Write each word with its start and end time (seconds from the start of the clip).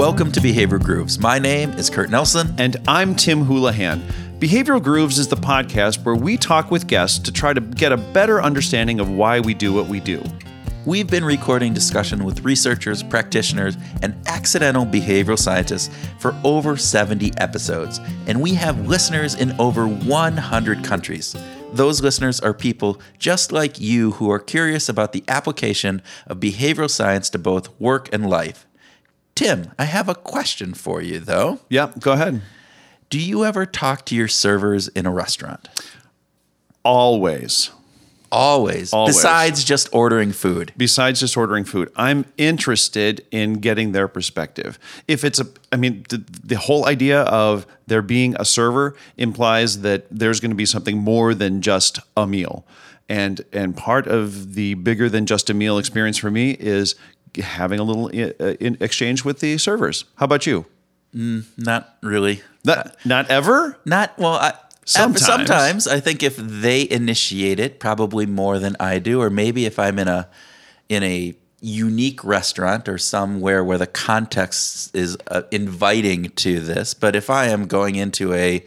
Welcome 0.00 0.32
to 0.32 0.40
Behavioral 0.40 0.82
Grooves. 0.82 1.18
My 1.18 1.38
name 1.38 1.72
is 1.72 1.90
Kurt 1.90 2.08
Nelson. 2.08 2.54
And 2.56 2.78
I'm 2.88 3.14
Tim 3.14 3.44
Houlihan. 3.44 4.00
Behavioral 4.38 4.82
Grooves 4.82 5.18
is 5.18 5.28
the 5.28 5.36
podcast 5.36 6.02
where 6.06 6.14
we 6.14 6.38
talk 6.38 6.70
with 6.70 6.86
guests 6.86 7.18
to 7.18 7.30
try 7.30 7.52
to 7.52 7.60
get 7.60 7.92
a 7.92 7.98
better 7.98 8.40
understanding 8.40 8.98
of 8.98 9.10
why 9.10 9.40
we 9.40 9.52
do 9.52 9.74
what 9.74 9.88
we 9.88 10.00
do. 10.00 10.22
We've 10.86 11.06
been 11.06 11.26
recording 11.26 11.74
discussion 11.74 12.24
with 12.24 12.42
researchers, 12.46 13.02
practitioners, 13.02 13.76
and 14.00 14.14
accidental 14.26 14.86
behavioral 14.86 15.38
scientists 15.38 15.94
for 16.18 16.34
over 16.44 16.78
70 16.78 17.32
episodes, 17.36 18.00
and 18.26 18.40
we 18.40 18.54
have 18.54 18.88
listeners 18.88 19.34
in 19.34 19.52
over 19.60 19.86
100 19.86 20.82
countries. 20.82 21.36
Those 21.72 22.02
listeners 22.02 22.40
are 22.40 22.52
people 22.52 23.00
just 23.18 23.52
like 23.52 23.80
you 23.80 24.12
who 24.12 24.30
are 24.30 24.40
curious 24.40 24.88
about 24.88 25.12
the 25.12 25.24
application 25.28 26.02
of 26.26 26.40
behavioral 26.40 26.90
science 26.90 27.30
to 27.30 27.38
both 27.38 27.68
work 27.80 28.08
and 28.12 28.28
life. 28.28 28.66
Tim, 29.34 29.70
I 29.78 29.84
have 29.84 30.08
a 30.08 30.14
question 30.14 30.74
for 30.74 31.00
you, 31.00 31.20
though. 31.20 31.60
Yeah, 31.68 31.92
go 31.98 32.12
ahead. 32.12 32.42
Do 33.08 33.18
you 33.18 33.44
ever 33.44 33.66
talk 33.66 34.04
to 34.06 34.16
your 34.16 34.28
servers 34.28 34.88
in 34.88 35.06
a 35.06 35.10
restaurant? 35.10 35.68
Always. 36.84 37.70
Always. 38.32 38.92
Always. 38.92 39.16
Besides 39.16 39.64
just 39.64 39.88
ordering 39.92 40.32
food. 40.32 40.72
Besides 40.76 41.20
just 41.20 41.36
ordering 41.36 41.64
food, 41.64 41.90
I'm 41.96 42.24
interested 42.36 43.26
in 43.30 43.54
getting 43.54 43.92
their 43.92 44.06
perspective. 44.08 44.78
If 45.08 45.24
it's 45.24 45.40
a, 45.40 45.46
I 45.72 45.76
mean, 45.76 46.04
the, 46.08 46.24
the 46.44 46.56
whole 46.56 46.86
idea 46.86 47.22
of 47.22 47.66
there 47.86 48.02
being 48.02 48.36
a 48.38 48.44
server 48.44 48.96
implies 49.16 49.80
that 49.80 50.06
there's 50.10 50.38
going 50.38 50.52
to 50.52 50.56
be 50.56 50.66
something 50.66 50.96
more 50.96 51.34
than 51.34 51.60
just 51.60 51.98
a 52.16 52.26
meal. 52.26 52.64
And, 53.08 53.44
and 53.52 53.76
part 53.76 54.06
of 54.06 54.54
the 54.54 54.74
bigger 54.74 55.08
than 55.08 55.26
just 55.26 55.50
a 55.50 55.54
meal 55.54 55.78
experience 55.78 56.16
for 56.16 56.30
me 56.30 56.52
is 56.52 56.94
having 57.42 57.80
a 57.80 57.82
little 57.82 58.06
uh, 58.06 58.54
in 58.60 58.76
exchange 58.80 59.24
with 59.24 59.40
the 59.40 59.58
servers. 59.58 60.04
How 60.16 60.24
about 60.24 60.46
you? 60.46 60.66
Not 61.12 61.96
really. 62.02 62.42
Not, 62.64 62.94
not 63.04 63.28
ever? 63.28 63.76
Not 63.84 64.16
well. 64.16 64.34
I, 64.34 64.54
Sometimes. 64.84 65.24
sometimes 65.24 65.86
I 65.86 66.00
think 66.00 66.22
if 66.22 66.36
they 66.36 66.88
initiate 66.90 67.60
it, 67.60 67.78
probably 67.78 68.26
more 68.26 68.58
than 68.58 68.76
I 68.80 68.98
do, 68.98 69.20
or 69.20 69.30
maybe 69.30 69.66
if 69.66 69.78
I'm 69.78 69.98
in 69.98 70.08
a 70.08 70.28
in 70.88 71.02
a 71.02 71.34
unique 71.60 72.24
restaurant 72.24 72.88
or 72.88 72.98
somewhere 72.98 73.62
where 73.62 73.78
the 73.78 73.86
context 73.86 74.94
is 74.96 75.16
uh, 75.28 75.42
inviting 75.50 76.30
to 76.30 76.60
this. 76.60 76.94
But 76.94 77.14
if 77.14 77.28
I 77.28 77.46
am 77.46 77.66
going 77.66 77.96
into 77.96 78.32
a 78.32 78.64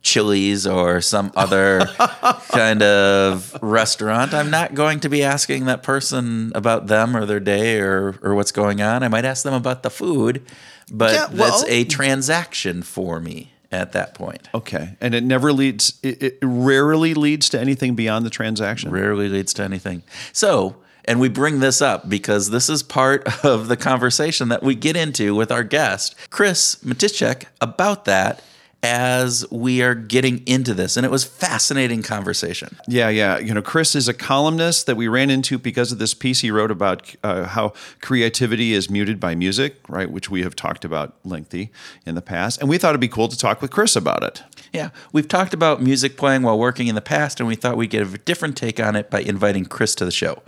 Chili's 0.00 0.66
or 0.66 1.00
some 1.00 1.30
other 1.36 1.84
kind 2.48 2.82
of 2.82 3.56
restaurant, 3.60 4.32
I'm 4.32 4.50
not 4.50 4.74
going 4.74 5.00
to 5.00 5.08
be 5.08 5.22
asking 5.22 5.66
that 5.66 5.82
person 5.82 6.52
about 6.54 6.86
them 6.86 7.16
or 7.16 7.26
their 7.26 7.40
day 7.40 7.78
or 7.78 8.16
or 8.22 8.34
what's 8.34 8.52
going 8.52 8.80
on. 8.80 9.02
I 9.02 9.08
might 9.08 9.24
ask 9.24 9.44
them 9.44 9.54
about 9.54 9.82
the 9.82 9.90
food, 9.90 10.44
but 10.90 11.12
Yeah, 11.12 11.26
that's 11.30 11.64
a 11.64 11.84
transaction 11.84 12.82
for 12.82 13.20
me 13.20 13.51
at 13.72 13.92
that 13.92 14.14
point. 14.14 14.48
Okay. 14.54 14.96
And 15.00 15.14
it 15.14 15.24
never 15.24 15.52
leads, 15.52 15.98
it, 16.02 16.22
it 16.22 16.38
rarely 16.42 17.14
leads 17.14 17.48
to 17.50 17.60
anything 17.60 17.94
beyond 17.94 18.26
the 18.26 18.30
transaction. 18.30 18.90
rarely 18.90 19.28
leads 19.28 19.52
to 19.54 19.62
anything. 19.62 20.02
So, 20.32 20.76
and 21.04 21.18
we 21.18 21.28
bring 21.28 21.60
this 21.60 21.82
up 21.82 22.08
because 22.08 22.50
this 22.50 22.68
is 22.68 22.82
part 22.82 23.44
of 23.44 23.68
the 23.68 23.76
conversation 23.76 24.48
that 24.50 24.62
we 24.62 24.74
get 24.74 24.96
into 24.96 25.34
with 25.34 25.50
our 25.50 25.64
guest, 25.64 26.14
Chris 26.30 26.76
Matyszczyk, 26.84 27.46
about 27.60 28.04
that 28.04 28.42
as 28.82 29.48
we 29.50 29.80
are 29.80 29.94
getting 29.94 30.44
into 30.46 30.74
this. 30.74 30.96
And 30.96 31.06
it 31.06 31.10
was 31.10 31.22
fascinating 31.22 32.02
conversation. 32.02 32.76
Yeah, 32.88 33.08
yeah. 33.08 33.38
You 33.38 33.54
know, 33.54 33.62
Chris 33.62 33.94
is 33.94 34.08
a 34.08 34.14
columnist 34.14 34.86
that 34.86 34.96
we 34.96 35.06
ran 35.06 35.30
into 35.30 35.56
because 35.56 35.92
of 35.92 35.98
this 35.98 36.14
piece 36.14 36.40
he 36.40 36.50
wrote 36.50 36.72
about 36.72 37.14
uh, 37.22 37.44
how 37.44 37.74
creativity 38.00 38.72
is 38.72 38.90
muted 38.90 39.20
by 39.20 39.36
music, 39.36 39.76
right? 39.88 40.10
Which 40.10 40.30
we 40.30 40.42
have 40.42 40.56
talked 40.56 40.84
about 40.84 41.14
lengthy 41.24 41.70
in 42.04 42.16
the 42.16 42.22
past. 42.22 42.60
And 42.60 42.68
we 42.68 42.76
thought 42.76 42.90
it'd 42.90 43.00
be 43.00 43.08
cool 43.08 43.28
to 43.28 43.38
talk 43.38 43.62
with 43.62 43.70
Chris 43.70 43.94
about 43.94 44.24
it. 44.24 44.42
Yeah, 44.72 44.90
we've 45.12 45.28
talked 45.28 45.54
about 45.54 45.82
music 45.82 46.16
playing 46.16 46.42
while 46.42 46.58
working 46.58 46.88
in 46.88 46.94
the 46.94 47.02
past, 47.02 47.40
and 47.40 47.46
we 47.46 47.54
thought 47.54 47.76
we'd 47.76 47.90
get 47.90 48.02
a 48.02 48.18
different 48.18 48.56
take 48.56 48.80
on 48.80 48.96
it 48.96 49.10
by 49.10 49.20
inviting 49.20 49.66
Chris 49.66 49.94
to 49.96 50.04
the 50.04 50.10
show. 50.10 50.42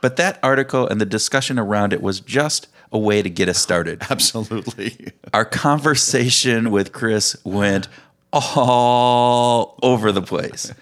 But 0.00 0.16
that 0.16 0.38
article 0.42 0.86
and 0.86 1.00
the 1.00 1.06
discussion 1.06 1.58
around 1.58 1.92
it 1.92 2.02
was 2.02 2.20
just 2.20 2.68
a 2.92 2.98
way 2.98 3.22
to 3.22 3.30
get 3.30 3.48
us 3.48 3.58
started. 3.58 4.02
Absolutely. 4.10 5.12
our 5.32 5.44
conversation 5.44 6.70
with 6.70 6.92
Chris 6.92 7.36
went 7.44 7.88
all 8.32 9.78
over 9.82 10.12
the 10.12 10.22
place. 10.22 10.72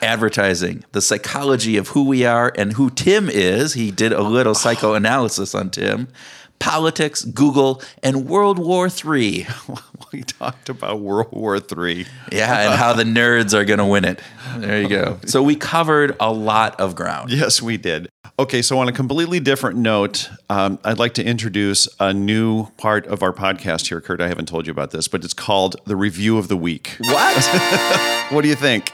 Advertising, 0.00 0.84
the 0.92 1.02
psychology 1.02 1.76
of 1.76 1.88
who 1.88 2.04
we 2.04 2.24
are 2.24 2.52
and 2.56 2.74
who 2.74 2.88
Tim 2.90 3.28
is. 3.28 3.74
He 3.74 3.90
did 3.90 4.12
a 4.12 4.22
little 4.22 4.54
psychoanalysis 4.54 5.54
on 5.54 5.70
Tim. 5.70 6.08
Politics, 6.58 7.24
Google, 7.24 7.82
and 8.02 8.26
World 8.28 8.58
War 8.58 8.88
III. 8.88 9.46
we 10.12 10.22
talked 10.22 10.68
about 10.68 11.00
World 11.00 11.32
War 11.32 11.56
III. 11.56 12.06
Yeah, 12.32 12.70
and 12.70 12.74
how 12.78 12.92
the 12.92 13.04
nerds 13.04 13.54
are 13.54 13.64
going 13.64 13.78
to 13.78 13.84
win 13.84 14.04
it. 14.04 14.20
There 14.56 14.82
you 14.82 14.88
go. 14.88 15.20
So 15.28 15.42
we 15.42 15.56
covered 15.56 16.16
a 16.20 16.32
lot 16.32 16.80
of 16.80 16.94
ground. 16.94 17.30
Yes, 17.30 17.60
we 17.60 17.76
did. 17.76 18.08
Okay, 18.38 18.62
so 18.62 18.78
on 18.78 18.88
a 18.88 18.92
completely 18.92 19.40
different 19.40 19.76
note, 19.76 20.30
um, 20.48 20.78
I'd 20.84 20.98
like 20.98 21.14
to 21.14 21.24
introduce 21.24 21.88
a 22.00 22.14
new 22.14 22.66
part 22.78 23.06
of 23.06 23.22
our 23.22 23.32
podcast 23.32 23.88
here, 23.88 24.00
Kurt. 24.00 24.20
I 24.20 24.28
haven't 24.28 24.46
told 24.46 24.66
you 24.66 24.70
about 24.70 24.90
this, 24.90 25.06
but 25.08 25.24
it's 25.24 25.34
called 25.34 25.76
the 25.84 25.96
Review 25.96 26.38
of 26.38 26.48
the 26.48 26.56
Week. 26.56 26.96
What? 27.00 28.14
What 28.30 28.42
do 28.42 28.48
you 28.48 28.56
think? 28.56 28.92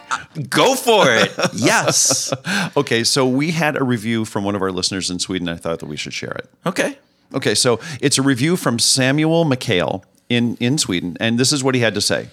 Go 0.48 0.76
for 0.76 1.06
it. 1.08 1.32
Yes. 1.54 2.32
Okay, 2.76 3.02
so 3.02 3.26
we 3.26 3.50
had 3.50 3.76
a 3.76 3.82
review 3.82 4.24
from 4.24 4.44
one 4.44 4.54
of 4.54 4.62
our 4.62 4.70
listeners 4.70 5.10
in 5.10 5.18
Sweden. 5.18 5.48
I 5.48 5.56
thought 5.56 5.80
that 5.80 5.86
we 5.86 5.96
should 5.96 6.12
share 6.12 6.30
it. 6.30 6.48
Okay. 6.64 6.96
Okay, 7.32 7.54
so 7.54 7.80
it's 8.00 8.18
a 8.18 8.22
review 8.22 8.56
from 8.56 8.78
Samuel 8.78 9.44
McHale 9.44 10.04
in, 10.28 10.56
in 10.56 10.78
Sweden, 10.78 11.16
and 11.20 11.38
this 11.38 11.52
is 11.52 11.64
what 11.64 11.74
he 11.74 11.80
had 11.80 11.94
to 11.94 12.00
say. 12.00 12.28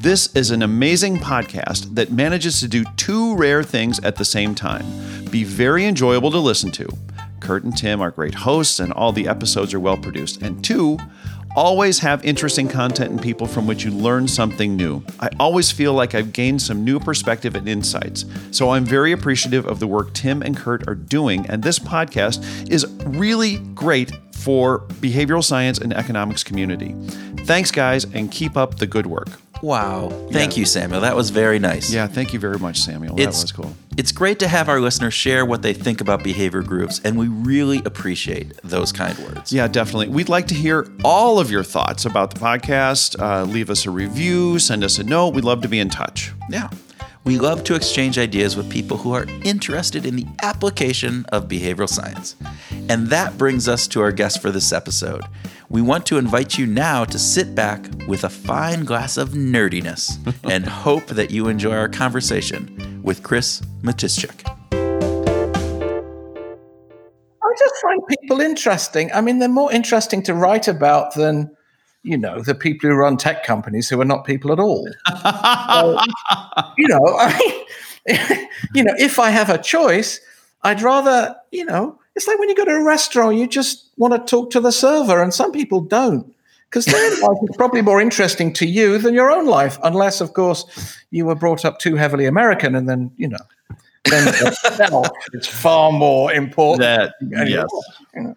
This 0.00 0.34
is 0.34 0.50
an 0.50 0.62
amazing 0.62 1.18
podcast 1.18 1.94
that 1.96 2.12
manages 2.12 2.60
to 2.60 2.68
do 2.68 2.84
two 2.96 3.36
rare 3.36 3.62
things 3.62 4.00
at 4.00 4.16
the 4.16 4.24
same 4.24 4.54
time 4.54 4.86
be 5.30 5.44
very 5.44 5.84
enjoyable 5.84 6.30
to 6.30 6.38
listen 6.38 6.70
to. 6.70 6.88
Kurt 7.40 7.64
and 7.64 7.76
Tim 7.76 8.00
are 8.00 8.10
great 8.10 8.34
hosts, 8.34 8.80
and 8.80 8.92
all 8.92 9.12
the 9.12 9.28
episodes 9.28 9.74
are 9.74 9.80
well 9.80 9.96
produced. 9.96 10.40
And 10.42 10.64
two, 10.64 10.98
always 11.58 11.98
have 11.98 12.24
interesting 12.24 12.68
content 12.68 13.10
and 13.10 13.20
people 13.20 13.44
from 13.44 13.66
which 13.66 13.84
you 13.84 13.90
learn 13.90 14.28
something 14.28 14.76
new. 14.76 15.02
I 15.18 15.28
always 15.40 15.72
feel 15.72 15.92
like 15.92 16.14
I've 16.14 16.32
gained 16.32 16.62
some 16.62 16.84
new 16.84 17.00
perspective 17.00 17.56
and 17.56 17.68
insights. 17.68 18.26
So 18.52 18.70
I'm 18.70 18.84
very 18.84 19.10
appreciative 19.10 19.66
of 19.66 19.80
the 19.80 19.88
work 19.88 20.14
Tim 20.14 20.40
and 20.40 20.56
Kurt 20.56 20.88
are 20.88 20.94
doing, 20.94 21.46
and 21.48 21.60
this 21.60 21.80
podcast 21.80 22.70
is 22.70 22.86
really 23.06 23.58
great 23.74 24.12
for 24.36 24.82
behavioral 25.00 25.42
science 25.42 25.78
and 25.78 25.92
economics 25.92 26.44
community. 26.44 26.94
Thanks, 27.38 27.72
guys, 27.72 28.04
and 28.04 28.30
keep 28.30 28.56
up 28.56 28.76
the 28.76 28.86
good 28.86 29.06
work. 29.06 29.28
Wow. 29.62 30.10
Thank 30.30 30.56
Yeah. 30.56 30.60
you, 30.60 30.64
Samuel. 30.66 31.00
That 31.00 31.16
was 31.16 31.30
very 31.30 31.58
nice. 31.58 31.90
Yeah, 31.90 32.06
thank 32.06 32.32
you 32.32 32.38
very 32.38 32.58
much, 32.58 32.80
Samuel. 32.80 33.16
That 33.16 33.26
was 33.26 33.52
cool. 33.52 33.74
It's 33.96 34.12
great 34.12 34.38
to 34.38 34.48
have 34.48 34.68
our 34.68 34.80
listeners 34.80 35.14
share 35.14 35.44
what 35.44 35.62
they 35.62 35.72
think 35.72 36.00
about 36.00 36.22
Behavioral 36.22 36.64
Grooves, 36.64 37.00
and 37.02 37.18
we 37.18 37.26
really 37.26 37.82
appreciate 37.84 38.52
those 38.62 38.92
kind 38.92 39.18
words. 39.18 39.52
Yeah, 39.52 39.66
definitely. 39.66 40.08
We'd 40.08 40.28
like 40.28 40.46
to 40.48 40.54
hear 40.54 40.86
all 41.04 41.40
of 41.40 41.50
your 41.50 41.64
thoughts 41.64 42.04
about 42.04 42.32
the 42.34 42.38
podcast. 42.40 43.20
Uh, 43.20 43.42
leave 43.44 43.70
us 43.70 43.86
a 43.86 43.90
review, 43.90 44.58
send 44.60 44.84
us 44.84 44.98
a 44.98 45.04
note. 45.04 45.34
We'd 45.34 45.44
love 45.44 45.62
to 45.62 45.68
be 45.68 45.80
in 45.80 45.90
touch. 45.90 46.32
Yeah. 46.48 46.68
We 47.24 47.36
love 47.38 47.62
to 47.64 47.74
exchange 47.74 48.18
ideas 48.18 48.56
with 48.56 48.70
people 48.70 48.96
who 48.98 49.12
are 49.12 49.26
interested 49.44 50.06
in 50.06 50.16
the 50.16 50.24
application 50.42 51.26
of 51.30 51.46
behavioral 51.48 51.88
science. 51.88 52.36
And 52.88 53.08
that 53.08 53.36
brings 53.36 53.68
us 53.68 53.86
to 53.88 54.00
our 54.00 54.12
guest 54.12 54.40
for 54.40 54.50
this 54.50 54.72
episode. 54.72 55.22
We 55.70 55.82
want 55.82 56.06
to 56.06 56.16
invite 56.16 56.56
you 56.56 56.66
now 56.66 57.04
to 57.04 57.18
sit 57.18 57.54
back 57.54 57.84
with 58.06 58.24
a 58.24 58.30
fine 58.30 58.86
glass 58.86 59.18
of 59.18 59.30
nerdiness 59.30 60.16
and 60.50 60.64
hope 60.64 61.08
that 61.08 61.30
you 61.30 61.48
enjoy 61.48 61.74
our 61.74 61.90
conversation 61.90 63.02
with 63.02 63.22
Chris 63.22 63.60
Matyszczyk. 63.82 64.48
I 67.42 67.54
just 67.58 67.74
find 67.82 68.00
people 68.08 68.40
interesting. 68.40 69.12
I 69.12 69.20
mean, 69.20 69.40
they're 69.40 69.48
more 69.50 69.70
interesting 69.70 70.22
to 70.22 70.32
write 70.32 70.68
about 70.68 71.14
than, 71.14 71.54
you 72.02 72.16
know, 72.16 72.40
the 72.40 72.54
people 72.54 72.88
who 72.88 72.96
run 72.96 73.18
tech 73.18 73.44
companies 73.44 73.90
who 73.90 74.00
are 74.00 74.06
not 74.06 74.24
people 74.24 74.52
at 74.52 74.58
all. 74.58 74.88
So, 75.68 76.00
you 76.78 76.88
know, 76.88 77.00
I 77.18 77.38
mean, 78.06 78.48
you 78.74 78.84
know, 78.84 78.94
if 78.98 79.18
I 79.18 79.28
have 79.28 79.50
a 79.50 79.58
choice, 79.58 80.18
I'd 80.62 80.80
rather, 80.80 81.36
you 81.52 81.66
know, 81.66 81.98
it's 82.18 82.26
like 82.26 82.40
when 82.40 82.48
you 82.48 82.56
go 82.56 82.64
to 82.64 82.72
a 82.72 82.84
restaurant, 82.84 83.36
you 83.36 83.46
just 83.46 83.90
want 83.96 84.12
to 84.12 84.18
talk 84.18 84.50
to 84.50 84.60
the 84.60 84.72
server, 84.72 85.22
and 85.22 85.32
some 85.32 85.52
people 85.52 85.80
don't. 85.80 86.34
Because 86.68 86.84
their 86.84 87.10
life 87.22 87.38
is 87.48 87.56
probably 87.56 87.80
more 87.80 88.00
interesting 88.00 88.52
to 88.54 88.66
you 88.66 88.98
than 88.98 89.14
your 89.14 89.30
own 89.30 89.46
life, 89.46 89.78
unless, 89.84 90.20
of 90.20 90.32
course, 90.32 90.96
you 91.12 91.24
were 91.26 91.36
brought 91.36 91.64
up 91.64 91.78
too 91.78 91.94
heavily 91.94 92.26
American, 92.26 92.74
and 92.74 92.88
then 92.88 93.12
you 93.16 93.28
know, 93.28 93.38
then 94.10 94.34
it's 95.32 95.46
far 95.62 95.92
more 95.92 96.32
important. 96.32 96.80
That 96.80 97.14
yes. 97.20 97.68
you 98.16 98.22
know. 98.22 98.34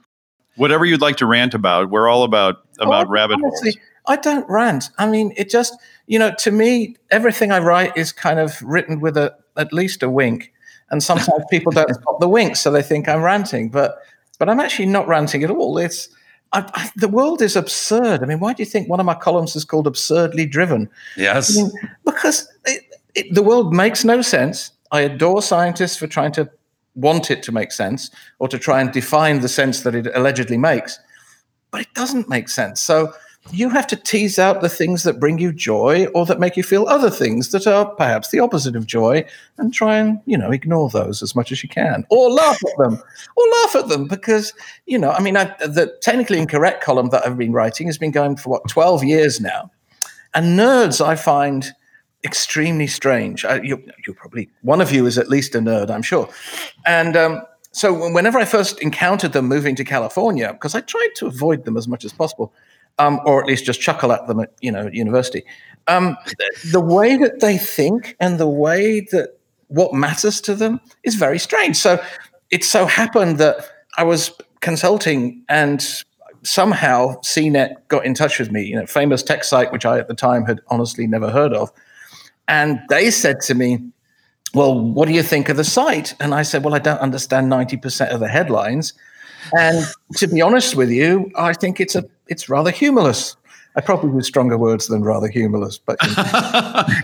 Whatever 0.58 0.86
you'd 0.86 1.02
like 1.02 1.18
to 1.18 1.26
rant 1.26 1.56
about, 1.56 1.90
we're 1.90 2.08
all 2.08 2.24
about 2.24 2.58
oh, 2.80 2.86
about 2.86 3.08
Oh, 3.08 3.10
rabbit 3.10 3.40
honestly, 3.44 3.72
holes. 3.72 3.86
I 4.06 4.16
don't 4.18 4.48
rant. 4.48 4.92
I 5.00 5.10
mean, 5.10 5.34
it 5.38 5.50
just, 5.50 5.76
you 6.06 6.20
know, 6.20 6.36
to 6.40 6.52
me, 6.52 6.98
everything 7.10 7.52
I 7.52 7.58
write 7.58 7.98
is 7.98 8.12
kind 8.12 8.38
of 8.38 8.62
written 8.62 9.00
with 9.00 9.18
a 9.18 9.36
at 9.58 9.74
least 9.74 10.04
a 10.04 10.10
wink. 10.10 10.54
And 10.92 11.02
sometimes 11.02 11.44
people 11.50 11.72
don't 11.72 11.94
stop 11.94 12.20
the 12.20 12.30
wink, 12.30 12.56
so 12.56 12.70
they 12.70 12.84
think 12.84 13.08
I'm 13.08 13.22
ranting. 13.22 13.70
But 13.70 13.98
but 14.38 14.50
I'm 14.50 14.60
actually 14.60 14.88
not 14.88 15.08
ranting 15.08 15.44
at 15.44 15.50
all. 15.50 15.78
It's 15.78 16.10
I, 16.54 16.70
I, 16.74 16.92
the 16.96 17.08
world 17.08 17.42
is 17.42 17.56
absurd. 17.56 18.22
I 18.22 18.26
mean, 18.26 18.40
why 18.40 18.54
do 18.54 18.62
you 18.62 18.70
think 18.70 18.90
one 18.90 19.00
of 19.00 19.06
my 19.06 19.14
columns 19.14 19.56
is 19.56 19.64
called 19.64 19.88
"Absurdly 19.88 20.46
Driven"? 20.46 20.90
Yes, 21.16 21.58
I 21.58 21.62
mean, 21.62 21.72
because 22.06 22.48
it, 22.66 22.84
it, 23.16 23.34
the 23.34 23.44
world 23.44 23.74
makes 23.74 24.04
no 24.04 24.22
sense. 24.22 24.72
I 24.92 25.02
adore 25.02 25.42
scientists 25.42 25.96
for 25.96 26.08
trying 26.08 26.34
to 26.34 26.50
want 26.96 27.32
it 27.32 27.42
to 27.44 27.52
make 27.54 27.72
sense 27.72 28.12
or 28.40 28.50
to 28.50 28.60
try 28.60 28.82
and 28.82 28.92
define 28.92 29.40
the 29.40 29.48
sense 29.48 29.82
that 29.82 29.96
it 29.96 30.08
allegedly 30.14 30.58
makes, 30.58 31.00
but 31.72 31.82
it 31.82 31.94
doesn't 31.94 32.28
make 32.28 32.50
sense. 32.50 32.82
So 32.82 33.14
you 33.50 33.70
have 33.70 33.88
to 33.88 33.96
tease 33.96 34.38
out 34.38 34.62
the 34.62 34.70
things 34.70 35.04
that 35.04 35.20
bring 35.20 35.40
you 35.40 35.52
joy 35.52 36.06
or 36.14 36.26
that 36.26 36.40
make 36.40 36.56
you 36.56 36.64
feel 36.64 36.88
other 36.88 37.10
things 37.10 37.52
that 37.52 37.66
are 37.66 37.86
perhaps 37.96 38.30
the 38.30 38.40
opposite 38.40 38.76
of 38.76 38.86
joy 38.86 39.26
and 39.58 39.74
try 39.74 39.98
and 39.98 40.20
you 40.26 40.38
know 40.38 40.52
ignore 40.52 40.90
those 40.90 41.24
as 41.24 41.36
much 41.36 41.52
as 41.52 41.64
you 41.64 41.70
can 41.70 42.06
or 42.10 42.30
laugh 42.30 42.60
at 42.64 42.78
them 42.78 43.02
or 43.36 43.44
laugh 43.62 43.76
at 43.76 43.90
them 43.90 44.08
because 44.08 44.54
you 44.86 44.98
know 44.98 45.12
i 45.12 45.22
mean 45.22 45.36
I, 45.36 45.46
the 45.60 45.98
technically 46.02 46.38
incorrect 46.38 46.84
column 46.84 47.10
that 47.10 47.26
i've 47.26 47.38
been 47.38 47.52
writing 47.52 47.88
has 47.88 47.98
been 47.98 48.12
going 48.12 48.36
for 48.38 48.50
what 48.50 48.68
12 48.70 49.04
years 49.04 49.42
now. 49.42 49.72
And 50.34 50.58
nerds 50.58 51.04
i 51.04 51.16
find 51.16 51.72
extremely 52.24 52.86
strange. 52.86 53.44
I, 53.46 53.62
you, 53.62 53.84
you 54.06 54.14
probably 54.14 54.48
one 54.62 54.80
of 54.80 54.92
you 54.92 55.08
is 55.08 55.18
at 55.18 55.30
least 55.30 55.56
a 55.56 55.60
nerd 55.60 55.90
i'm 55.90 56.04
sure. 56.04 56.30
And 56.86 57.18
um, 57.18 57.42
so 57.72 58.12
whenever 58.12 58.38
i 58.38 58.46
first 58.46 58.80
encountered 58.82 59.32
them 59.34 59.48
moving 59.48 59.76
to 59.78 59.84
california 59.86 60.52
because 60.52 60.76
i 60.76 60.82
tried 60.82 61.10
to 61.16 61.26
avoid 61.26 61.64
them 61.64 61.78
as 61.78 61.88
much 61.88 62.04
as 62.04 62.12
possible 62.12 62.54
um, 63.00 63.20
or 63.26 63.42
at 63.42 63.48
least 63.48 63.66
just 63.66 63.82
chuckle 63.82 64.12
at 64.12 64.28
them 64.28 64.40
at 64.40 64.54
you 64.62 64.72
know 64.72 64.90
university. 64.92 65.44
Um, 65.88 66.18
the 66.72 66.80
way 66.80 67.18
that 67.18 67.40
they 67.40 67.58
think 67.58 68.16
and 68.20 68.40
the 68.40 68.48
way 68.48 69.02
that 69.12 69.40
what 69.68 69.94
matters 69.94 70.42
to 70.42 70.56
them 70.56 70.80
is 71.04 71.16
very 71.16 71.40
strange. 71.40 71.78
So 71.78 72.04
it 72.52 72.64
so 72.64 72.86
happened 72.86 73.38
that 73.40 73.70
I 73.98 74.04
was 74.04 74.32
consulting 74.60 75.44
and 75.50 76.04
somehow 76.44 77.16
CNET 77.22 77.76
got 77.88 78.06
in 78.06 78.14
touch 78.14 78.40
with 78.40 78.52
me, 78.52 78.64
you 78.64 78.76
know, 78.76 78.86
famous 78.86 79.24
tech 79.24 79.44
site 79.44 79.72
which 79.72 79.86
I 79.86 79.98
at 79.98 80.08
the 80.08 80.14
time 80.14 80.46
had 80.46 80.60
honestly 80.68 81.08
never 81.08 81.32
heard 81.32 81.54
of, 81.54 81.72
and 82.48 82.80
they 82.90 83.12
said 83.12 83.42
to 83.42 83.56
me. 83.56 83.80
Well, 84.54 84.78
what 84.78 85.08
do 85.08 85.14
you 85.14 85.24
think 85.24 85.48
of 85.48 85.56
the 85.56 85.64
site? 85.64 86.14
And 86.20 86.34
I 86.34 86.42
said, 86.42 86.66
Well, 86.66 86.76
I 86.76 86.80
don't 86.80 87.00
understand 87.00 87.50
90% 87.50 88.10
of 88.10 88.20
the 88.20 88.28
headlines. 88.28 88.92
And 89.54 89.86
to 90.18 90.28
be 90.28 90.42
honest 90.42 90.76
with 90.76 90.90
you, 90.90 91.32
I 91.36 91.54
think 91.54 91.80
it's 91.80 91.96
a 91.96 92.06
it's 92.28 92.50
rather 92.50 92.72
humorless. 92.72 93.36
I 93.76 93.80
probably 93.80 94.12
use 94.12 94.28
stronger 94.28 94.58
words 94.58 94.88
than 94.88 95.02
rather 95.02 95.30
humorless, 95.30 95.78
but 95.78 95.98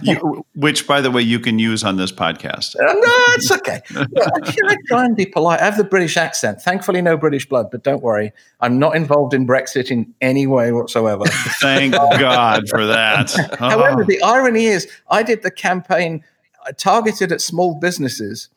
you, 0.02 0.46
which, 0.56 0.86
by 0.86 1.00
the 1.00 1.10
way, 1.10 1.22
you 1.22 1.40
can 1.40 1.60
use 1.60 1.82
on 1.82 1.96
this 1.96 2.12
podcast. 2.12 2.76
Uh, 2.76 2.92
no, 2.92 3.14
it's 3.36 3.50
okay. 3.52 3.82
I 3.96 4.76
try 4.88 5.06
and 5.06 5.16
be 5.16 5.26
polite. 5.26 5.62
I 5.62 5.66
have 5.66 5.78
the 5.78 5.86
British 5.86 6.18
accent. 6.18 6.62
Thankfully, 6.62 7.02
no 7.02 7.16
British 7.16 7.48
blood, 7.48 7.72
but 7.72 7.84
don't 7.84 8.04
worry, 8.04 8.34
I'm 8.60 8.80
not 8.80 8.98
involved 8.98 9.34
in 9.34 9.48
Brexit 9.48 9.92
in 9.92 10.14
any 10.20 10.46
way 10.46 10.74
whatsoever. 10.74 11.24
Thank 11.62 11.94
God 11.94 12.68
for 12.70 12.86
that. 12.86 13.34
Oh. 13.60 13.70
However, 13.70 14.04
the 14.04 14.22
irony 14.22 14.66
is, 14.66 14.88
I 15.10 15.24
did 15.24 15.42
the 15.42 15.50
campaign 15.50 16.24
uh, 16.68 16.74
targeted 16.78 17.32
at 17.32 17.42
small 17.42 17.76
businesses 17.76 18.50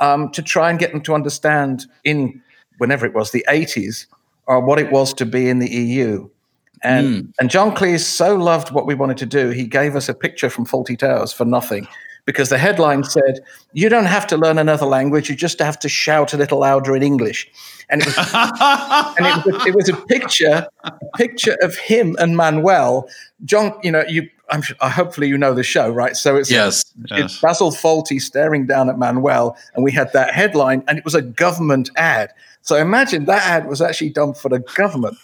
um, 0.00 0.30
to 0.32 0.42
try 0.42 0.70
and 0.70 0.78
get 0.78 0.92
them 0.92 1.00
to 1.02 1.14
understand 1.14 1.86
in 2.02 2.42
whenever 2.78 3.06
it 3.06 3.14
was 3.14 3.30
the 3.30 3.44
80s 3.48 4.06
or 4.46 4.60
what 4.60 4.78
it 4.78 4.90
was 4.90 5.12
to 5.14 5.26
be 5.26 5.48
in 5.48 5.58
the 5.58 5.70
EU. 5.70 6.28
And 6.82 7.06
mm. 7.06 7.32
and 7.40 7.50
John 7.50 7.74
Cleese 7.74 8.00
so 8.00 8.36
loved 8.36 8.70
what 8.70 8.86
we 8.86 8.94
wanted 8.94 9.16
to 9.18 9.26
do, 9.26 9.50
he 9.50 9.66
gave 9.66 9.96
us 9.96 10.08
a 10.08 10.14
picture 10.14 10.50
from 10.50 10.64
Fawlty 10.64 10.98
Towers 10.98 11.32
for 11.32 11.44
nothing. 11.44 11.86
Because 12.24 12.50
the 12.50 12.58
headline 12.58 13.04
said, 13.04 13.40
"You 13.72 13.88
don't 13.88 14.04
have 14.04 14.26
to 14.28 14.36
learn 14.36 14.58
another 14.58 14.84
language; 14.84 15.30
you 15.30 15.34
just 15.34 15.58
have 15.60 15.78
to 15.78 15.88
shout 15.88 16.34
a 16.34 16.36
little 16.36 16.58
louder 16.58 16.94
in 16.94 17.02
English." 17.02 17.50
And 17.88 18.02
it 18.02 18.06
was, 18.06 18.16
and 18.34 19.26
it 19.26 19.46
was, 19.46 19.54
a, 19.54 19.68
it 19.68 19.74
was 19.74 19.88
a 19.88 19.96
picture, 20.06 20.68
a 20.84 20.92
picture 21.16 21.56
of 21.62 21.76
him 21.76 22.16
and 22.18 22.36
Manuel. 22.36 23.08
John, 23.44 23.72
you 23.82 23.90
know, 23.90 24.04
you 24.06 24.28
I'm 24.50 24.62
sure, 24.62 24.76
uh, 24.80 24.88
hopefully 24.90 25.28
you 25.28 25.38
know 25.38 25.54
the 25.54 25.62
show, 25.62 25.90
right? 25.90 26.16
So 26.16 26.36
it's 26.36 26.50
yes, 26.50 26.84
it's 27.02 27.10
yes. 27.10 27.40
Basil 27.40 27.70
Fawlty 27.70 28.20
staring 28.20 28.66
down 28.66 28.88
at 28.88 28.98
Manuel, 28.98 29.56
and 29.74 29.84
we 29.84 29.92
had 29.92 30.12
that 30.12 30.32
headline, 30.32 30.82
and 30.88 30.98
it 30.98 31.04
was 31.04 31.14
a 31.14 31.22
government 31.22 31.90
ad. 31.96 32.32
So 32.62 32.76
imagine 32.76 33.26
that 33.26 33.44
ad 33.44 33.66
was 33.66 33.80
actually 33.80 34.10
done 34.10 34.34
for 34.34 34.48
the 34.48 34.60
government. 34.60 35.16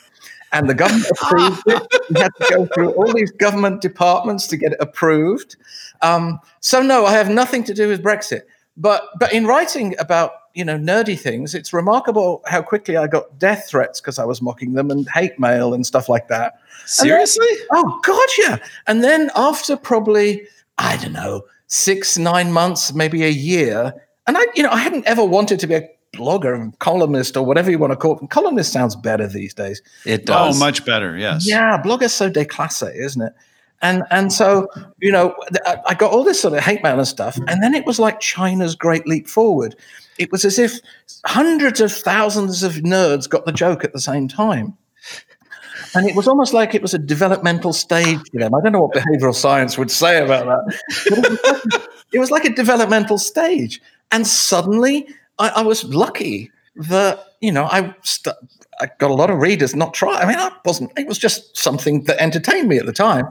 And 0.52 0.70
the 0.70 0.74
government 0.74 1.06
approved 1.20 1.62
it. 1.66 1.82
We 2.10 2.20
had 2.20 2.30
to 2.40 2.54
go 2.54 2.66
through 2.66 2.90
all 2.92 3.12
these 3.12 3.32
government 3.32 3.80
departments 3.80 4.46
to 4.48 4.56
get 4.56 4.72
it 4.72 4.78
approved. 4.78 5.56
Um, 6.00 6.38
so 6.60 6.80
no, 6.80 7.06
I 7.06 7.12
have 7.12 7.28
nothing 7.28 7.64
to 7.64 7.74
do 7.74 7.88
with 7.88 8.02
Brexit. 8.02 8.42
But 8.76 9.02
but 9.18 9.32
in 9.32 9.46
writing 9.46 9.94
about 9.98 10.32
you 10.54 10.64
know 10.64 10.78
nerdy 10.78 11.18
things, 11.18 11.54
it's 11.54 11.72
remarkable 11.72 12.42
how 12.46 12.62
quickly 12.62 12.96
I 12.96 13.06
got 13.06 13.38
death 13.38 13.68
threats 13.68 14.00
because 14.00 14.18
I 14.18 14.24
was 14.24 14.40
mocking 14.40 14.74
them 14.74 14.90
and 14.90 15.08
hate 15.08 15.38
mail 15.38 15.74
and 15.74 15.86
stuff 15.86 16.08
like 16.08 16.28
that. 16.28 16.54
Seriously? 16.86 17.46
Then, 17.48 17.66
oh 17.72 18.00
God, 18.02 18.28
yeah. 18.38 18.56
And 18.86 19.02
then 19.02 19.30
after 19.36 19.76
probably 19.76 20.46
I 20.78 20.96
don't 20.96 21.12
know 21.12 21.42
six 21.66 22.16
nine 22.16 22.52
months, 22.52 22.94
maybe 22.94 23.24
a 23.24 23.30
year, 23.30 23.94
and 24.26 24.38
I 24.38 24.46
you 24.54 24.62
know 24.62 24.70
I 24.70 24.78
hadn't 24.78 25.06
ever 25.06 25.24
wanted 25.24 25.60
to 25.60 25.66
be 25.66 25.74
a 25.74 25.88
blogger, 26.14 26.54
and 26.54 26.78
columnist, 26.78 27.36
or 27.36 27.44
whatever 27.44 27.70
you 27.70 27.78
want 27.78 27.92
to 27.92 27.96
call 27.96 28.18
it. 28.18 28.30
Columnist 28.30 28.72
sounds 28.72 28.96
better 28.96 29.26
these 29.26 29.52
days. 29.52 29.82
It 30.04 30.22
oh, 30.22 30.24
does. 30.24 30.56
Oh, 30.56 30.64
much 30.64 30.84
better. 30.84 31.16
Yes. 31.18 31.46
Yeah, 31.46 31.80
blogger's 31.82 32.12
so 32.12 32.30
déclassé, 32.30 32.94
isn't 32.94 33.20
it? 33.20 33.32
And 33.82 34.04
and 34.10 34.32
so 34.32 34.68
you 35.00 35.12
know, 35.12 35.34
I 35.86 35.94
got 35.94 36.12
all 36.12 36.24
this 36.24 36.40
sort 36.40 36.54
of 36.54 36.60
hate 36.60 36.82
mail 36.82 36.98
and 36.98 37.06
stuff, 37.08 37.36
and 37.48 37.62
then 37.62 37.74
it 37.74 37.84
was 37.84 37.98
like 37.98 38.20
China's 38.20 38.74
great 38.74 39.06
leap 39.06 39.28
forward. 39.28 39.76
It 40.18 40.30
was 40.32 40.44
as 40.44 40.58
if 40.58 40.78
hundreds 41.26 41.80
of 41.80 41.92
thousands 41.92 42.62
of 42.62 42.74
nerds 42.74 43.28
got 43.28 43.44
the 43.44 43.52
joke 43.52 43.84
at 43.84 43.92
the 43.92 44.00
same 44.00 44.28
time. 44.28 44.76
And 45.94 46.08
it 46.08 46.16
was 46.16 46.26
almost 46.26 46.52
like 46.52 46.74
it 46.74 46.82
was 46.82 46.94
a 46.94 46.98
developmental 46.98 47.72
stage 47.72 48.18
for 48.32 48.38
them. 48.38 48.54
I 48.54 48.60
don't 48.60 48.72
know 48.72 48.82
what 48.82 48.92
behavioral 48.92 49.34
science 49.34 49.78
would 49.78 49.90
say 49.90 50.24
about 50.24 50.46
that. 50.46 51.88
It 52.12 52.18
was, 52.18 52.30
like, 52.30 52.44
a 52.44 52.54
developmental 52.54 53.18
stage. 53.18 53.80
And 54.12 54.26
suddenly 54.26 55.08
I, 55.38 55.48
I 55.48 55.62
was 55.62 55.84
lucky 55.84 56.50
that 56.76 57.24
you 57.40 57.52
know 57.52 57.64
I 57.64 57.94
st- 58.02 58.36
I 58.80 58.88
got 58.98 59.10
a 59.10 59.14
lot 59.14 59.30
of 59.30 59.38
readers. 59.38 59.74
Not 59.74 59.94
try. 59.94 60.20
I 60.20 60.26
mean, 60.26 60.38
I 60.38 60.50
wasn't. 60.64 60.96
It 60.98 61.06
was 61.06 61.18
just 61.18 61.56
something 61.56 62.04
that 62.04 62.20
entertained 62.20 62.68
me 62.68 62.78
at 62.78 62.86
the 62.86 62.92
time. 62.92 63.26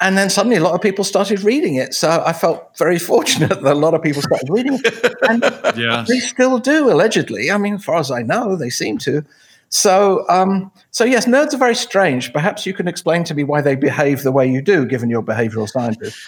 And 0.00 0.16
then 0.16 0.30
suddenly 0.30 0.56
a 0.56 0.62
lot 0.62 0.74
of 0.74 0.80
people 0.80 1.04
started 1.04 1.42
reading 1.42 1.74
it. 1.74 1.94
So 1.94 2.22
I 2.24 2.32
felt 2.32 2.76
very 2.78 2.98
fortunate 3.10 3.60
that 3.62 3.72
a 3.72 3.74
lot 3.74 3.94
of 3.94 4.02
people 4.02 4.22
started 4.22 4.48
reading 4.48 4.80
it. 4.82 5.16
And 5.22 5.42
yes. 5.78 6.08
they 6.08 6.18
still 6.20 6.58
do, 6.58 6.90
allegedly. 6.90 7.50
I 7.50 7.58
mean, 7.58 7.74
as 7.74 7.84
far 7.84 7.98
as 7.98 8.10
I 8.10 8.22
know, 8.22 8.56
they 8.56 8.70
seem 8.70 8.98
to. 8.98 9.24
So, 9.72 10.24
um, 10.28 10.72
so 10.90 11.04
yes, 11.04 11.26
nerds 11.26 11.54
are 11.54 11.58
very 11.58 11.76
strange. 11.76 12.32
Perhaps 12.32 12.66
you 12.66 12.74
can 12.74 12.88
explain 12.88 13.22
to 13.24 13.34
me 13.34 13.44
why 13.44 13.60
they 13.60 13.76
behave 13.76 14.24
the 14.24 14.32
way 14.32 14.50
you 14.50 14.60
do, 14.60 14.84
given 14.84 15.08
your 15.08 15.22
behavioral 15.22 15.68
scientist. 15.68 16.18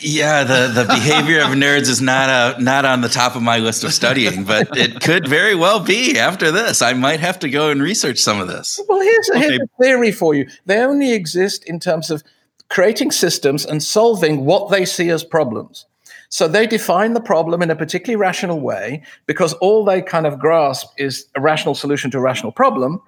Yeah, 0.00 0.42
the, 0.42 0.72
the 0.74 0.84
behavior 0.84 1.42
of 1.42 1.50
nerds 1.50 1.88
is 1.88 2.00
not 2.00 2.28
a, 2.28 2.60
not 2.60 2.84
on 2.84 3.02
the 3.02 3.08
top 3.08 3.36
of 3.36 3.42
my 3.42 3.58
list 3.58 3.84
of 3.84 3.92
studying, 3.92 4.42
but 4.44 4.76
it 4.76 5.00
could 5.00 5.28
very 5.28 5.54
well 5.54 5.78
be 5.78 6.18
after 6.18 6.50
this. 6.50 6.82
I 6.82 6.92
might 6.94 7.20
have 7.20 7.38
to 7.40 7.48
go 7.48 7.70
and 7.70 7.80
research 7.80 8.18
some 8.18 8.40
of 8.40 8.48
this. 8.48 8.80
Well, 8.88 9.00
here's, 9.00 9.30
okay. 9.30 9.40
here's 9.40 9.60
a 9.60 9.82
theory 9.82 10.10
for 10.10 10.34
you. 10.34 10.48
They 10.64 10.78
only 10.78 11.12
exist 11.12 11.64
in 11.64 11.78
terms 11.78 12.10
of 12.10 12.24
creating 12.68 13.10
systems 13.10 13.64
and 13.64 13.82
solving 13.82 14.44
what 14.44 14.70
they 14.70 14.84
see 14.84 15.10
as 15.10 15.24
problems. 15.24 15.86
So 16.28 16.48
they 16.48 16.66
define 16.66 17.14
the 17.14 17.20
problem 17.20 17.62
in 17.62 17.70
a 17.70 17.76
particularly 17.76 18.16
rational 18.16 18.60
way 18.60 19.02
because 19.26 19.52
all 19.54 19.84
they 19.84 20.02
kind 20.02 20.26
of 20.26 20.38
grasp 20.38 20.88
is 20.98 21.26
a 21.34 21.40
rational 21.40 21.74
solution 21.74 22.10
to 22.10 22.18
a 22.18 22.22
rational 22.22 22.52
problem. 22.52 23.00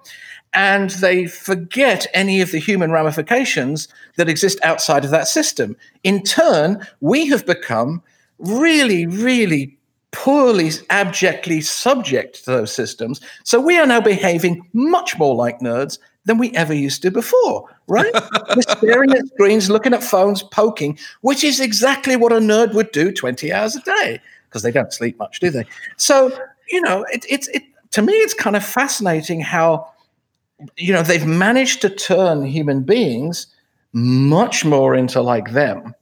And 0.53 0.89
they 0.91 1.27
forget 1.27 2.07
any 2.13 2.41
of 2.41 2.51
the 2.51 2.59
human 2.59 2.91
ramifications 2.91 3.87
that 4.15 4.29
exist 4.29 4.59
outside 4.63 5.05
of 5.05 5.11
that 5.11 5.27
system. 5.27 5.75
In 6.03 6.23
turn, 6.23 6.85
we 7.01 7.27
have 7.27 7.45
become 7.45 8.01
really, 8.39 9.05
really 9.05 9.77
poorly, 10.11 10.71
abjectly 10.89 11.61
subject 11.61 12.43
to 12.45 12.51
those 12.51 12.73
systems. 12.73 13.21
So 13.43 13.59
we 13.59 13.77
are 13.77 13.85
now 13.85 14.01
behaving 14.01 14.67
much 14.73 15.19
more 15.19 15.35
like 15.35 15.59
nerds 15.59 15.99
than 16.29 16.37
we 16.37 16.51
ever 16.51 16.75
used 16.75 17.01
to 17.01 17.09
before, 17.09 17.67
right? 17.87 18.13
We're 18.55 18.61
staring 18.61 19.11
at 19.13 19.25
screens, 19.29 19.67
looking 19.67 19.95
at 19.95 20.03
phones, 20.03 20.43
poking, 20.43 20.99
which 21.21 21.43
is 21.43 21.59
exactly 21.59 22.15
what 22.15 22.31
a 22.31 22.35
nerd 22.35 22.75
would 22.75 22.91
do 22.91 23.11
20 23.11 23.51
hours 23.51 23.75
a 23.75 23.81
day 23.81 24.21
because 24.47 24.61
they 24.61 24.71
don't 24.71 24.93
sleep 24.93 25.17
much, 25.17 25.39
do 25.39 25.49
they? 25.49 25.65
So, 25.97 26.31
you 26.69 26.81
know, 26.81 27.03
it, 27.11 27.25
it's 27.27 27.47
it, 27.47 27.63
to 27.91 28.03
me, 28.03 28.13
it's 28.13 28.35
kind 28.35 28.55
of 28.55 28.63
fascinating 28.63 29.41
how, 29.41 29.91
you 30.77 30.93
know, 30.93 31.01
they've 31.01 31.25
managed 31.25 31.81
to 31.81 31.89
turn 31.89 32.45
human 32.45 32.83
beings 32.83 33.47
much 33.91 34.63
more 34.63 34.93
into 34.93 35.21
like 35.21 35.53
them. 35.53 35.95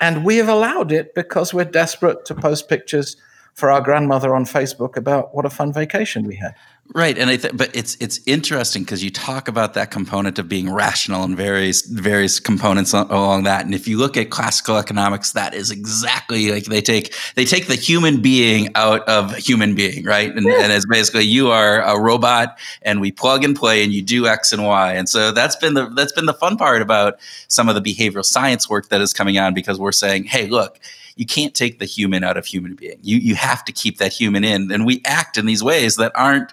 And 0.00 0.24
we 0.24 0.36
have 0.36 0.48
allowed 0.48 0.92
it 0.92 1.16
because 1.16 1.52
we're 1.52 1.64
desperate 1.64 2.24
to 2.26 2.34
post 2.36 2.68
pictures 2.68 3.16
for 3.54 3.72
our 3.72 3.80
grandmother 3.80 4.36
on 4.36 4.44
Facebook 4.44 4.96
about 4.96 5.34
what 5.34 5.44
a 5.44 5.50
fun 5.50 5.72
vacation 5.72 6.24
we 6.24 6.36
had. 6.36 6.54
Right, 6.92 7.16
and 7.16 7.30
I 7.30 7.36
th- 7.36 7.56
but 7.56 7.74
it's 7.74 7.96
it's 7.98 8.20
interesting 8.26 8.84
because 8.84 9.02
you 9.02 9.10
talk 9.10 9.48
about 9.48 9.72
that 9.72 9.90
component 9.90 10.38
of 10.38 10.50
being 10.50 10.70
rational 10.70 11.24
and 11.24 11.34
various 11.34 11.80
various 11.80 12.38
components 12.38 12.92
along 12.92 13.44
that. 13.44 13.64
And 13.64 13.74
if 13.74 13.88
you 13.88 13.96
look 13.96 14.18
at 14.18 14.28
classical 14.28 14.76
economics, 14.76 15.32
that 15.32 15.54
is 15.54 15.70
exactly 15.70 16.52
like 16.52 16.66
they 16.66 16.82
take 16.82 17.14
they 17.36 17.46
take 17.46 17.68
the 17.68 17.74
human 17.74 18.20
being 18.20 18.68
out 18.74 19.00
of 19.08 19.34
human 19.34 19.74
being, 19.74 20.04
right? 20.04 20.30
And, 20.30 20.44
yeah. 20.44 20.62
and 20.62 20.72
it's 20.72 20.84
basically 20.84 21.24
you 21.24 21.50
are 21.50 21.80
a 21.80 21.98
robot, 21.98 22.58
and 22.82 23.00
we 23.00 23.10
plug 23.10 23.44
and 23.44 23.56
play, 23.56 23.82
and 23.82 23.92
you 23.92 24.02
do 24.02 24.26
X 24.26 24.52
and 24.52 24.62
Y. 24.62 24.92
And 24.92 25.08
so 25.08 25.32
that's 25.32 25.56
been 25.56 25.72
the 25.72 25.88
that's 25.88 26.12
been 26.12 26.26
the 26.26 26.34
fun 26.34 26.58
part 26.58 26.82
about 26.82 27.18
some 27.48 27.70
of 27.70 27.74
the 27.74 27.80
behavioral 27.80 28.26
science 28.26 28.68
work 28.68 28.90
that 28.90 29.00
is 29.00 29.14
coming 29.14 29.38
on 29.38 29.54
because 29.54 29.80
we're 29.80 29.92
saying, 29.92 30.24
hey, 30.24 30.48
look 30.48 30.78
you 31.16 31.24
can't 31.24 31.54
take 31.54 31.78
the 31.78 31.84
human 31.84 32.24
out 32.24 32.36
of 32.36 32.44
human 32.44 32.74
being. 32.74 32.98
You 33.00 33.18
you 33.18 33.36
have 33.36 33.64
to 33.64 33.72
keep 33.72 33.98
that 33.98 34.12
human 34.12 34.44
in, 34.44 34.70
and 34.70 34.84
we 34.84 35.00
act 35.04 35.38
in 35.38 35.46
these 35.46 35.62
ways 35.62 35.96
that 35.96 36.12
aren't 36.14 36.52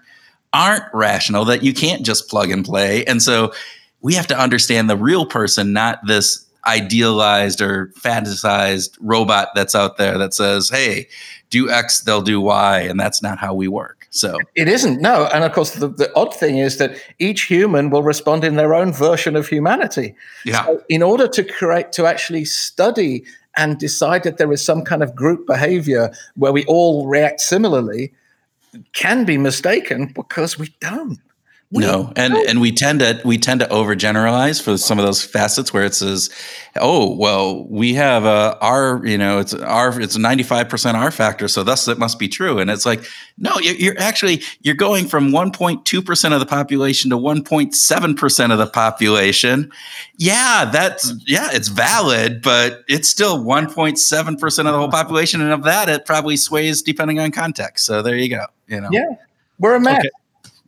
aren't 0.53 0.85
rational 0.93 1.45
that 1.45 1.63
you 1.63 1.73
can't 1.73 2.05
just 2.05 2.29
plug 2.29 2.51
and 2.51 2.65
play. 2.65 3.05
And 3.05 3.21
so 3.21 3.53
we 4.01 4.13
have 4.15 4.27
to 4.27 4.37
understand 4.37 4.89
the 4.89 4.97
real 4.97 5.25
person, 5.25 5.73
not 5.73 6.05
this 6.05 6.45
idealized 6.67 7.61
or 7.61 7.87
fantasized 7.99 8.97
robot 8.99 9.49
that's 9.55 9.75
out 9.75 9.97
there 9.97 10.17
that 10.17 10.33
says, 10.33 10.69
hey, 10.69 11.07
do 11.49 11.69
X, 11.69 12.01
they'll 12.01 12.21
do 12.21 12.39
Y. 12.39 12.79
And 12.81 12.99
that's 12.99 13.21
not 13.21 13.39
how 13.39 13.53
we 13.53 13.67
work. 13.67 14.07
So 14.09 14.37
it 14.55 14.67
isn't. 14.67 15.01
No. 15.01 15.29
And 15.33 15.43
of 15.43 15.53
course, 15.53 15.71
the, 15.71 15.87
the 15.87 16.13
odd 16.15 16.35
thing 16.35 16.57
is 16.57 16.77
that 16.77 16.97
each 17.17 17.43
human 17.43 17.89
will 17.89 18.03
respond 18.03 18.43
in 18.43 18.57
their 18.57 18.75
own 18.75 18.91
version 18.91 19.35
of 19.35 19.47
humanity. 19.47 20.15
Yeah. 20.45 20.65
So 20.65 20.83
in 20.89 21.01
order 21.01 21.27
to 21.29 21.43
create, 21.43 21.93
to 21.93 22.05
actually 22.05 22.45
study 22.45 23.23
and 23.55 23.79
decide 23.79 24.23
that 24.23 24.37
there 24.37 24.51
is 24.51 24.63
some 24.63 24.83
kind 24.83 25.01
of 25.01 25.15
group 25.15 25.47
behavior 25.47 26.11
where 26.35 26.51
we 26.51 26.65
all 26.65 27.07
react 27.07 27.41
similarly, 27.41 28.13
can 28.93 29.25
be 29.25 29.37
mistaken 29.37 30.11
because 30.13 30.57
we 30.57 30.75
don't. 30.79 31.19
We 31.73 31.83
no, 31.83 32.11
and 32.17 32.33
don't. 32.33 32.49
and 32.49 32.59
we 32.59 32.73
tend 32.73 32.99
to 32.99 33.21
we 33.23 33.37
tend 33.37 33.61
to 33.61 33.65
overgeneralize 33.67 34.61
for 34.61 34.77
some 34.77 34.99
of 34.99 35.05
those 35.05 35.23
facets 35.23 35.71
where 35.71 35.85
it 35.85 35.95
says, 35.95 36.29
"Oh, 36.75 37.15
well, 37.15 37.65
we 37.69 37.93
have 37.93 38.25
uh, 38.25 38.57
our 38.59 39.01
you 39.05 39.17
know, 39.17 39.39
it's 39.39 39.53
our 39.53 39.97
it's 40.01 40.17
a 40.17 40.19
ninety 40.19 40.43
five 40.43 40.67
percent 40.67 40.97
R 40.97 41.11
factor, 41.11 41.47
so 41.47 41.63
thus 41.63 41.87
it 41.87 41.97
must 41.97 42.19
be 42.19 42.27
true." 42.27 42.59
And 42.59 42.69
it's 42.69 42.85
like, 42.85 43.05
no, 43.37 43.57
you're 43.59 43.97
actually 43.97 44.41
you're 44.59 44.75
going 44.75 45.07
from 45.07 45.31
one 45.31 45.49
point 45.49 45.85
two 45.85 46.01
percent 46.01 46.33
of 46.33 46.41
the 46.41 46.45
population 46.45 47.09
to 47.09 47.15
one 47.15 47.41
point 47.41 47.73
seven 47.73 48.15
percent 48.15 48.51
of 48.51 48.57
the 48.57 48.67
population. 48.67 49.71
Yeah, 50.17 50.69
that's 50.73 51.13
yeah, 51.25 51.51
it's 51.53 51.69
valid, 51.69 52.41
but 52.41 52.83
it's 52.89 53.07
still 53.07 53.41
one 53.41 53.73
point 53.73 53.97
seven 53.97 54.35
percent 54.35 54.67
of 54.67 54.73
the 54.73 54.77
whole 54.77 54.91
population, 54.91 55.39
and 55.39 55.53
of 55.53 55.63
that, 55.63 55.87
it 55.87 56.05
probably 56.05 56.35
sways 56.35 56.81
depending 56.81 57.17
on 57.17 57.31
context. 57.31 57.85
So 57.85 58.01
there 58.01 58.17
you 58.17 58.29
go. 58.29 58.47
You 58.71 58.81
know? 58.81 58.89
Yeah, 58.91 59.15
we're 59.59 59.75
a 59.75 59.79
mess. 59.79 59.99
Okay. 59.99 60.09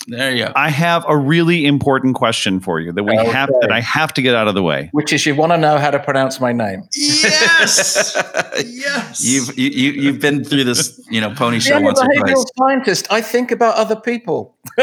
There 0.08 0.36
you 0.36 0.46
go. 0.46 0.52
I 0.54 0.68
have 0.68 1.06
a 1.08 1.16
really 1.16 1.66
important 1.66 2.16
question 2.16 2.60
for 2.60 2.82
you 2.82 2.92
that 2.92 3.06
we 3.06 3.18
okay. 3.18 3.32
have 3.32 3.50
that 3.62 3.72
I 3.72 3.80
have 3.80 4.14
to 4.16 4.22
get 4.22 4.36
out 4.36 4.50
of 4.50 4.54
the 4.54 4.62
way. 4.62 4.90
Which 4.92 5.14
is, 5.14 5.26
you 5.26 5.34
want 5.34 5.54
to 5.54 5.58
know 5.58 5.78
how 5.78 5.92
to 5.92 6.00
pronounce 6.00 6.42
my 6.42 6.52
name? 6.52 6.84
Yes, 6.94 8.22
yes. 8.66 9.24
You've 9.24 9.58
you, 9.58 9.70
you 9.70 9.92
you've 10.02 10.20
been 10.20 10.44
through 10.44 10.66
this, 10.66 11.00
you 11.10 11.22
know, 11.22 11.34
pony 11.34 11.62
show 11.62 11.80
once 11.80 12.02
or 12.02 12.06
twice. 12.06 12.34
behavioral 12.34 12.46
scientist. 12.58 13.08
I 13.10 13.22
think 13.22 13.52
about 13.52 13.76
other 13.76 13.96
people. 13.96 14.58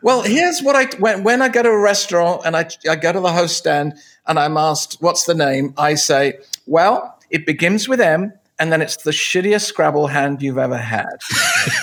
well, 0.00 0.22
here's 0.22 0.62
what 0.62 0.76
I 0.76 0.86
when 0.98 1.22
when 1.22 1.42
I 1.42 1.50
go 1.50 1.62
to 1.62 1.68
a 1.68 1.78
restaurant 1.78 2.40
and 2.46 2.56
I 2.56 2.70
I 2.88 2.96
go 2.96 3.12
to 3.12 3.20
the 3.20 3.32
host 3.32 3.58
stand 3.58 3.96
and 4.26 4.38
I'm 4.38 4.56
asked 4.56 4.96
what's 5.00 5.26
the 5.26 5.34
name, 5.34 5.74
I 5.76 5.94
say, 5.96 6.38
well 6.64 7.12
it 7.30 7.46
begins 7.46 7.88
with 7.88 8.00
M, 8.00 8.32
and 8.58 8.72
then 8.72 8.82
it's 8.82 8.98
the 8.98 9.10
shittiest 9.10 9.62
Scrabble 9.62 10.06
hand 10.06 10.42
you've 10.42 10.58
ever 10.58 10.78
had. 10.78 11.06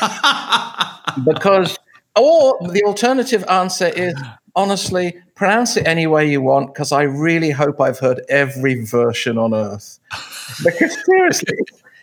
because, 1.26 1.78
or 2.16 2.58
the 2.70 2.84
alternative 2.86 3.44
answer 3.50 3.88
is 3.88 4.16
honestly, 4.56 5.18
pronounce 5.36 5.78
it 5.78 5.88
any 5.88 6.08
way 6.08 6.30
you 6.30 6.42
want, 6.42 6.74
because 6.74 6.92
I 6.92 7.04
really 7.04 7.52
hope 7.52 7.82
I've 7.82 8.00
heard 8.00 8.22
every 8.30 8.86
version 8.86 9.38
on 9.38 9.54
earth. 9.54 10.00
Because 10.64 10.98
seriously, 11.06 11.58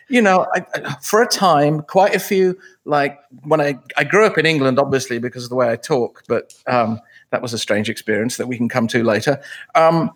you 0.09 0.21
know, 0.21 0.45
I, 0.53 0.61
for 1.01 1.21
a 1.21 1.27
time, 1.27 1.81
quite 1.81 2.15
a 2.15 2.19
few, 2.19 2.57
like 2.85 3.19
when 3.43 3.61
I, 3.61 3.79
I 3.97 4.03
grew 4.03 4.25
up 4.25 4.37
in 4.37 4.45
England, 4.45 4.79
obviously, 4.79 5.19
because 5.19 5.45
of 5.45 5.49
the 5.49 5.55
way 5.55 5.71
I 5.71 5.77
talk, 5.77 6.23
but 6.27 6.53
um, 6.67 6.99
that 7.29 7.41
was 7.41 7.53
a 7.53 7.57
strange 7.57 7.89
experience 7.89 8.37
that 8.37 8.47
we 8.47 8.57
can 8.57 8.67
come 8.67 8.87
to 8.89 9.03
later. 9.03 9.41
Um, 9.75 10.11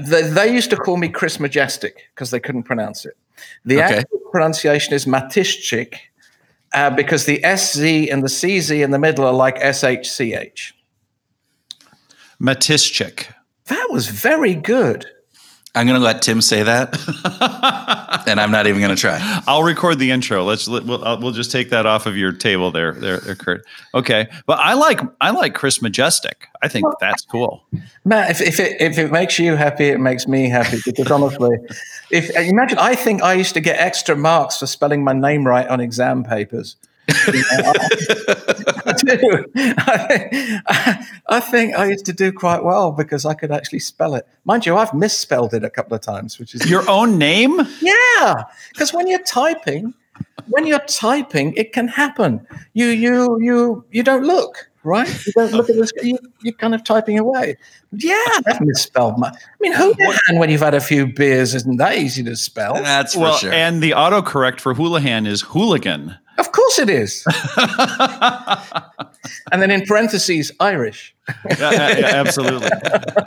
they, 0.00 0.22
they, 0.22 0.52
used 0.52 0.70
to 0.70 0.76
call 0.76 0.96
me 0.96 1.08
Chris 1.08 1.38
Majestic 1.38 2.08
because 2.14 2.30
they 2.30 2.40
couldn't 2.40 2.62
pronounce 2.62 3.04
it. 3.04 3.16
The 3.64 3.82
okay. 3.82 3.98
actual 3.98 4.20
pronunciation 4.30 4.94
is 4.94 5.06
Matishchik 5.06 5.96
uh, 6.72 6.90
because 6.90 7.24
the 7.26 7.38
SZ 7.38 8.10
and 8.10 8.22
the 8.22 8.28
CZ 8.28 8.82
in 8.82 8.90
the 8.90 8.98
middle 8.98 9.24
are 9.24 9.32
like 9.32 9.56
SHCH. 9.56 10.72
Matishchik. 12.40 13.26
That 13.66 13.88
was 13.90 14.08
very 14.08 14.54
good. 14.54 15.06
I'm 15.76 15.86
going 15.86 16.00
to 16.00 16.04
let 16.04 16.22
Tim 16.22 16.40
say 16.40 16.62
that, 16.62 16.96
and 18.26 18.40
I'm 18.40 18.50
not 18.50 18.66
even 18.66 18.80
going 18.80 18.96
to 18.96 19.00
try. 19.00 19.20
I'll 19.46 19.62
record 19.62 19.98
the 19.98 20.10
intro. 20.10 20.42
Let's 20.42 20.66
we'll, 20.66 21.04
uh, 21.04 21.20
we'll 21.20 21.32
just 21.32 21.52
take 21.52 21.68
that 21.68 21.84
off 21.84 22.06
of 22.06 22.16
your 22.16 22.32
table 22.32 22.70
there, 22.70 22.92
there, 22.92 23.18
there, 23.18 23.34
Kurt. 23.34 23.66
Okay, 23.94 24.26
but 24.46 24.58
I 24.58 24.72
like 24.72 25.00
I 25.20 25.30
like 25.30 25.54
Chris 25.54 25.82
Majestic. 25.82 26.48
I 26.62 26.68
think 26.68 26.86
well, 26.86 26.96
that's 26.98 27.26
cool. 27.26 27.62
Matt, 28.06 28.30
if, 28.30 28.40
if 28.40 28.58
it 28.58 28.80
if 28.80 28.96
it 28.96 29.12
makes 29.12 29.38
you 29.38 29.54
happy, 29.54 29.88
it 29.88 30.00
makes 30.00 30.26
me 30.26 30.48
happy. 30.48 30.78
Because 30.86 31.10
honestly, 31.10 31.58
if 32.10 32.30
imagine, 32.30 32.78
I 32.78 32.94
think 32.94 33.22
I 33.22 33.34
used 33.34 33.52
to 33.52 33.60
get 33.60 33.78
extra 33.78 34.16
marks 34.16 34.58
for 34.58 34.66
spelling 34.66 35.04
my 35.04 35.12
name 35.12 35.46
right 35.46 35.68
on 35.68 35.80
exam 35.80 36.24
papers. 36.24 36.76
I 37.08 38.94
do. 38.98 39.44
I, 39.56 41.06
I, 41.28 41.40
think 41.40 41.74
I 41.76 41.86
used 41.86 42.06
to 42.06 42.12
do 42.12 42.32
quite 42.32 42.64
well 42.64 42.92
because 42.92 43.24
I 43.24 43.34
could 43.34 43.52
actually 43.52 43.78
spell 43.80 44.14
it. 44.14 44.26
Mind 44.44 44.66
you, 44.66 44.76
I've 44.76 44.92
misspelled 44.92 45.54
it 45.54 45.64
a 45.64 45.70
couple 45.70 45.94
of 45.94 46.00
times, 46.00 46.38
which 46.38 46.54
is 46.54 46.68
your 46.68 46.88
own 46.88 47.18
name. 47.18 47.60
Yeah, 47.80 48.44
because 48.72 48.92
when 48.92 49.06
you're 49.06 49.22
typing, 49.22 49.94
when 50.48 50.66
you're 50.66 50.80
typing, 50.80 51.54
it 51.54 51.72
can 51.72 51.88
happen. 51.88 52.46
You 52.74 52.86
you 52.86 53.40
you 53.40 53.84
you 53.90 54.02
don't 54.02 54.24
look 54.24 54.68
right. 54.82 55.26
You 55.26 55.32
don't 55.34 55.52
look 55.52 55.68
at 55.68 55.76
this. 55.76 55.92
You, 56.02 56.18
you're 56.42 56.54
kind 56.54 56.74
of 56.74 56.84
typing 56.84 57.18
away. 57.18 57.56
Yeah, 57.92 58.24
I've 58.46 58.60
misspelled 58.60 59.18
my. 59.18 59.28
I 59.28 59.34
mean, 59.60 59.72
Houlihan 59.72 60.38
when 60.38 60.50
you've 60.50 60.60
had 60.60 60.74
a 60.74 60.80
few 60.80 61.06
beers 61.06 61.54
isn't 61.54 61.76
that 61.76 61.98
easy 61.98 62.22
to 62.24 62.36
spell? 62.36 62.74
That's 62.74 63.14
for 63.14 63.20
well, 63.20 63.36
sure. 63.36 63.52
And 63.52 63.82
the 63.82 63.92
autocorrect 63.92 64.60
for 64.60 64.74
Houlihan 64.74 65.26
is 65.26 65.42
hooligan. 65.42 66.16
Of 66.38 66.52
course 66.52 66.78
it 66.78 66.90
is. 66.90 67.24
and 69.52 69.62
then 69.62 69.70
in 69.70 69.82
parentheses, 69.82 70.52
Irish. 70.60 71.14
yeah, 71.58 71.98
yeah, 71.98 72.06
absolutely. 72.14 72.68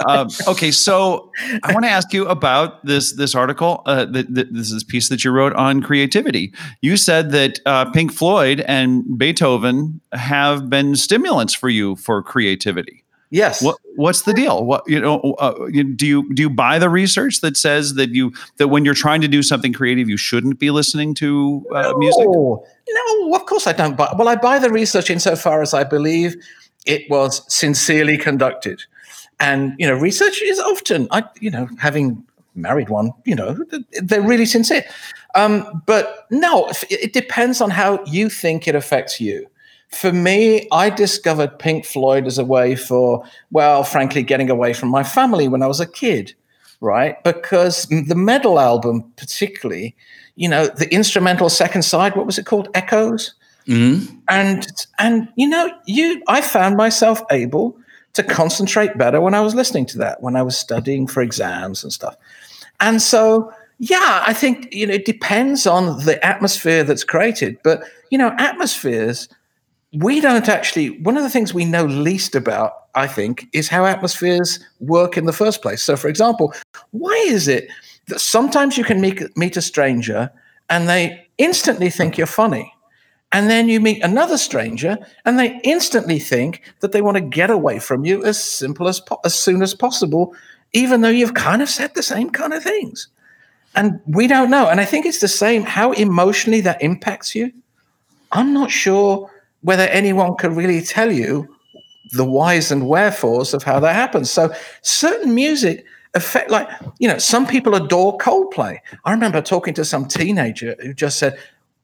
Um, 0.07 0.29
okay, 0.47 0.71
so 0.71 1.31
I 1.63 1.73
want 1.73 1.85
to 1.85 1.91
ask 1.91 2.13
you 2.13 2.27
about 2.27 2.85
this 2.85 3.13
this 3.13 3.35
article. 3.35 3.81
Uh, 3.85 4.05
this 4.09 4.71
is 4.71 4.83
piece 4.83 5.09
that 5.09 5.23
you 5.23 5.31
wrote 5.31 5.53
on 5.53 5.81
creativity. 5.81 6.53
You 6.81 6.95
said 6.97 7.31
that 7.31 7.59
uh, 7.65 7.91
Pink 7.91 8.13
Floyd 8.13 8.61
and 8.61 9.17
Beethoven 9.17 10.01
have 10.13 10.69
been 10.69 10.95
stimulants 10.95 11.53
for 11.53 11.69
you 11.69 11.95
for 11.95 12.23
creativity. 12.23 12.98
Yes. 13.31 13.61
What 13.61 13.77
What's 13.95 14.23
the 14.23 14.33
deal? 14.33 14.65
What 14.65 14.83
you 14.87 14.99
know? 14.99 15.19
Uh, 15.39 15.67
do 15.95 16.07
you 16.07 16.33
do 16.33 16.41
you 16.43 16.49
buy 16.49 16.79
the 16.79 16.89
research 16.89 17.41
that 17.41 17.57
says 17.57 17.93
that 17.95 18.09
you 18.09 18.33
that 18.57 18.69
when 18.69 18.85
you're 18.85 18.93
trying 18.93 19.21
to 19.21 19.27
do 19.27 19.43
something 19.43 19.73
creative, 19.73 20.09
you 20.09 20.17
shouldn't 20.17 20.57
be 20.57 20.71
listening 20.71 21.13
to 21.15 21.65
uh, 21.73 21.81
no, 21.81 21.97
music? 21.97 22.25
No, 22.25 23.35
of 23.35 23.45
course 23.45 23.67
I 23.67 23.73
don't 23.73 23.97
buy. 23.97 24.13
Well, 24.17 24.29
I 24.29 24.35
buy 24.35 24.57
the 24.57 24.69
research 24.69 25.09
insofar 25.09 25.61
as 25.61 25.73
I 25.73 25.83
believe 25.83 26.35
it 26.85 27.09
was 27.09 27.43
sincerely 27.53 28.17
conducted, 28.17 28.81
and 29.39 29.73
you 29.77 29.85
know, 29.85 29.93
research 29.93 30.41
is 30.41 30.59
often 30.59 31.07
I 31.11 31.23
you 31.39 31.51
know 31.51 31.67
having 31.77 32.25
married 32.55 32.89
one, 32.89 33.11
you 33.25 33.35
know, 33.35 33.57
they're 34.01 34.21
really 34.21 34.45
sincere. 34.45 34.83
Um, 35.35 35.83
but 35.85 36.25
no, 36.31 36.71
it 36.89 37.13
depends 37.13 37.61
on 37.61 37.69
how 37.69 38.03
you 38.05 38.29
think 38.29 38.67
it 38.67 38.75
affects 38.75 39.21
you 39.21 39.47
for 39.89 40.11
me, 40.13 40.67
I 40.71 40.89
discovered 40.89 41.57
Pink 41.57 41.85
Floyd 41.85 42.27
as 42.27 42.37
a 42.37 42.45
way 42.45 42.75
for, 42.75 43.23
well, 43.51 43.83
frankly, 43.83 44.23
getting 44.23 44.49
away 44.49 44.73
from 44.73 44.89
my 44.89 45.03
family 45.03 45.47
when 45.47 45.63
I 45.63 45.67
was 45.67 45.79
a 45.79 45.87
kid, 45.87 46.33
right? 46.79 47.21
Because 47.23 47.85
the 47.85 48.15
Meddle 48.15 48.59
album, 48.59 49.11
particularly, 49.17 49.95
you 50.35 50.47
know, 50.47 50.67
the 50.67 50.91
instrumental 50.93 51.49
second 51.49 51.81
side, 51.81 52.15
what 52.15 52.27
was 52.27 52.37
it 52.37 52.45
called? 52.45 52.69
Echoes. 52.75 53.33
Mm-hmm. 53.67 54.15
And 54.29 54.67
and 54.97 55.27
you 55.35 55.47
know, 55.47 55.71
you 55.85 56.23
I 56.27 56.41
found 56.41 56.77
myself 56.77 57.21
able 57.29 57.77
to 58.13 58.23
concentrate 58.23 58.97
better 58.97 59.21
when 59.21 59.33
I 59.33 59.41
was 59.41 59.53
listening 59.53 59.85
to 59.87 59.97
that, 59.99 60.21
when 60.21 60.35
I 60.35 60.41
was 60.41 60.57
studying 60.57 61.07
for 61.07 61.21
exams 61.21 61.83
and 61.83 61.93
stuff. 61.93 62.15
And 62.79 63.01
so, 63.01 63.53
yeah, 63.77 64.23
I 64.25 64.33
think 64.33 64.73
you 64.73 64.87
know 64.87 64.93
it 64.93 65.05
depends 65.05 65.67
on 65.67 66.05
the 66.05 66.23
atmosphere 66.25 66.83
that's 66.83 67.03
created, 67.03 67.57
but 67.63 67.83
you 68.09 68.17
know, 68.17 68.33
atmospheres 68.39 69.27
we 69.93 70.21
don't 70.21 70.47
actually 70.47 70.89
one 71.01 71.17
of 71.17 71.23
the 71.23 71.29
things 71.29 71.53
we 71.53 71.65
know 71.65 71.85
least 71.85 72.35
about 72.35 72.85
i 72.93 73.07
think 73.07 73.47
is 73.53 73.67
how 73.67 73.85
atmospheres 73.85 74.59
work 74.79 75.17
in 75.17 75.25
the 75.25 75.33
first 75.33 75.61
place 75.61 75.81
so 75.81 75.95
for 75.95 76.07
example 76.07 76.53
why 76.91 77.13
is 77.27 77.47
it 77.47 77.69
that 78.09 78.19
sometimes 78.19 78.77
you 78.77 78.83
can 78.83 78.99
meet, 78.99 79.35
meet 79.37 79.55
a 79.55 79.61
stranger 79.61 80.29
and 80.69 80.89
they 80.89 81.27
instantly 81.37 81.89
think 81.89 82.17
you're 82.17 82.27
funny. 82.27 82.73
And 83.31 83.49
then 83.49 83.69
you 83.69 83.79
meet 83.79 84.03
another 84.03 84.37
stranger 84.37 84.97
and 85.23 85.37
they 85.37 85.59
instantly 85.63 86.17
think 86.17 86.63
that 86.79 86.91
they 86.91 87.01
want 87.01 87.15
to 87.15 87.21
get 87.21 87.51
away 87.51 87.77
from 87.79 88.03
you 88.03 88.25
as 88.25 88.43
simple 88.43 88.87
as 88.87 88.99
po- 88.99 89.19
as 89.23 89.35
soon 89.35 89.61
as 89.61 89.75
possible, 89.75 90.33
even 90.73 91.01
though 91.01 91.09
you've 91.09 91.35
kind 91.35 91.61
of 91.61 91.69
said 91.69 91.93
the 91.93 92.01
same 92.01 92.31
kind 92.31 92.53
of 92.53 92.63
things. 92.63 93.07
And 93.75 93.99
we 94.07 94.25
don't 94.25 94.49
know. 94.49 94.67
And 94.67 94.81
I 94.81 94.85
think 94.85 95.05
it's 95.05 95.21
the 95.21 95.27
same 95.27 95.61
how 95.61 95.91
emotionally 95.91 96.61
that 96.61 96.81
impacts 96.81 97.35
you. 97.35 97.53
I'm 98.31 98.51
not 98.51 98.71
sure 98.71 99.29
whether 99.61 99.83
anyone 99.83 100.35
can 100.35 100.55
really 100.55 100.81
tell 100.81 101.11
you 101.11 101.55
the 102.11 102.25
whys 102.25 102.71
and 102.71 102.87
wherefores 102.87 103.53
of 103.53 103.63
how 103.63 103.79
that 103.79 103.93
happens. 103.93 104.31
So 104.31 104.53
certain 104.81 105.35
music 105.35 105.85
affect 106.15 106.49
like 106.49 106.67
you 106.97 107.07
know 107.07 107.17
some 107.17 107.45
people 107.45 107.75
adore 107.75 108.17
Coldplay. 108.17 108.79
I 109.05 109.11
remember 109.11 109.41
talking 109.41 109.73
to 109.75 109.85
some 109.85 110.07
teenager 110.07 110.75
who 110.81 110.93
just 110.93 111.19
said 111.19 111.37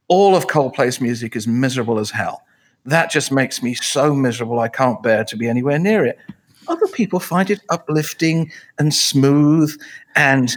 all 0.08 0.36
of 0.36 0.48
Coldplay's 0.48 1.02
music 1.02 1.36
is 1.36 1.48
miserable 1.48 2.00
as 2.00 2.12
hell. 2.12 2.44
That 2.86 3.12
just 3.12 3.32
makes 3.32 3.64
me 3.64 3.74
so 3.74 4.14
miserable 4.14 4.60
I 4.60 4.68
can't 4.68 5.02
bear 5.02 5.24
to 5.26 5.36
be 5.36 5.48
anywhere 5.48 5.80
near 5.80 6.06
it. 6.06 6.20
Other 6.68 6.88
people 6.88 7.20
find 7.20 7.50
it 7.50 7.62
uplifting 7.70 8.52
and 8.80 8.94
smooth 8.94 9.76
and 10.16 10.56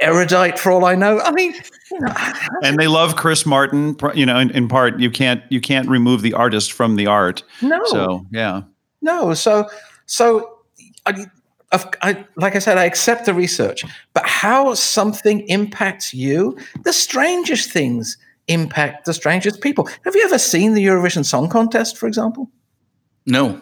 erudite 0.00 0.58
for 0.58 0.70
all 0.70 0.84
I 0.84 0.94
know. 0.94 1.20
I 1.20 1.30
mean, 1.30 1.54
you 1.90 2.00
know, 2.00 2.14
and 2.62 2.78
they 2.78 2.88
love 2.88 3.16
Chris 3.16 3.46
Martin. 3.46 3.96
You 4.14 4.26
know, 4.26 4.38
in, 4.38 4.50
in, 4.50 4.68
part, 4.68 5.00
you 5.00 5.10
can't 5.10 5.42
you 5.50 5.60
can't 5.60 5.88
remove 5.88 6.22
the 6.22 6.34
artist 6.34 6.72
from 6.72 6.96
the 6.96 7.06
art. 7.06 7.42
No. 7.62 7.84
So 7.86 8.26
yeah. 8.30 8.62
No. 9.00 9.34
So 9.34 9.68
so 10.06 10.58
I, 11.06 11.26
I, 12.02 12.24
like 12.36 12.56
I 12.56 12.58
said, 12.58 12.78
I 12.78 12.84
accept 12.84 13.26
the 13.26 13.34
research, 13.34 13.84
but 14.14 14.26
how 14.26 14.74
something 14.74 15.40
impacts 15.48 16.14
you, 16.14 16.56
the 16.84 16.92
strangest 16.92 17.70
things 17.70 18.16
impact 18.48 19.04
the 19.04 19.12
strangest 19.12 19.60
people. 19.60 19.88
Have 20.04 20.14
you 20.14 20.24
ever 20.24 20.38
seen 20.38 20.74
the 20.74 20.84
Eurovision 20.84 21.24
Song 21.24 21.48
Contest, 21.48 21.98
for 21.98 22.06
example? 22.06 22.50
No. 23.26 23.60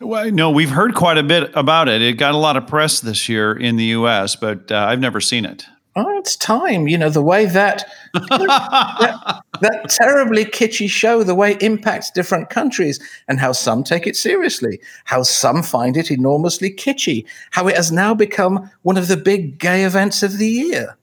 Well, 0.00 0.30
no, 0.30 0.50
we've 0.50 0.70
heard 0.70 0.94
quite 0.94 1.18
a 1.18 1.22
bit 1.22 1.50
about 1.54 1.88
it. 1.88 2.02
It 2.02 2.14
got 2.14 2.34
a 2.34 2.38
lot 2.38 2.56
of 2.56 2.66
press 2.66 3.00
this 3.00 3.28
year 3.28 3.52
in 3.52 3.76
the 3.76 3.84
U.S., 3.84 4.36
but 4.36 4.70
uh, 4.70 4.86
I've 4.88 5.00
never 5.00 5.20
seen 5.20 5.44
it. 5.44 5.66
Oh, 5.96 6.18
it's 6.18 6.34
time. 6.34 6.88
You 6.88 6.98
know 6.98 7.08
the 7.08 7.22
way 7.22 7.46
that, 7.46 7.88
that 8.14 9.42
that 9.60 9.88
terribly 9.88 10.44
kitschy 10.44 10.90
show, 10.90 11.22
the 11.22 11.36
way 11.36 11.52
it 11.52 11.62
impacts 11.62 12.10
different 12.10 12.50
countries, 12.50 12.98
and 13.28 13.38
how 13.38 13.52
some 13.52 13.84
take 13.84 14.04
it 14.04 14.16
seriously, 14.16 14.80
how 15.04 15.22
some 15.22 15.62
find 15.62 15.96
it 15.96 16.10
enormously 16.10 16.72
kitschy, 16.72 17.24
how 17.52 17.68
it 17.68 17.76
has 17.76 17.92
now 17.92 18.12
become 18.12 18.68
one 18.82 18.98
of 18.98 19.06
the 19.06 19.16
big 19.16 19.58
gay 19.60 19.84
events 19.84 20.24
of 20.24 20.38
the 20.38 20.48
year, 20.48 20.96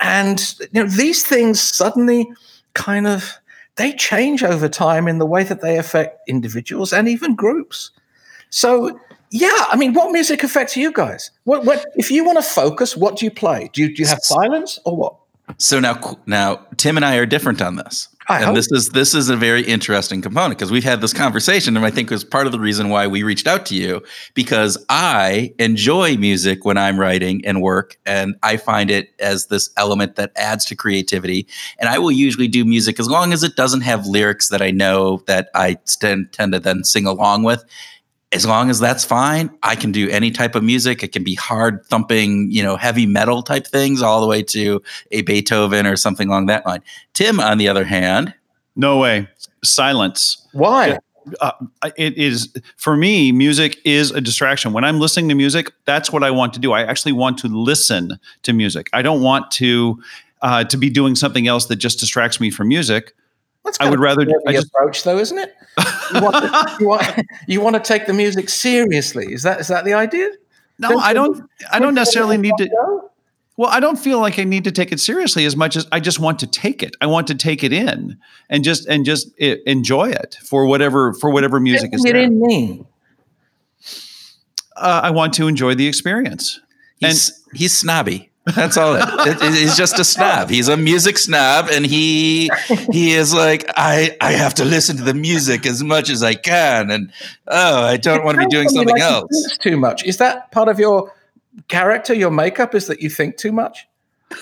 and 0.00 0.54
you 0.60 0.82
know 0.82 0.86
these 0.86 1.24
things 1.24 1.58
suddenly 1.58 2.28
kind 2.74 3.06
of 3.06 3.38
they 3.76 3.94
change 3.94 4.42
over 4.42 4.68
time 4.68 5.08
in 5.08 5.16
the 5.16 5.26
way 5.26 5.44
that 5.44 5.62
they 5.62 5.78
affect 5.78 6.28
individuals 6.28 6.92
and 6.92 7.08
even 7.08 7.34
groups. 7.34 7.90
So 8.50 8.98
yeah, 9.30 9.66
I 9.68 9.76
mean, 9.76 9.92
what 9.92 10.12
music 10.12 10.42
affects 10.42 10.76
you 10.76 10.92
guys? 10.92 11.30
What, 11.44 11.64
what 11.64 11.86
if 11.96 12.10
you 12.10 12.24
want 12.24 12.38
to 12.38 12.42
focus? 12.42 12.96
What 12.96 13.16
do 13.16 13.24
you 13.24 13.30
play? 13.30 13.70
Do 13.72 13.82
you, 13.82 13.94
do 13.94 14.02
you 14.02 14.08
have 14.08 14.20
silence 14.22 14.78
or 14.84 14.96
what? 14.96 15.16
So 15.58 15.78
now, 15.78 16.18
now 16.26 16.66
Tim 16.76 16.96
and 16.96 17.04
I 17.04 17.16
are 17.16 17.26
different 17.26 17.62
on 17.62 17.76
this, 17.76 18.08
I 18.28 18.42
and 18.42 18.56
this 18.56 18.66
is 18.72 18.88
this 18.88 19.14
is 19.14 19.28
a 19.28 19.36
very 19.36 19.62
interesting 19.62 20.20
component 20.20 20.58
because 20.58 20.72
we've 20.72 20.82
had 20.82 21.00
this 21.00 21.12
conversation, 21.12 21.76
and 21.76 21.86
I 21.86 21.90
think 21.90 22.10
it 22.10 22.14
was 22.14 22.24
part 22.24 22.46
of 22.46 22.52
the 22.52 22.58
reason 22.58 22.88
why 22.88 23.06
we 23.06 23.22
reached 23.22 23.46
out 23.46 23.64
to 23.66 23.76
you 23.76 24.02
because 24.34 24.84
I 24.88 25.54
enjoy 25.60 26.16
music 26.16 26.64
when 26.64 26.76
I'm 26.76 26.98
writing 26.98 27.46
and 27.46 27.62
work, 27.62 27.96
and 28.04 28.34
I 28.42 28.56
find 28.56 28.90
it 28.90 29.10
as 29.20 29.46
this 29.46 29.70
element 29.76 30.16
that 30.16 30.32
adds 30.34 30.64
to 30.66 30.74
creativity. 30.74 31.46
And 31.78 31.88
I 31.88 31.98
will 31.98 32.10
usually 32.10 32.48
do 32.48 32.64
music 32.64 32.98
as 32.98 33.08
long 33.08 33.32
as 33.32 33.44
it 33.44 33.54
doesn't 33.54 33.82
have 33.82 34.06
lyrics 34.06 34.48
that 34.48 34.60
I 34.60 34.72
know 34.72 35.22
that 35.26 35.48
I 35.54 35.74
tend 36.00 36.32
tend 36.32 36.52
to 36.52 36.58
then 36.58 36.82
sing 36.82 37.06
along 37.06 37.44
with 37.44 37.64
as 38.32 38.44
long 38.44 38.70
as 38.70 38.80
that's 38.80 39.04
fine, 39.04 39.50
I 39.62 39.76
can 39.76 39.92
do 39.92 40.10
any 40.10 40.30
type 40.30 40.54
of 40.54 40.64
music. 40.64 41.02
It 41.02 41.12
can 41.12 41.22
be 41.22 41.34
hard 41.34 41.84
thumping, 41.86 42.50
you 42.50 42.62
know, 42.62 42.76
heavy 42.76 43.06
metal 43.06 43.42
type 43.42 43.66
things, 43.66 44.02
all 44.02 44.20
the 44.20 44.26
way 44.26 44.42
to 44.44 44.82
a 45.12 45.22
Beethoven 45.22 45.86
or 45.86 45.96
something 45.96 46.28
along 46.28 46.46
that 46.46 46.66
line. 46.66 46.82
Tim, 47.14 47.38
on 47.38 47.58
the 47.58 47.68
other 47.68 47.84
hand, 47.84 48.34
no 48.74 48.98
way, 48.98 49.28
silence. 49.64 50.46
Why? 50.52 50.98
Uh, 51.40 51.52
it 51.96 52.16
is 52.16 52.52
for 52.76 52.96
me. 52.96 53.32
Music 53.32 53.78
is 53.84 54.10
a 54.12 54.20
distraction. 54.20 54.72
When 54.72 54.84
I'm 54.84 55.00
listening 55.00 55.28
to 55.30 55.34
music, 55.34 55.72
that's 55.84 56.12
what 56.12 56.22
I 56.22 56.30
want 56.30 56.52
to 56.54 56.60
do. 56.60 56.72
I 56.72 56.82
actually 56.82 57.12
want 57.12 57.38
to 57.38 57.48
listen 57.48 58.18
to 58.42 58.52
music. 58.52 58.88
I 58.92 59.02
don't 59.02 59.22
want 59.22 59.50
to 59.52 60.00
uh, 60.42 60.64
to 60.64 60.76
be 60.76 60.90
doing 60.90 61.16
something 61.16 61.48
else 61.48 61.66
that 61.66 61.76
just 61.76 61.98
distracts 61.98 62.40
me 62.40 62.50
from 62.50 62.68
music. 62.68 63.14
That's 63.64 63.80
I 63.80 63.90
would 63.90 63.98
rather. 63.98 64.24
the 64.24 64.40
I 64.46 64.52
just, 64.52 64.68
approach, 64.68 65.02
though, 65.02 65.18
isn't 65.18 65.38
it? 65.38 65.55
You 66.14 66.22
want, 66.22 66.36
to, 66.36 66.76
you, 66.80 66.88
want, 66.88 67.26
you 67.48 67.60
want 67.60 67.74
to 67.74 67.80
take 67.80 68.06
the 68.06 68.12
music 68.12 68.48
seriously. 68.48 69.32
Is 69.32 69.42
that 69.42 69.60
is 69.60 69.68
that 69.68 69.84
the 69.84 69.94
idea? 69.94 70.30
no, 70.78 70.98
I 70.98 71.12
don't. 71.12 71.42
I 71.70 71.78
don't 71.78 71.94
necessarily 71.94 72.38
need 72.38 72.54
to. 72.58 73.00
Well, 73.56 73.70
I 73.70 73.80
don't 73.80 73.96
feel 73.96 74.20
like 74.20 74.38
I 74.38 74.44
need 74.44 74.64
to 74.64 74.72
take 74.72 74.92
it 74.92 75.00
seriously 75.00 75.46
as 75.46 75.56
much 75.56 75.76
as 75.76 75.86
I 75.90 75.98
just 75.98 76.20
want 76.20 76.38
to 76.40 76.46
take 76.46 76.82
it. 76.82 76.94
I 77.00 77.06
want 77.06 77.26
to 77.28 77.34
take 77.34 77.64
it 77.64 77.72
in 77.72 78.18
and 78.50 78.62
just 78.62 78.86
and 78.86 79.04
just 79.04 79.30
i 79.40 79.56
enjoy 79.66 80.10
it 80.10 80.36
for 80.44 80.66
whatever 80.66 81.14
for 81.14 81.30
whatever 81.30 81.58
music 81.58 81.94
is 81.94 82.02
there. 82.02 82.16
it 82.16 82.24
in 82.24 82.40
me. 82.40 82.84
Uh, 84.76 85.00
I 85.04 85.10
want 85.10 85.32
to 85.34 85.48
enjoy 85.48 85.74
the 85.74 85.88
experience. 85.88 86.60
he's 86.98 87.42
he's 87.54 87.72
snobby. 87.72 88.30
That's 88.54 88.76
all. 88.76 88.94
It, 88.94 89.02
it, 89.26 89.42
it- 89.42 89.54
he's 89.54 89.76
just 89.76 89.98
a 89.98 90.04
snob. 90.04 90.50
He's 90.50 90.68
a 90.68 90.76
music 90.76 91.18
snob, 91.18 91.66
and 91.70 91.84
he 91.84 92.50
he 92.92 93.12
is 93.12 93.34
like 93.34 93.64
I 93.76 94.16
I 94.20 94.32
have 94.32 94.54
to 94.54 94.64
listen 94.64 94.96
to 94.98 95.02
the 95.02 95.14
music 95.14 95.66
as 95.66 95.82
much 95.82 96.08
as 96.10 96.22
I 96.22 96.34
can, 96.34 96.90
and 96.90 97.12
oh, 97.48 97.82
I 97.82 97.96
don't 97.96 98.24
want 98.24 98.38
to 98.38 98.44
be 98.46 98.50
doing 98.50 98.68
something 98.68 98.88
like 98.94 99.02
he 99.02 99.08
else. 99.08 99.28
thinks 99.30 99.58
Too 99.58 99.76
much. 99.76 100.04
Is 100.04 100.18
that 100.18 100.52
part 100.52 100.68
of 100.68 100.78
your 100.78 101.12
character, 101.68 102.14
your 102.14 102.30
makeup? 102.30 102.74
Is 102.74 102.86
that 102.86 103.00
you 103.02 103.10
think 103.10 103.36
too 103.36 103.52
much? 103.52 103.86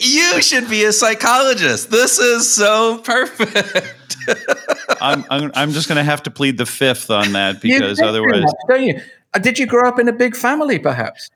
You 0.00 0.40
should 0.42 0.68
be 0.68 0.84
a 0.84 0.92
psychologist. 0.92 1.90
This 1.90 2.18
is 2.18 2.54
so 2.54 2.98
perfect. 2.98 4.16
I'm, 5.00 5.24
I'm 5.30 5.50
I'm 5.54 5.72
just 5.72 5.88
going 5.88 5.96
to 5.96 6.04
have 6.04 6.22
to 6.24 6.30
plead 6.30 6.56
the 6.58 6.66
fifth 6.66 7.10
on 7.10 7.32
that 7.32 7.54
You 7.64 7.78
because 7.80 7.98
think 7.98 8.04
too 8.04 8.04
otherwise, 8.08 8.42
much, 8.42 8.54
don't 8.68 8.82
you? 8.84 9.00
Uh, 9.34 9.38
did 9.40 9.58
you 9.58 9.66
grow 9.66 9.88
up 9.88 9.98
in 9.98 10.06
a 10.08 10.12
big 10.12 10.36
family, 10.36 10.78
perhaps? 10.78 11.30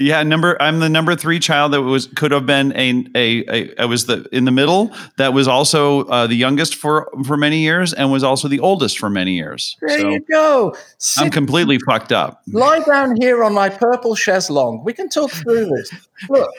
Yeah. 0.00 0.22
Number 0.22 0.60
I'm 0.60 0.80
the 0.80 0.88
number 0.88 1.14
three 1.14 1.38
child 1.38 1.72
that 1.72 1.82
was 1.82 2.06
could 2.06 2.32
have 2.32 2.46
been 2.46 2.72
a 2.74 3.04
a, 3.14 3.44
a 3.48 3.82
I 3.82 3.84
was 3.84 4.06
the 4.06 4.26
in 4.32 4.46
the 4.46 4.50
middle 4.50 4.90
that 5.16 5.32
was 5.32 5.46
also 5.46 6.04
uh, 6.06 6.26
the 6.26 6.34
youngest 6.34 6.74
for 6.74 7.10
for 7.24 7.36
many 7.36 7.60
years 7.60 7.92
and 7.92 8.10
was 8.10 8.24
also 8.24 8.48
the 8.48 8.60
oldest 8.60 8.98
for 8.98 9.10
many 9.10 9.36
years. 9.36 9.76
There 9.80 10.00
so 10.00 10.08
you 10.08 10.20
go. 10.20 10.70
I'm 10.74 10.80
Sit, 10.98 11.32
completely 11.32 11.78
fucked 11.86 12.12
up. 12.12 12.42
lie 12.48 12.80
down 12.80 13.16
here 13.20 13.44
on 13.44 13.54
my 13.54 13.68
purple 13.68 14.14
chaise 14.14 14.50
longue. 14.50 14.84
We 14.84 14.92
can 14.94 15.08
talk 15.08 15.30
through 15.30 15.66
this. 15.66 15.92
Look, 16.28 16.50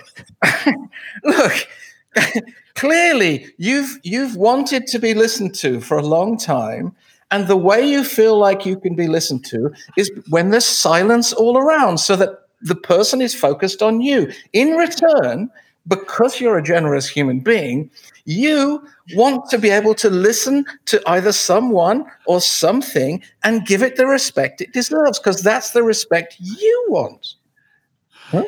look. 1.24 1.68
Clearly, 2.76 3.48
you've 3.58 4.00
you've 4.04 4.36
wanted 4.36 4.88
to 4.88 5.00
be 5.00 5.14
listened 5.14 5.56
to 5.56 5.82
for 5.82 5.98
a 5.98 6.06
long 6.06 6.38
time, 6.38 6.96
and 7.30 7.48
the 7.48 7.58
way 7.58 7.88
you 7.88 8.04
feel 8.04 8.38
like 8.38 8.66
you 8.66 8.80
can 8.80 8.96
be 8.96 9.08
listened 9.08 9.46
to 9.46 9.72
is 9.98 10.12
when 10.30 10.50
there's 10.50 10.66
silence 10.66 11.34
all 11.34 11.58
around, 11.58 12.00
so 12.00 12.16
that 12.16 12.41
the 12.62 12.76
person 12.76 13.22
is 13.22 13.34
focused 13.34 13.82
on 13.82 14.02
you. 14.02 14.32
In 14.54 14.76
return, 14.76 15.50
because 15.88 16.40
you're 16.40 16.58
a 16.58 16.64
generous 16.64 17.10
human 17.10 17.40
being, 17.40 17.90
you 18.26 18.86
want 19.16 19.50
to 19.50 19.58
be 19.58 19.70
able 19.70 19.96
to 19.96 20.10
listen 20.10 20.66
to 20.86 21.02
either 21.08 21.32
someone 21.32 22.06
or 22.28 22.40
something 22.40 23.24
and 23.44 23.66
give 23.66 23.82
it 23.82 23.96
the 23.96 24.06
respect 24.06 24.62
it 24.62 24.74
deserves, 24.74 25.18
because 25.20 25.42
that's 25.42 25.72
the 25.72 25.84
respect 25.84 26.36
you 26.40 26.86
want. 26.90 27.36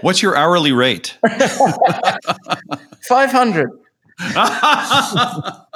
What's 0.01 0.21
your 0.21 0.37
hourly 0.37 0.71
rate? 0.71 1.17
500. 3.01 3.69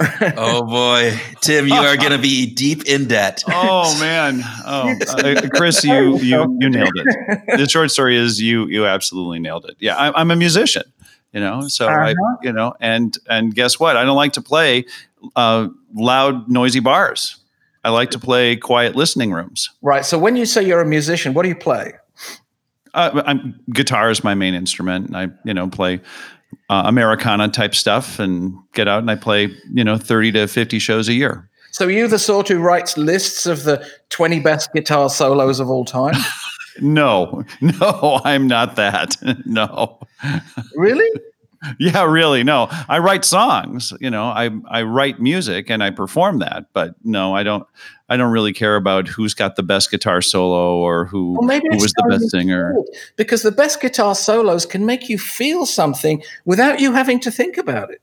oh 0.00 0.64
boy, 0.64 1.18
Tim, 1.40 1.66
you 1.66 1.74
are 1.74 1.96
going 1.96 2.12
to 2.12 2.18
be 2.18 2.46
deep 2.46 2.86
in 2.86 3.06
debt. 3.08 3.42
Oh 3.60 3.98
man, 4.00 4.40
oh 4.64 4.94
uh, 5.08 5.48
Chris, 5.54 5.82
you 5.82 6.18
you 6.18 6.56
you 6.60 6.68
nailed 6.70 6.92
it. 6.94 7.58
The 7.58 7.68
short 7.68 7.90
story 7.90 8.16
is 8.16 8.40
you 8.40 8.66
you 8.66 8.86
absolutely 8.86 9.40
nailed 9.40 9.64
it. 9.64 9.76
Yeah, 9.80 9.96
I, 9.96 10.20
I'm 10.20 10.30
a 10.30 10.36
musician, 10.36 10.84
you 11.32 11.40
know, 11.40 11.66
so 11.68 11.88
I 11.88 12.12
Uh-huh. 12.12 12.36
you 12.42 12.52
know, 12.52 12.74
and 12.80 13.16
and 13.28 13.54
guess 13.54 13.80
what? 13.80 13.96
I 13.96 14.04
don't 14.04 14.16
like 14.16 14.34
to 14.34 14.40
play 14.42 14.84
uh, 15.34 15.68
loud, 15.94 16.48
noisy 16.48 16.80
bars. 16.80 17.36
I 17.84 17.90
like 17.90 18.10
to 18.10 18.18
play 18.18 18.56
quiet 18.56 18.94
listening 18.94 19.32
rooms. 19.32 19.70
Right. 19.82 20.04
So 20.04 20.18
when 20.18 20.36
you 20.36 20.46
say 20.46 20.62
you're 20.62 20.80
a 20.80 20.86
musician, 20.86 21.34
what 21.34 21.42
do 21.42 21.48
you 21.48 21.56
play? 21.56 21.94
Uh, 22.94 23.22
I'm, 23.26 23.60
guitar 23.72 24.10
is 24.10 24.22
my 24.24 24.34
main 24.34 24.54
instrument. 24.54 25.06
and 25.08 25.16
I 25.16 25.28
you 25.44 25.54
know 25.54 25.68
play 25.68 26.00
uh, 26.70 26.82
Americana 26.86 27.48
type 27.48 27.74
stuff 27.74 28.18
and 28.18 28.56
get 28.74 28.88
out 28.88 29.00
and 29.00 29.10
I 29.10 29.16
play 29.16 29.54
you 29.72 29.84
know 29.84 29.96
30 29.96 30.32
to 30.32 30.46
50 30.46 30.78
shows 30.78 31.08
a 31.08 31.14
year. 31.14 31.48
So 31.72 31.86
are 31.86 31.90
you 31.90 32.08
the 32.08 32.18
sort 32.18 32.48
who 32.48 32.58
writes 32.58 32.96
lists 32.96 33.46
of 33.46 33.64
the 33.64 33.86
20 34.08 34.40
best 34.40 34.72
guitar 34.72 35.10
solos 35.10 35.60
of 35.60 35.70
all 35.70 35.84
time? 35.84 36.14
No, 36.80 37.44
no, 37.60 38.20
I'm 38.24 38.46
not 38.46 38.76
that. 38.76 39.16
no. 39.46 39.98
Really? 40.74 41.08
Yeah, 41.78 42.04
really. 42.04 42.44
No, 42.44 42.68
I 42.88 42.98
write 42.98 43.24
songs. 43.24 43.92
You 44.00 44.10
know, 44.10 44.24
I 44.24 44.50
I 44.70 44.82
write 44.82 45.20
music 45.20 45.70
and 45.70 45.82
I 45.82 45.90
perform 45.90 46.38
that. 46.38 46.66
But 46.72 46.94
no, 47.04 47.34
I 47.34 47.42
don't. 47.42 47.66
I 48.08 48.16
don't 48.16 48.32
really 48.32 48.54
care 48.54 48.76
about 48.76 49.06
who's 49.06 49.34
got 49.34 49.56
the 49.56 49.62
best 49.62 49.90
guitar 49.90 50.22
solo 50.22 50.76
or 50.76 51.04
who, 51.04 51.32
Well, 51.38 51.46
maybe 51.46 51.68
who 51.70 51.76
was 51.76 51.92
the 51.92 52.06
best 52.08 52.30
singer. 52.30 52.74
Because 53.16 53.42
the 53.42 53.52
best 53.52 53.82
guitar 53.82 54.14
solos 54.14 54.64
can 54.64 54.86
make 54.86 55.10
you 55.10 55.18
feel 55.18 55.66
something 55.66 56.22
without 56.46 56.80
you 56.80 56.94
having 56.94 57.20
to 57.20 57.30
think 57.30 57.58
about 57.58 57.90
it. 57.90 58.00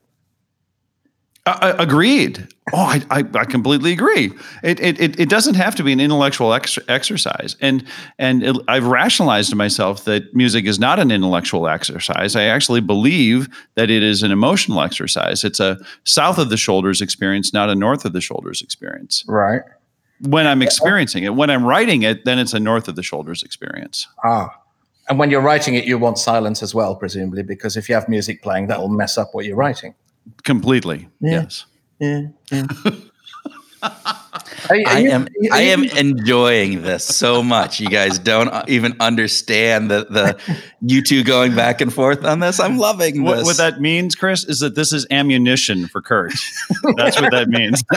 Uh, 1.46 1.76
agreed. 1.78 2.48
Oh, 2.72 2.78
I, 2.78 3.02
I, 3.08 3.24
I 3.34 3.44
completely 3.44 3.92
agree. 3.92 4.32
It, 4.64 4.80
it, 4.80 5.00
it, 5.00 5.20
it 5.20 5.28
doesn't 5.28 5.54
have 5.54 5.76
to 5.76 5.84
be 5.84 5.92
an 5.92 6.00
intellectual 6.00 6.52
ex- 6.52 6.78
exercise. 6.88 7.54
And, 7.60 7.84
and 8.18 8.42
it, 8.42 8.56
I've 8.66 8.86
rationalized 8.86 9.50
to 9.50 9.56
myself 9.56 10.04
that 10.06 10.34
music 10.34 10.64
is 10.64 10.80
not 10.80 10.98
an 10.98 11.12
intellectual 11.12 11.68
exercise. 11.68 12.34
I 12.34 12.44
actually 12.44 12.80
believe 12.80 13.48
that 13.76 13.90
it 13.90 14.02
is 14.02 14.24
an 14.24 14.32
emotional 14.32 14.80
exercise. 14.80 15.44
It's 15.44 15.60
a 15.60 15.78
south 16.02 16.38
of 16.38 16.50
the 16.50 16.56
shoulders 16.56 17.00
experience, 17.00 17.52
not 17.52 17.70
a 17.70 17.76
north 17.76 18.04
of 18.04 18.12
the 18.12 18.20
shoulders 18.20 18.60
experience. 18.60 19.24
Right. 19.28 19.62
When 20.22 20.48
I'm 20.48 20.62
experiencing 20.62 21.22
it, 21.22 21.36
when 21.36 21.50
I'm 21.50 21.64
writing 21.64 22.02
it, 22.02 22.24
then 22.24 22.40
it's 22.40 22.54
a 22.54 22.60
north 22.60 22.88
of 22.88 22.96
the 22.96 23.04
shoulders 23.04 23.44
experience. 23.44 24.08
Ah. 24.24 24.52
And 25.08 25.20
when 25.20 25.30
you're 25.30 25.40
writing 25.40 25.74
it, 25.76 25.84
you 25.84 25.96
want 25.98 26.18
silence 26.18 26.60
as 26.60 26.74
well, 26.74 26.96
presumably, 26.96 27.44
because 27.44 27.76
if 27.76 27.88
you 27.88 27.94
have 27.94 28.08
music 28.08 28.42
playing, 28.42 28.66
that'll 28.66 28.88
mess 28.88 29.16
up 29.16 29.32
what 29.32 29.44
you're 29.44 29.54
writing. 29.54 29.94
Completely. 30.44 31.08
Yeah. 31.20 31.30
Yes. 31.42 31.66
Yeah. 31.98 32.20
yeah. 32.52 32.66
Are 33.82 33.90
are 34.70 34.76
I 34.88 34.98
you- 34.98 35.10
am 35.10 35.28
you- 35.38 35.50
I 35.52 35.60
am 35.62 35.84
enjoying 35.84 36.82
this 36.82 37.04
so 37.04 37.42
much. 37.42 37.78
You 37.78 37.88
guys 37.88 38.18
don't 38.18 38.50
even 38.68 38.96
understand 39.00 39.90
the 39.90 40.06
the 40.10 40.58
you 40.80 41.02
two 41.02 41.22
going 41.22 41.54
back 41.54 41.80
and 41.80 41.92
forth 41.92 42.24
on 42.24 42.40
this. 42.40 42.58
I'm 42.58 42.78
loving 42.78 43.22
What, 43.22 43.36
this. 43.38 43.44
what 43.44 43.56
that 43.58 43.80
means, 43.80 44.14
Chris, 44.16 44.44
is 44.44 44.60
that 44.60 44.74
this 44.74 44.92
is 44.92 45.06
ammunition 45.10 45.86
for 45.86 46.00
Kurt. 46.02 46.32
That's 46.96 47.20
what 47.20 47.30
that 47.32 47.48
means. 47.48 47.84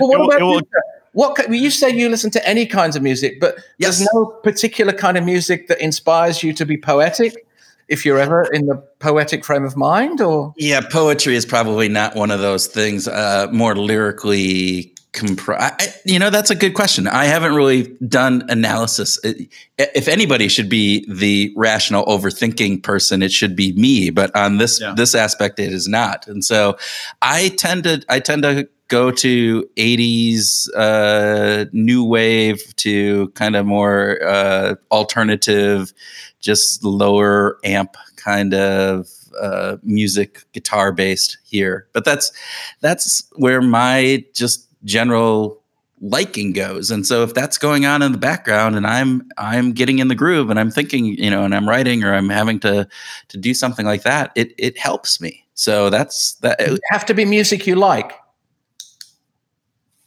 Well, 0.00 0.10
what 0.10 0.20
It 0.20 0.24
about 0.24 0.40
it 0.40 0.44
will- 0.44 0.54
you? 0.56 0.68
What 1.12 1.52
you 1.52 1.70
say 1.70 1.90
you 1.90 2.08
listen 2.08 2.30
to 2.32 2.48
any 2.48 2.66
kinds 2.66 2.94
of 2.96 3.02
music, 3.02 3.40
but 3.40 3.56
Yes. 3.78 3.98
there's 3.98 4.08
no 4.14 4.26
particular 4.26 4.92
kind 4.92 5.16
of 5.18 5.24
music 5.24 5.66
that 5.68 5.80
inspires 5.80 6.42
you 6.42 6.52
to 6.52 6.64
be 6.66 6.76
poetic. 6.76 7.46
If 7.90 8.06
you're 8.06 8.18
ever 8.18 8.44
in 8.52 8.66
the 8.66 8.76
poetic 9.00 9.44
frame 9.44 9.64
of 9.64 9.76
mind, 9.76 10.20
or 10.20 10.54
Yeah, 10.56 10.80
poetry 10.80 11.34
is 11.36 11.44
probably 11.44 11.88
not 11.88 12.14
one 12.14 12.30
of 12.30 12.40
those 12.40 12.66
things. 12.68 13.06
Uh, 13.08 13.48
more 13.52 13.74
lyrically 13.76 14.94
comprised. 15.12 15.90
You 16.04 16.20
know, 16.20 16.30
that's 16.30 16.50
a 16.50 16.54
good 16.54 16.74
question. 16.74 17.08
I 17.08 17.24
haven't 17.24 17.52
really 17.56 17.88
done 18.08 18.44
analysis. 18.48 19.18
It- 19.24 19.48
If 19.76 20.06
anybody 20.06 20.46
should 20.48 20.68
be 20.68 21.04
the 21.08 21.52
rational, 21.56 22.04
overthinking 22.06 22.84
person, 22.84 23.22
it 23.22 23.32
should 23.32 23.56
be 23.56 23.72
me. 23.72 24.10
But 24.10 24.30
on 24.36 24.58
this 24.58 24.80
Yeah. 24.80 24.94
this 24.96 25.14
aspect, 25.16 25.58
it 25.58 25.72
is 25.72 25.88
not. 25.88 26.28
And 26.28 26.44
so, 26.44 26.76
I 27.22 27.48
tend 27.58 27.84
to 27.84 28.02
I 28.08 28.20
tend 28.20 28.42
to 28.44 28.68
go 28.86 29.10
to 29.12 29.64
80s 29.76 30.68
uh, 30.76 31.64
new 31.72 32.04
wave 32.04 32.60
to 32.76 33.28
kind 33.34 33.56
of 33.56 33.64
more 33.66 34.18
uh, 34.24 34.74
alternative 34.92 35.92
just 36.40 36.82
lower 36.84 37.58
amp 37.64 37.96
kind 38.16 38.54
of 38.54 39.08
uh, 39.40 39.76
music 39.82 40.44
guitar 40.52 40.92
based 40.92 41.38
here. 41.44 41.86
But 41.92 42.04
that's 42.04 42.32
that's 42.80 43.26
where 43.36 43.62
my 43.62 44.24
just 44.34 44.68
general 44.84 45.60
liking 46.00 46.52
goes. 46.52 46.90
And 46.90 47.06
so 47.06 47.22
if 47.22 47.34
that's 47.34 47.58
going 47.58 47.84
on 47.84 48.02
in 48.02 48.12
the 48.12 48.18
background 48.18 48.74
and 48.74 48.86
i'm 48.86 49.28
i'm 49.36 49.72
getting 49.72 49.98
in 49.98 50.08
the 50.08 50.14
groove 50.14 50.48
and 50.48 50.58
i'm 50.58 50.70
thinking 50.70 51.04
you 51.04 51.30
know 51.30 51.44
and 51.44 51.54
i'm 51.54 51.68
writing 51.68 52.02
or 52.02 52.14
i'm 52.14 52.30
having 52.30 52.58
to 52.60 52.88
to 53.28 53.36
do 53.36 53.52
something 53.52 53.84
like 53.84 54.02
that 54.02 54.32
it 54.34 54.54
it 54.56 54.78
helps 54.78 55.20
me. 55.20 55.44
So 55.54 55.90
that's 55.90 56.34
that 56.36 56.58
it 56.58 56.80
have 56.90 57.04
to 57.06 57.14
be 57.14 57.24
music 57.24 57.66
you 57.66 57.76
like? 57.76 58.12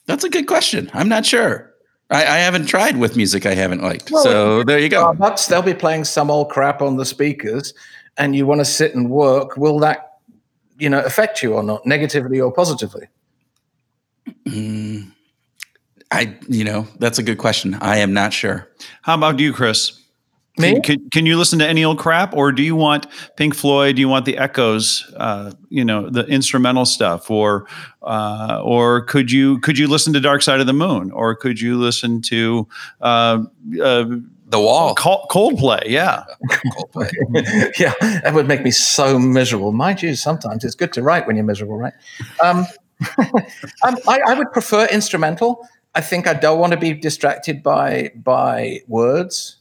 that's 0.06 0.26
a 0.26 0.30
good 0.30 0.48
question. 0.48 0.91
I'm 0.93 1.08
not 1.08 1.26
sure 1.26 1.73
i, 2.10 2.22
I 2.22 2.38
haven't 2.38 2.66
tried 2.66 2.98
with 2.98 3.16
music 3.16 3.46
i 3.46 3.54
haven't 3.54 3.82
liked 3.82 4.12
Well, 4.12 4.24
so 4.24 4.63
there 4.63 4.80
you 4.80 4.89
go 4.89 5.13
Starbucks, 5.13 5.48
they'll 5.48 5.62
be 5.62 5.74
playing 5.74 6.04
some 6.06 6.30
old 6.30 6.50
crap 6.50 6.82
on 6.82 6.98
the 6.98 7.06
speakers, 7.06 7.74
and 8.18 8.36
you 8.36 8.46
want 8.46 8.60
to 8.62 8.66
sit 8.66 8.96
and 8.96 9.10
work. 9.10 9.58
Will 9.58 9.80
that, 9.80 10.18
you 10.78 10.89
know, 10.89 11.00
affect 11.00 11.42
you 11.42 11.54
or 11.54 11.63
not, 11.63 11.86
negatively 11.86 12.39
or 12.39 12.52
positively? 12.52 13.08
Mm, 14.46 15.12
I, 16.12 16.38
you 16.48 16.63
know, 16.63 16.88
that's 17.00 17.18
a 17.18 17.24
good 17.24 17.38
question. 17.38 17.76
I 17.76 17.98
am 17.98 18.13
not 18.13 18.34
sure. 18.34 18.70
How 19.02 19.16
about 19.16 19.39
you, 19.39 19.54
Chris? 19.54 20.00
Me? 20.58 20.74
Can, 20.74 20.82
can, 20.82 21.10
can 21.10 21.26
you 21.26 21.36
listen 21.36 21.58
to 21.60 21.68
any 21.68 21.84
old 21.84 21.98
crap, 21.98 22.36
or 22.36 22.52
do 22.52 22.62
you 22.62 22.76
want 22.76 23.08
Pink 23.38 23.56
Floyd? 23.56 23.96
Do 23.96 24.02
you 24.02 24.08
want 24.08 24.26
the 24.26 24.38
Echoes? 24.38 25.12
Uh, 25.18 25.52
you 25.70 25.84
know, 25.84 26.10
the 26.10 26.26
instrumental 26.28 26.86
stuff, 26.86 27.32
or 27.32 27.68
uh, 28.04 28.62
or 28.63 29.02
could 29.06 29.32
you 29.32 29.60
could 29.62 29.80
you 29.80 29.88
listen 29.88 30.13
to 30.13 30.20
Dark 30.20 30.44
Side 30.44 30.60
of 30.60 30.68
the 30.68 30.74
Moon, 30.74 31.10
or 31.12 31.36
could 31.36 31.60
you 31.60 31.76
listen 31.78 32.22
to 32.24 32.68
uh, 33.02 33.44
uh, 33.82 34.06
The 34.50 34.60
wall. 34.60 34.94
Col- 34.94 35.26
Coldplay? 35.32 35.86
Yeah, 35.88 36.24
Coldplay. 36.50 37.10
yeah, 37.80 37.94
that 38.22 38.36
would 38.36 38.48
make 38.48 38.62
me 38.62 38.70
so 38.70 39.18
miserable. 39.18 39.72
Mind 39.72 40.04
you, 40.04 40.13
sometimes 40.16 40.63
it's 40.63 40.76
good 40.76 40.94
to 40.94 41.02
write 41.02 41.26
when 41.26 41.36
you're 41.36 41.46
miserable, 41.46 41.78
right? 41.78 41.94
Um, 42.44 42.68
um, 43.18 43.98
I, 44.08 44.22
I 44.28 44.34
would 44.36 44.52
prefer 44.52 44.86
instrumental. 44.86 45.68
I 45.96 46.02
think 46.02 46.28
I 46.28 46.34
don't 46.36 46.60
want 46.60 46.74
to 46.74 46.80
be 46.80 46.94
distracted 46.94 47.63
by 47.63 48.12
by 48.16 48.82
words. 48.88 49.58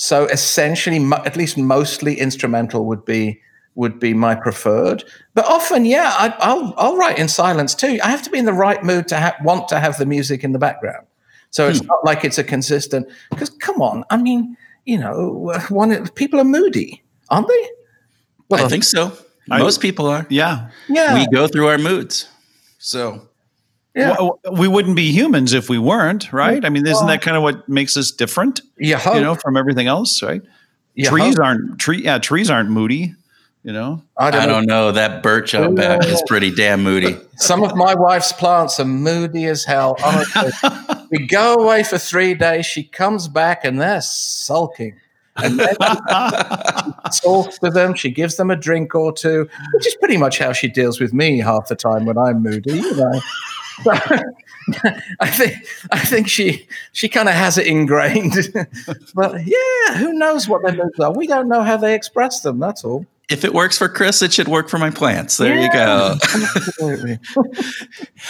So 0.00 0.26
essentially, 0.26 1.00
mo- 1.00 1.22
at 1.26 1.36
least 1.36 1.58
mostly 1.58 2.20
instrumental 2.20 2.86
would 2.86 3.04
be 3.04 3.40
would 3.74 3.98
be 3.98 4.14
my 4.14 4.36
preferred. 4.36 5.02
But 5.34 5.44
often, 5.46 5.84
yeah, 5.84 6.14
I, 6.16 6.34
I'll 6.38 6.72
I'll 6.76 6.96
write 6.96 7.18
in 7.18 7.26
silence 7.26 7.74
too. 7.74 7.98
I 8.04 8.08
have 8.08 8.22
to 8.22 8.30
be 8.30 8.38
in 8.38 8.44
the 8.44 8.52
right 8.52 8.82
mood 8.84 9.08
to 9.08 9.18
ha- 9.18 9.36
want 9.42 9.66
to 9.68 9.80
have 9.80 9.98
the 9.98 10.06
music 10.06 10.44
in 10.44 10.52
the 10.52 10.58
background. 10.58 11.04
So 11.50 11.68
it's 11.68 11.80
hmm. 11.80 11.86
not 11.86 12.04
like 12.04 12.24
it's 12.24 12.38
a 12.38 12.44
consistent. 12.44 13.08
Because 13.30 13.50
come 13.50 13.82
on, 13.82 14.04
I 14.08 14.18
mean, 14.18 14.56
you 14.84 14.98
know, 14.98 15.52
one 15.68 16.06
people 16.10 16.38
are 16.38 16.44
moody, 16.44 17.02
aren't 17.28 17.48
they? 17.48 17.68
I 18.52 18.68
think 18.68 18.84
so. 18.84 19.12
I- 19.50 19.58
Most 19.58 19.80
people 19.80 20.06
are. 20.06 20.26
yeah. 20.30 20.70
Yeah, 20.88 21.14
We 21.14 21.26
go 21.26 21.48
through 21.48 21.66
our 21.66 21.78
moods. 21.78 22.28
So 22.78 23.27
yeah. 23.94 24.14
W- 24.14 24.38
we 24.52 24.68
wouldn't 24.68 24.96
be 24.96 25.10
humans 25.12 25.52
if 25.52 25.68
we 25.68 25.78
weren't, 25.78 26.32
right? 26.32 26.64
I 26.64 26.68
mean, 26.68 26.86
isn't 26.86 27.06
that 27.06 27.22
kind 27.22 27.36
of 27.36 27.42
what 27.42 27.68
makes 27.68 27.96
us 27.96 28.10
different? 28.10 28.60
you 28.76 28.96
hope. 28.96 29.16
You 29.16 29.20
know, 29.22 29.34
from 29.34 29.56
everything 29.56 29.86
else, 29.86 30.22
right? 30.22 30.42
you 30.94 31.04
trees 31.04 31.36
hope. 31.36 31.44
aren't 31.44 31.78
tree. 31.78 32.02
Yeah, 32.02 32.18
trees 32.18 32.50
aren't 32.50 32.70
moody. 32.70 33.14
You 33.64 33.72
know, 33.72 34.02
I 34.16 34.30
don't, 34.30 34.42
I 34.42 34.46
know. 34.46 34.52
don't 34.52 34.66
know. 34.66 34.92
That 34.92 35.22
birch 35.22 35.54
out 35.54 35.74
back 35.74 36.04
is 36.06 36.22
pretty 36.26 36.54
damn 36.54 36.82
moody. 36.82 37.18
Some 37.36 37.62
of 37.64 37.76
my 37.76 37.94
wife's 37.94 38.32
plants 38.32 38.78
are 38.80 38.84
moody 38.84 39.46
as 39.46 39.64
hell. 39.64 39.96
Honestly, 40.02 40.50
we 41.10 41.26
go 41.26 41.54
away 41.54 41.82
for 41.82 41.98
three 41.98 42.34
days. 42.34 42.66
She 42.66 42.84
comes 42.84 43.28
back 43.28 43.64
and 43.64 43.80
they're 43.80 44.00
sulking. 44.00 44.98
And 45.36 45.58
then 45.58 45.68
she 45.70 45.76
talks 47.20 47.58
to 47.58 47.70
them. 47.70 47.94
She 47.94 48.10
gives 48.10 48.36
them 48.36 48.50
a 48.50 48.56
drink 48.56 48.94
or 48.94 49.12
two, 49.12 49.48
which 49.74 49.86
is 49.86 49.96
pretty 49.96 50.16
much 50.16 50.38
how 50.38 50.52
she 50.52 50.68
deals 50.68 50.98
with 51.00 51.12
me 51.12 51.38
half 51.38 51.68
the 51.68 51.76
time 51.76 52.06
when 52.06 52.16
I'm 52.16 52.42
moody. 52.42 52.76
You 52.78 52.96
know. 52.96 53.20
So, 53.84 53.92
I 55.20 55.30
think 55.30 55.54
I 55.90 55.98
think 55.98 56.28
she 56.28 56.66
she 56.92 57.08
kind 57.08 57.28
of 57.28 57.34
has 57.34 57.58
it 57.58 57.66
ingrained. 57.66 58.34
but 59.14 59.46
yeah, 59.46 59.96
who 59.96 60.12
knows 60.12 60.48
what 60.48 60.62
their 60.62 60.74
moods 60.74 60.98
are? 61.00 61.12
We 61.12 61.26
don't 61.26 61.48
know 61.48 61.62
how 61.62 61.76
they 61.76 61.94
express 61.94 62.40
them. 62.40 62.58
That's 62.58 62.84
all. 62.84 63.06
If 63.30 63.44
it 63.44 63.52
works 63.52 63.76
for 63.76 63.90
Chris, 63.90 64.22
it 64.22 64.32
should 64.32 64.48
work 64.48 64.70
for 64.70 64.78
my 64.78 64.88
plants. 64.88 65.36
There 65.36 65.54
you 65.54 65.70
go. 65.70 66.16
Absolutely. 66.22 67.18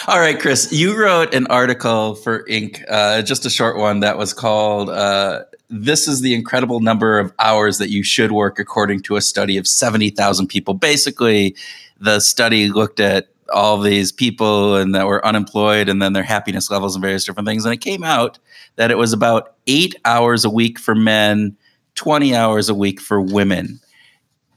All 0.09 0.19
right, 0.19 0.39
Chris, 0.39 0.73
you 0.73 1.01
wrote 1.01 1.35
an 1.35 1.47
article 1.47 2.17
for 2.17 2.43
Inc., 2.47 2.85
uh, 2.89 3.23
just 3.23 3.47
a 3.47 3.51
short 3.51 3.77
one 3.77 4.01
that 4.01 4.19
was 4.19 4.35
called 4.35 4.91
uh, 4.91 5.45
This 5.71 6.09
is 6.09 6.21
the 6.21 6.35
Incredible 6.35 6.81
Number 6.81 7.21
of 7.21 7.33
Hours 7.39 7.79
That 7.79 7.91
You 7.91 8.03
Should 8.03 8.33
Work 8.33 8.59
According 8.59 9.03
to 9.03 9.15
a 9.15 9.21
Study 9.21 9.57
of 9.57 9.69
70,000 9.69 10.49
People. 10.49 10.75
Basically, 10.75 11.55
the 12.01 12.19
study 12.19 12.69
looked 12.69 12.99
at 12.99 13.29
all 13.53 13.79
these 13.79 14.13
people 14.13 14.77
and 14.77 14.95
that 14.95 15.07
were 15.07 15.25
unemployed 15.25 15.89
and 15.89 16.01
then 16.03 16.13
their 16.13 16.23
happiness 16.23 16.71
levels 16.71 16.95
and 16.95 17.03
various 17.03 17.25
different 17.25 17.47
things. 17.49 17.65
And 17.65 17.73
it 17.73 17.81
came 17.81 18.05
out 18.05 18.39
that 18.77 18.91
it 18.91 18.99
was 18.99 19.13
about 19.13 19.55
eight 19.67 19.95
hours 20.05 20.45
a 20.45 20.51
week 20.51 20.79
for 20.79 20.95
men, 20.95 21.57
20 21.95 22.35
hours 22.35 22.69
a 22.69 22.75
week 22.75 23.01
for 23.01 23.21
women. 23.21 23.81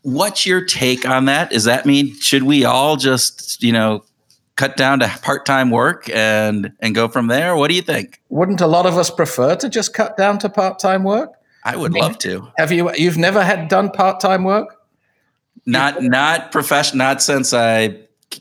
What's 0.04 0.46
your 0.46 0.66
take 0.66 1.08
on 1.08 1.26
that? 1.26 1.52
Does 1.52 1.66
that 1.66 1.86
mean 1.86 2.16
should 2.20 2.44
we 2.44 2.66
all 2.66 2.98
just, 2.98 3.62
you 3.62 3.72
know, 3.72 4.04
cut 4.56 4.78
down 4.78 5.00
to 5.00 5.08
part-time 5.22 5.70
work 5.70 6.10
and 6.10 6.74
and 6.80 6.94
go 6.94 7.08
from 7.08 7.28
there? 7.28 7.56
What 7.56 7.70
do 7.70 7.76
you 7.76 7.82
think? 7.82 8.22
Wouldn't 8.30 8.62
a 8.62 8.68
lot 8.68 8.86
of 8.86 8.98
us 8.98 9.10
prefer 9.10 9.56
to 9.56 9.70
just 9.70 9.94
cut 9.94 10.18
down 10.18 10.40
to 10.40 10.50
part-time 10.50 11.04
work? 11.04 11.34
I 11.64 11.76
would 11.76 11.94
love 11.94 12.18
to. 12.20 12.48
Have 12.58 12.72
you? 12.72 12.92
You've 12.96 13.18
never 13.18 13.44
had 13.44 13.68
done 13.68 13.92
part-time 13.92 14.44
work? 14.44 14.76
Not 15.66 16.02
not 16.02 16.52
profession 16.52 16.98
not 16.98 17.22
since 17.22 17.54
I 17.54 18.00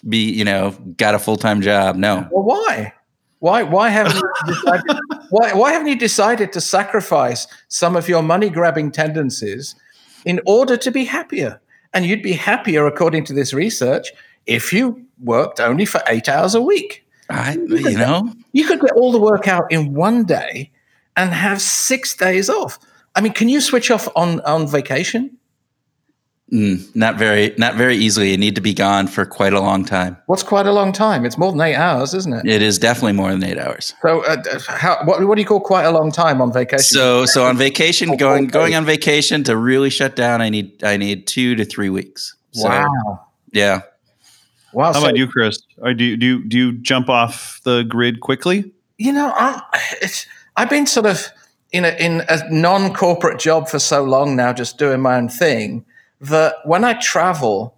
be, 0.08 0.30
you 0.30 0.44
know, 0.44 0.70
got 0.96 1.14
a 1.14 1.18
full-time 1.18 1.60
job. 1.60 1.96
No. 1.96 2.28
Well, 2.30 2.44
why? 2.44 2.92
Why 3.40 3.62
why 3.62 3.88
haven't 3.88 4.16
you 4.16 4.30
decided, 4.54 4.98
why 5.30 5.54
why 5.54 5.72
haven't 5.72 5.88
you 5.88 5.98
decided 5.98 6.52
to 6.52 6.60
sacrifice 6.60 7.46
some 7.68 7.96
of 7.96 8.08
your 8.08 8.22
money 8.22 8.50
grabbing 8.50 8.92
tendencies 8.92 9.74
in 10.26 10.40
order 10.46 10.76
to 10.76 10.90
be 10.90 11.04
happier? 11.04 11.60
And 11.92 12.04
you'd 12.04 12.22
be 12.22 12.34
happier, 12.34 12.86
according 12.86 13.24
to 13.24 13.32
this 13.32 13.52
research, 13.52 14.12
if 14.46 14.72
you 14.72 15.04
worked 15.22 15.58
only 15.58 15.84
for 15.84 16.00
eight 16.06 16.28
hours 16.28 16.54
a 16.54 16.60
week. 16.60 17.04
I, 17.28 17.52
you 17.52 17.96
know, 17.96 18.32
You 18.52 18.66
could 18.66 18.80
get 18.80 18.92
all 18.92 19.12
the 19.12 19.20
work 19.20 19.46
out 19.46 19.70
in 19.70 19.94
one 19.94 20.24
day 20.24 20.70
and 21.16 21.32
have 21.32 21.60
six 21.60 22.16
days 22.16 22.50
off. 22.50 22.78
I 23.14 23.20
mean, 23.20 23.32
can 23.32 23.48
you 23.48 23.60
switch 23.60 23.90
off 23.90 24.08
on, 24.16 24.40
on 24.40 24.66
vacation? 24.66 25.36
Mm, 26.52 26.96
not 26.96 27.16
very, 27.16 27.54
not 27.58 27.74
very 27.74 27.96
easily. 27.96 28.30
You 28.30 28.38
need 28.38 28.54
to 28.54 28.60
be 28.60 28.74
gone 28.74 29.06
for 29.06 29.24
quite 29.24 29.52
a 29.52 29.60
long 29.60 29.84
time. 29.84 30.16
What's 30.26 30.42
quite 30.42 30.66
a 30.66 30.72
long 30.72 30.92
time? 30.92 31.24
It's 31.24 31.38
more 31.38 31.52
than 31.52 31.60
eight 31.60 31.76
hours, 31.76 32.14
isn't 32.14 32.32
it? 32.32 32.46
It 32.46 32.62
is 32.62 32.78
definitely 32.78 33.12
more 33.12 33.30
than 33.30 33.42
eight 33.44 33.58
hours. 33.58 33.94
So, 34.02 34.24
uh, 34.24 34.42
how, 34.68 34.98
what, 35.04 35.24
what 35.26 35.34
do 35.36 35.40
you 35.40 35.46
call 35.46 35.60
quite 35.60 35.84
a 35.84 35.90
long 35.90 36.12
time 36.12 36.40
on 36.40 36.52
vacation? 36.52 36.82
So, 36.82 37.26
so 37.26 37.44
on 37.44 37.56
vacation, 37.56 38.16
going 38.16 38.46
going 38.46 38.74
on 38.74 38.84
vacation 38.84 39.44
to 39.44 39.56
really 39.56 39.90
shut 39.90 40.16
down, 40.16 40.40
I 40.40 40.48
need 40.48 40.82
I 40.84 40.96
need 40.96 41.26
two 41.26 41.54
to 41.56 41.64
three 41.64 41.90
weeks. 41.90 42.36
So, 42.52 42.68
wow. 42.68 43.26
Yeah. 43.52 43.82
Wow. 44.72 44.92
How 44.92 44.92
so- 44.92 45.00
about 45.00 45.16
you, 45.16 45.26
Chris? 45.26 45.60
Or 45.78 45.94
do 45.94 46.04
you, 46.04 46.16
do 46.16 46.26
you, 46.26 46.44
do 46.44 46.56
you 46.56 46.72
jump 46.78 47.08
off 47.08 47.60
the 47.64 47.82
grid 47.84 48.20
quickly? 48.20 48.72
you 49.00 49.12
know, 49.12 49.32
I'm, 49.34 49.60
it's, 50.02 50.26
I've 50.56 50.68
been 50.68 50.86
sort 50.86 51.06
of 51.06 51.26
in 51.72 51.86
a, 51.86 51.88
in 51.98 52.22
a 52.28 52.50
non-corporate 52.50 53.40
job 53.40 53.66
for 53.66 53.78
so 53.78 54.04
long 54.04 54.36
now, 54.36 54.52
just 54.52 54.76
doing 54.76 55.00
my 55.00 55.16
own 55.16 55.30
thing, 55.30 55.86
that 56.20 56.54
when 56.64 56.84
I 56.84 56.94
travel, 56.94 57.74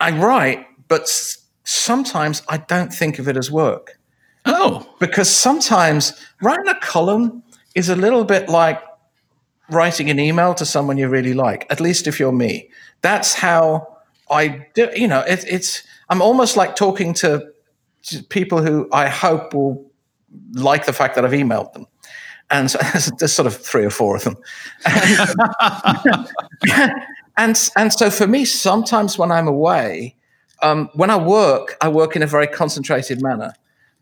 I 0.00 0.10
write, 0.18 0.66
but 0.88 1.02
s- 1.02 1.38
sometimes 1.64 2.42
I 2.48 2.58
don't 2.58 2.92
think 2.92 3.18
of 3.18 3.28
it 3.28 3.36
as 3.36 3.50
work 3.50 3.98
Oh, 4.48 4.88
because 5.00 5.28
sometimes 5.28 6.12
writing 6.40 6.68
a 6.68 6.78
column 6.78 7.42
is 7.74 7.88
a 7.88 7.96
little 7.96 8.24
bit 8.24 8.48
like 8.48 8.80
writing 9.70 10.08
an 10.10 10.20
email 10.20 10.54
to 10.54 10.64
someone 10.64 10.96
you 10.98 11.08
really 11.08 11.34
like. 11.34 11.66
At 11.70 11.80
least 11.80 12.06
if 12.06 12.20
you're 12.20 12.32
me, 12.32 12.70
that's 13.02 13.34
how 13.34 13.96
I 14.30 14.66
do. 14.74 14.88
You 14.94 15.08
know, 15.08 15.20
it, 15.20 15.44
it's 15.48 15.82
I'm 16.08 16.22
almost 16.22 16.56
like 16.56 16.76
talking 16.76 17.12
to 17.14 17.50
to 18.04 18.22
people 18.24 18.62
who 18.62 18.88
I 18.92 19.08
hope 19.08 19.52
will 19.52 19.84
like 20.52 20.86
the 20.86 20.92
fact 20.92 21.16
that 21.16 21.24
I've 21.24 21.32
emailed 21.32 21.72
them. 21.72 21.86
And 22.50 22.70
so 22.70 22.78
there's 23.18 23.32
sort 23.32 23.46
of 23.46 23.56
three 23.56 23.84
or 23.84 23.90
four 23.90 24.16
of 24.16 24.22
them. 24.24 24.36
And, 27.36 27.70
and, 27.76 27.92
so 27.92 28.10
for 28.10 28.26
me, 28.26 28.44
sometimes 28.44 29.18
when 29.18 29.30
I'm 29.30 29.46
away, 29.46 30.16
um, 30.62 30.88
when 30.94 31.10
I 31.10 31.16
work, 31.16 31.76
I 31.80 31.88
work 31.88 32.16
in 32.16 32.22
a 32.22 32.26
very 32.26 32.46
concentrated 32.46 33.22
manner. 33.22 33.52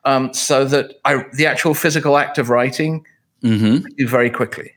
Um, 0.07 0.35
so 0.35 0.67
that 0.67 1.01
I, 1.07 1.25
the 1.33 1.47
actual 1.47 1.73
physical 1.73 2.19
act 2.19 2.37
of 2.37 2.51
writing 2.51 3.07
hmm 3.45 3.77
I 3.77 3.89
do 3.97 4.09
very 4.09 4.31
quickly. 4.31 4.73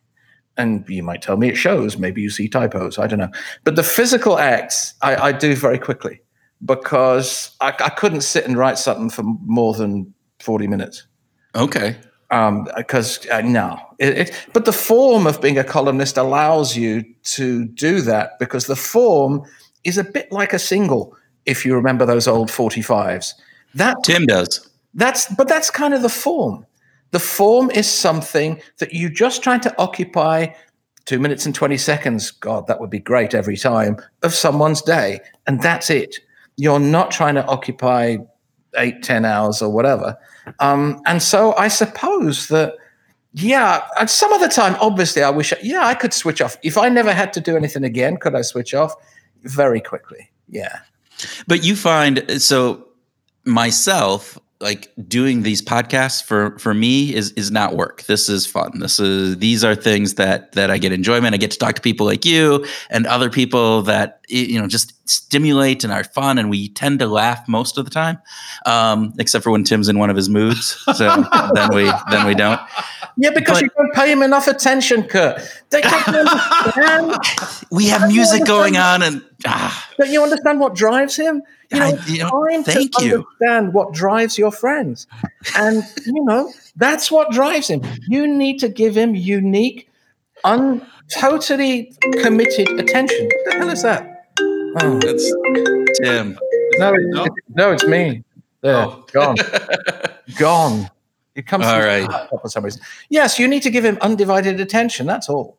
And 0.57 0.87
you 0.89 1.03
might 1.03 1.21
tell 1.21 1.37
me 1.37 1.49
it 1.49 1.55
shows. 1.55 1.97
Maybe 1.97 2.21
you 2.21 2.29
see 2.29 2.49
typos. 2.49 2.97
I 2.97 3.07
don't 3.07 3.19
know. 3.19 3.31
But 3.63 3.75
the 3.75 3.83
physical 3.83 4.37
acts 4.37 4.93
I, 5.01 5.15
I 5.15 5.31
do 5.31 5.55
very 5.55 5.79
quickly 5.79 6.21
because 6.65 7.55
I, 7.61 7.69
I 7.69 7.89
couldn't 7.89 8.21
sit 8.21 8.45
and 8.45 8.57
write 8.57 8.77
something 8.77 9.09
for 9.09 9.23
more 9.23 9.73
than 9.73 10.13
40 10.39 10.67
minutes. 10.67 11.07
okay. 11.55 11.97
Um, 12.29 12.67
because 12.75 13.25
uh, 13.29 13.41
no, 13.41 13.79
it, 13.99 14.17
it, 14.17 14.47
but 14.51 14.65
the 14.65 14.73
form 14.73 15.25
of 15.25 15.41
being 15.41 15.57
a 15.57 15.63
columnist 15.63 16.17
allows 16.17 16.75
you 16.75 17.05
to 17.23 17.65
do 17.65 18.01
that 18.01 18.37
because 18.37 18.67
the 18.67 18.75
form 18.75 19.43
is 19.85 19.97
a 19.97 20.03
bit 20.03 20.29
like 20.31 20.51
a 20.51 20.59
single. 20.59 21.15
If 21.45 21.65
you 21.65 21.73
remember 21.73 22.05
those 22.05 22.27
old 22.27 22.49
45s, 22.49 23.33
that 23.75 23.95
Tim 24.03 24.25
does. 24.25 24.69
that's 24.93 25.33
but 25.35 25.47
that's 25.47 25.71
kind 25.71 25.93
of 25.93 26.01
the 26.01 26.09
form. 26.09 26.65
The 27.11 27.19
form 27.19 27.71
is 27.71 27.89
something 27.89 28.61
that 28.79 28.93
you 28.93 29.09
just 29.09 29.41
trying 29.41 29.61
to 29.61 29.73
occupy 29.77 30.47
two 31.05 31.19
minutes 31.19 31.45
and 31.45 31.55
20 31.55 31.77
seconds. 31.77 32.31
God, 32.31 32.67
that 32.67 32.81
would 32.81 32.89
be 32.89 32.99
great 32.99 33.33
every 33.33 33.55
time 33.55 33.97
of 34.23 34.33
someone's 34.33 34.81
day. 34.81 35.21
And 35.47 35.61
that's 35.61 35.89
it. 35.89 36.17
You're 36.57 36.79
not 36.79 37.11
trying 37.11 37.35
to 37.35 37.45
occupy 37.45 38.17
eight, 38.77 39.03
10 39.03 39.25
hours 39.25 39.61
or 39.61 39.69
whatever. 39.69 40.17
Um, 40.59 41.01
and 41.05 41.21
so 41.21 41.55
I 41.55 41.67
suppose 41.67 42.47
that, 42.47 42.75
yeah, 43.33 43.87
at 43.99 44.09
some 44.09 44.31
other 44.33 44.47
time, 44.47 44.75
obviously, 44.79 45.23
I 45.23 45.29
wish, 45.29 45.53
yeah, 45.61 45.85
I 45.85 45.93
could 45.93 46.13
switch 46.13 46.41
off. 46.41 46.57
If 46.63 46.77
I 46.77 46.89
never 46.89 47.13
had 47.13 47.33
to 47.33 47.41
do 47.41 47.55
anything 47.55 47.83
again, 47.83 48.17
could 48.17 48.35
I 48.35 48.41
switch 48.41 48.73
off? 48.73 48.93
Very 49.43 49.81
quickly. 49.81 50.29
Yeah. 50.49 50.79
But 51.47 51.63
you 51.63 51.75
find 51.75 52.23
so 52.41 52.87
myself 53.45 54.37
like 54.59 54.91
doing 55.07 55.43
these 55.43 55.61
podcasts 55.61 56.23
for 56.23 56.57
for 56.57 56.73
me 56.73 57.13
is 57.13 57.31
is 57.33 57.51
not 57.51 57.75
work. 57.75 58.03
This 58.03 58.27
is 58.27 58.47
fun. 58.47 58.79
This 58.79 58.99
is 58.99 59.37
these 59.37 59.63
are 59.63 59.75
things 59.75 60.15
that 60.15 60.53
that 60.53 60.71
I 60.71 60.77
get 60.79 60.91
enjoyment. 60.91 61.35
I 61.35 61.37
get 61.37 61.51
to 61.51 61.57
talk 61.59 61.75
to 61.75 61.81
people 61.81 62.05
like 62.07 62.25
you 62.25 62.65
and 62.89 63.05
other 63.05 63.29
people 63.29 63.83
that 63.83 64.21
you 64.27 64.59
know 64.59 64.67
just 64.67 64.93
stimulate 65.07 65.83
and 65.83 65.93
are 65.93 66.03
fun, 66.03 66.37
and 66.37 66.49
we 66.49 66.69
tend 66.69 66.99
to 66.99 67.07
laugh 67.07 67.47
most 67.47 67.77
of 67.77 67.85
the 67.85 67.91
time, 67.91 68.17
um, 68.65 69.13
except 69.19 69.43
for 69.43 69.51
when 69.51 69.63
Tim's 69.63 69.89
in 69.89 69.99
one 69.99 70.09
of 70.09 70.15
his 70.15 70.27
moods. 70.27 70.75
So 70.95 71.23
then 71.53 71.73
we 71.73 71.91
then 72.09 72.25
we 72.25 72.33
don't. 72.33 72.59
Yeah, 73.15 73.29
because 73.31 73.57
But- 73.57 73.63
you 73.63 73.69
don't 73.77 73.93
pay 73.93 74.11
him 74.11 74.23
enough 74.23 74.47
attention, 74.47 75.03
Kurt. 75.03 75.39
We 77.71 77.87
have 77.87 78.07
music 78.07 78.45
going 78.45 78.77
on, 78.77 79.03
and 79.03 79.23
ah, 79.45 79.89
Don't 79.97 80.09
you 80.09 80.23
understand 80.23 80.59
what 80.59 80.73
drives 80.73 81.15
him? 81.15 81.43
You 81.71 81.79
know, 81.79 81.85
I- 81.85 82.05
you 82.07 82.19
know, 82.23 82.29
time 82.49 82.63
thank 82.63 82.95
to 82.97 83.05
you. 83.05 83.15
understand 83.39 83.73
what 83.73 83.93
drives 83.93 84.37
your 84.37 84.51
friends. 84.51 85.05
And, 85.57 85.83
you 86.05 86.23
know, 86.23 86.51
that's 86.75 87.11
what 87.11 87.31
drives 87.31 87.67
him. 87.67 87.81
You 88.07 88.27
need 88.27 88.59
to 88.59 88.69
give 88.69 88.95
him 88.95 89.15
unique, 89.15 89.89
un- 90.43 90.85
totally 91.19 91.93
committed 92.21 92.69
attention. 92.79 93.25
What 93.25 93.45
the 93.45 93.57
hell 93.57 93.69
is 93.69 93.81
that? 93.83 94.25
Oh, 94.79 94.99
that's 94.99 95.31
Tim. 96.01 96.37
no, 96.77 96.91
No? 96.93 97.23
it's, 97.25 97.35
no, 97.49 97.71
it's 97.71 97.85
me. 97.85 98.23
There, 98.61 98.75
Oh. 98.75 99.05
gone. 99.11 99.35
gone. 100.37 100.89
It 101.35 101.45
comes 101.47 101.65
All 101.65 101.79
from 101.79 101.85
right. 101.85 102.29
for 102.41 102.49
some 102.49 102.63
reason. 102.63 102.81
Yes, 103.09 103.37
you 103.39 103.47
need 103.47 103.61
to 103.63 103.69
give 103.69 103.83
him 103.85 103.97
undivided 104.01 104.59
attention. 104.59 105.05
That's 105.05 105.29
all. 105.29 105.56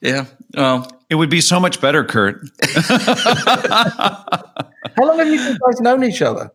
Yeah. 0.00 0.26
Well, 0.56 0.90
It 1.10 1.14
would 1.16 1.30
be 1.30 1.40
so 1.40 1.58
much 1.60 1.80
better, 1.80 2.04
Kurt. 2.04 2.48
How 2.64 4.24
long 4.98 5.18
have 5.18 5.28
you 5.28 5.38
guys 5.38 5.80
known 5.80 6.04
each 6.04 6.22
other? 6.22 6.50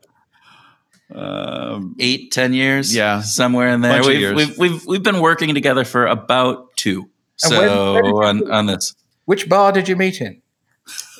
Um, 1.13 1.95
eight, 1.99 2.31
ten 2.31 2.53
years. 2.53 2.93
Yeah. 2.95 3.21
somewhere 3.21 3.69
in 3.69 3.81
there. 3.81 3.93
Bunch 4.01 4.07
We've, 4.07 4.19
years. 4.19 4.35
we've 4.35 4.57
we've 4.57 4.85
we've 4.87 5.03
been 5.03 5.21
working 5.21 5.53
together 5.53 5.85
for 5.85 6.07
about 6.07 6.75
two. 6.77 7.01
And 7.43 7.51
So 7.53 7.59
where- 7.59 8.03
where 8.13 8.23
on 8.23 8.51
on 8.51 8.65
this, 8.65 8.95
Which 9.25 9.47
bar 9.47 9.71
did 9.71 9.87
you 9.87 9.95
meet 9.95 10.19
in? 10.21 10.41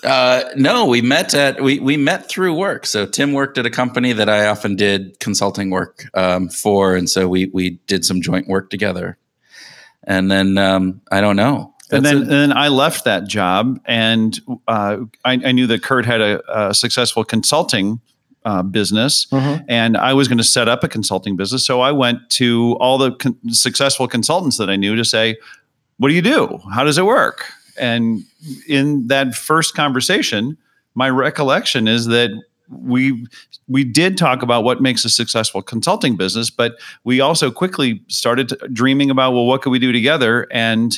uh, 0.04 0.44
no, 0.56 0.86
we 0.86 1.02
met 1.02 1.34
at 1.36 1.62
we 1.62 1.80
we 1.80 1.98
met 1.98 2.28
through 2.30 2.56
work. 2.56 2.86
So 2.88 3.06
Tim 3.06 3.34
worked 3.34 3.58
at 3.60 3.66
a 3.66 3.70
company 3.70 4.14
that 4.14 4.28
I 4.30 4.48
often 4.48 4.76
did 4.76 5.20
consulting 5.20 5.70
work 5.70 6.06
um, 6.16 6.50
for, 6.50 6.96
and 6.96 7.08
so 7.10 7.28
we 7.28 7.46
we 7.54 7.80
did 7.88 8.04
some 8.06 8.22
joint 8.22 8.48
work 8.48 8.70
together. 8.72 9.18
And 10.08 10.32
then 10.32 10.58
um, 10.58 11.02
I 11.12 11.22
don't 11.22 11.36
know. 11.36 11.75
And 11.92 12.06
then, 12.06 12.18
and 12.18 12.30
then 12.30 12.54
I 12.54 12.68
left 12.70 13.04
that 13.06 13.28
job, 13.28 13.80
and 13.86 14.40
uh, 14.68 14.98
I, 15.24 15.34
I 15.34 15.52
knew 15.52 15.68
that 15.68 15.84
Kurt 15.84 16.06
had 16.06 16.22
a, 16.22 16.70
a 16.70 16.74
successful 16.74 17.24
consulting 17.24 18.00
uh, 18.44 18.64
business, 18.64 19.28
and 19.68 19.98
I 19.98 20.14
was 20.14 20.28
going 20.28 20.38
to 20.38 20.44
set 20.44 20.68
up 20.68 20.84
a 20.84 20.88
consulting 20.88 21.36
business. 21.36 21.66
So 21.66 21.82
I 21.82 21.92
went 21.92 22.30
to 22.32 22.76
all 22.80 22.98
the 22.98 23.12
con- 23.14 23.38
successful 23.50 24.08
consultants 24.08 24.58
that 24.58 24.70
I 24.70 24.76
knew 24.76 24.96
to 24.96 25.06
say, 25.06 25.38
"What 25.98 26.10
do 26.10 26.14
you 26.14 26.22
do? 26.22 26.60
How 26.74 26.84
does 26.84 26.98
it 26.98 27.06
work?" 27.06 27.46
And 27.78 28.24
in 28.68 29.08
that 29.08 29.36
first 29.36 29.76
conversation, 29.76 30.58
my 30.94 31.10
recollection 31.10 31.88
is 31.88 32.06
that 32.08 32.32
we 32.70 33.26
we 33.68 33.84
did 33.84 34.18
talk 34.18 34.42
about 34.42 34.64
what 34.64 34.82
makes 34.82 35.06
a 35.06 35.10
successful 35.10 35.62
consulting 35.62 36.16
business, 36.16 36.50
but 36.50 36.74
we 37.04 37.20
also 37.20 37.52
quickly 37.52 38.02
started 38.08 38.54
dreaming 38.72 39.10
about 39.10 39.34
well, 39.34 39.46
what 39.46 39.62
could 39.62 39.72
we 39.72 39.80
do 39.80 39.92
together? 39.92 40.48
And 40.52 40.96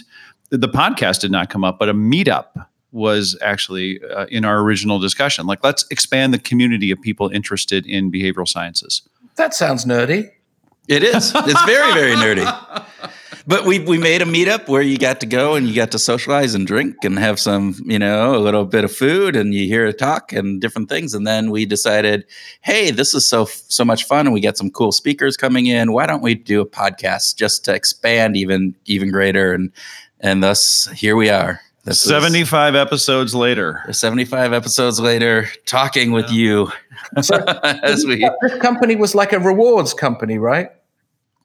the 0.49 0.69
podcast 0.69 1.21
did 1.21 1.31
not 1.31 1.49
come 1.49 1.63
up, 1.63 1.79
but 1.79 1.89
a 1.89 1.93
meetup 1.93 2.67
was 2.91 3.37
actually 3.41 3.99
uh, 4.15 4.25
in 4.27 4.45
our 4.45 4.59
original 4.59 4.99
discussion. 4.99 5.45
Like, 5.45 5.63
let's 5.63 5.85
expand 5.91 6.33
the 6.33 6.39
community 6.39 6.91
of 6.91 7.01
people 7.01 7.29
interested 7.29 7.85
in 7.85 8.11
behavioral 8.11 8.47
sciences. 8.47 9.01
That 9.35 9.53
sounds 9.53 9.85
nerdy. 9.85 10.31
It 10.87 11.03
is. 11.03 11.33
It's 11.35 11.65
very, 11.65 11.93
very 11.93 12.15
nerdy. 12.15 12.85
But 13.45 13.65
we 13.65 13.79
we 13.79 13.97
made 13.97 14.21
a 14.21 14.25
meetup 14.25 14.67
where 14.67 14.81
you 14.81 14.97
got 14.97 15.21
to 15.21 15.25
go 15.25 15.55
and 15.55 15.65
you 15.67 15.73
got 15.73 15.91
to 15.91 15.99
socialize 15.99 16.53
and 16.53 16.67
drink 16.67 16.97
and 17.03 17.17
have 17.17 17.39
some, 17.39 17.75
you 17.85 17.97
know, 17.97 18.35
a 18.35 18.39
little 18.39 18.65
bit 18.65 18.83
of 18.83 18.91
food 18.91 19.37
and 19.37 19.53
you 19.53 19.67
hear 19.67 19.85
a 19.85 19.93
talk 19.93 20.33
and 20.33 20.59
different 20.59 20.89
things. 20.89 21.13
And 21.13 21.25
then 21.25 21.49
we 21.49 21.65
decided, 21.65 22.25
hey, 22.59 22.91
this 22.91 23.13
is 23.13 23.25
so 23.25 23.45
so 23.45 23.85
much 23.85 24.03
fun 24.03 24.27
and 24.27 24.33
we 24.33 24.41
got 24.41 24.57
some 24.57 24.69
cool 24.69 24.91
speakers 24.91 25.37
coming 25.37 25.67
in. 25.67 25.93
Why 25.93 26.05
don't 26.05 26.21
we 26.21 26.35
do 26.35 26.59
a 26.59 26.65
podcast 26.65 27.37
just 27.37 27.63
to 27.65 27.73
expand 27.73 28.35
even 28.35 28.75
even 28.85 29.11
greater? 29.11 29.53
And 29.53 29.71
and 30.21 30.43
thus 30.43 30.87
here 30.95 31.15
we 31.15 31.29
are. 31.29 31.59
This 31.83 32.03
is 32.03 32.09
75 32.09 32.75
episodes 32.75 33.33
later. 33.33 33.81
75 33.91 34.51
episodes 34.51 34.99
later, 34.99 35.47
talking 35.65 36.11
with 36.11 36.29
you 36.29 36.69
So 37.21 37.35
as 37.63 38.05
we 38.05 38.29
this 38.41 38.59
company 38.61 38.95
was 38.95 39.15
like 39.15 39.31
a 39.33 39.39
rewards 39.39 39.93
company, 39.93 40.37
right? 40.37 40.69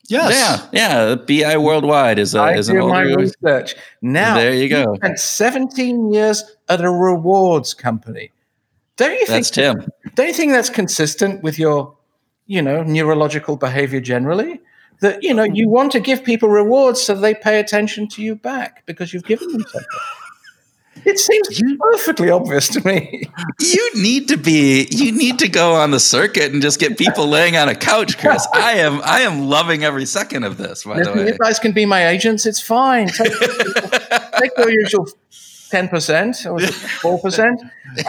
Yes. 0.08 0.68
Yeah, 0.72 1.14
yeah. 1.14 1.14
BI 1.14 1.56
Worldwide 1.56 2.18
is 2.18 2.35
a 2.35 2.40
I 2.40 2.54
is 2.56 2.68
an 2.68 2.74
do 2.76 2.88
my 2.88 3.04
older. 3.04 3.16
research. 3.18 3.76
Now, 4.02 4.35
There 4.37 4.52
you 4.52 4.68
go. 4.68 4.96
spent 4.96 5.18
17 5.18 6.12
years 6.12 6.42
at 6.68 6.80
a 6.80 6.90
rewards 6.90 7.72
company. 7.72 8.32
Don't 8.96 9.12
you 9.12 9.26
That's 9.26 9.50
think? 9.50 9.78
Tim. 9.78 9.88
Don't 10.16 10.26
you 10.26 10.35
think 10.35 10.52
that's 10.52 10.68
consistent 10.70 11.42
with 11.44 11.56
your, 11.58 11.96
you 12.46 12.61
know, 12.61 12.82
neurological 12.82 13.56
behavior 13.56 14.00
generally? 14.00 14.61
That 15.03 15.23
you 15.23 15.35
know 15.35 15.43
you 15.45 15.67
mm. 15.67 15.71
want 15.71 15.93
to 15.93 16.01
give 16.01 16.25
people 16.25 16.49
rewards 16.49 17.03
so 17.03 17.15
they 17.15 17.35
pay 17.35 17.61
attention 17.61 18.09
to 18.09 18.23
you 18.23 18.35
back 18.35 18.87
because 18.87 19.12
you've 19.12 19.25
given 19.25 19.51
them 19.53 19.62
something. 19.62 20.01
It 21.05 21.19
seems 21.19 21.61
perfectly 21.81 22.31
obvious 22.31 22.69
to 22.69 22.87
me. 22.87 23.25
You 23.59 23.91
need 24.01 24.29
to 24.29 24.37
be. 24.37 24.87
You 24.91 25.11
need 25.11 25.38
to 25.41 25.49
go 25.49 25.75
on 25.75 25.91
the 25.91 25.99
circuit 25.99 26.53
and 26.53 26.62
just 26.62 26.79
get 26.79 26.97
people 26.97 27.27
laying 27.27 27.57
on 27.57 27.69
a 27.69 27.75
couch, 27.75 28.19
Chris. 28.19 28.47
I 28.55 28.75
am. 28.75 29.01
I 29.03 29.23
am 29.23 29.49
loving 29.49 29.85
every 29.85 30.07
second 30.07 30.45
of 30.45 30.59
this. 30.59 30.85
By 30.85 31.03
the 31.03 31.12
way, 31.12 31.27
you 31.29 31.38
guys 31.38 31.59
can 31.59 31.73
be 31.73 31.87
my 31.87 32.07
agents. 32.09 32.47
It's 32.47 32.61
fine. 32.61 33.09
Take, 33.09 33.33
take 33.33 34.51
your 34.57 34.71
usual 34.71 35.09
ten 35.72 35.88
percent 35.88 36.46
or 36.46 36.61
four 37.00 37.18
percent, 37.18 37.61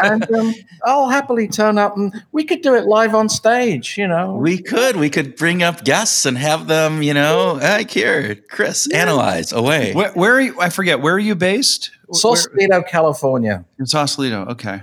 and 0.03 0.29
um, 0.35 0.53
I'll 0.83 1.09
happily 1.09 1.47
turn 1.47 1.77
up. 1.77 1.97
And 1.97 2.13
we 2.31 2.43
could 2.43 2.61
do 2.61 2.75
it 2.75 2.85
live 2.85 3.15
on 3.15 3.29
stage. 3.29 3.97
You 3.97 4.07
know, 4.07 4.35
we 4.35 4.61
could. 4.61 4.97
We 4.97 5.09
could 5.09 5.35
bring 5.35 5.63
up 5.63 5.83
guests 5.83 6.25
and 6.25 6.37
have 6.37 6.67
them. 6.67 7.01
You 7.01 7.13
know, 7.13 7.57
like 7.61 7.89
here, 7.89 8.35
Chris, 8.49 8.91
analyze 8.91 9.51
away. 9.51 9.93
Where, 9.93 10.11
where 10.11 10.35
are 10.35 10.41
you? 10.41 10.59
I 10.59 10.69
forget. 10.69 11.01
Where 11.01 11.15
are 11.15 11.19
you 11.19 11.35
based? 11.35 11.89
Where- 12.07 12.19
Sausalito, 12.19 12.83
California. 12.83 13.65
in 13.79 13.87
Sausalito. 13.87 14.45
Okay. 14.49 14.81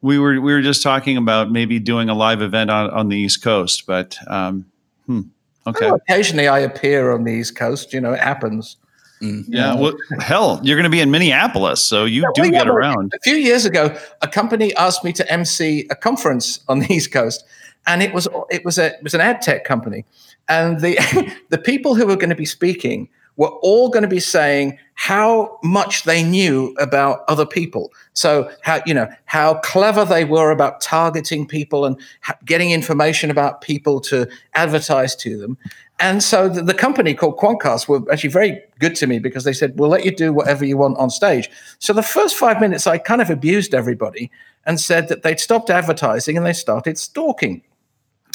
We 0.00 0.18
were 0.18 0.40
we 0.40 0.52
were 0.52 0.62
just 0.62 0.82
talking 0.82 1.16
about 1.16 1.50
maybe 1.52 1.78
doing 1.78 2.08
a 2.08 2.14
live 2.14 2.42
event 2.42 2.70
on, 2.70 2.90
on 2.90 3.08
the 3.08 3.16
East 3.16 3.42
Coast, 3.42 3.84
but 3.86 4.18
um, 4.26 4.66
hmm. 5.06 5.20
Okay. 5.66 5.86
Well, 5.86 5.94
occasionally, 6.08 6.48
I 6.48 6.58
appear 6.60 7.12
on 7.12 7.24
the 7.24 7.32
East 7.32 7.56
Coast. 7.56 7.92
You 7.94 8.00
know, 8.00 8.12
it 8.12 8.20
happens. 8.20 8.76
Mm. 9.20 9.44
Yeah. 9.48 9.74
Well, 9.74 9.94
hell, 10.20 10.60
you're 10.62 10.76
going 10.76 10.84
to 10.84 10.90
be 10.90 11.00
in 11.00 11.10
Minneapolis, 11.10 11.82
so 11.82 12.04
you 12.04 12.22
do 12.34 12.42
Well, 12.42 12.50
yeah, 12.50 12.58
get 12.58 12.68
around. 12.68 13.12
A 13.14 13.20
few 13.20 13.36
years 13.36 13.64
ago, 13.64 13.96
a 14.22 14.28
company 14.28 14.74
asked 14.76 15.04
me 15.04 15.12
to 15.14 15.32
MC 15.32 15.86
a 15.90 15.94
conference 15.94 16.60
on 16.68 16.80
the 16.80 16.92
East 16.92 17.12
Coast, 17.12 17.44
and 17.86 18.02
it 18.02 18.12
was 18.12 18.28
it 18.50 18.64
was 18.64 18.78
a 18.78 18.86
it 18.86 19.02
was 19.02 19.14
an 19.14 19.20
ad 19.20 19.40
tech 19.40 19.64
company, 19.64 20.04
and 20.48 20.80
the 20.80 20.96
the 21.50 21.58
people 21.58 21.94
who 21.94 22.06
were 22.06 22.16
going 22.16 22.30
to 22.30 22.36
be 22.36 22.46
speaking 22.46 23.08
were 23.36 23.48
all 23.48 23.88
going 23.88 24.02
to 24.02 24.08
be 24.08 24.20
saying 24.20 24.78
how 24.94 25.58
much 25.64 26.04
they 26.04 26.22
knew 26.22 26.74
about 26.78 27.24
other 27.26 27.44
people. 27.44 27.92
So 28.12 28.50
how 28.62 28.80
you 28.86 28.94
know 28.94 29.08
how 29.26 29.54
clever 29.60 30.04
they 30.04 30.24
were 30.24 30.50
about 30.50 30.80
targeting 30.80 31.46
people 31.46 31.84
and 31.84 32.00
getting 32.44 32.70
information 32.70 33.30
about 33.30 33.60
people 33.60 34.00
to 34.02 34.28
advertise 34.54 35.16
to 35.16 35.38
them. 35.38 35.58
And 36.04 36.22
so 36.22 36.50
the, 36.50 36.60
the 36.60 36.74
company 36.74 37.14
called 37.14 37.38
Quantcast 37.38 37.88
were 37.88 38.02
actually 38.12 38.28
very 38.28 38.60
good 38.78 38.94
to 38.96 39.06
me 39.06 39.18
because 39.18 39.44
they 39.44 39.54
said, 39.54 39.78
"We'll 39.78 39.88
let 39.88 40.04
you 40.04 40.14
do 40.14 40.34
whatever 40.34 40.62
you 40.62 40.76
want 40.76 40.98
on 40.98 41.08
stage." 41.08 41.48
So 41.78 41.94
the 41.94 42.02
first 42.02 42.36
five 42.36 42.60
minutes, 42.60 42.86
I 42.86 42.98
kind 42.98 43.22
of 43.22 43.30
abused 43.30 43.74
everybody 43.74 44.30
and 44.66 44.78
said 44.78 45.08
that 45.08 45.22
they'd 45.22 45.40
stopped 45.40 45.70
advertising 45.70 46.36
and 46.36 46.44
they 46.44 46.52
started 46.52 46.98
stalking. 46.98 47.62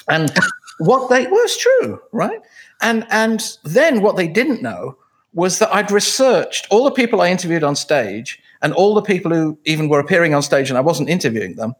And 0.08 0.34
what 0.80 1.12
they 1.12 1.28
was 1.28 1.58
true, 1.58 2.02
right? 2.12 2.42
And 2.82 3.06
and 3.12 3.40
then 3.64 4.02
what 4.02 4.16
they 4.16 4.28
didn't 4.28 4.64
know 4.64 4.98
was 5.34 5.60
that 5.60 5.72
I'd 5.72 5.92
researched 5.92 6.66
all 6.72 6.84
the 6.86 7.00
people 7.00 7.22
I 7.22 7.30
interviewed 7.30 7.64
on 7.64 7.76
stage 7.76 8.42
and 8.64 8.74
all 8.74 8.96
the 8.96 9.04
people 9.04 9.32
who 9.32 9.60
even 9.66 9.90
were 9.90 10.00
appearing 10.00 10.34
on 10.34 10.42
stage 10.42 10.72
and 10.72 10.78
I 10.80 10.82
wasn't 10.82 11.08
interviewing 11.08 11.56
them. 11.56 11.76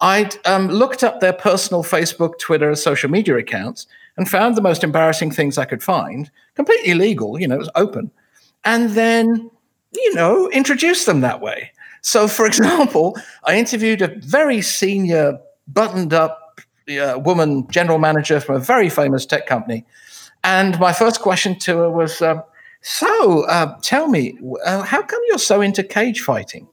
I'd 0.00 0.36
um, 0.46 0.68
looked 0.68 1.04
up 1.04 1.20
their 1.20 1.34
personal 1.34 1.84
Facebook, 1.84 2.38
Twitter, 2.38 2.74
social 2.74 3.10
media 3.10 3.36
accounts 3.36 3.86
and 4.16 4.28
found 4.28 4.56
the 4.56 4.62
most 4.62 4.84
embarrassing 4.84 5.30
things 5.30 5.58
I 5.58 5.64
could 5.64 5.82
find, 5.82 6.30
completely 6.54 6.94
legal, 6.94 7.40
you 7.40 7.48
know, 7.48 7.56
it 7.56 7.58
was 7.58 7.70
open. 7.74 8.10
And 8.64 8.90
then, 8.90 9.50
you 9.92 10.14
know, 10.14 10.48
introduced 10.50 11.06
them 11.06 11.20
that 11.20 11.40
way. 11.40 11.72
So, 12.02 12.28
for 12.28 12.46
example, 12.52 13.16
I 13.44 13.58
interviewed 13.58 14.02
a 14.02 14.08
very 14.20 14.62
senior, 14.62 15.38
buttoned 15.66 16.12
up 16.12 16.60
uh, 16.88 17.18
woman 17.18 17.66
general 17.70 17.98
manager 17.98 18.40
from 18.40 18.56
a 18.56 18.60
very 18.60 18.90
famous 18.90 19.24
tech 19.24 19.46
company. 19.46 19.84
And 20.42 20.78
my 20.78 20.92
first 20.92 21.20
question 21.20 21.58
to 21.60 21.78
her 21.78 21.90
was, 21.90 22.20
um, 22.20 22.42
"So, 22.82 23.44
uh, 23.44 23.78
tell 23.80 24.08
me, 24.08 24.38
uh, 24.64 24.82
how 24.82 25.00
come 25.02 25.20
you're 25.28 25.38
so 25.38 25.62
into 25.62 25.82
cage 25.82 26.20
fighting?" 26.20 26.68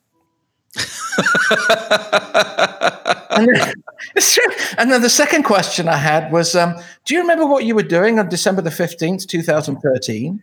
And, 3.32 3.48
then, 3.48 3.74
it's 4.16 4.34
true. 4.36 4.54
and 4.78 4.92
then 4.92 5.02
the 5.02 5.10
second 5.10 5.44
question 5.44 5.88
I 5.88 5.98
had 5.98 6.32
was, 6.32 6.56
um, 6.56 6.76
"Do 7.06 7.14
you 7.14 7.22
remember 7.22 7.46
what 7.46 7.66
you 7.66 7.76
were 7.76 7.84
doing 7.84 8.20
on 8.20 8.30
December 8.30 8.62
the 8.62 8.72
fifteenth, 8.72 9.28
2013? 9.28 10.42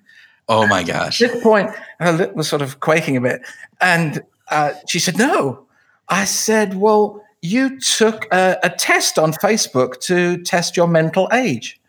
Oh 0.50 0.66
my 0.66 0.82
gosh. 0.82 1.20
At 1.22 1.32
this 1.32 1.42
point, 1.42 1.70
her 2.00 2.12
lip 2.12 2.34
was 2.34 2.48
sort 2.48 2.62
of 2.62 2.80
quaking 2.80 3.16
a 3.16 3.20
bit, 3.20 3.42
and 3.80 4.22
uh, 4.50 4.72
she 4.86 4.98
said, 4.98 5.18
"No." 5.18 5.66
I 6.08 6.24
said, 6.24 6.74
"Well." 6.74 7.24
You 7.40 7.78
took 7.78 8.26
a, 8.32 8.58
a 8.64 8.68
test 8.70 9.16
on 9.16 9.32
Facebook 9.32 10.00
to 10.00 10.42
test 10.42 10.76
your 10.76 10.88
mental 10.88 11.28
age. 11.32 11.80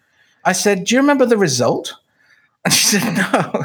I 0.45 0.51
said, 0.51 0.83
Do 0.83 0.93
you 0.93 1.01
remember 1.01 1.25
the 1.25 1.37
result? 1.39 1.95
And 2.65 2.73
she 2.73 2.97
said, 2.97 3.15
No. 3.15 3.63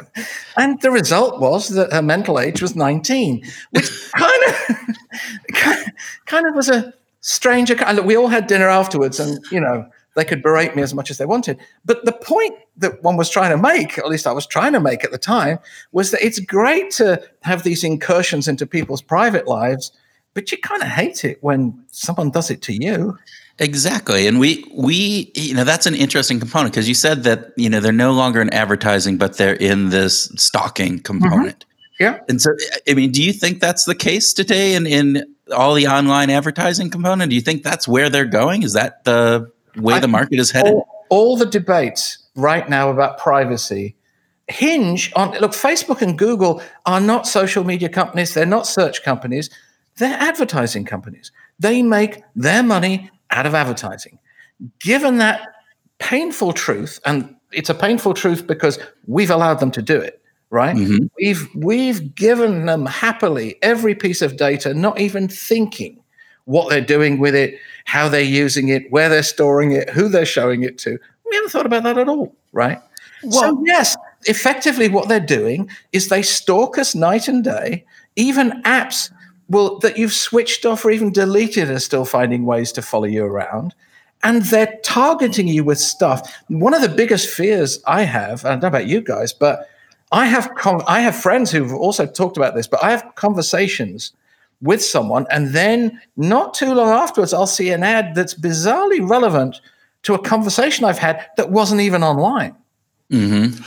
And 0.56 0.80
the 0.80 0.90
result 0.90 1.40
was 1.40 1.68
that 1.70 1.92
her 1.92 2.02
mental 2.02 2.38
age 2.38 2.62
was 2.62 2.76
19, 2.76 3.44
which 3.70 4.12
kind 4.12 4.42
of 4.46 5.86
kind 6.26 6.46
of 6.46 6.54
was 6.54 6.68
a 6.68 6.94
stranger. 7.20 7.74
Look, 7.74 8.04
we 8.04 8.16
all 8.16 8.28
had 8.28 8.46
dinner 8.46 8.68
afterwards, 8.68 9.18
and 9.18 9.44
you 9.50 9.60
know, 9.60 9.88
they 10.14 10.24
could 10.24 10.42
berate 10.42 10.76
me 10.76 10.82
as 10.82 10.94
much 10.94 11.10
as 11.10 11.18
they 11.18 11.26
wanted. 11.26 11.58
But 11.84 12.04
the 12.04 12.12
point 12.12 12.54
that 12.76 13.02
one 13.02 13.16
was 13.16 13.30
trying 13.30 13.50
to 13.50 13.56
make, 13.56 13.98
at 13.98 14.08
least 14.08 14.26
I 14.26 14.32
was 14.32 14.46
trying 14.46 14.72
to 14.74 14.80
make 14.80 15.04
at 15.04 15.10
the 15.10 15.18
time, 15.18 15.58
was 15.92 16.10
that 16.12 16.24
it's 16.24 16.38
great 16.38 16.90
to 16.92 17.20
have 17.42 17.64
these 17.64 17.82
incursions 17.82 18.46
into 18.46 18.66
people's 18.66 19.02
private 19.02 19.48
lives, 19.48 19.90
but 20.34 20.50
you 20.52 20.58
kind 20.58 20.82
of 20.82 20.88
hate 20.88 21.24
it 21.24 21.42
when 21.42 21.82
someone 21.90 22.30
does 22.30 22.50
it 22.50 22.60
to 22.62 22.72
you. 22.72 23.16
Exactly. 23.58 24.26
And 24.26 24.40
we 24.40 24.64
we 24.74 25.30
you 25.34 25.54
know 25.54 25.64
that's 25.64 25.86
an 25.86 25.94
interesting 25.94 26.40
component 26.40 26.72
because 26.72 26.88
you 26.88 26.94
said 26.94 27.22
that 27.22 27.52
you 27.56 27.70
know 27.70 27.78
they're 27.78 27.92
no 27.92 28.12
longer 28.12 28.40
in 28.40 28.52
advertising 28.52 29.16
but 29.16 29.36
they're 29.36 29.54
in 29.54 29.90
this 29.90 30.24
stalking 30.36 30.94
mm-hmm. 30.94 31.02
component. 31.02 31.64
Yeah. 32.00 32.18
And 32.28 32.42
so 32.42 32.50
I 32.88 32.94
mean 32.94 33.12
do 33.12 33.22
you 33.22 33.32
think 33.32 33.60
that's 33.60 33.84
the 33.84 33.94
case 33.94 34.32
today 34.32 34.74
in 34.74 34.86
in 34.86 35.24
all 35.56 35.74
the 35.74 35.86
online 35.86 36.30
advertising 36.30 36.90
component? 36.90 37.30
Do 37.30 37.36
you 37.36 37.42
think 37.42 37.62
that's 37.62 37.86
where 37.86 38.10
they're 38.10 38.24
going? 38.24 38.64
Is 38.64 38.72
that 38.72 39.04
the 39.04 39.50
way 39.76 39.94
I 39.94 40.00
the 40.00 40.08
market 40.08 40.40
is 40.40 40.50
headed? 40.50 40.74
all, 40.74 41.06
all 41.10 41.36
the 41.36 41.46
debates 41.46 42.18
right 42.34 42.68
now 42.68 42.90
about 42.90 43.18
privacy 43.18 43.94
hinge 44.48 45.10
on 45.16 45.30
look 45.38 45.52
facebook 45.52 46.02
and 46.02 46.18
google 46.18 46.60
are 46.84 47.00
not 47.00 47.26
social 47.26 47.64
media 47.64 47.88
companies 47.88 48.34
they're 48.34 48.44
not 48.44 48.66
search 48.66 49.02
companies 49.02 49.48
they're 49.98 50.18
advertising 50.18 50.84
companies. 50.84 51.30
They 51.58 51.82
make 51.82 52.22
their 52.34 52.62
money 52.62 53.10
out 53.30 53.46
of 53.46 53.54
advertising. 53.54 54.18
Given 54.78 55.18
that 55.18 55.48
painful 55.98 56.52
truth 56.52 57.00
and 57.04 57.34
it's 57.52 57.70
a 57.70 57.74
painful 57.74 58.14
truth 58.14 58.46
because 58.46 58.78
we've 59.06 59.30
allowed 59.30 59.60
them 59.60 59.70
to 59.70 59.82
do 59.82 59.98
it 59.98 60.20
right? 60.50 60.76
Mhm. 60.76 61.10
we've 61.20 61.48
we've 61.56 62.14
given 62.14 62.66
them 62.66 62.86
happily 62.86 63.56
every 63.62 63.94
piece 63.94 64.22
of 64.22 64.36
data 64.36 64.74
not 64.74 65.00
even 65.00 65.28
thinking 65.28 65.98
what 66.44 66.68
they're 66.68 66.80
doing 66.80 67.18
with 67.18 67.34
it 67.34 67.58
how 67.84 68.08
they're 68.08 68.20
using 68.20 68.68
it 68.68 68.90
where 68.90 69.08
they're 69.08 69.22
storing 69.22 69.72
it 69.72 69.88
who 69.90 70.08
they're 70.08 70.26
showing 70.26 70.62
it 70.62 70.78
to. 70.78 70.98
We 71.28 71.36
haven't 71.36 71.50
thought 71.50 71.66
about 71.66 71.84
that 71.84 71.98
at 71.98 72.08
all 72.08 72.34
right? 72.52 72.80
So 73.30 73.62
yes 73.64 73.96
effectively 74.26 74.88
what 74.88 75.08
they're 75.08 75.20
doing 75.20 75.68
is 75.92 76.08
they 76.08 76.22
stalk 76.22 76.76
us 76.78 76.94
night 76.94 77.28
and 77.28 77.42
day. 77.44 77.84
Even 78.16 78.62
apps 78.62 79.10
will 79.48 79.78
that 79.80 79.98
you've 79.98 80.12
switched 80.12 80.64
off 80.64 80.84
or 80.84 80.90
even 80.90 81.12
deleted 81.12 81.70
are 81.70 81.78
still 81.78 82.04
finding 82.04 82.44
ways 82.44 82.72
to 82.72 82.82
follow 82.82 83.04
you 83.04 83.24
around 83.24 83.74
and 84.24 84.42
they're 84.44 84.78
targeting 84.82 85.46
you 85.46 85.62
with 85.62 85.78
stuff. 85.78 86.42
One 86.48 86.74
of 86.74 86.80
the 86.80 86.88
biggest 86.88 87.28
fears 87.28 87.80
I 87.86 88.02
have, 88.02 88.44
I 88.44 88.50
don't 88.50 88.62
know 88.62 88.68
about 88.68 88.86
you 88.86 89.02
guys, 89.02 89.32
but 89.32 89.68
I 90.10 90.26
have 90.26 90.54
con- 90.54 90.82
I 90.86 91.00
have 91.00 91.14
friends 91.14 91.50
who've 91.50 91.74
also 91.74 92.06
talked 92.06 92.36
about 92.36 92.54
this, 92.54 92.66
but 92.66 92.82
I 92.82 92.90
have 92.90 93.14
conversations 93.14 94.12
with 94.62 94.82
someone, 94.82 95.26
and 95.30 95.48
then 95.48 96.00
not 96.16 96.54
too 96.54 96.72
long 96.72 96.88
afterwards, 96.88 97.34
I'll 97.34 97.46
see 97.46 97.70
an 97.70 97.82
ad 97.82 98.14
that's 98.14 98.34
bizarrely 98.34 99.06
relevant 99.06 99.60
to 100.04 100.14
a 100.14 100.18
conversation 100.18 100.84
I've 100.84 100.98
had 100.98 101.26
that 101.36 101.50
wasn't 101.50 101.82
even 101.82 102.02
online. 102.02 102.56
Mm-hmm. 103.10 103.62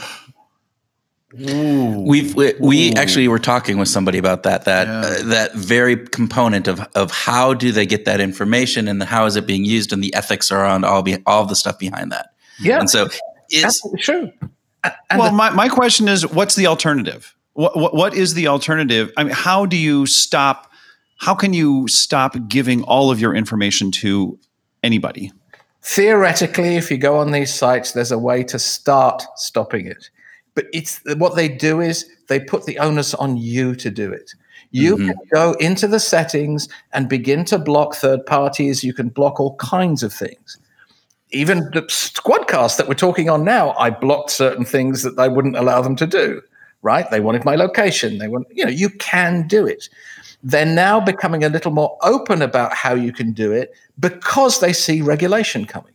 We've 1.34 2.34
we, 2.34 2.54
we 2.58 2.94
actually 2.94 3.28
were 3.28 3.38
talking 3.38 3.76
with 3.76 3.88
somebody 3.88 4.16
about 4.16 4.44
that 4.44 4.64
that 4.64 4.88
uh, 4.88 5.22
that 5.24 5.54
very 5.54 5.96
component 5.96 6.66
of 6.66 6.80
of 6.94 7.10
how 7.10 7.52
do 7.52 7.70
they 7.70 7.84
get 7.84 8.06
that 8.06 8.18
information 8.18 8.88
and 8.88 9.02
how 9.02 9.26
is 9.26 9.36
it 9.36 9.46
being 9.46 9.64
used 9.64 9.92
and 9.92 10.02
the 10.02 10.14
ethics 10.14 10.50
around 10.50 10.86
all 10.86 11.02
be, 11.02 11.18
all 11.26 11.44
the 11.44 11.54
stuff 11.54 11.78
behind 11.78 12.12
that. 12.12 12.30
Yeah, 12.58 12.80
And 12.80 12.88
so 12.88 13.08
it's 13.50 13.82
true. 13.98 14.32
Well, 14.82 15.30
the- 15.30 15.32
my, 15.32 15.50
my 15.50 15.68
question 15.68 16.08
is, 16.08 16.26
what's 16.26 16.54
the 16.54 16.66
alternative? 16.66 17.34
What, 17.52 17.76
what 17.76 17.94
what 17.94 18.14
is 18.14 18.32
the 18.32 18.48
alternative? 18.48 19.12
I 19.18 19.24
mean, 19.24 19.34
how 19.34 19.66
do 19.66 19.76
you 19.76 20.06
stop? 20.06 20.72
How 21.18 21.34
can 21.34 21.52
you 21.52 21.88
stop 21.88 22.36
giving 22.48 22.82
all 22.84 23.10
of 23.10 23.20
your 23.20 23.34
information 23.34 23.90
to 23.92 24.38
anybody? 24.82 25.32
theoretically, 25.82 26.76
if 26.76 26.90
you 26.90 26.98
go 26.98 27.16
on 27.16 27.30
these 27.30 27.52
sites, 27.52 27.92
there's 27.92 28.12
a 28.12 28.18
way 28.18 28.42
to 28.44 28.58
start 28.58 29.22
stopping 29.36 29.86
it. 29.86 30.10
But 30.58 30.66
it's 30.72 31.00
what 31.18 31.36
they 31.36 31.48
do 31.48 31.80
is 31.80 32.04
they 32.26 32.40
put 32.40 32.66
the 32.66 32.80
onus 32.80 33.14
on 33.14 33.36
you 33.36 33.76
to 33.76 33.92
do 33.92 34.10
it. 34.10 34.34
You 34.72 34.96
Mhm. 34.96 35.06
can 35.06 35.16
go 35.32 35.52
into 35.60 35.86
the 35.86 36.00
settings 36.00 36.68
and 36.92 37.08
begin 37.08 37.44
to 37.44 37.60
block 37.60 37.94
third 37.94 38.26
parties. 38.26 38.82
You 38.82 38.92
can 38.92 39.08
block 39.08 39.38
all 39.38 39.54
kinds 39.58 40.02
of 40.02 40.12
things. 40.12 40.58
Even 41.30 41.60
the 41.72 41.82
squadcast 41.82 42.76
that 42.76 42.88
we're 42.88 42.94
talking 42.94 43.30
on 43.30 43.44
now, 43.44 43.72
I 43.78 43.90
blocked 43.90 44.30
certain 44.30 44.64
things 44.64 45.04
that 45.04 45.16
I 45.16 45.28
wouldn't 45.28 45.56
allow 45.56 45.80
them 45.80 45.94
to 45.94 46.08
do. 46.08 46.42
Right? 46.82 47.08
They 47.08 47.20
wanted 47.20 47.44
my 47.44 47.54
location. 47.54 48.18
They 48.18 48.26
want, 48.26 48.48
you 48.50 48.64
know, 48.64 48.70
you 48.70 48.90
can 48.90 49.46
do 49.46 49.64
it. 49.64 49.88
They're 50.42 50.66
now 50.66 50.98
becoming 50.98 51.44
a 51.44 51.48
little 51.48 51.70
more 51.70 51.96
open 52.02 52.42
about 52.42 52.74
how 52.74 52.94
you 52.94 53.12
can 53.12 53.30
do 53.30 53.52
it 53.52 53.74
because 54.00 54.58
they 54.58 54.72
see 54.72 55.02
regulation 55.02 55.66
coming. 55.66 55.94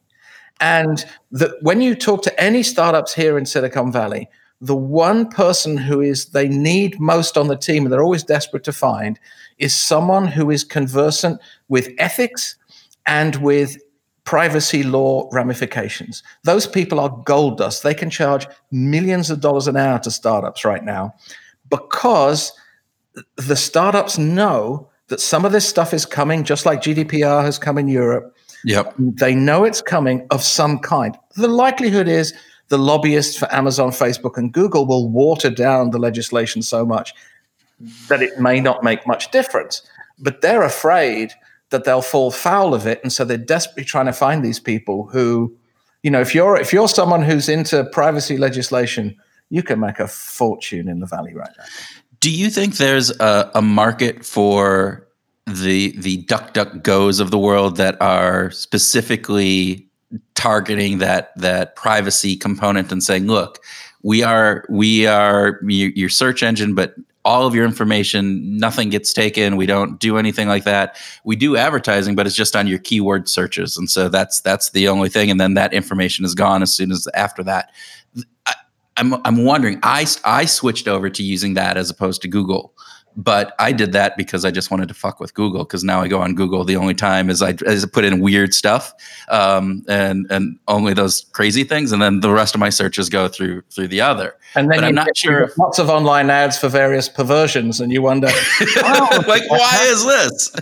And 0.61 1.05
that 1.33 1.51
when 1.63 1.81
you 1.81 1.95
talk 1.95 2.23
to 2.23 2.41
any 2.41 2.63
startups 2.63 3.13
here 3.13 3.37
in 3.37 3.45
Silicon 3.45 3.91
Valley, 3.91 4.29
the 4.63 4.75
one 4.75 5.27
person 5.27 5.75
who 5.75 5.99
is 5.99 6.27
they 6.27 6.47
need 6.47 6.97
most 6.97 7.37
on 7.37 7.49
the 7.49 7.57
team 7.57 7.83
and 7.83 7.91
they're 7.91 8.01
always 8.01 8.23
desperate 8.23 8.63
to 8.63 8.71
find 8.71 9.19
is 9.57 9.75
someone 9.75 10.25
who 10.25 10.49
is 10.49 10.63
conversant 10.63 11.41
with 11.67 11.89
ethics 11.97 12.55
and 13.05 13.35
with 13.37 13.77
privacy 14.23 14.81
law 14.81 15.29
ramifications. 15.33 16.23
Those 16.45 16.65
people 16.65 17.01
are 17.01 17.09
gold 17.25 17.57
dust. 17.57 17.83
They 17.83 17.93
can 17.93 18.09
charge 18.09 18.47
millions 18.71 19.29
of 19.29 19.41
dollars 19.41 19.67
an 19.67 19.75
hour 19.75 19.99
to 19.99 20.09
startups 20.09 20.63
right 20.63 20.85
now 20.85 21.13
because 21.69 22.53
the 23.35 23.57
startups 23.57 24.17
know 24.17 24.89
that 25.09 25.19
some 25.19 25.43
of 25.43 25.51
this 25.51 25.67
stuff 25.67 25.93
is 25.93 26.05
coming, 26.05 26.45
just 26.45 26.65
like 26.65 26.81
GDPR 26.81 27.43
has 27.43 27.59
come 27.59 27.77
in 27.77 27.89
Europe. 27.89 28.33
Yep. 28.63 28.93
They 28.97 29.35
know 29.35 29.65
it's 29.65 29.81
coming 29.81 30.25
of 30.31 30.41
some 30.41 30.79
kind. 30.79 31.17
The 31.35 31.49
likelihood 31.49 32.07
is 32.07 32.33
the 32.73 32.79
lobbyists 32.79 33.37
for 33.37 33.53
Amazon, 33.53 33.91
Facebook, 33.91 34.35
and 34.35 34.51
Google 34.51 34.87
will 34.87 35.07
water 35.07 35.51
down 35.51 35.91
the 35.91 35.99
legislation 35.99 36.63
so 36.63 36.83
much 36.83 37.13
that 38.07 38.23
it 38.23 38.39
may 38.39 38.59
not 38.59 38.83
make 38.83 39.05
much 39.05 39.29
difference. 39.29 39.83
But 40.17 40.41
they're 40.41 40.63
afraid 40.63 41.33
that 41.69 41.83
they'll 41.83 42.01
fall 42.01 42.31
foul 42.31 42.73
of 42.73 42.87
it, 42.87 42.99
and 43.03 43.13
so 43.13 43.25
they're 43.25 43.37
desperately 43.37 43.83
trying 43.83 44.07
to 44.07 44.11
find 44.11 44.43
these 44.43 44.59
people 44.59 45.05
who, 45.05 45.55
you 46.01 46.09
know, 46.09 46.19
if 46.19 46.33
you're 46.33 46.57
if 46.57 46.73
you're 46.73 46.87
someone 46.87 47.21
who's 47.21 47.47
into 47.47 47.83
privacy 47.91 48.37
legislation, 48.37 49.17
you 49.51 49.61
can 49.61 49.79
make 49.79 49.99
a 49.99 50.07
fortune 50.07 50.89
in 50.89 50.99
the 50.99 51.05
valley 51.05 51.35
right 51.35 51.51
now. 51.55 51.65
Do 52.21 52.31
you 52.31 52.49
think 52.49 52.77
there's 52.77 53.11
a, 53.19 53.51
a 53.53 53.61
market 53.61 54.25
for 54.25 55.07
the 55.45 55.91
the 55.95 56.17
duck 56.23 56.53
duck 56.53 56.81
goes 56.81 57.19
of 57.19 57.29
the 57.29 57.37
world 57.37 57.77
that 57.77 58.01
are 58.01 58.49
specifically 58.49 59.91
targeting 60.35 60.97
that 60.99 61.31
that 61.37 61.75
privacy 61.75 62.35
component 62.35 62.91
and 62.91 63.03
saying, 63.03 63.27
look, 63.27 63.59
we 64.03 64.23
are 64.23 64.65
we 64.69 65.07
are 65.07 65.59
your, 65.63 66.09
search 66.09 66.43
engine, 66.43 66.75
but 66.75 66.95
all 67.25 67.47
of 67.47 67.55
your 67.55 67.63
information, 67.63 68.57
nothing 68.57 68.89
gets 68.89 69.13
taken. 69.13 69.55
We 69.55 69.65
don't 69.65 69.97
do 69.99 70.17
anything 70.17 70.49
like 70.49 70.65
that. 70.65 70.97
We 71.23 71.37
do 71.37 71.55
advertising, 71.55 72.15
but 72.15 72.27
it's 72.27 72.35
just 72.35 72.55
on 72.55 72.67
your 72.67 72.79
keyword 72.79 73.29
searches, 73.29 73.77
and 73.77 73.89
so 73.89 74.09
that's 74.09 74.41
that's 74.41 74.71
the 74.71 74.87
only 74.87 75.09
thing. 75.09 75.31
And 75.31 75.39
then 75.39 75.53
that 75.53 75.73
information 75.73 76.25
is 76.25 76.35
gone 76.35 76.61
as 76.61 76.73
soon 76.73 76.91
as 76.91 77.07
after 77.13 77.43
that. 77.43 77.71
I, 78.45 78.53
I'm 78.97 79.13
I'm 79.25 79.45
wondering. 79.45 79.79
I 79.83 80.05
I 80.25 80.45
switched 80.45 80.87
over 80.87 81.09
to 81.09 81.23
using 81.23 81.53
that 81.53 81.77
as 81.77 81.89
opposed 81.89 82.21
to 82.23 82.27
Google, 82.27 82.73
but 83.15 83.53
I 83.59 83.71
did 83.71 83.91
that 83.93 84.17
because 84.17 84.45
I 84.45 84.51
just 84.51 84.71
wanted 84.71 84.87
to 84.87 84.93
fuck 84.93 85.19
with 85.19 85.33
Google. 85.33 85.63
Because 85.63 85.83
now 85.83 86.01
I 86.01 86.07
go 86.07 86.19
on 86.19 86.35
Google 86.35 86.63
the 86.63 86.75
only 86.75 86.93
time 86.93 87.29
is 87.29 87.41
I, 87.41 87.55
is 87.61 87.83
I 87.83 87.87
put 87.87 88.05
in 88.05 88.19
weird 88.19 88.53
stuff, 88.53 88.93
um, 89.29 89.83
and 89.87 90.25
and 90.29 90.57
only 90.67 90.93
those 90.93 91.25
crazy 91.31 91.63
things, 91.63 91.91
and 91.91 92.01
then 92.01 92.21
the 92.21 92.31
rest 92.31 92.55
of 92.55 92.59
my 92.59 92.69
searches 92.69 93.09
go 93.09 93.27
through 93.27 93.61
through 93.69 93.87
the 93.87 94.01
other. 94.01 94.35
And 94.55 94.69
then 94.71 94.83
I'm 94.83 94.95
not 94.95 95.15
sure 95.15 95.43
if- 95.43 95.57
lots 95.57 95.79
of 95.79 95.89
online 95.89 96.29
ads 96.29 96.57
for 96.57 96.69
various 96.69 97.09
perversions, 97.09 97.79
and 97.79 97.91
you 97.91 98.01
wonder, 98.01 98.27
like, 99.27 99.49
why 99.49 99.85
is 99.89 100.05
this? 100.05 100.55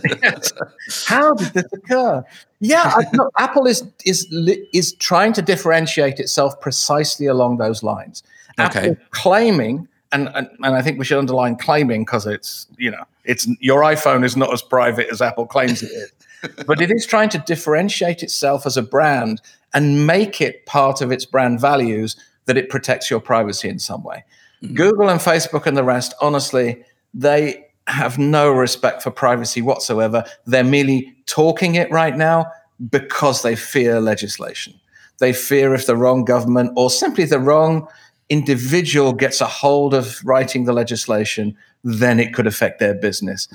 how 1.05 1.33
did 1.33 1.53
this 1.53 1.65
occur? 1.73 2.23
Yeah, 2.59 2.91
I, 2.95 3.05
look, 3.13 3.33
Apple 3.37 3.65
is 3.65 3.83
is 4.05 4.27
is 4.73 4.93
trying 4.93 5.33
to 5.33 5.41
differentiate 5.41 6.19
itself 6.19 6.59
precisely 6.61 7.25
along 7.25 7.57
those 7.57 7.81
lines. 7.81 8.23
Okay. 8.59 8.91
Apple 8.91 8.97
claiming, 9.11 9.87
and, 10.11 10.29
and 10.35 10.49
and 10.63 10.75
I 10.75 10.81
think 10.81 10.99
we 10.99 11.05
should 11.05 11.17
underline 11.17 11.55
claiming 11.55 12.03
because 12.03 12.27
it's 12.27 12.67
you 12.77 12.91
know 12.91 13.03
it's 13.23 13.47
your 13.59 13.81
iPhone 13.81 14.23
is 14.23 14.35
not 14.35 14.51
as 14.53 14.61
private 14.61 15.07
as 15.09 15.21
Apple 15.21 15.45
claims 15.45 15.83
it 15.83 15.91
is, 15.91 16.11
but 16.65 16.81
it 16.81 16.91
is 16.91 17.05
trying 17.05 17.29
to 17.29 17.39
differentiate 17.39 18.23
itself 18.23 18.65
as 18.65 18.77
a 18.77 18.81
brand 18.81 19.41
and 19.73 20.05
make 20.05 20.41
it 20.41 20.65
part 20.65 21.01
of 21.01 21.11
its 21.11 21.25
brand 21.25 21.59
values 21.59 22.15
that 22.45 22.57
it 22.57 22.69
protects 22.69 23.09
your 23.09 23.19
privacy 23.19 23.69
in 23.69 23.79
some 23.79 24.03
way. 24.03 24.23
Mm. 24.63 24.75
Google 24.75 25.09
and 25.09 25.19
Facebook 25.19 25.65
and 25.65 25.77
the 25.77 25.83
rest, 25.83 26.13
honestly, 26.21 26.83
they 27.13 27.67
have 27.87 28.17
no 28.17 28.51
respect 28.51 29.01
for 29.01 29.11
privacy 29.11 29.61
whatsoever. 29.61 30.23
They're 30.45 30.63
merely 30.63 31.13
talking 31.25 31.75
it 31.75 31.89
right 31.91 32.15
now 32.15 32.51
because 32.89 33.41
they 33.41 33.55
fear 33.55 33.99
legislation. 33.99 34.73
They 35.19 35.33
fear 35.33 35.73
if 35.73 35.85
the 35.85 35.95
wrong 35.95 36.25
government 36.25 36.71
or 36.75 36.89
simply 36.89 37.25
the 37.25 37.39
wrong 37.39 37.87
individual 38.31 39.11
gets 39.11 39.41
a 39.41 39.45
hold 39.45 39.93
of 39.93 40.23
writing 40.23 40.63
the 40.63 40.71
legislation, 40.71 41.55
then 41.83 42.17
it 42.17 42.33
could 42.33 42.47
affect 42.47 42.79
their 42.79 42.95
business. 42.95 43.49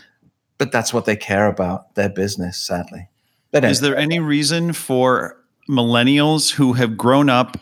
But 0.59 0.71
that's 0.71 0.93
what 0.93 1.07
they 1.07 1.17
care 1.17 1.47
about, 1.47 1.95
their 1.95 2.11
business, 2.11 2.59
sadly. 2.59 3.09
Is 3.55 3.81
there 3.81 3.97
any 3.97 4.19
reason 4.19 4.75
for 4.75 5.43
millennials 5.69 6.53
who 6.53 6.75
have 6.75 6.97
grown 6.99 7.31
up 7.31 7.59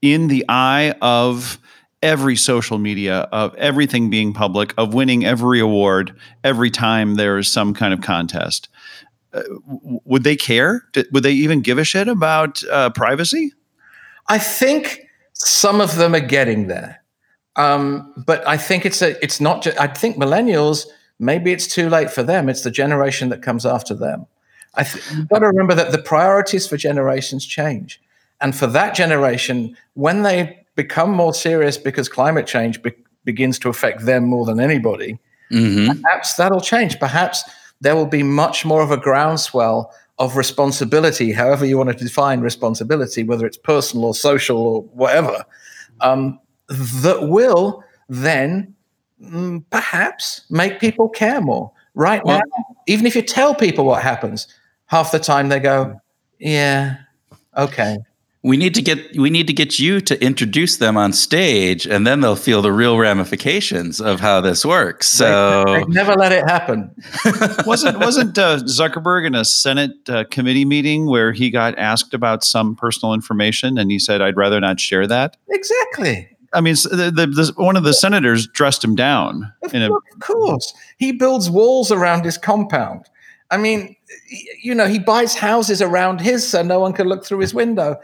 in 0.00 0.28
the 0.28 0.42
eye 0.48 0.94
of 1.02 1.58
every 2.02 2.34
social 2.34 2.78
media, 2.78 3.28
of 3.30 3.54
everything 3.56 4.08
being 4.08 4.32
public, 4.32 4.72
of 4.78 4.94
winning 4.94 5.26
every 5.26 5.60
award 5.60 6.18
every 6.44 6.70
time 6.70 7.16
there 7.16 7.36
is 7.36 7.46
some 7.46 7.74
kind 7.74 7.92
of 7.92 8.00
contest? 8.00 8.70
Uh, 9.34 9.42
would 9.66 10.24
they 10.24 10.36
care? 10.36 10.86
Would 11.12 11.24
they 11.24 11.32
even 11.32 11.60
give 11.60 11.76
a 11.76 11.84
shit 11.84 12.08
about 12.08 12.64
uh, 12.64 12.88
privacy? 12.90 13.52
I 14.28 14.38
think 14.38 15.03
some 15.44 15.80
of 15.80 15.96
them 15.96 16.14
are 16.14 16.20
getting 16.20 16.66
there, 16.66 17.02
um, 17.56 18.12
but 18.26 18.46
I 18.48 18.56
think 18.56 18.84
it's 18.86 19.02
a. 19.02 19.22
It's 19.22 19.40
not. 19.40 19.62
Just, 19.62 19.78
I 19.78 19.86
think 19.86 20.16
millennials. 20.16 20.86
Maybe 21.20 21.52
it's 21.52 21.68
too 21.68 21.88
late 21.88 22.10
for 22.10 22.22
them. 22.22 22.48
It's 22.48 22.62
the 22.62 22.70
generation 22.70 23.28
that 23.28 23.40
comes 23.42 23.64
after 23.64 23.94
them. 23.94 24.26
I 24.74 24.82
th- 24.82 25.04
you've 25.12 25.28
got 25.28 25.38
to 25.38 25.46
remember 25.46 25.74
that 25.74 25.92
the 25.92 25.98
priorities 25.98 26.66
for 26.66 26.76
generations 26.76 27.46
change, 27.46 28.00
and 28.40 28.56
for 28.56 28.66
that 28.68 28.94
generation, 28.94 29.76
when 29.94 30.22
they 30.22 30.64
become 30.74 31.10
more 31.10 31.32
serious 31.32 31.78
because 31.78 32.08
climate 32.08 32.46
change 32.46 32.82
be- 32.82 32.92
begins 33.24 33.58
to 33.60 33.68
affect 33.68 34.04
them 34.06 34.24
more 34.24 34.44
than 34.44 34.58
anybody, 34.58 35.18
hmm 35.50 35.92
perhaps 36.02 36.34
that'll 36.34 36.60
change. 36.60 36.98
Perhaps 36.98 37.44
there 37.80 37.94
will 37.94 38.06
be 38.06 38.22
much 38.22 38.64
more 38.64 38.82
of 38.82 38.90
a 38.90 38.96
groundswell 38.96 39.92
of 40.18 40.36
responsibility, 40.36 41.32
however 41.32 41.64
you 41.64 41.76
want 41.76 41.90
to 41.96 42.04
define 42.04 42.40
responsibility, 42.40 43.24
whether 43.24 43.46
it's 43.46 43.56
personal 43.56 44.06
or 44.06 44.14
social 44.14 44.58
or 44.58 44.82
whatever, 44.82 45.44
um, 46.00 46.38
that 46.68 47.28
will 47.28 47.82
then 48.08 48.74
mm, 49.20 49.64
perhaps 49.70 50.42
make 50.50 50.80
people 50.80 51.08
care 51.08 51.40
more. 51.40 51.72
Right 51.94 52.24
Well- 52.24 52.38
now, 52.38 52.64
even 52.86 53.06
if 53.06 53.16
you 53.16 53.22
tell 53.22 53.54
people 53.54 53.84
what 53.84 54.02
happens, 54.02 54.46
half 54.86 55.12
the 55.12 55.18
time 55.18 55.48
they 55.48 55.60
go, 55.60 56.00
"Yeah, 56.38 56.96
okay." 57.56 57.98
We 58.44 58.58
need 58.58 58.74
to 58.74 58.82
get 58.82 59.16
we 59.16 59.30
need 59.30 59.46
to 59.46 59.54
get 59.54 59.78
you 59.78 60.02
to 60.02 60.22
introduce 60.22 60.76
them 60.76 60.98
on 60.98 61.14
stage, 61.14 61.86
and 61.86 62.06
then 62.06 62.20
they'll 62.20 62.36
feel 62.36 62.60
the 62.60 62.72
real 62.72 62.98
ramifications 62.98 64.02
of 64.02 64.20
how 64.20 64.42
this 64.42 64.66
works. 64.66 65.08
So 65.08 65.64
They 65.66 65.84
never 65.86 66.14
let 66.14 66.30
it 66.30 66.44
happen. 66.44 66.94
wasn't 67.66 67.98
wasn't 68.00 68.36
uh, 68.36 68.58
Zuckerberg 68.58 69.26
in 69.26 69.34
a 69.34 69.46
Senate 69.46 69.92
uh, 70.10 70.24
committee 70.30 70.66
meeting 70.66 71.06
where 71.06 71.32
he 71.32 71.50
got 71.50 71.78
asked 71.78 72.12
about 72.12 72.44
some 72.44 72.76
personal 72.76 73.14
information 73.14 73.78
and 73.78 73.90
he 73.90 73.98
said, 73.98 74.20
"I'd 74.20 74.36
rather 74.36 74.60
not 74.60 74.78
share 74.78 75.06
that." 75.06 75.38
Exactly. 75.48 76.28
I 76.52 76.60
mean, 76.60 76.74
the, 76.74 77.10
the, 77.14 77.26
the, 77.26 77.52
one 77.56 77.76
of 77.76 77.82
the 77.82 77.94
senators 77.94 78.46
dressed 78.46 78.84
him 78.84 78.94
down 78.94 79.52
in 79.72 79.82
a 79.82 79.92
Of 79.92 80.02
course. 80.20 80.72
He 80.98 81.12
builds 81.12 81.50
walls 81.50 81.90
around 81.90 82.24
his 82.24 82.38
compound. 82.38 83.08
I 83.50 83.56
mean, 83.56 83.96
you 84.62 84.74
know, 84.74 84.86
he 84.86 84.98
buys 84.98 85.34
houses 85.34 85.82
around 85.82 86.20
his 86.20 86.48
so 86.48 86.62
no 86.62 86.80
one 86.80 86.92
can 86.92 87.08
look 87.08 87.24
through 87.24 87.40
his 87.40 87.54
window. 87.54 88.00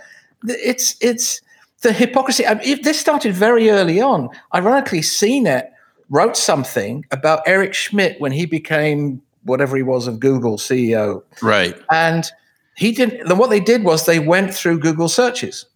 It's 0.46 0.96
it's 1.00 1.40
the 1.82 1.92
hypocrisy. 1.92 2.46
I 2.46 2.54
mean, 2.54 2.82
this 2.82 2.98
started 2.98 3.34
very 3.34 3.70
early 3.70 4.00
on. 4.00 4.28
Ironically, 4.54 5.00
CNET 5.00 5.70
wrote 6.08 6.36
something 6.36 7.04
about 7.10 7.42
Eric 7.46 7.74
Schmidt 7.74 8.20
when 8.20 8.32
he 8.32 8.46
became 8.46 9.22
whatever 9.44 9.76
he 9.76 9.82
was 9.82 10.06
of 10.06 10.20
Google 10.20 10.56
CEO. 10.56 11.22
right, 11.42 11.74
And 11.90 12.30
he 12.76 12.92
didn't. 12.92 13.26
Then 13.26 13.38
what 13.38 13.50
they 13.50 13.60
did 13.60 13.84
was 13.84 14.06
they 14.06 14.18
went 14.18 14.54
through 14.54 14.80
Google 14.80 15.08
searches, 15.08 15.66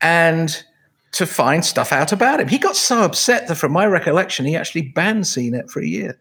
and 0.00 0.64
to 1.12 1.26
find 1.26 1.64
stuff 1.64 1.92
out 1.92 2.12
about 2.12 2.40
him. 2.40 2.48
He 2.48 2.58
got 2.58 2.76
so 2.76 3.02
upset 3.02 3.48
that, 3.48 3.54
from 3.54 3.72
my 3.72 3.86
recollection, 3.86 4.44
he 4.44 4.54
actually 4.54 4.82
banned 4.82 5.24
CNET 5.24 5.70
for 5.70 5.80
a 5.80 5.86
year. 5.86 6.18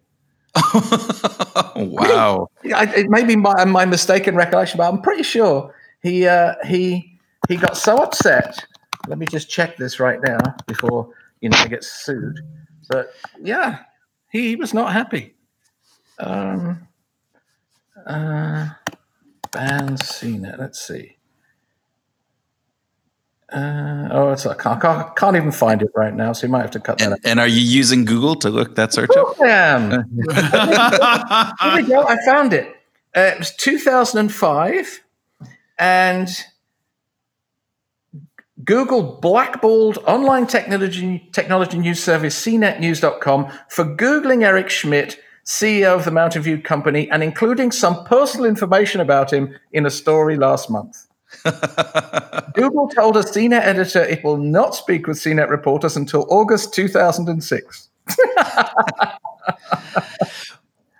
wow. 1.75 2.47
I, 2.73 2.85
it 2.95 3.09
may 3.09 3.25
be 3.25 3.35
my, 3.35 3.65
my 3.65 3.85
mistaken 3.85 4.35
recollection, 4.35 4.77
but 4.77 4.91
I'm 4.91 5.01
pretty 5.01 5.23
sure 5.23 5.75
he 6.01 6.27
uh, 6.27 6.55
he 6.65 7.14
he 7.47 7.55
got 7.55 7.77
so 7.77 7.97
upset. 7.97 8.65
Let 9.07 9.17
me 9.17 9.25
just 9.25 9.49
check 9.49 9.77
this 9.77 9.99
right 9.99 10.19
now 10.23 10.37
before 10.67 11.09
you 11.41 11.49
know 11.49 11.57
he 11.57 11.69
gets 11.69 11.87
sued. 11.87 12.39
But 12.89 13.11
yeah, 13.41 13.79
he, 14.31 14.55
was 14.55 14.73
not 14.73 14.93
happy. 14.93 15.35
Um, 16.19 16.87
uh, 18.05 18.69
ban 19.51 19.97
CNET. 19.97 20.59
Let's 20.59 20.85
see. 20.85 21.17
Uh, 23.51 24.09
oh, 24.11 24.31
it's 24.31 24.45
I 24.45 24.55
can't, 24.55 24.81
can't 24.81 25.15
can't 25.15 25.35
even 25.35 25.51
find 25.51 25.81
it 25.81 25.91
right 25.95 26.13
now, 26.13 26.33
so 26.33 26.47
you 26.47 26.51
might 26.51 26.63
have 26.63 26.71
to 26.71 26.79
cut 26.79 26.97
that. 26.97 27.11
And, 27.11 27.19
and 27.23 27.39
are 27.39 27.47
you 27.47 27.61
using 27.61 28.03
Google 28.03 28.35
to 28.37 28.49
look 28.49 28.75
that 28.75 28.91
search 28.91 29.11
up? 29.15 29.37
Damn. 29.37 29.91
Here 29.91 30.03
we 31.75 31.83
go. 31.87 32.05
I 32.07 32.17
found 32.25 32.53
it. 32.53 32.75
Uh, 33.15 33.21
it 33.21 33.39
was 33.39 33.55
2005, 33.55 35.01
and 35.77 36.27
Google 38.65 39.19
blackballed 39.21 39.99
online 40.07 40.47
technology 40.47 41.29
technology 41.31 41.77
news 41.77 42.03
service 42.03 42.35
CNETnews.com 42.43 43.51
for 43.69 43.85
googling 43.85 44.43
Eric 44.43 44.69
Schmidt, 44.69 45.19
CEO 45.45 45.95
of 45.95 46.03
the 46.03 46.11
Mountain 46.11 46.41
View 46.41 46.59
company, 46.59 47.09
and 47.11 47.21
including 47.21 47.71
some 47.71 48.03
personal 48.05 48.45
information 48.47 49.01
about 49.01 49.31
him 49.31 49.55
in 49.71 49.85
a 49.85 49.91
story 49.91 50.35
last 50.35 50.71
month. 50.71 51.05
Google 52.53 52.87
told 52.87 53.17
a 53.17 53.21
CNET 53.21 53.61
editor 53.61 54.01
it 54.01 54.23
will 54.23 54.37
not 54.37 54.73
speak 54.73 55.05
with 55.05 55.17
CNET 55.17 55.49
reporters 55.49 55.95
until 55.95 56.25
August 56.29 56.73
2006. 56.73 57.89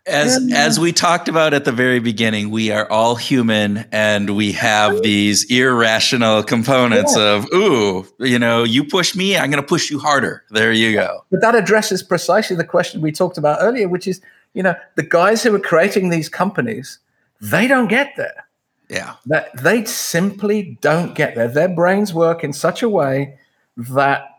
As 0.07 0.51
as 0.53 0.79
we 0.79 0.91
talked 0.91 1.27
about 1.27 1.55
at 1.55 1.65
the 1.65 1.71
very 1.71 1.99
beginning, 1.99 2.51
we 2.51 2.69
are 2.69 2.89
all 2.91 3.15
human 3.15 3.85
and 3.91 4.35
we 4.35 4.51
have 4.51 5.01
these 5.01 5.45
irrational 5.45 6.43
components 6.43 7.17
of, 7.17 7.47
ooh, 7.51 8.05
you 8.19 8.37
know, 8.37 8.63
you 8.63 8.83
push 8.83 9.15
me, 9.15 9.35
I'm 9.35 9.49
gonna 9.49 9.63
push 9.63 9.89
you 9.89 9.97
harder. 9.97 10.43
There 10.51 10.71
you 10.71 10.93
go. 10.93 11.25
But 11.31 11.41
that 11.41 11.55
addresses 11.55 12.03
precisely 12.03 12.55
the 12.55 12.63
question 12.63 13.01
we 13.01 13.11
talked 13.11 13.39
about 13.39 13.57
earlier, 13.61 13.87
which 13.89 14.07
is, 14.07 14.21
you 14.53 14.61
know, 14.61 14.75
the 14.95 15.03
guys 15.03 15.41
who 15.41 15.55
are 15.55 15.59
creating 15.59 16.09
these 16.09 16.29
companies, 16.29 16.99
mm. 17.41 17.49
they 17.49 17.67
don't 17.67 17.87
get 17.87 18.13
there. 18.15 18.45
Yeah. 18.89 19.15
That 19.25 19.57
they 19.57 19.85
simply 19.85 20.77
don't 20.81 21.15
get 21.15 21.33
there. 21.33 21.47
Their 21.47 21.69
brains 21.69 22.13
work 22.13 22.43
in 22.43 22.53
such 22.53 22.83
a 22.83 22.89
way 22.89 23.39
that 23.75 24.29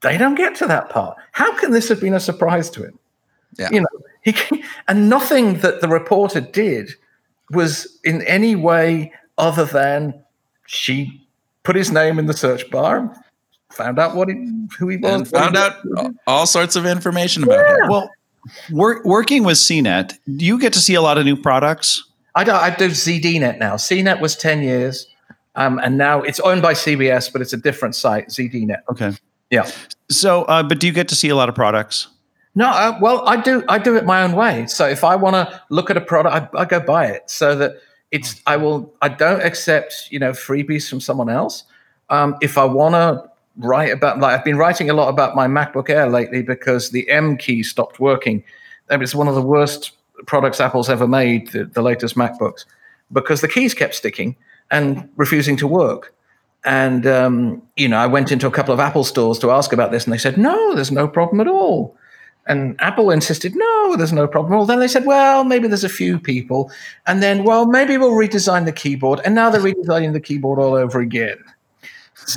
they 0.00 0.18
don't 0.18 0.34
get 0.34 0.56
to 0.56 0.66
that 0.66 0.90
part. 0.90 1.16
How 1.32 1.56
can 1.56 1.70
this 1.70 1.88
have 1.88 2.00
been 2.00 2.14
a 2.14 2.20
surprise 2.20 2.70
to 2.70 2.84
him? 2.84 2.98
Yeah. 3.56 3.68
You 3.72 3.80
know, 3.80 3.88
he 4.22 4.34
and 4.88 5.08
nothing 5.08 5.60
that 5.60 5.80
the 5.80 5.88
reporter 5.88 6.40
did 6.40 6.90
was 7.50 7.98
in 8.04 8.22
any 8.22 8.54
way 8.56 9.12
other 9.38 9.64
than 9.64 10.14
she 10.66 11.26
put 11.62 11.76
his 11.76 11.90
name 11.90 12.18
in 12.18 12.26
the 12.26 12.34
search 12.34 12.70
bar, 12.70 13.14
found 13.70 13.98
out 13.98 14.14
what 14.14 14.28
he, 14.28 14.34
who 14.78 14.88
he 14.88 14.96
was, 14.96 15.12
And 15.12 15.20
what 15.32 15.50
he 15.50 15.54
found 15.54 15.54
did. 15.54 15.98
out 15.98 16.14
all 16.26 16.46
sorts 16.46 16.76
of 16.76 16.86
information 16.86 17.42
about 17.44 17.64
him. 17.82 17.88
Well, 17.88 18.10
wor- 18.70 19.02
working 19.04 19.44
with 19.44 19.56
CNET, 19.58 20.18
do 20.36 20.44
you 20.44 20.58
get 20.58 20.72
to 20.74 20.78
see 20.80 20.94
a 20.94 21.00
lot 21.02 21.18
of 21.18 21.24
new 21.24 21.36
products? 21.36 22.04
I 22.34 22.44
do, 22.44 22.52
I 22.52 22.70
do 22.70 22.88
ZDNet 22.90 23.58
now. 23.58 23.74
CNET 23.76 24.20
was 24.20 24.36
10 24.36 24.62
years, 24.62 25.06
um, 25.56 25.78
and 25.82 25.96
now 25.98 26.22
it's 26.22 26.38
owned 26.40 26.62
by 26.62 26.74
CBS, 26.74 27.32
but 27.32 27.40
it's 27.42 27.52
a 27.52 27.56
different 27.56 27.94
site, 27.94 28.28
ZDNet. 28.28 28.78
Okay. 28.90 29.12
Yeah. 29.50 29.68
So, 30.10 30.42
uh, 30.44 30.62
but 30.62 30.78
do 30.78 30.86
you 30.86 30.92
get 30.92 31.08
to 31.08 31.14
see 31.16 31.30
a 31.30 31.36
lot 31.36 31.48
of 31.48 31.54
products? 31.54 32.08
No, 32.58 32.70
uh, 32.70 32.98
well, 33.00 33.22
I 33.28 33.40
do. 33.40 33.62
I 33.68 33.78
do 33.78 33.94
it 33.94 34.04
my 34.04 34.24
own 34.24 34.32
way. 34.32 34.66
So 34.66 34.84
if 34.84 35.04
I 35.04 35.14
want 35.14 35.34
to 35.34 35.62
look 35.70 35.90
at 35.90 35.96
a 35.96 36.00
product, 36.00 36.52
I, 36.56 36.62
I 36.62 36.64
go 36.64 36.80
buy 36.80 37.06
it. 37.06 37.30
So 37.30 37.54
that 37.54 37.76
it's. 38.10 38.42
I 38.48 38.56
will. 38.56 38.92
I 39.00 39.08
don't 39.08 39.42
accept 39.42 40.08
you 40.10 40.18
know 40.18 40.32
freebies 40.32 40.90
from 40.90 41.00
someone 41.00 41.30
else. 41.30 41.62
Um, 42.10 42.34
if 42.42 42.58
I 42.58 42.64
want 42.64 42.96
to 42.96 43.30
write 43.58 43.92
about, 43.92 44.18
like 44.18 44.36
I've 44.36 44.44
been 44.44 44.56
writing 44.56 44.90
a 44.90 44.92
lot 44.92 45.08
about 45.08 45.36
my 45.36 45.46
MacBook 45.46 45.88
Air 45.88 46.10
lately 46.10 46.42
because 46.42 46.90
the 46.90 47.08
M 47.08 47.36
key 47.36 47.62
stopped 47.62 48.00
working. 48.00 48.42
And 48.90 49.04
It's 49.04 49.14
one 49.14 49.28
of 49.28 49.36
the 49.36 49.42
worst 49.42 49.92
products 50.26 50.58
Apple's 50.58 50.90
ever 50.90 51.06
made. 51.06 51.52
The, 51.52 51.64
the 51.64 51.82
latest 51.82 52.16
MacBooks 52.16 52.64
because 53.12 53.40
the 53.40 53.46
keys 53.46 53.72
kept 53.72 53.94
sticking 53.94 54.34
and 54.72 55.08
refusing 55.14 55.56
to 55.58 55.68
work. 55.68 56.12
And 56.64 57.06
um, 57.06 57.62
you 57.76 57.86
know, 57.86 57.98
I 57.98 58.06
went 58.06 58.32
into 58.32 58.48
a 58.48 58.50
couple 58.50 58.74
of 58.74 58.80
Apple 58.80 59.04
stores 59.04 59.38
to 59.38 59.52
ask 59.52 59.72
about 59.72 59.92
this, 59.92 60.06
and 60.06 60.12
they 60.12 60.18
said, 60.18 60.36
"No, 60.36 60.74
there's 60.74 60.90
no 60.90 61.06
problem 61.06 61.40
at 61.40 61.46
all." 61.46 61.96
And 62.48 62.74
Apple 62.80 63.10
insisted, 63.10 63.54
"No, 63.54 63.96
there's 63.96 64.12
no 64.12 64.26
problem 64.26 64.54
all." 64.54 64.66
Then 64.66 64.80
they 64.80 64.88
said, 64.88 65.04
"Well, 65.04 65.44
maybe 65.44 65.68
there's 65.68 65.84
a 65.84 65.88
few 65.88 66.18
people," 66.18 66.70
and 67.06 67.22
then, 67.22 67.44
"Well, 67.44 67.66
maybe 67.66 67.96
we'll 67.98 68.12
redesign 68.12 68.64
the 68.64 68.72
keyboard." 68.72 69.20
And 69.24 69.34
now 69.34 69.50
they're 69.50 69.60
redesigning 69.60 70.14
the 70.14 70.20
keyboard 70.20 70.58
all 70.58 70.74
over 70.74 70.98
again. 70.98 71.36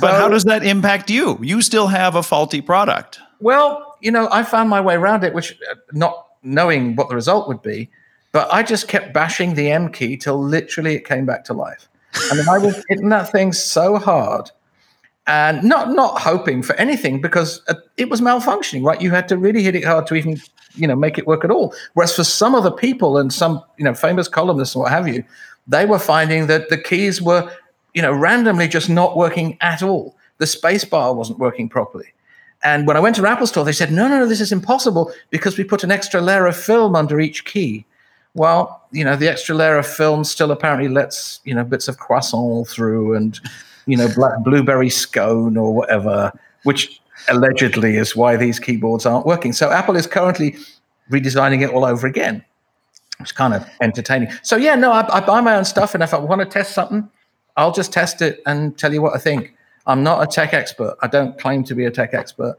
But 0.00 0.12
how 0.12 0.28
does 0.28 0.44
that 0.44 0.64
impact 0.64 1.10
you? 1.10 1.38
You 1.42 1.62
still 1.62 1.88
have 1.88 2.14
a 2.14 2.22
faulty 2.22 2.60
product. 2.60 3.18
Well, 3.40 3.96
you 4.00 4.10
know, 4.10 4.28
I 4.30 4.42
found 4.42 4.70
my 4.70 4.80
way 4.80 4.94
around 4.94 5.24
it, 5.24 5.34
which 5.34 5.52
uh, 5.70 5.74
not 5.92 6.26
knowing 6.42 6.94
what 6.96 7.08
the 7.08 7.14
result 7.14 7.48
would 7.48 7.62
be, 7.62 7.90
but 8.32 8.52
I 8.52 8.62
just 8.62 8.88
kept 8.88 9.12
bashing 9.12 9.54
the 9.54 9.70
M 9.70 9.90
key 9.90 10.16
till 10.16 10.42
literally 10.42 10.94
it 10.94 11.06
came 11.06 11.26
back 11.26 11.44
to 11.44 11.52
life. 11.52 11.88
And 12.30 12.38
then 12.38 12.48
I 12.48 12.58
was 12.58 12.84
hitting 12.88 13.08
that 13.08 13.32
thing 13.32 13.52
so 13.52 13.96
hard 13.96 14.50
and 15.26 15.62
not 15.62 15.90
not 15.90 16.20
hoping 16.20 16.62
for 16.62 16.74
anything 16.76 17.20
because 17.20 17.62
uh, 17.68 17.74
it 17.96 18.10
was 18.10 18.20
malfunctioning, 18.20 18.84
right? 18.84 19.00
You 19.00 19.10
had 19.10 19.28
to 19.28 19.36
really 19.38 19.62
hit 19.62 19.76
it 19.76 19.84
hard 19.84 20.06
to 20.08 20.14
even, 20.14 20.40
you 20.74 20.86
know, 20.86 20.96
make 20.96 21.16
it 21.16 21.26
work 21.26 21.44
at 21.44 21.50
all. 21.50 21.74
Whereas 21.94 22.14
for 22.14 22.24
some 22.24 22.54
other 22.54 22.70
people 22.70 23.18
and 23.18 23.32
some, 23.32 23.62
you 23.76 23.84
know, 23.84 23.94
famous 23.94 24.28
columnists 24.28 24.74
and 24.74 24.82
what 24.82 24.90
have 24.90 25.06
you, 25.06 25.22
they 25.66 25.86
were 25.86 25.98
finding 25.98 26.48
that 26.48 26.70
the 26.70 26.78
keys 26.78 27.22
were, 27.22 27.50
you 27.94 28.02
know, 28.02 28.12
randomly 28.12 28.66
just 28.66 28.90
not 28.90 29.16
working 29.16 29.56
at 29.60 29.82
all. 29.82 30.16
The 30.38 30.46
space 30.46 30.84
bar 30.84 31.14
wasn't 31.14 31.38
working 31.38 31.68
properly. 31.68 32.12
And 32.64 32.86
when 32.86 32.96
I 32.96 33.00
went 33.00 33.16
to 33.16 33.26
Apple 33.26 33.46
Store, 33.46 33.64
they 33.64 33.72
said, 33.72 33.92
no, 33.92 34.08
no, 34.08 34.20
no, 34.20 34.26
this 34.26 34.40
is 34.40 34.52
impossible 34.52 35.12
because 35.30 35.56
we 35.58 35.64
put 35.64 35.84
an 35.84 35.90
extra 35.90 36.20
layer 36.20 36.46
of 36.46 36.56
film 36.56 36.96
under 36.96 37.20
each 37.20 37.44
key. 37.44 37.84
Well, 38.34 38.82
you 38.92 39.04
know, 39.04 39.14
the 39.14 39.28
extra 39.28 39.54
layer 39.54 39.78
of 39.78 39.86
film 39.86 40.24
still 40.24 40.50
apparently 40.50 40.88
lets, 40.88 41.40
you 41.44 41.54
know, 41.54 41.64
bits 41.64 41.86
of 41.86 41.98
croissant 41.98 42.66
through 42.66 43.14
and, 43.14 43.38
you 43.86 43.96
know, 43.96 44.08
black, 44.14 44.38
blueberry 44.44 44.90
scone 44.90 45.56
or 45.56 45.74
whatever, 45.74 46.32
which 46.64 47.00
allegedly 47.28 47.96
is 47.96 48.16
why 48.16 48.36
these 48.36 48.58
keyboards 48.58 49.06
aren't 49.06 49.26
working. 49.26 49.52
So 49.52 49.70
Apple 49.70 49.96
is 49.96 50.06
currently 50.06 50.56
redesigning 51.10 51.62
it 51.62 51.70
all 51.70 51.84
over 51.84 52.06
again. 52.06 52.44
It's 53.20 53.32
kind 53.32 53.54
of 53.54 53.68
entertaining. 53.80 54.30
So, 54.42 54.56
yeah, 54.56 54.74
no, 54.74 54.90
I, 54.90 55.18
I 55.18 55.20
buy 55.20 55.40
my 55.40 55.54
own 55.54 55.64
stuff. 55.64 55.94
And 55.94 56.02
if 56.02 56.12
I 56.12 56.18
want 56.18 56.40
to 56.40 56.46
test 56.46 56.72
something, 56.72 57.08
I'll 57.56 57.72
just 57.72 57.92
test 57.92 58.22
it 58.22 58.40
and 58.46 58.76
tell 58.76 58.92
you 58.92 59.02
what 59.02 59.14
I 59.14 59.18
think. 59.18 59.54
I'm 59.86 60.02
not 60.02 60.22
a 60.22 60.26
tech 60.26 60.54
expert. 60.54 60.96
I 61.02 61.06
don't 61.06 61.38
claim 61.38 61.64
to 61.64 61.74
be 61.74 61.84
a 61.84 61.90
tech 61.90 62.14
expert. 62.14 62.56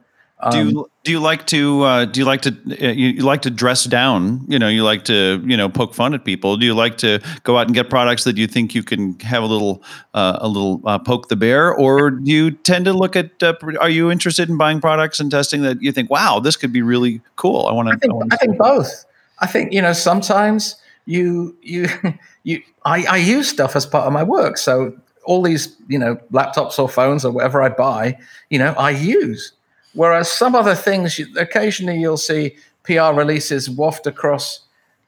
Do 0.52 0.58
Um, 0.58 0.70
you 0.70 0.90
do 1.04 1.12
you 1.12 1.20
like 1.20 1.48
to 1.48 1.84
uh, 1.84 2.06
do 2.06 2.20
you 2.20 2.26
like 2.26 2.42
to 2.42 2.50
uh, 2.50 2.92
you, 2.92 3.10
you 3.10 3.24
like 3.24 3.42
to 3.44 3.50
dress 3.50 3.86
down? 3.86 4.46
You 4.48 4.60
know, 4.60 4.68
you 4.68 4.84
like 4.84 5.06
to 5.06 5.42
you 5.46 5.56
know 5.56 5.70
poke 5.70 5.94
fun 5.94 6.14
at 6.14 6.26
people. 6.26 6.58
Do 6.58 6.66
you 6.66 6.74
like 6.74 6.98
to 6.98 7.20
go 7.44 7.58
out 7.58 7.68
and 7.68 7.76
get 7.76 7.90
products 7.90 8.24
that 8.24 8.38
you 8.38 8.48
think 8.48 8.76
you 8.76 8.84
can 8.84 9.20
have 9.20 9.44
a 9.44 9.46
little 9.46 9.84
uh, 10.14 10.40
a 10.42 10.48
little 10.48 10.82
uh, 10.86 11.00
poke 11.00 11.30
the 11.30 11.36
bear, 11.36 11.74
or 11.74 12.12
do 12.12 12.32
you 12.32 12.52
tend 12.52 12.86
to 12.86 12.94
look 12.94 13.16
at? 13.16 13.42
Uh, 13.42 13.54
are 13.80 13.90
you 13.90 14.12
interested 14.12 14.50
in 14.50 14.58
buying 14.58 14.82
products 14.82 15.20
and 15.20 15.32
testing 15.32 15.62
that 15.62 15.82
you 15.82 15.92
think, 15.92 16.10
wow, 16.10 16.40
this 16.40 16.58
could 16.58 16.74
be 16.74 16.82
really 16.82 17.22
cool? 17.36 17.68
I 17.68 17.74
want 17.74 17.90
to. 17.90 17.96
I 17.96 17.98
think 17.98 18.34
I 18.34 18.38
think 18.38 18.58
both. 18.58 19.06
I 19.40 19.48
think 19.48 19.74
you 19.74 19.82
know 19.82 19.94
sometimes 19.94 20.76
you 21.06 21.56
you 21.62 21.88
you 22.44 22.62
I, 22.86 23.06
I 23.06 23.18
use 23.18 23.50
stuff 23.50 23.76
as 23.76 23.86
part 23.86 24.08
of 24.08 24.14
my 24.14 24.24
work. 24.24 24.58
So 24.58 24.94
all 25.26 25.42
these 25.42 25.76
you 25.88 26.00
know 26.00 26.16
laptops 26.32 26.80
or 26.80 26.90
phones 26.90 27.26
or 27.26 27.32
whatever 27.32 27.62
I 27.62 27.70
buy, 27.70 28.18
you 28.50 28.60
know, 28.60 28.74
I 28.78 28.92
use. 28.92 29.54
Whereas 29.94 30.32
some 30.32 30.56
other 30.56 30.76
things, 30.76 31.20
you, 31.20 31.28
occasionally 31.38 32.00
you'll 32.00 32.18
see 32.18 32.56
PR 32.84 33.14
releases 33.14 33.70
waft 33.70 34.08
across 34.08 34.62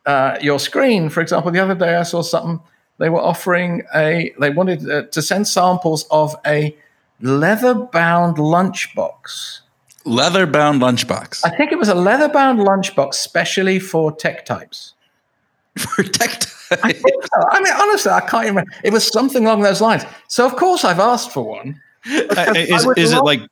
uh, 0.05 0.37
your 0.41 0.59
screen. 0.59 1.09
For 1.09 1.21
example, 1.21 1.51
the 1.51 1.59
other 1.59 1.75
day 1.75 1.95
I 1.95 2.03
saw 2.03 2.21
something. 2.21 2.59
They 2.97 3.09
were 3.09 3.21
offering 3.21 3.83
a. 3.93 4.33
They 4.39 4.51
wanted 4.51 4.89
uh, 4.89 5.03
to 5.07 5.21
send 5.21 5.47
samples 5.47 6.05
of 6.11 6.35
a 6.45 6.75
leather-bound 7.21 8.37
lunchbox. 8.37 9.59
Leather 10.05 10.45
bound 10.45 10.81
lunchbox 10.81 11.41
I 11.43 11.49
think 11.57 11.71
it 11.71 11.79
was 11.79 11.89
a 11.89 11.95
leather-bound 11.95 12.59
lunchbox 12.59 13.15
specially 13.15 13.79
for 13.79 14.11
tech 14.11 14.45
types. 14.45 14.93
for 15.77 16.03
tech. 16.03 16.43
I 16.71 16.93
so. 16.93 17.49
I 17.49 17.61
mean, 17.61 17.73
honestly, 17.73 18.11
I 18.11 18.21
can't 18.21 18.43
even 18.45 18.55
remember. 18.55 18.71
It 18.83 18.93
was 18.93 19.07
something 19.07 19.45
along 19.45 19.61
those 19.63 19.81
lines. 19.81 20.03
So, 20.27 20.45
of 20.45 20.55
course, 20.55 20.83
I've 20.85 20.99
asked 20.99 21.31
for 21.31 21.43
one. 21.43 21.81
Uh, 22.07 22.53
is, 22.55 22.85
is 22.97 23.11
it 23.11 23.15
love- 23.15 23.47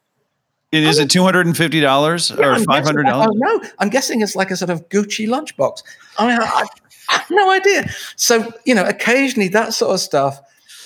like? 0.81 0.89
Is 0.89 0.99
it 0.99 1.09
two 1.09 1.23
hundred 1.23 1.45
and 1.45 1.55
fifty 1.55 1.79
dollars 1.79 2.31
or 2.31 2.57
five 2.63 2.83
hundred 2.83 3.05
dollars? 3.05 3.29
don't. 3.39 3.65
I'm 3.79 3.89
guessing 3.89 4.21
it's 4.21 4.35
like 4.35 4.51
a 4.51 4.55
sort 4.55 4.69
of 4.69 4.87
Gucci 4.89 5.27
lunchbox. 5.27 5.83
I 6.17 6.27
mean, 6.27 6.39
I, 6.39 6.65
I 7.09 7.13
have 7.13 7.29
no 7.29 7.51
idea. 7.51 7.89
So, 8.15 8.51
you 8.65 8.73
know, 8.73 8.83
occasionally 8.85 9.49
that 9.49 9.73
sort 9.73 9.93
of 9.93 9.99
stuff 9.99 10.41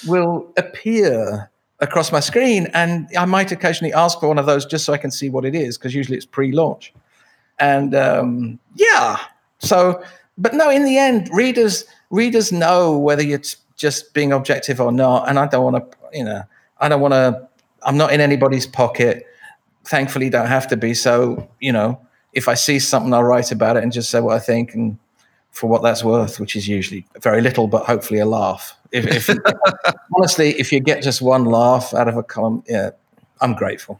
will 0.07 0.51
appear 0.57 1.49
across 1.79 2.11
my 2.11 2.19
screen, 2.19 2.67
and 2.73 3.07
I 3.15 3.25
might 3.25 3.51
occasionally 3.51 3.93
ask 3.93 4.19
for 4.19 4.27
one 4.27 4.39
of 4.39 4.47
those 4.47 4.65
just 4.65 4.83
so 4.83 4.93
I 4.93 4.97
can 4.97 5.11
see 5.11 5.29
what 5.29 5.45
it 5.45 5.53
is, 5.53 5.77
because 5.77 5.93
usually 5.93 6.17
it's 6.17 6.25
pre-launch. 6.25 6.91
And 7.59 7.93
um, 7.93 8.59
yeah, 8.75 9.17
so, 9.59 10.03
but 10.39 10.55
no, 10.55 10.71
in 10.71 10.85
the 10.85 10.97
end, 10.97 11.29
readers 11.31 11.85
readers 12.09 12.51
know 12.51 12.97
whether 12.97 13.21
it's 13.21 13.57
just 13.75 14.15
being 14.15 14.31
objective 14.31 14.81
or 14.81 14.91
not. 14.91 15.29
And 15.29 15.37
I 15.37 15.45
don't 15.45 15.71
want 15.71 15.91
to, 15.91 15.97
you 16.11 16.23
know, 16.23 16.41
I 16.79 16.89
don't 16.89 17.01
want 17.01 17.13
to. 17.13 17.47
I'm 17.83 17.95
not 17.95 18.11
in 18.11 18.21
anybody's 18.21 18.65
pocket. 18.65 19.26
Thankfully, 19.87 20.29
don't 20.29 20.47
have 20.47 20.67
to 20.67 20.77
be. 20.77 20.93
So 20.93 21.49
you 21.59 21.71
know, 21.71 21.99
if 22.33 22.47
I 22.47 22.53
see 22.53 22.79
something, 22.79 23.13
I'll 23.13 23.23
write 23.23 23.51
about 23.51 23.77
it 23.77 23.83
and 23.83 23.91
just 23.91 24.09
say 24.09 24.19
what 24.19 24.35
I 24.35 24.39
think 24.39 24.73
and 24.73 24.97
for 25.51 25.67
what 25.67 25.81
that's 25.81 26.03
worth, 26.03 26.39
which 26.39 26.55
is 26.55 26.67
usually 26.67 27.05
very 27.19 27.41
little, 27.41 27.67
but 27.67 27.85
hopefully 27.85 28.19
a 28.19 28.25
laugh. 28.25 28.77
If, 28.91 29.29
if 29.29 29.37
honestly, 30.15 30.49
if 30.59 30.71
you 30.71 30.79
get 30.79 31.01
just 31.01 31.19
one 31.19 31.45
laugh 31.45 31.95
out 31.95 32.07
of 32.07 32.15
a 32.15 32.21
column, 32.21 32.63
yeah, 32.67 32.91
I'm 33.41 33.55
grateful. 33.55 33.99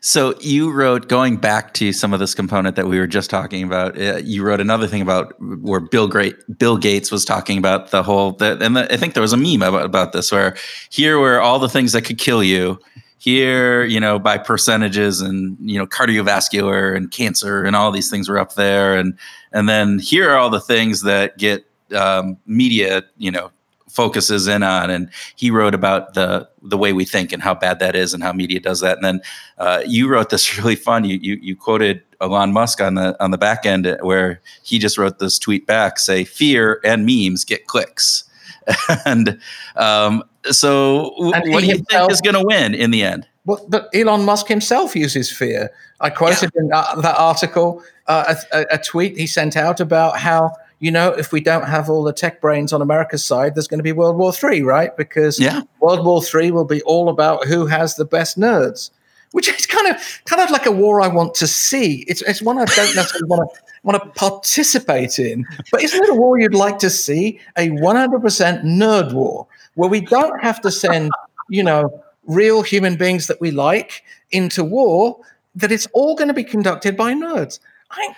So 0.00 0.34
you 0.40 0.70
wrote 0.70 1.08
going 1.08 1.38
back 1.38 1.72
to 1.74 1.90
some 1.94 2.12
of 2.12 2.20
this 2.20 2.34
component 2.34 2.76
that 2.76 2.86
we 2.86 2.98
were 2.98 3.06
just 3.06 3.30
talking 3.30 3.64
about. 3.64 3.98
Uh, 3.98 4.18
you 4.22 4.44
wrote 4.44 4.60
another 4.60 4.86
thing 4.86 5.00
about 5.00 5.34
where 5.40 5.80
Bill 5.80 6.08
Great 6.08 6.36
Bill 6.58 6.76
Gates 6.76 7.10
was 7.10 7.24
talking 7.24 7.56
about 7.56 7.90
the 7.90 8.02
whole. 8.02 8.32
The, 8.32 8.58
and 8.60 8.76
the, 8.76 8.92
I 8.92 8.98
think 8.98 9.14
there 9.14 9.22
was 9.22 9.32
a 9.32 9.38
meme 9.38 9.62
about, 9.62 9.86
about 9.86 10.12
this 10.12 10.30
where 10.30 10.56
here 10.90 11.18
were 11.18 11.40
all 11.40 11.58
the 11.58 11.70
things 11.70 11.92
that 11.92 12.02
could 12.02 12.18
kill 12.18 12.44
you. 12.44 12.78
Here, 13.18 13.84
you 13.84 14.00
know, 14.00 14.18
by 14.18 14.36
percentages 14.36 15.22
and 15.22 15.56
you 15.60 15.78
know 15.78 15.86
cardiovascular 15.86 16.94
and 16.94 17.10
cancer 17.10 17.64
and 17.64 17.74
all 17.74 17.90
these 17.90 18.10
things 18.10 18.28
were 18.28 18.38
up 18.38 18.54
there, 18.54 18.96
and 18.96 19.18
and 19.52 19.68
then 19.68 19.98
here 19.98 20.30
are 20.30 20.36
all 20.36 20.50
the 20.50 20.60
things 20.60 21.02
that 21.02 21.38
get 21.38 21.64
um, 21.94 22.36
media, 22.46 23.02
you 23.16 23.30
know, 23.30 23.50
focuses 23.94 24.46
in 24.48 24.62
on. 24.62 24.90
And 24.90 25.08
he 25.36 25.50
wrote 25.50 25.74
about 25.74 26.14
the 26.14 26.48
the 26.62 26.76
way 26.76 26.92
we 26.92 27.04
think 27.04 27.32
and 27.32 27.42
how 27.42 27.54
bad 27.54 27.78
that 27.78 27.94
is 27.94 28.12
and 28.12 28.22
how 28.22 28.32
media 28.32 28.60
does 28.60 28.80
that. 28.80 28.98
And 28.98 29.04
then 29.04 29.20
uh, 29.58 29.82
you 29.86 30.08
wrote 30.08 30.30
this 30.30 30.58
really 30.58 30.76
fun. 30.76 31.04
You, 31.04 31.18
you 31.22 31.38
you 31.40 31.56
quoted 31.56 32.02
Elon 32.20 32.52
Musk 32.52 32.80
on 32.80 32.94
the 32.94 33.16
on 33.22 33.30
the 33.30 33.38
back 33.38 33.64
end 33.64 33.96
where 34.02 34.40
he 34.62 34.78
just 34.78 34.98
wrote 34.98 35.18
this 35.18 35.38
tweet 35.38 35.66
back, 35.66 35.98
say 35.98 36.24
fear 36.24 36.80
and 36.84 37.06
memes 37.06 37.44
get 37.44 37.66
clicks. 37.66 38.24
and 39.04 39.38
um, 39.76 40.24
so, 40.50 41.32
and 41.32 41.52
what 41.52 41.60
do 41.60 41.66
you 41.66 41.78
think 41.78 42.10
is 42.10 42.20
going 42.20 42.34
to 42.34 42.44
win 42.44 42.74
in 42.74 42.90
the 42.90 43.02
end? 43.02 43.26
Well, 43.46 43.64
but 43.68 43.88
Elon 43.94 44.24
Musk 44.24 44.48
himself 44.48 44.96
uses 44.96 45.30
fear. 45.30 45.70
I 46.00 46.10
quoted 46.10 46.50
yeah. 46.54 46.60
in 46.60 46.68
that, 46.68 47.02
that 47.02 47.16
article 47.18 47.82
uh, 48.06 48.34
a, 48.52 48.66
a, 48.72 48.78
tweet 48.78 49.16
he 49.16 49.26
sent 49.26 49.56
out 49.56 49.80
about 49.80 50.18
how 50.18 50.52
you 50.78 50.90
know 50.90 51.10
if 51.10 51.32
we 51.32 51.40
don't 51.40 51.66
have 51.66 51.88
all 51.88 52.02
the 52.02 52.12
tech 52.12 52.40
brains 52.40 52.72
on 52.72 52.82
America's 52.82 53.24
side, 53.24 53.54
there's 53.54 53.68
going 53.68 53.78
to 53.78 53.84
be 53.84 53.92
World 53.92 54.16
War 54.16 54.32
Three, 54.32 54.62
right? 54.62 54.94
Because 54.96 55.38
yeah. 55.38 55.62
World 55.80 56.04
War 56.04 56.22
Three 56.22 56.50
will 56.50 56.64
be 56.64 56.82
all 56.82 57.08
about 57.08 57.46
who 57.46 57.66
has 57.66 57.96
the 57.96 58.04
best 58.04 58.38
nerds, 58.38 58.90
which 59.32 59.48
is 59.48 59.66
kind 59.66 59.88
of 59.88 60.22
kind 60.24 60.42
of 60.42 60.50
like 60.50 60.66
a 60.66 60.72
war 60.72 61.00
I 61.00 61.08
want 61.08 61.34
to 61.36 61.46
see. 61.46 62.04
It's 62.08 62.22
it's 62.22 62.42
one 62.42 62.58
I 62.58 62.64
don't 62.64 62.94
necessarily 62.94 63.28
want 63.28 63.50
to 63.54 63.63
want 63.84 64.02
to 64.02 64.10
participate 64.18 65.18
in, 65.18 65.46
but 65.70 65.82
isn't 65.82 66.02
it 66.02 66.10
a 66.10 66.14
war 66.14 66.38
you'd 66.38 66.54
like 66.54 66.78
to 66.78 66.90
see? 66.90 67.38
A 67.56 67.68
100% 67.68 68.64
nerd 68.64 69.12
war 69.12 69.46
where 69.74 69.88
we 69.88 70.00
don't 70.00 70.42
have 70.42 70.60
to 70.62 70.70
send 70.70 71.12
you 71.48 71.62
know 71.62 72.02
real 72.26 72.62
human 72.62 72.96
beings 72.96 73.26
that 73.26 73.40
we 73.40 73.50
like 73.50 74.02
into 74.32 74.64
war 74.64 75.18
that 75.54 75.70
it's 75.70 75.86
all 75.92 76.16
going 76.16 76.28
to 76.28 76.34
be 76.34 76.44
conducted 76.44 76.96
by 76.96 77.12
nerds. 77.12 77.60
I, 77.90 78.14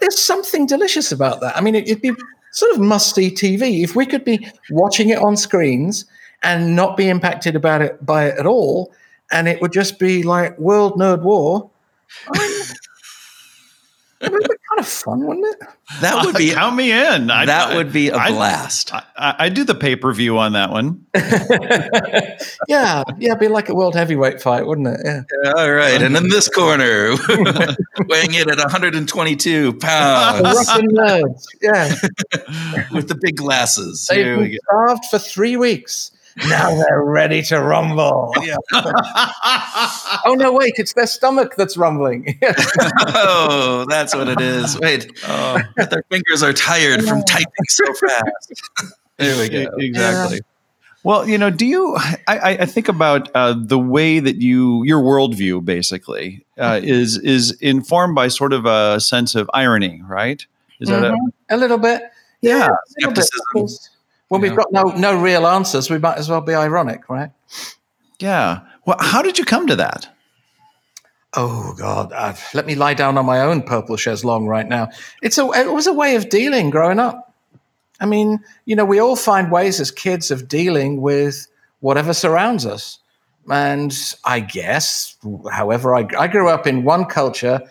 there's 0.00 0.18
something 0.18 0.66
delicious 0.66 1.12
about 1.12 1.40
that. 1.40 1.56
I 1.56 1.60
mean, 1.60 1.74
it, 1.74 1.88
would 1.88 2.00
be 2.00 2.12
sort 2.52 2.72
of 2.72 2.80
must 2.80 3.14
see 3.14 3.30
TV 3.30 3.82
if 3.82 3.94
we 3.94 4.06
could 4.06 4.24
be 4.24 4.48
watching 4.70 5.10
it 5.10 5.18
on 5.18 5.36
screens 5.36 6.06
and 6.42 6.74
not 6.74 6.96
be 6.96 7.08
impacted 7.08 7.54
about 7.56 7.82
it 7.82 8.04
by 8.04 8.26
it 8.26 8.38
at 8.38 8.46
all, 8.46 8.92
and 9.30 9.48
it 9.48 9.60
would 9.60 9.72
just 9.72 9.98
be 9.98 10.22
like 10.22 10.58
World 10.58 10.94
Nerd 10.94 11.22
War. 11.22 11.70
I, 12.28 12.64
be 14.20 14.38
kind 14.68 14.80
of 14.80 14.86
fun, 14.86 15.26
wouldn't 15.26 15.46
it? 15.46 15.68
That 16.00 16.24
would 16.24 16.36
be 16.36 16.52
uh, 16.52 16.54
count 16.58 16.76
me 16.76 16.92
in. 16.92 17.30
I'd, 17.30 17.48
that 17.48 17.74
would 17.74 17.92
be 17.92 18.08
a 18.08 18.12
blast. 18.12 18.92
I, 18.92 19.02
I, 19.16 19.48
do 19.48 19.64
the 19.64 19.74
pay 19.74 19.96
per 19.96 20.12
view 20.12 20.38
on 20.38 20.52
that 20.52 20.70
one. 20.70 21.06
yeah, 22.68 23.02
yeah, 23.18 23.30
it'd 23.30 23.38
be 23.38 23.48
like 23.48 23.68
a 23.68 23.74
world 23.74 23.94
heavyweight 23.94 24.42
fight, 24.42 24.66
wouldn't 24.66 24.88
it? 24.88 25.00
Yeah. 25.04 25.22
yeah 25.44 25.52
all 25.56 25.72
right, 25.72 26.02
and 26.02 26.16
in 26.16 26.28
this 26.28 26.48
corner, 26.48 27.16
weighing 28.08 28.34
in 28.34 28.50
at 28.50 28.58
122 28.58 29.72
pounds, 29.74 30.68
nerds, 30.68 31.44
yeah, 31.62 31.94
with 32.92 33.08
the 33.08 33.18
big 33.20 33.36
glasses. 33.36 34.06
They've 34.08 34.38
been 34.38 34.58
starved 34.64 35.04
for 35.06 35.18
three 35.18 35.56
weeks 35.56 36.12
now 36.46 36.70
they're 36.74 37.02
ready 37.02 37.42
to 37.42 37.60
rumble. 37.60 38.32
Yeah. 38.42 38.56
oh 40.24 40.34
no, 40.38 40.52
wait, 40.52 40.74
it's 40.76 40.94
their 40.94 41.06
stomach 41.06 41.54
that's 41.56 41.76
rumbling. 41.76 42.38
oh, 43.08 43.84
that's 43.88 44.14
what 44.14 44.28
it 44.28 44.40
is. 44.40 44.78
Wait, 44.78 45.10
oh, 45.26 45.58
their 45.76 46.02
fingers 46.10 46.42
are 46.42 46.52
tired 46.52 47.04
from 47.04 47.22
typing 47.24 47.64
so 47.68 47.84
fast. 47.92 48.52
there 49.18 49.38
we 49.38 49.48
go. 49.48 49.70
Exactly. 49.78 50.36
Yeah. 50.36 50.42
Well, 51.04 51.28
you 51.28 51.36
know, 51.36 51.50
do 51.50 51.66
you? 51.66 51.96
I, 52.26 52.58
I 52.60 52.66
think 52.66 52.88
about 52.88 53.30
uh, 53.34 53.54
the 53.56 53.78
way 53.78 54.18
that 54.20 54.36
you 54.36 54.82
your 54.84 55.02
worldview 55.02 55.64
basically 55.64 56.46
uh, 56.56 56.72
mm-hmm. 56.72 56.86
is 56.86 57.18
is 57.18 57.52
informed 57.60 58.14
by 58.14 58.28
sort 58.28 58.52
of 58.52 58.64
a 58.66 59.00
sense 59.00 59.34
of 59.34 59.50
irony, 59.52 60.02
right? 60.06 60.44
Is 60.80 60.88
mm-hmm. 60.88 61.02
that 61.02 61.10
a, 61.10 61.14
mm-hmm. 61.14 61.54
a 61.54 61.56
little 61.56 61.78
bit? 61.78 62.02
Yeah, 62.40 62.58
yeah 62.58 62.68
skepticism. 63.00 63.97
When 64.28 64.40
we've 64.40 64.56
got 64.56 64.72
no 64.72 64.84
no 64.84 65.20
real 65.20 65.46
answers, 65.46 65.90
we 65.90 65.98
might 65.98 66.18
as 66.18 66.28
well 66.28 66.40
be 66.40 66.54
ironic, 66.54 67.08
right? 67.08 67.30
Yeah. 68.18 68.60
Well, 68.84 68.98
how 69.00 69.22
did 69.22 69.38
you 69.38 69.44
come 69.44 69.66
to 69.68 69.76
that? 69.76 70.08
Oh 71.34 71.74
God! 71.78 72.12
Uh, 72.12 72.34
let 72.54 72.66
me 72.66 72.74
lie 72.74 72.94
down 72.94 73.16
on 73.18 73.26
my 73.26 73.40
own 73.40 73.62
purple 73.62 73.96
chaise 73.96 74.24
long 74.24 74.46
right 74.46 74.66
now. 74.66 74.88
It's 75.22 75.38
a 75.38 75.48
it 75.52 75.72
was 75.72 75.86
a 75.86 75.92
way 75.92 76.16
of 76.16 76.28
dealing 76.28 76.70
growing 76.70 76.98
up. 76.98 77.34
I 78.00 78.06
mean, 78.06 78.40
you 78.64 78.76
know, 78.76 78.84
we 78.84 78.98
all 78.98 79.16
find 79.16 79.50
ways 79.50 79.80
as 79.80 79.90
kids 79.90 80.30
of 80.30 80.48
dealing 80.48 81.00
with 81.00 81.46
whatever 81.80 82.12
surrounds 82.12 82.66
us. 82.66 82.98
And 83.50 83.96
I 84.24 84.40
guess, 84.40 85.16
however, 85.50 85.94
I, 85.94 86.06
I 86.18 86.26
grew 86.28 86.48
up 86.48 86.66
in 86.66 86.84
one 86.84 87.06
culture 87.06 87.62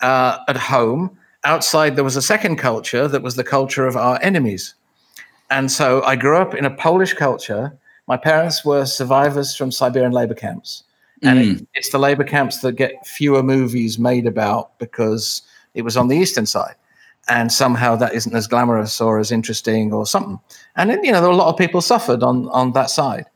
uh, 0.00 0.38
at 0.48 0.56
home. 0.56 1.18
Outside, 1.44 1.94
there 1.94 2.04
was 2.04 2.16
a 2.16 2.22
second 2.22 2.56
culture 2.56 3.06
that 3.06 3.22
was 3.22 3.36
the 3.36 3.44
culture 3.44 3.86
of 3.86 3.96
our 3.96 4.18
enemies. 4.22 4.74
And 5.50 5.70
so 5.70 6.02
I 6.02 6.16
grew 6.16 6.36
up 6.36 6.54
in 6.54 6.64
a 6.64 6.70
Polish 6.70 7.14
culture. 7.14 7.76
My 8.06 8.16
parents 8.16 8.64
were 8.64 8.84
survivors 8.84 9.54
from 9.56 9.70
Siberian 9.70 10.12
labor 10.12 10.34
camps. 10.34 10.82
And 11.22 11.38
mm. 11.38 11.60
it, 11.60 11.68
it's 11.74 11.90
the 11.90 11.98
labor 11.98 12.24
camps 12.24 12.60
that 12.60 12.72
get 12.72 13.06
fewer 13.06 13.42
movies 13.42 13.98
made 13.98 14.26
about 14.26 14.78
because 14.78 15.42
it 15.74 15.82
was 15.82 15.96
on 15.96 16.08
the 16.08 16.16
eastern 16.16 16.46
side. 16.46 16.74
And 17.28 17.50
somehow 17.50 17.96
that 17.96 18.14
isn't 18.14 18.34
as 18.34 18.46
glamorous 18.46 19.00
or 19.00 19.18
as 19.18 19.32
interesting 19.32 19.92
or 19.92 20.06
something. 20.06 20.38
And 20.76 20.90
then, 20.90 21.02
you 21.02 21.10
know, 21.10 21.20
there 21.20 21.28
were 21.28 21.34
a 21.34 21.38
lot 21.38 21.48
of 21.48 21.58
people 21.58 21.80
suffered 21.80 22.22
on, 22.22 22.48
on 22.50 22.72
that 22.72 22.90
side. 22.90 23.26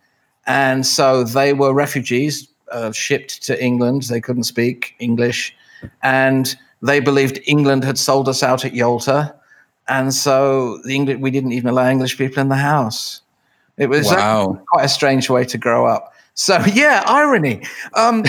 And 0.46 0.86
so 0.86 1.24
they 1.24 1.52
were 1.52 1.72
refugees 1.72 2.48
uh, 2.70 2.92
shipped 2.92 3.42
to 3.44 3.62
England. 3.62 4.02
They 4.02 4.20
couldn't 4.20 4.44
speak 4.44 4.94
English. 5.00 5.56
And 6.02 6.56
they 6.82 7.00
believed 7.00 7.40
England 7.46 7.84
had 7.84 7.98
sold 7.98 8.28
us 8.28 8.42
out 8.42 8.64
at 8.64 8.74
Yalta 8.74 9.34
and 9.90 10.14
so 10.14 10.78
the 10.84 10.94
English 10.94 11.18
we 11.18 11.30
didn't 11.30 11.52
even 11.52 11.68
allow 11.68 11.88
English 11.90 12.16
people 12.16 12.40
in 12.40 12.48
the 12.48 12.56
house. 12.56 13.22
It 13.76 13.88
was 13.88 14.06
wow. 14.06 14.62
quite 14.68 14.84
a 14.84 14.88
strange 14.88 15.28
way 15.28 15.44
to 15.44 15.58
grow 15.58 15.86
up. 15.86 16.14
So 16.34 16.62
yeah, 16.72 17.02
irony. 17.06 17.62
Um, 17.94 18.24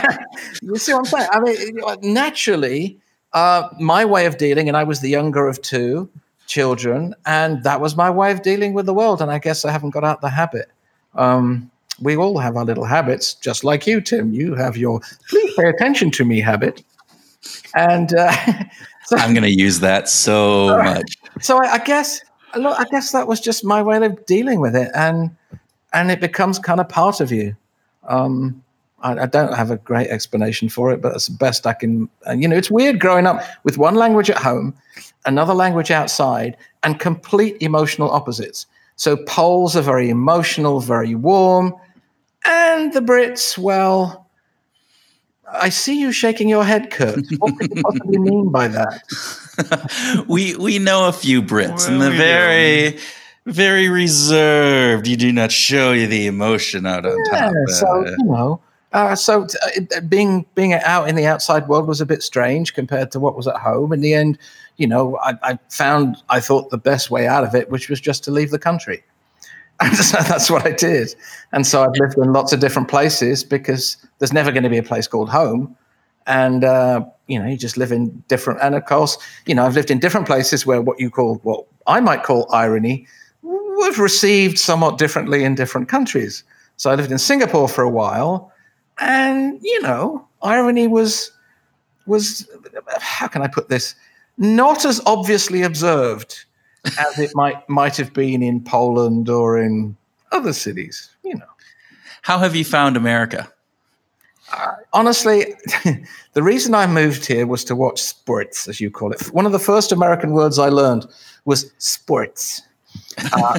you 0.62 0.76
see 0.76 0.92
what 0.92 1.00
I'm 1.00 1.04
saying? 1.04 1.28
I 1.32 1.40
mean, 1.40 2.14
naturally, 2.14 2.98
uh, 3.32 3.68
my 3.80 4.04
way 4.04 4.26
of 4.26 4.38
dealing, 4.38 4.68
and 4.68 4.76
I 4.76 4.84
was 4.84 5.00
the 5.00 5.08
younger 5.08 5.48
of 5.48 5.60
two 5.60 6.08
children, 6.46 7.14
and 7.26 7.64
that 7.64 7.80
was 7.80 7.96
my 7.96 8.10
way 8.10 8.30
of 8.30 8.42
dealing 8.42 8.72
with 8.72 8.86
the 8.86 8.94
world. 8.94 9.20
And 9.20 9.30
I 9.30 9.38
guess 9.38 9.64
I 9.64 9.72
haven't 9.72 9.90
got 9.90 10.04
out 10.04 10.20
the 10.20 10.30
habit. 10.30 10.70
Um, 11.14 11.70
we 12.00 12.16
all 12.16 12.38
have 12.38 12.56
our 12.56 12.64
little 12.64 12.84
habits, 12.84 13.34
just 13.34 13.64
like 13.64 13.86
you, 13.86 14.00
Tim. 14.00 14.32
You 14.32 14.54
have 14.54 14.76
your 14.76 15.00
please 15.28 15.52
pay 15.56 15.68
attention 15.68 16.12
to 16.12 16.24
me 16.24 16.40
habit, 16.40 16.82
and 17.74 18.14
uh, 18.14 18.32
so, 19.04 19.16
I'm 19.18 19.34
going 19.34 19.44
to 19.44 19.52
use 19.52 19.80
that 19.80 20.08
so 20.08 20.78
much. 20.78 21.16
So 21.40 21.58
I, 21.62 21.74
I 21.74 21.78
guess, 21.78 22.20
look, 22.56 22.78
I 22.78 22.84
guess 22.90 23.12
that 23.12 23.26
was 23.26 23.40
just 23.40 23.64
my 23.64 23.82
way 23.82 24.04
of 24.04 24.26
dealing 24.26 24.60
with 24.60 24.76
it, 24.76 24.90
and 24.94 25.34
and 25.92 26.10
it 26.10 26.20
becomes 26.20 26.58
kind 26.58 26.80
of 26.80 26.88
part 26.88 27.20
of 27.20 27.30
you. 27.30 27.56
Um, 28.08 28.62
I, 29.00 29.20
I, 29.20 29.26
don't 29.26 29.54
have 29.54 29.70
a 29.70 29.76
great 29.76 30.08
explanation 30.08 30.68
for 30.68 30.90
it, 30.90 31.00
but 31.00 31.14
it's 31.14 31.26
the 31.26 31.36
best 31.36 31.66
I 31.66 31.72
can. 31.72 32.08
And 32.26 32.42
you 32.42 32.48
know, 32.48 32.56
it's 32.56 32.70
weird 32.70 32.98
growing 32.98 33.26
up 33.26 33.42
with 33.64 33.78
one 33.78 33.94
language 33.94 34.30
at 34.30 34.38
home, 34.38 34.74
another 35.24 35.54
language 35.54 35.90
outside, 35.90 36.56
and 36.82 36.98
complete 36.98 37.56
emotional 37.60 38.10
opposites. 38.10 38.66
So 38.96 39.16
Poles 39.16 39.76
are 39.76 39.82
very 39.82 40.10
emotional, 40.10 40.80
very 40.80 41.14
warm, 41.14 41.74
and 42.44 42.92
the 42.92 43.00
Brits, 43.00 43.56
well, 43.56 44.21
I 45.52 45.68
see 45.68 46.00
you 46.00 46.12
shaking 46.12 46.48
your 46.48 46.64
head, 46.64 46.90
Kurt. 46.90 47.26
What 47.38 47.58
could 47.58 47.76
you 47.76 47.82
possibly 47.82 48.18
mean 48.18 48.50
by 48.50 48.68
that? 48.68 50.24
we 50.28 50.56
we 50.56 50.78
know 50.78 51.08
a 51.08 51.12
few 51.12 51.42
Brits, 51.42 51.86
well, 51.86 51.92
and 51.92 52.02
they're 52.02 52.10
very 52.10 52.98
very 53.46 53.88
reserved. 53.88 55.06
You 55.06 55.16
do 55.16 55.32
not 55.32 55.52
show 55.52 55.92
you 55.92 56.06
the 56.06 56.26
emotion 56.26 56.86
out 56.86 57.06
on 57.06 57.16
yeah, 57.32 57.50
top. 57.50 57.68
So 57.68 58.06
you 58.06 58.24
know, 58.24 58.60
uh, 58.92 59.14
so 59.14 59.46
uh, 59.64 60.00
being 60.00 60.46
being 60.54 60.74
out 60.74 61.08
in 61.08 61.16
the 61.16 61.26
outside 61.26 61.68
world 61.68 61.86
was 61.86 62.00
a 62.00 62.06
bit 62.06 62.22
strange 62.22 62.74
compared 62.74 63.10
to 63.12 63.20
what 63.20 63.36
was 63.36 63.46
at 63.46 63.56
home. 63.56 63.92
In 63.92 64.00
the 64.00 64.14
end, 64.14 64.38
you 64.76 64.86
know, 64.86 65.18
I, 65.18 65.34
I 65.42 65.58
found 65.68 66.16
I 66.28 66.40
thought 66.40 66.70
the 66.70 66.78
best 66.78 67.10
way 67.10 67.26
out 67.26 67.44
of 67.44 67.54
it, 67.54 67.70
which 67.70 67.88
was 67.88 68.00
just 68.00 68.24
to 68.24 68.30
leave 68.30 68.50
the 68.50 68.58
country. 68.58 69.02
And 69.80 69.96
so 69.96 70.18
that's 70.18 70.48
what 70.48 70.64
I 70.64 70.70
did. 70.70 71.14
And 71.50 71.66
so 71.66 71.82
I've 71.82 71.96
lived 71.98 72.16
in 72.16 72.32
lots 72.32 72.52
of 72.52 72.60
different 72.60 72.88
places 72.88 73.42
because 73.42 73.96
there's 74.18 74.32
never 74.32 74.52
going 74.52 74.62
to 74.62 74.68
be 74.70 74.78
a 74.78 74.82
place 74.82 75.08
called 75.08 75.28
home. 75.28 75.76
And, 76.26 76.62
uh, 76.62 77.04
you 77.26 77.38
know, 77.38 77.48
you 77.48 77.56
just 77.56 77.76
live 77.76 77.90
in 77.90 78.22
different, 78.28 78.60
and 78.62 78.76
of 78.76 78.84
course, 78.84 79.18
you 79.46 79.56
know, 79.56 79.66
I've 79.66 79.74
lived 79.74 79.90
in 79.90 79.98
different 79.98 80.26
places 80.26 80.64
where 80.64 80.80
what 80.80 81.00
you 81.00 81.10
call, 81.10 81.36
what 81.42 81.66
I 81.88 81.98
might 81.98 82.22
call 82.22 82.46
irony, 82.52 83.08
was 83.42 83.98
received 83.98 84.58
somewhat 84.58 84.98
differently 84.98 85.42
in 85.42 85.56
different 85.56 85.88
countries. 85.88 86.44
So 86.76 86.90
I 86.90 86.94
lived 86.94 87.10
in 87.10 87.18
Singapore 87.18 87.68
for 87.68 87.82
a 87.82 87.90
while, 87.90 88.52
and, 88.98 89.58
you 89.62 89.82
know, 89.82 90.28
irony 90.42 90.86
was, 90.86 91.32
was, 92.06 92.48
how 93.00 93.26
can 93.26 93.42
I 93.42 93.48
put 93.48 93.68
this? 93.68 93.96
Not 94.38 94.84
as 94.84 95.00
obviously 95.06 95.62
observed 95.62 96.44
as 96.98 97.18
it 97.18 97.30
might 97.34 97.68
might 97.68 97.96
have 97.96 98.12
been 98.12 98.42
in 98.42 98.62
Poland 98.62 99.28
or 99.28 99.58
in 99.58 99.96
other 100.30 100.52
cities. 100.52 101.10
You 101.24 101.36
know. 101.36 101.46
How 102.22 102.38
have 102.38 102.54
you 102.54 102.64
found 102.64 102.96
America? 102.96 103.52
Uh, 104.52 104.74
honestly, 104.92 105.54
the 106.34 106.42
reason 106.42 106.74
I 106.74 106.86
moved 106.86 107.26
here 107.26 107.46
was 107.46 107.64
to 107.64 107.74
watch 107.74 108.00
sports, 108.02 108.68
as 108.68 108.80
you 108.80 108.90
call 108.90 109.12
it. 109.12 109.22
One 109.32 109.46
of 109.46 109.52
the 109.52 109.58
first 109.58 109.92
American 109.92 110.32
words 110.32 110.58
I 110.58 110.68
learned 110.68 111.06
was 111.44 111.72
sports. 111.78 112.62
Uh, 113.32 113.58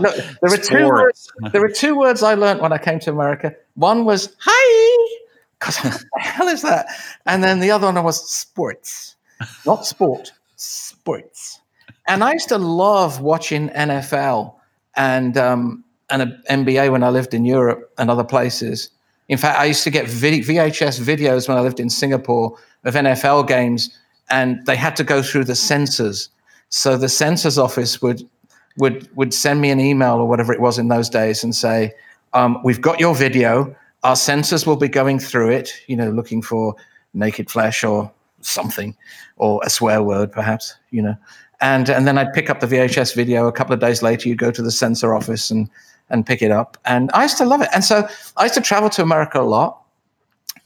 look, 0.00 0.16
there 0.40 0.52
are 0.52 0.56
two 0.56 0.88
words. 0.88 1.30
There 1.52 1.62
are 1.64 1.68
two 1.68 1.96
words 1.96 2.22
I 2.22 2.34
learned 2.34 2.60
when 2.60 2.72
I 2.72 2.78
came 2.78 2.98
to 3.00 3.10
America. 3.10 3.54
One 3.74 4.04
was 4.04 4.34
"hi," 4.40 5.20
because 5.58 5.76
what 5.84 5.92
the 6.14 6.20
hell 6.20 6.48
is 6.48 6.62
that? 6.62 6.86
And 7.26 7.44
then 7.44 7.60
the 7.60 7.70
other 7.70 7.86
one 7.86 8.02
was 8.02 8.28
sports, 8.28 9.16
not 9.66 9.86
sport, 9.86 10.32
sports. 10.56 11.60
And 12.06 12.22
I 12.22 12.32
used 12.32 12.48
to 12.48 12.58
love 12.58 13.20
watching 13.20 13.68
NFL 13.70 14.54
and 14.96 15.36
um, 15.36 15.84
and 16.10 16.34
NBA 16.50 16.90
when 16.90 17.02
I 17.02 17.08
lived 17.08 17.34
in 17.34 17.44
Europe 17.44 17.92
and 17.98 18.10
other 18.10 18.24
places. 18.24 18.90
In 19.28 19.38
fact, 19.38 19.58
I 19.58 19.64
used 19.64 19.84
to 19.84 19.90
get 19.90 20.06
VHS 20.06 21.00
videos 21.00 21.48
when 21.48 21.56
I 21.56 21.62
lived 21.62 21.80
in 21.80 21.88
Singapore 21.88 22.56
of 22.84 22.94
NFL 22.94 23.48
games, 23.48 23.96
and 24.30 24.64
they 24.66 24.76
had 24.76 24.96
to 24.96 25.04
go 25.04 25.22
through 25.22 25.44
the 25.44 25.54
censors. 25.54 26.28
So 26.68 26.96
the 26.96 27.08
censors 27.08 27.58
office 27.58 28.02
would 28.02 28.28
would 28.76 29.08
would 29.16 29.32
send 29.32 29.60
me 29.60 29.70
an 29.70 29.80
email 29.80 30.16
or 30.16 30.28
whatever 30.28 30.52
it 30.52 30.60
was 30.60 30.78
in 30.78 30.88
those 30.88 31.08
days 31.08 31.42
and 31.42 31.54
say, 31.54 31.92
um, 32.34 32.60
"We've 32.64 32.80
got 32.80 33.00
your 33.00 33.14
video. 33.14 33.74
Our 34.02 34.16
censors 34.16 34.66
will 34.66 34.76
be 34.76 34.88
going 34.88 35.18
through 35.18 35.50
it. 35.50 35.72
You 35.86 35.96
know, 35.96 36.10
looking 36.10 36.42
for 36.42 36.74
naked 37.14 37.50
flesh 37.50 37.82
or 37.82 38.12
something, 38.46 38.96
or 39.36 39.60
a 39.64 39.70
swear 39.70 40.02
word, 40.02 40.32
perhaps. 40.32 40.74
You 40.90 41.02
know." 41.02 41.16
And, 41.60 41.88
and 41.88 42.06
then 42.06 42.18
I'd 42.18 42.32
pick 42.34 42.50
up 42.50 42.60
the 42.60 42.66
VHS 42.66 43.14
video. 43.14 43.46
A 43.46 43.52
couple 43.52 43.72
of 43.72 43.80
days 43.80 44.02
later, 44.02 44.28
you'd 44.28 44.38
go 44.38 44.50
to 44.50 44.60
the 44.60 44.72
censor 44.72 45.14
office 45.14 45.50
and 45.50 45.70
and 46.10 46.26
pick 46.26 46.42
it 46.42 46.50
up. 46.50 46.76
And 46.84 47.10
I 47.14 47.22
used 47.22 47.38
to 47.38 47.44
love 47.44 47.62
it. 47.62 47.68
And 47.72 47.84
so 47.84 48.06
I 48.36 48.44
used 48.44 48.54
to 48.54 48.60
travel 48.60 48.90
to 48.90 49.02
America 49.02 49.40
a 49.40 49.42
lot. 49.42 49.80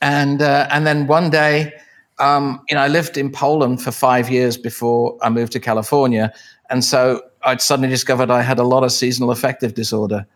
And 0.00 0.42
uh, 0.42 0.68
and 0.70 0.86
then 0.86 1.06
one 1.06 1.30
day, 1.30 1.72
um, 2.18 2.60
you 2.68 2.74
know, 2.74 2.82
I 2.82 2.88
lived 2.88 3.16
in 3.16 3.30
Poland 3.30 3.82
for 3.82 3.90
five 3.90 4.30
years 4.30 4.56
before 4.56 5.16
I 5.22 5.28
moved 5.28 5.52
to 5.52 5.60
California, 5.60 6.32
and 6.70 6.84
so 6.84 7.22
I'd 7.44 7.60
suddenly 7.60 7.88
discovered 7.88 8.30
I 8.30 8.42
had 8.42 8.58
a 8.58 8.62
lot 8.64 8.84
of 8.84 8.92
seasonal 8.92 9.30
affective 9.30 9.74
disorder. 9.74 10.26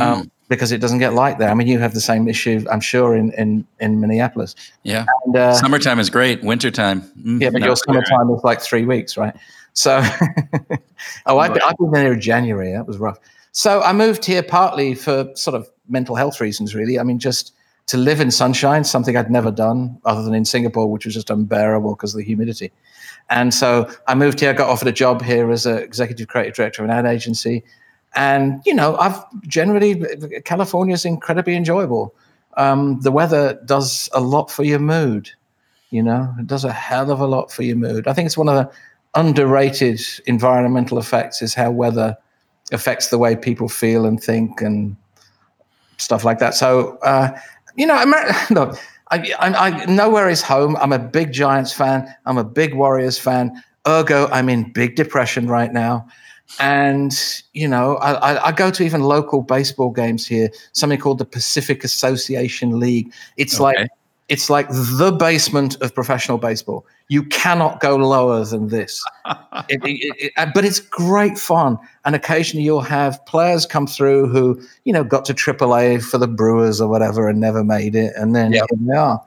Um, 0.00 0.24
mm. 0.24 0.30
Because 0.48 0.72
it 0.72 0.78
doesn't 0.78 0.98
get 0.98 1.14
light 1.14 1.38
there. 1.38 1.48
I 1.48 1.54
mean, 1.54 1.66
you 1.66 1.78
have 1.78 1.94
the 1.94 2.02
same 2.02 2.28
issue, 2.28 2.64
I'm 2.70 2.80
sure, 2.80 3.16
in 3.16 3.32
in, 3.32 3.66
in 3.80 4.00
Minneapolis. 4.00 4.54
Yeah. 4.82 5.06
And, 5.24 5.36
uh, 5.36 5.54
summertime 5.54 5.98
is 5.98 6.10
great. 6.10 6.42
Wintertime. 6.44 7.00
Mm, 7.18 7.40
yeah, 7.40 7.50
but 7.50 7.62
your 7.62 7.76
summertime 7.76 8.30
is 8.30 8.44
like 8.44 8.60
three 8.60 8.84
weeks, 8.84 9.16
right? 9.16 9.34
So, 9.72 10.02
oh, 11.26 11.38
I've 11.38 11.54
been, 11.54 11.62
I've 11.66 11.76
been 11.78 11.90
there 11.92 12.12
in 12.12 12.20
January. 12.20 12.72
That 12.72 12.86
was 12.86 12.98
rough. 12.98 13.18
So 13.52 13.82
I 13.82 13.92
moved 13.92 14.24
here 14.24 14.42
partly 14.42 14.94
for 14.94 15.30
sort 15.34 15.54
of 15.54 15.68
mental 15.88 16.14
health 16.16 16.40
reasons, 16.40 16.74
really. 16.74 16.98
I 16.98 17.04
mean, 17.04 17.18
just 17.18 17.54
to 17.86 17.96
live 17.96 18.20
in 18.20 18.30
sunshine, 18.30 18.84
something 18.84 19.16
I'd 19.16 19.30
never 19.30 19.50
done 19.50 19.98
other 20.04 20.22
than 20.22 20.34
in 20.34 20.44
Singapore, 20.44 20.90
which 20.90 21.04
was 21.04 21.14
just 21.14 21.30
unbearable 21.30 21.94
because 21.94 22.14
of 22.14 22.18
the 22.18 22.24
humidity. 22.24 22.72
And 23.30 23.52
so 23.52 23.90
I 24.06 24.14
moved 24.14 24.40
here, 24.40 24.50
I 24.50 24.54
got 24.54 24.68
offered 24.68 24.88
a 24.88 24.92
job 24.92 25.22
here 25.22 25.50
as 25.50 25.66
an 25.66 25.78
executive 25.78 26.28
creative 26.28 26.54
director 26.54 26.82
of 26.82 26.90
an 26.90 26.96
ad 26.96 27.06
agency. 27.06 27.64
And, 28.14 28.60
you 28.64 28.74
know, 28.74 28.96
I've 28.96 29.18
generally, 29.42 30.04
California 30.44 30.94
is 30.94 31.04
incredibly 31.04 31.56
enjoyable. 31.56 32.14
Um, 32.56 33.00
the 33.00 33.10
weather 33.10 33.60
does 33.64 34.08
a 34.12 34.20
lot 34.20 34.50
for 34.50 34.62
your 34.62 34.78
mood, 34.78 35.30
you 35.90 36.02
know, 36.02 36.32
it 36.38 36.46
does 36.46 36.64
a 36.64 36.72
hell 36.72 37.10
of 37.10 37.20
a 37.20 37.26
lot 37.26 37.52
for 37.52 37.62
your 37.62 37.76
mood. 37.76 38.06
I 38.06 38.12
think 38.12 38.26
it's 38.26 38.36
one 38.36 38.48
of 38.48 38.54
the 38.54 38.70
underrated 39.14 40.00
environmental 40.26 40.98
effects 40.98 41.42
is 41.42 41.54
how 41.54 41.70
weather 41.70 42.16
affects 42.72 43.08
the 43.08 43.18
way 43.18 43.36
people 43.36 43.68
feel 43.68 44.06
and 44.06 44.22
think 44.22 44.60
and 44.60 44.96
stuff 45.98 46.24
like 46.24 46.38
that. 46.38 46.54
So, 46.54 46.98
uh, 46.98 47.36
you 47.76 47.86
know, 47.86 47.94
look, 48.50 48.78
I, 49.10 49.32
I, 49.38 49.54
I, 49.54 49.84
nowhere 49.86 50.28
is 50.28 50.42
home. 50.42 50.76
I'm 50.76 50.92
a 50.92 50.98
big 50.98 51.32
Giants 51.32 51.72
fan. 51.72 52.12
I'm 52.26 52.38
a 52.38 52.44
big 52.44 52.74
Warriors 52.74 53.18
fan. 53.18 53.62
Ergo, 53.86 54.28
I'm 54.28 54.48
in 54.48 54.72
big 54.72 54.96
depression 54.96 55.46
right 55.46 55.72
now. 55.72 56.06
And, 56.60 57.12
you 57.52 57.66
know, 57.66 57.96
I, 57.96 58.48
I, 58.48 58.52
go 58.52 58.70
to 58.70 58.82
even 58.84 59.02
local 59.02 59.42
baseball 59.42 59.90
games 59.90 60.26
here, 60.26 60.50
something 60.72 61.00
called 61.00 61.18
the 61.18 61.24
Pacific 61.24 61.82
Association 61.82 62.78
League. 62.78 63.12
It's 63.36 63.56
okay. 63.56 63.62
like 63.62 63.88
it's 64.28 64.48
like 64.48 64.68
the 64.70 65.14
basement 65.18 65.80
of 65.82 65.94
professional 65.94 66.38
baseball. 66.38 66.86
You 67.08 67.24
cannot 67.24 67.80
go 67.80 67.96
lower 67.96 68.44
than 68.44 68.68
this. 68.68 69.04
it, 69.68 69.80
it, 69.84 70.32
it, 70.36 70.48
but 70.54 70.64
it's 70.64 70.80
great 70.80 71.38
fun. 71.38 71.78
And 72.04 72.14
occasionally 72.14 72.64
you'll 72.64 72.80
have 72.80 73.24
players 73.26 73.66
come 73.66 73.86
through 73.86 74.28
who, 74.28 74.60
you 74.84 74.92
know, 74.92 75.04
got 75.04 75.26
to 75.26 75.34
AAA 75.34 76.02
for 76.02 76.16
the 76.16 76.26
Brewers 76.26 76.80
or 76.80 76.88
whatever 76.88 77.28
and 77.28 77.38
never 77.38 77.62
made 77.62 77.94
it. 77.94 78.14
And 78.16 78.34
then 78.34 78.52
yep. 78.52 78.66
here 78.70 78.78
they 78.88 78.96
are. 78.96 79.22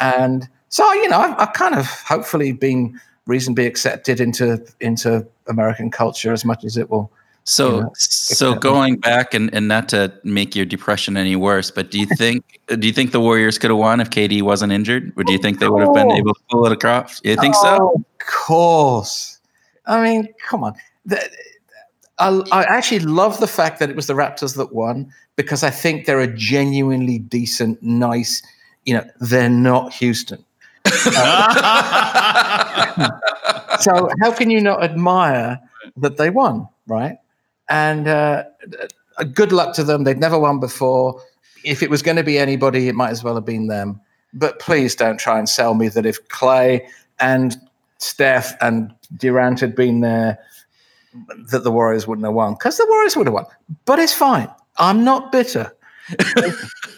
And 0.00 0.48
so, 0.68 0.92
you 0.94 1.08
know, 1.08 1.18
I've, 1.18 1.38
I've 1.38 1.52
kind 1.52 1.76
of 1.76 1.86
hopefully 1.86 2.52
been 2.52 3.00
reasonably 3.26 3.66
accepted 3.66 4.20
into 4.20 4.64
into 4.80 5.26
American 5.48 5.90
culture 5.90 6.32
as 6.32 6.44
much 6.44 6.64
as 6.64 6.76
it 6.76 6.90
will 6.90 7.12
so, 7.44 7.74
you 7.74 7.82
know, 7.82 7.92
so 7.94 8.54
going 8.54 8.96
back 8.96 9.34
and, 9.34 9.52
and 9.54 9.66
not 9.66 9.88
to 9.90 10.12
make 10.24 10.54
your 10.54 10.66
depression 10.66 11.16
any 11.16 11.36
worse, 11.36 11.70
but 11.70 11.90
do 11.90 11.98
you 11.98 12.06
think 12.06 12.60
do 12.68 12.86
you 12.86 12.92
think 12.92 13.12
the 13.12 13.20
Warriors 13.20 13.58
could 13.58 13.70
have 13.70 13.78
won 13.78 14.00
if 14.00 14.10
KD 14.10 14.42
wasn't 14.42 14.72
injured, 14.72 15.12
or 15.16 15.24
do 15.24 15.32
you 15.32 15.38
think 15.38 15.58
they 15.58 15.68
would 15.68 15.82
have 15.82 15.94
been 15.94 16.10
able 16.10 16.34
to 16.34 16.40
pull 16.50 16.66
it 16.66 16.72
across? 16.72 17.20
You 17.24 17.36
think 17.36 17.54
oh, 17.58 17.62
so? 17.62 17.94
Of 17.96 18.26
course. 18.26 19.40
I 19.86 20.02
mean, 20.02 20.28
come 20.46 20.62
on. 20.62 20.74
The, 21.06 21.18
I, 22.18 22.40
I, 22.52 22.62
actually 22.64 23.00
love 23.00 23.40
the 23.40 23.48
fact 23.48 23.78
that 23.80 23.88
it 23.88 23.96
was 23.96 24.06
the 24.06 24.14
Raptors 24.14 24.56
that 24.56 24.74
won 24.74 25.10
because 25.36 25.64
I 25.64 25.70
think 25.70 26.04
they're 26.04 26.20
a 26.20 26.32
genuinely 26.32 27.18
decent, 27.18 27.82
nice. 27.82 28.42
You 28.84 28.94
know, 28.94 29.04
they're 29.20 29.48
not 29.48 29.92
Houston. 29.94 30.44
Uh, 31.16 32.80
so 33.80 34.10
how 34.20 34.32
can 34.32 34.50
you 34.50 34.60
not 34.60 34.82
admire 34.82 35.60
that 35.96 36.16
they 36.16 36.30
won, 36.30 36.68
right? 36.86 37.18
And 37.68 38.08
uh, 38.08 38.44
good 39.32 39.52
luck 39.52 39.74
to 39.76 39.84
them. 39.84 40.04
They'd 40.04 40.18
never 40.18 40.38
won 40.38 40.60
before. 40.60 41.22
If 41.64 41.82
it 41.82 41.90
was 41.90 42.02
going 42.02 42.16
to 42.16 42.24
be 42.24 42.38
anybody, 42.38 42.88
it 42.88 42.94
might 42.94 43.10
as 43.10 43.22
well 43.22 43.34
have 43.34 43.44
been 43.44 43.66
them. 43.68 44.00
But 44.32 44.58
please 44.58 44.94
don't 44.94 45.18
try 45.18 45.38
and 45.38 45.48
sell 45.48 45.74
me 45.74 45.88
that 45.88 46.06
if 46.06 46.28
Clay 46.28 46.86
and 47.18 47.56
Steph 47.98 48.54
and 48.60 48.94
Durant 49.16 49.60
had 49.60 49.74
been 49.74 50.00
there, 50.00 50.38
that 51.50 51.64
the 51.64 51.72
Warriors 51.72 52.06
wouldn't 52.06 52.24
have 52.24 52.34
won. 52.34 52.54
Because 52.54 52.76
the 52.78 52.86
Warriors 52.88 53.16
would 53.16 53.26
have 53.26 53.34
won. 53.34 53.46
But 53.84 53.98
it's 53.98 54.12
fine. 54.12 54.48
I'm 54.76 55.04
not 55.04 55.32
bitter. 55.32 55.72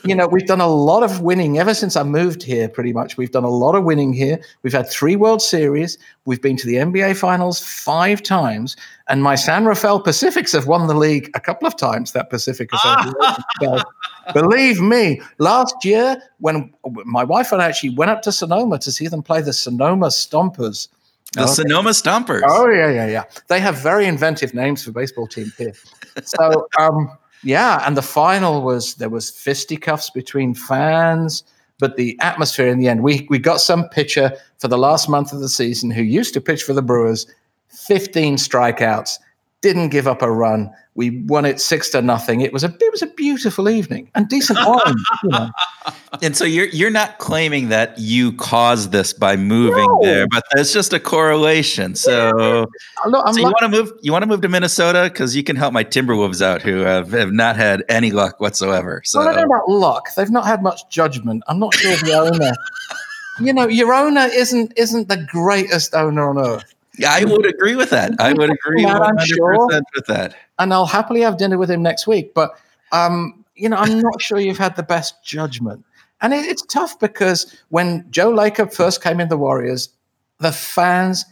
You 0.05 0.15
know, 0.15 0.27
we've 0.27 0.47
done 0.47 0.61
a 0.61 0.67
lot 0.67 1.03
of 1.03 1.21
winning 1.21 1.59
ever 1.59 1.75
since 1.75 1.97
I 1.97 2.03
moved 2.03 2.43
here, 2.43 2.69
pretty 2.69 2.93
much. 2.93 3.17
We've 3.17 3.31
done 3.31 3.45
a 3.45 3.51
lot 3.51 3.75
of 3.75 3.85
winning 3.85 4.13
here. 4.13 4.41
We've 4.63 4.73
had 4.73 4.89
three 4.89 5.17
World 5.17 5.41
Series. 5.41 5.99
We've 6.25 6.43
been 6.43 6.57
to 6.57 6.67
the 6.67 6.77
NBA 6.77 7.17
Finals 7.17 7.61
five 7.61 8.23
times. 8.23 8.77
And 9.09 9.23
my 9.23 9.35
San 9.35 9.65
Rafael 9.65 10.01
Pacifics 10.01 10.53
have 10.53 10.67
won 10.67 10.87
the 10.87 10.95
league 10.95 11.31
a 11.35 11.41
couple 11.41 11.69
of 11.69 11.77
times, 11.77 12.13
that 12.13 12.31
Pacific 12.31 12.71
Association. 12.73 13.15
believe 14.35 14.81
me, 14.81 15.21
last 15.39 15.75
year, 15.85 16.21
when 16.41 16.73
my 17.05 17.25
wife 17.25 17.53
and 17.53 17.63
I 17.63 17.67
actually 17.69 17.95
went 17.95 18.11
up 18.11 18.23
to 18.23 18.33
Sonoma 18.33 18.79
to 18.81 18.91
see 18.91 19.09
them 19.09 19.23
play 19.23 19.41
the 19.41 19.53
Sonoma 19.53 20.07
Stompers. 20.09 20.89
The. 21.35 21.47
Sonoma 21.47 21.91
Stompers. 21.91 22.43
Oh, 22.45 22.69
yeah, 22.69 22.91
yeah, 22.91 23.07
yeah. 23.07 23.25
They 23.49 23.61
have 23.61 23.79
very 23.79 24.07
inventive 24.07 24.53
names 24.53 24.85
for 24.85 24.93
baseball 24.93 25.27
teams 25.27 25.55
here. 25.57 25.73
So, 26.25 26.69
um, 26.79 27.11
yeah, 27.43 27.83
and 27.87 27.97
the 27.97 28.03
final 28.03 28.63
was 28.63 28.95
there 28.95 29.09
was 29.09 29.31
fisticuffs 29.31 30.11
between 30.11 30.55
fans, 30.55 31.45
but 31.79 31.97
the 31.97 32.19
atmosphere 32.21 32.69
in 32.69 32.79
the 32.79 32.89
end. 32.89 33.03
We 33.03 33.27
we 33.29 33.39
got 33.39 33.61
some 33.61 33.89
pitcher 33.89 34.33
for 34.59 34.69
the 34.69 34.79
last 34.79 35.09
month 35.09 35.33
of 35.33 35.41
the 35.41 35.49
season 35.49 35.91
who 35.91 36.03
used 36.03 36.35
to 36.35 36.41
pitch 36.41 36.63
for 36.63 36.73
the 36.73 36.83
Brewers, 36.83 37.27
15 37.69 38.37
strikeouts, 38.37 39.19
didn't 39.61 39.89
give 39.89 40.07
up 40.07 40.23
a 40.23 40.31
run. 40.31 40.71
We 40.95 41.23
won 41.23 41.45
it 41.45 41.61
six 41.61 41.89
to 41.91 42.03
nothing. 42.03 42.43
It 42.43 42.53
was 42.53 42.65
a 42.65 42.75
it 42.81 42.93
was 42.93 43.03
a 43.03 43.07
beautiful 43.07 43.69
evening 43.69 44.11
and 44.15 44.29
decent 44.29 44.59
wine. 44.67 44.95
You 45.25 45.31
know. 45.31 45.51
And 46.21 46.37
so 46.37 46.45
you're 46.45 46.67
you're 46.67 46.91
not 46.91 47.19
claiming 47.19 47.71
that 47.71 47.99
you 47.99 48.33
caused 48.33 48.93
this 48.93 49.15
by 49.15 49.37
moving 49.37 49.87
No. 49.87 49.99
there, 50.03 50.27
but 50.29 50.43
it's 50.57 50.73
just 50.73 50.93
a 50.93 51.01
correlation. 51.01 51.95
So, 51.95 52.67
Look, 53.07 53.23
I'm 53.27 53.33
so 53.33 53.41
you 53.41 53.45
want 53.47 53.59
to 53.61 53.69
move 53.69 53.93
you 54.03 54.13
want 54.13 54.23
to 54.23 54.27
move 54.27 54.43
to 54.43 54.49
Minnesota 54.49 55.09
because 55.11 55.35
you 55.35 55.43
can 55.43 55.57
help 55.57 55.73
my 55.73 55.85
Timberwolves 55.85 56.43
out 56.43 56.61
who 56.61 56.81
have, 56.81 57.13
have 57.13 57.33
not 57.33 57.57
had 57.57 57.83
any 57.89 58.11
luck 58.11 58.41
whatsoever. 58.41 59.01
So 59.05 59.21
Well, 59.21 59.29
I 59.29 59.33
don't 59.33 59.49
know 59.49 59.55
about 59.57 59.69
luck. 59.71 60.09
They've 60.15 60.29
not 60.31 60.45
had 60.45 60.63
much 60.63 60.87
judgment. 60.91 61.45
I'm 61.49 61.59
not 61.59 61.73
sure 61.75 61.97
the 61.97 62.13
owner. 62.15 62.53
You 63.41 63.55
know, 63.55 63.67
your 63.67 63.95
owner 63.95 64.29
isn't 64.31 64.75
isn't 64.77 65.09
the 65.09 65.17
greatest 65.17 65.95
owner 65.95 66.29
on 66.29 66.37
earth. 66.37 66.75
yeah, 66.99 67.13
I 67.15 67.25
would 67.25 67.47
agree 67.47 67.75
with 67.77 67.89
that. 67.89 68.13
I 68.21 68.35
would 68.35 68.51
agree 68.51 68.85
I'm 68.85 69.17
100% 69.17 69.25
sure. 69.27 69.67
with 69.97 70.05
that. 70.07 70.35
and 70.59 70.73
I'll 70.75 70.85
happily 70.85 71.23
have 71.23 71.39
dinner 71.39 71.57
with 71.57 71.71
him 71.71 71.83
next 71.83 72.07
week. 72.07 72.35
But 72.35 72.51
um, 72.93 73.43
you 73.57 73.71
know, 73.71 73.79
I'm 73.79 74.01
not 74.01 74.21
sure 74.21 74.39
you've 74.39 74.59
had 74.59 74.77
the 74.77 74.83
best 74.83 75.25
judgment, 75.25 75.83
and 76.23 76.33
it, 76.33 76.47
it's 76.47 76.63
tough 76.63 76.99
because 76.99 77.55
when 77.69 78.07
Joe 78.11 78.33
Lacob 78.33 78.73
first 78.73 79.03
came 79.03 79.21
in 79.21 79.29
the 79.29 79.37
Warriors, 79.37 79.89
the 80.39 80.53
fans 80.53 81.25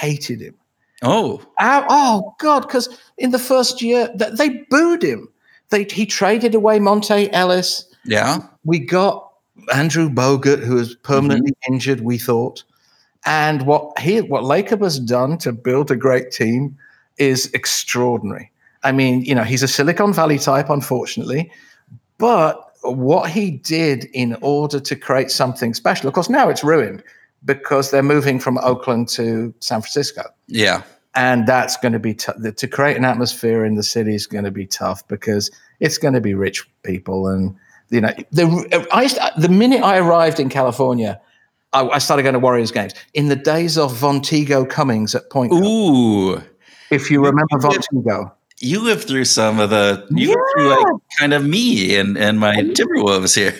hated 0.00 0.40
him. 0.40 0.54
Oh, 1.02 1.42
Oh, 1.60 1.84
oh 1.88 2.34
God! 2.40 2.60
Because 2.60 2.88
in 3.18 3.30
the 3.30 3.38
first 3.38 3.82
year, 3.82 4.08
th- 4.18 4.32
they 4.34 4.64
booed 4.70 5.02
him. 5.02 5.28
They 5.70 5.84
he 5.84 6.06
traded 6.06 6.54
away 6.54 6.78
Monta 6.78 7.28
Ellis. 7.32 7.84
yeah. 8.04 8.40
We 8.64 8.78
got 8.78 9.30
Andrew 9.72 10.08
Bogut, 10.08 10.62
who 10.64 10.74
was 10.74 10.94
permanently 10.96 11.52
mm-hmm. 11.52 11.74
injured. 11.74 12.00
We 12.00 12.18
thought, 12.18 12.64
and 13.24 13.62
what 13.62 13.98
he 13.98 14.20
what 14.22 14.44
Lacob 14.44 14.82
has 14.82 14.98
done 14.98 15.38
to 15.38 15.52
build 15.52 15.90
a 15.90 15.96
great 15.96 16.32
team 16.32 16.76
is 17.18 17.52
extraordinary. 17.52 18.50
I 18.82 18.92
mean, 18.92 19.22
you 19.22 19.34
know, 19.34 19.42
he's 19.42 19.62
a 19.62 19.68
Silicon 19.68 20.12
Valley 20.12 20.38
type, 20.38 20.70
unfortunately, 20.70 21.50
but 22.16 22.67
what 22.82 23.30
he 23.30 23.50
did 23.50 24.04
in 24.12 24.36
order 24.40 24.80
to 24.80 24.96
create 24.96 25.30
something 25.30 25.74
special, 25.74 26.08
of 26.08 26.14
course, 26.14 26.28
now 26.28 26.48
it's 26.48 26.62
ruined 26.64 27.02
because 27.44 27.90
they're 27.90 28.02
moving 28.02 28.38
from 28.38 28.58
Oakland 28.58 29.08
to 29.10 29.54
San 29.60 29.80
Francisco 29.80 30.22
Yeah. 30.46 30.82
and 31.14 31.46
that's 31.46 31.76
going 31.76 31.92
to 31.92 31.98
be 31.98 32.14
tough. 32.14 32.36
To 32.56 32.68
create 32.68 32.96
an 32.96 33.04
atmosphere 33.04 33.64
in 33.64 33.74
the 33.76 33.82
city 33.82 34.14
is 34.14 34.26
going 34.26 34.44
to 34.44 34.50
be 34.50 34.66
tough 34.66 35.06
because 35.08 35.50
it's 35.80 35.98
going 35.98 36.14
to 36.14 36.20
be 36.20 36.34
rich 36.34 36.68
people, 36.82 37.28
and 37.28 37.54
you 37.90 38.00
know, 38.00 38.12
the 38.32 38.86
I 38.92 39.08
the 39.40 39.48
minute 39.48 39.82
I 39.82 39.98
arrived 39.98 40.40
in 40.40 40.48
California, 40.48 41.20
I, 41.72 41.88
I 41.88 41.98
started 41.98 42.24
going 42.24 42.32
to 42.34 42.38
Warriors 42.40 42.70
games 42.72 42.94
in 43.14 43.28
the 43.28 43.36
days 43.36 43.78
of 43.78 43.92
Vonteego 43.92 44.68
Cummings 44.68 45.14
at 45.14 45.30
Point. 45.30 45.52
Ooh. 45.52 46.42
if 46.90 47.10
you 47.10 47.24
remember 47.24 47.56
Vonteego, 47.58 48.32
You 48.60 48.80
lived 48.82 49.06
through 49.06 49.24
some 49.26 49.60
of 49.60 49.70
the 49.70 50.04
you 50.10 50.28
lived 50.28 50.40
through 50.56 50.68
like 50.70 51.02
kind 51.18 51.32
of 51.32 51.44
me 51.44 51.96
and, 51.96 52.18
and 52.18 52.40
my 52.40 52.54
Timberwolves 52.56 53.34
here. 53.36 53.54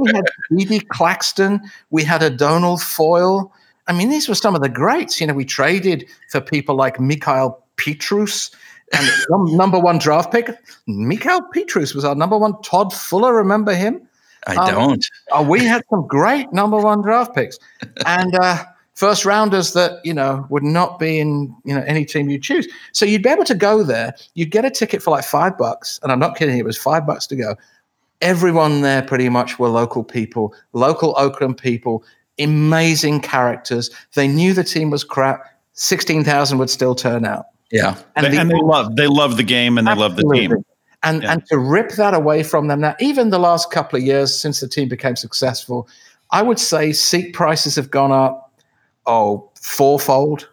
we 0.00 0.12
had 0.12 0.24
Speedy 0.46 0.80
Claxton, 0.80 1.60
we 1.90 2.02
had 2.04 2.22
Adonal 2.22 2.78
Foyle. 2.78 3.52
I 3.88 3.92
mean, 3.92 4.08
these 4.10 4.28
were 4.28 4.34
some 4.34 4.54
of 4.54 4.62
the 4.62 4.68
greats. 4.68 5.20
You 5.20 5.26
know, 5.26 5.34
we 5.34 5.44
traded 5.44 6.08
for 6.30 6.40
people 6.40 6.76
like 6.76 6.96
Mickael 6.98 7.56
Pietrus 7.76 8.50
and 8.92 9.06
number 9.58 9.78
one 9.78 9.98
draft 9.98 10.32
pick. 10.32 10.48
Mickael 10.88 11.50
Pietrus 11.52 11.94
was 11.94 12.04
our 12.04 12.14
number 12.14 12.38
one. 12.38 12.54
Todd 12.62 12.92
Fuller, 12.94 13.34
remember 13.34 13.74
him? 13.74 14.00
I 14.46 14.54
Um, 14.56 14.74
don't. 14.74 15.06
Oh, 15.30 15.42
we 15.42 15.64
had 15.64 15.82
some 15.90 16.06
great 16.06 16.52
number 16.52 16.78
one 16.78 17.02
draft 17.02 17.34
picks 17.34 17.58
and 18.06 18.34
uh, 18.40 18.64
first 18.94 19.24
rounders 19.24 19.72
that 19.72 20.04
you 20.04 20.12
know 20.14 20.46
would 20.50 20.62
not 20.62 20.98
be 20.98 21.18
in 21.18 21.54
you 21.64 21.74
know 21.74 21.82
any 21.86 22.04
team 22.04 22.28
you 22.30 22.38
choose. 22.38 22.68
So 22.92 23.04
you'd 23.04 23.22
be 23.22 23.28
able 23.30 23.44
to 23.44 23.54
go 23.54 23.82
there. 23.82 24.14
You'd 24.34 24.50
get 24.50 24.64
a 24.64 24.70
ticket 24.70 25.02
for 25.02 25.10
like 25.10 25.24
five 25.24 25.56
bucks, 25.58 25.98
and 26.02 26.12
I'm 26.12 26.18
not 26.18 26.36
kidding. 26.36 26.58
It 26.58 26.64
was 26.64 26.76
five 26.78 27.06
bucks 27.06 27.26
to 27.28 27.36
go. 27.36 27.56
Everyone 28.20 28.82
there 28.82 29.02
pretty 29.02 29.28
much 29.28 29.58
were 29.58 29.68
local 29.68 30.04
people, 30.04 30.54
local 30.74 31.14
Oakland 31.18 31.58
people, 31.58 32.04
amazing 32.38 33.20
characters. 33.20 33.90
They 34.14 34.28
knew 34.28 34.52
the 34.54 34.62
team 34.64 34.90
was 34.90 35.02
crap. 35.04 35.44
Sixteen 35.72 36.22
thousand 36.22 36.58
would 36.58 36.70
still 36.70 36.94
turn 36.94 37.24
out. 37.24 37.46
Yeah. 37.70 37.96
And, 38.16 38.26
the- 38.32 38.38
and 38.38 38.50
they 38.50 38.60
love 38.60 38.96
they 38.96 39.06
love 39.06 39.36
the 39.38 39.42
game 39.42 39.78
and 39.78 39.86
they 39.86 39.94
love 39.94 40.16
the 40.16 40.30
team. 40.34 40.52
And 41.02 41.22
Yeah. 41.22 41.32
and 41.32 41.46
to 41.46 41.58
rip 41.58 41.92
that 41.92 42.14
away 42.14 42.42
from 42.44 42.68
them 42.68 42.80
now, 42.80 42.94
even 43.00 43.30
the 43.30 43.38
last 43.38 43.70
couple 43.72 43.98
of 43.98 44.04
years 44.04 44.38
since 44.38 44.60
the 44.60 44.68
team 44.68 44.88
became 44.88 45.16
successful, 45.16 45.88
I 46.30 46.42
would 46.42 46.60
say 46.60 46.92
seat 46.92 47.32
prices 47.32 47.74
have 47.76 47.90
gone 47.90 48.12
up, 48.12 48.41
oh, 49.06 49.50
fourfold, 49.60 50.48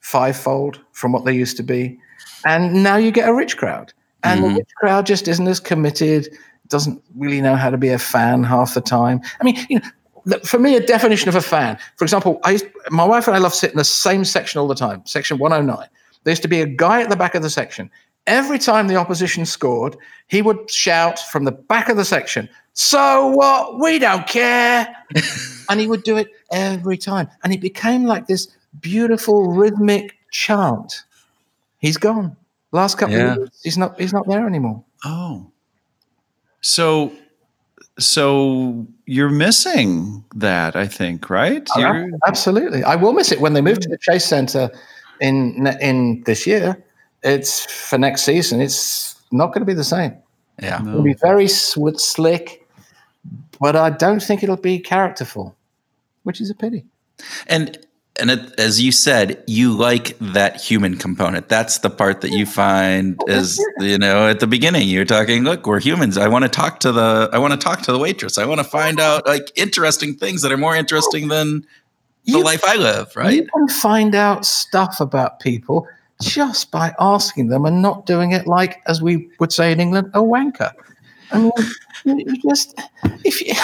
fivefold 0.00 0.80
from 0.92 1.12
what 1.12 1.24
they 1.24 1.32
used 1.34 1.56
to 1.56 1.62
be. 1.62 1.98
And 2.44 2.82
now 2.82 2.96
you 2.96 3.10
get 3.10 3.28
a 3.28 3.34
rich 3.34 3.56
crowd. 3.56 3.92
And 4.24 4.40
Mhm. 4.40 4.48
the 4.48 4.54
rich 4.58 4.68
crowd 4.76 5.06
just 5.06 5.28
isn't 5.28 5.46
as 5.48 5.60
committed, 5.60 6.28
doesn't 6.68 7.02
really 7.16 7.40
know 7.40 7.56
how 7.56 7.70
to 7.70 7.76
be 7.76 7.88
a 7.88 7.98
fan 7.98 8.44
half 8.44 8.74
the 8.74 8.80
time. 8.80 9.20
I 9.40 9.44
mean, 9.44 9.58
you 9.68 9.80
know, 10.24 10.38
for 10.44 10.58
me, 10.58 10.76
a 10.76 10.80
definition 10.80 11.28
of 11.28 11.34
a 11.34 11.40
fan, 11.42 11.76
for 11.96 12.04
example, 12.04 12.40
I 12.44 12.52
used, 12.52 12.66
my 12.90 13.04
wife 13.04 13.26
and 13.26 13.36
I 13.36 13.40
love 13.40 13.54
sitting 13.54 13.74
in 13.74 13.78
the 13.78 13.84
same 13.84 14.24
section 14.24 14.60
all 14.60 14.68
the 14.68 14.74
time, 14.74 15.02
section 15.04 15.38
109. 15.38 15.88
There 16.24 16.30
used 16.32 16.42
to 16.42 16.48
be 16.48 16.60
a 16.60 16.66
guy 16.66 17.02
at 17.02 17.10
the 17.10 17.16
back 17.16 17.34
of 17.34 17.42
the 17.42 17.50
section. 17.50 17.90
Every 18.28 18.58
time 18.60 18.86
the 18.86 18.94
opposition 18.96 19.44
scored, 19.44 19.96
he 20.28 20.42
would 20.42 20.70
shout 20.70 21.18
from 21.18 21.44
the 21.44 21.50
back 21.52 21.88
of 21.88 21.96
the 21.96 22.04
section, 22.04 22.48
So 22.74 23.28
what? 23.28 23.80
We 23.80 23.98
don't 23.98 24.26
care. 24.26 24.88
and 25.72 25.80
he 25.80 25.86
would 25.86 26.02
do 26.04 26.16
it 26.18 26.28
every 26.52 26.98
time. 26.98 27.28
And 27.42 27.52
it 27.52 27.60
became 27.60 28.04
like 28.04 28.26
this 28.26 28.46
beautiful 28.80 29.52
rhythmic 29.52 30.14
chant. 30.30 31.02
He's 31.78 31.96
gone. 31.96 32.36
Last 32.70 32.98
couple 32.98 33.16
Yeah. 33.16 33.32
of 33.32 33.36
years, 33.38 33.60
he's 33.62 33.78
not 33.78 33.98
he's 33.98 34.12
not 34.12 34.28
there 34.28 34.46
anymore. 34.46 34.84
Oh. 35.04 35.46
So 36.60 37.10
so 37.98 38.86
you're 39.06 39.30
missing 39.30 40.24
that, 40.36 40.76
I 40.76 40.86
think, 40.86 41.28
right? 41.28 41.68
You're, 41.76 42.08
Absolutely. 42.26 42.82
I 42.84 42.96
will 42.96 43.12
miss 43.12 43.32
it 43.32 43.40
when 43.40 43.52
they 43.52 43.60
move 43.60 43.80
to 43.80 43.88
the 43.88 43.98
Chase 43.98 44.24
Center 44.24 44.70
in 45.20 45.66
in 45.80 46.22
this 46.24 46.46
year. 46.46 46.76
It's 47.22 47.64
for 47.66 47.98
next 47.98 48.22
season. 48.24 48.60
It's 48.60 49.16
not 49.30 49.48
going 49.48 49.60
to 49.60 49.66
be 49.66 49.74
the 49.74 49.84
same. 49.84 50.14
Yeah. 50.62 50.80
It'll 50.82 51.02
be 51.02 51.14
very 51.14 51.48
slick, 51.48 52.66
but 53.60 53.76
I 53.76 53.90
don't 53.90 54.22
think 54.22 54.42
it'll 54.42 54.56
be 54.56 54.78
characterful, 54.78 55.54
which 56.22 56.40
is 56.40 56.50
a 56.50 56.54
pity. 56.54 56.84
And 57.46 57.78
and 58.20 58.30
it, 58.30 58.60
as 58.60 58.80
you 58.80 58.92
said, 58.92 59.42
you 59.46 59.72
like 59.72 60.18
that 60.18 60.60
human 60.60 60.98
component. 60.98 61.48
That's 61.48 61.78
the 61.78 61.88
part 61.88 62.20
that 62.20 62.30
you 62.30 62.44
find 62.44 63.16
oh, 63.22 63.32
is 63.32 63.58
you 63.80 63.96
know 63.98 64.28
at 64.28 64.40
the 64.40 64.46
beginning 64.46 64.88
you're 64.88 65.04
talking. 65.04 65.44
Look, 65.44 65.66
we're 65.66 65.80
humans. 65.80 66.18
I 66.18 66.28
want 66.28 66.44
to 66.44 66.48
talk 66.48 66.80
to 66.80 66.92
the. 66.92 67.30
I 67.32 67.38
want 67.38 67.52
to 67.52 67.58
talk 67.58 67.82
to 67.82 67.92
the 67.92 67.98
waitress. 67.98 68.38
I 68.38 68.44
want 68.44 68.58
to 68.58 68.64
find 68.64 69.00
out 69.00 69.26
like 69.26 69.50
interesting 69.56 70.14
things 70.14 70.42
that 70.42 70.52
are 70.52 70.58
more 70.58 70.76
interesting 70.76 71.28
than 71.28 71.60
the 72.26 72.32
You- 72.32 72.44
life 72.44 72.62
I 72.64 72.76
live. 72.76 73.16
Right. 73.16 73.34
You 73.34 73.46
can 73.46 73.68
find 73.68 74.14
out 74.14 74.44
stuff 74.44 75.00
about 75.00 75.40
people 75.40 75.86
just 76.20 76.70
by 76.70 76.94
asking 77.00 77.48
them 77.48 77.64
and 77.64 77.82
not 77.82 78.06
doing 78.06 78.32
it 78.32 78.46
like, 78.46 78.80
as 78.86 79.02
we 79.02 79.28
would 79.40 79.52
say 79.52 79.72
in 79.72 79.80
England, 79.80 80.10
a 80.14 80.20
wanker. 80.20 80.72
I 81.32 81.50
mean, 82.04 82.40
just 82.46 82.78
if 83.24 83.40
you, 83.40 83.54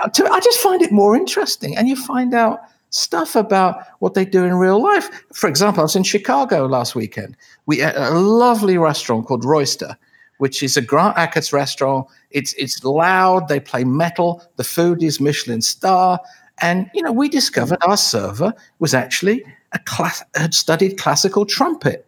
I 0.00 0.40
just 0.40 0.60
find 0.60 0.82
it 0.82 0.92
more 0.92 1.16
interesting, 1.16 1.76
and 1.76 1.88
you 1.88 1.96
find 1.96 2.34
out 2.34 2.60
stuff 2.90 3.36
about 3.36 3.84
what 3.98 4.14
they 4.14 4.24
do 4.24 4.44
in 4.44 4.54
real 4.54 4.82
life. 4.82 5.10
For 5.32 5.48
example, 5.48 5.80
I 5.80 5.84
was 5.84 5.96
in 5.96 6.02
Chicago 6.02 6.66
last 6.66 6.94
weekend. 6.94 7.36
We 7.66 7.78
had 7.78 7.96
a 7.96 8.10
lovely 8.10 8.78
restaurant 8.78 9.26
called 9.26 9.44
Roister, 9.44 9.96
which 10.38 10.62
is 10.62 10.76
a 10.76 10.82
Grant 10.82 11.16
Achatz 11.16 11.52
restaurant. 11.52 12.06
It's 12.30 12.54
it's 12.54 12.82
loud. 12.84 13.48
They 13.48 13.60
play 13.60 13.84
metal. 13.84 14.42
The 14.56 14.64
food 14.64 15.02
is 15.02 15.20
Michelin 15.20 15.62
star. 15.62 16.20
And 16.60 16.90
you 16.94 17.02
know, 17.02 17.12
we 17.12 17.28
discovered 17.28 17.78
our 17.82 17.96
server 17.96 18.52
was 18.78 18.94
actually 18.94 19.44
a 19.72 19.78
class 19.80 20.22
had 20.34 20.54
studied 20.54 20.98
classical 20.98 21.44
trumpet. 21.44 22.06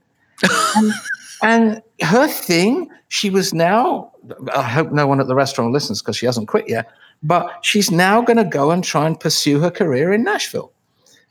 and, 0.76 0.92
and 1.42 1.82
her 2.02 2.26
thing, 2.26 2.90
she 3.08 3.30
was 3.30 3.52
now. 3.52 4.12
I 4.54 4.62
hope 4.62 4.92
no 4.92 5.06
one 5.06 5.20
at 5.20 5.26
the 5.26 5.34
restaurant 5.34 5.72
listens 5.72 6.00
because 6.00 6.16
she 6.16 6.26
hasn't 6.26 6.48
quit 6.48 6.68
yet. 6.68 6.90
But 7.22 7.50
she's 7.62 7.90
now 7.90 8.22
going 8.22 8.38
to 8.38 8.44
go 8.44 8.70
and 8.70 8.82
try 8.82 9.06
and 9.06 9.18
pursue 9.18 9.60
her 9.60 9.70
career 9.70 10.12
in 10.12 10.24
Nashville. 10.24 10.72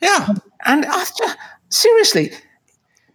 Yeah. 0.02 0.34
And 0.66 0.84
just, 0.84 1.22
seriously, 1.70 2.32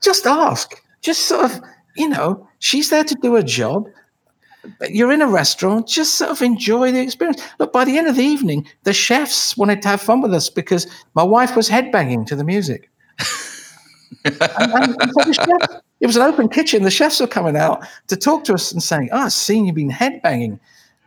just 0.03 0.27
ask. 0.27 0.75
Just 1.01 1.27
sort 1.27 1.45
of, 1.45 1.61
you 1.97 2.09
know, 2.09 2.49
she's 2.59 2.91
there 2.91 3.05
to 3.05 3.15
do 3.23 3.37
a 3.37 3.43
job. 3.43 3.87
You're 4.89 5.13
in 5.13 5.21
a 5.23 5.29
restaurant, 5.29 5.87
just 5.87 6.15
sort 6.15 6.31
of 6.31 6.41
enjoy 6.43 6.91
the 6.91 7.01
experience. 7.01 7.43
Look, 7.59 7.73
by 7.73 7.85
the 7.85 7.99
end 7.99 8.09
of 8.09 8.17
the 8.17 8.23
evening, 8.25 8.67
the 8.85 8.95
chefs 8.95 9.57
wanted 9.57 9.83
to 9.83 9.89
have 9.89 10.01
fun 10.01 10.23
with 10.23 10.33
us 10.35 10.49
because 10.49 10.87
my 11.15 11.23
wife 11.23 11.55
was 11.55 11.69
headbanging 11.69 12.27
to 12.27 12.35
the 12.37 12.45
music. 12.45 12.91
and, 14.25 14.35
and- 14.41 14.97
and 15.03 15.13
so 15.13 15.33
chef- 15.33 15.81
it 16.01 16.07
was 16.07 16.17
an 16.17 16.23
open 16.23 16.49
kitchen. 16.49 16.83
The 16.83 16.91
chefs 16.91 17.21
were 17.21 17.27
coming 17.27 17.57
out 17.57 17.87
to 18.09 18.17
talk 18.17 18.45
to 18.45 18.55
us 18.55 18.73
and 18.73 18.83
saying, 18.83 19.11
Oh, 19.13 19.19
I've 19.19 19.33
seen 19.33 19.65
you've 19.67 19.75
been 19.77 19.91
headbanging. 19.91 20.59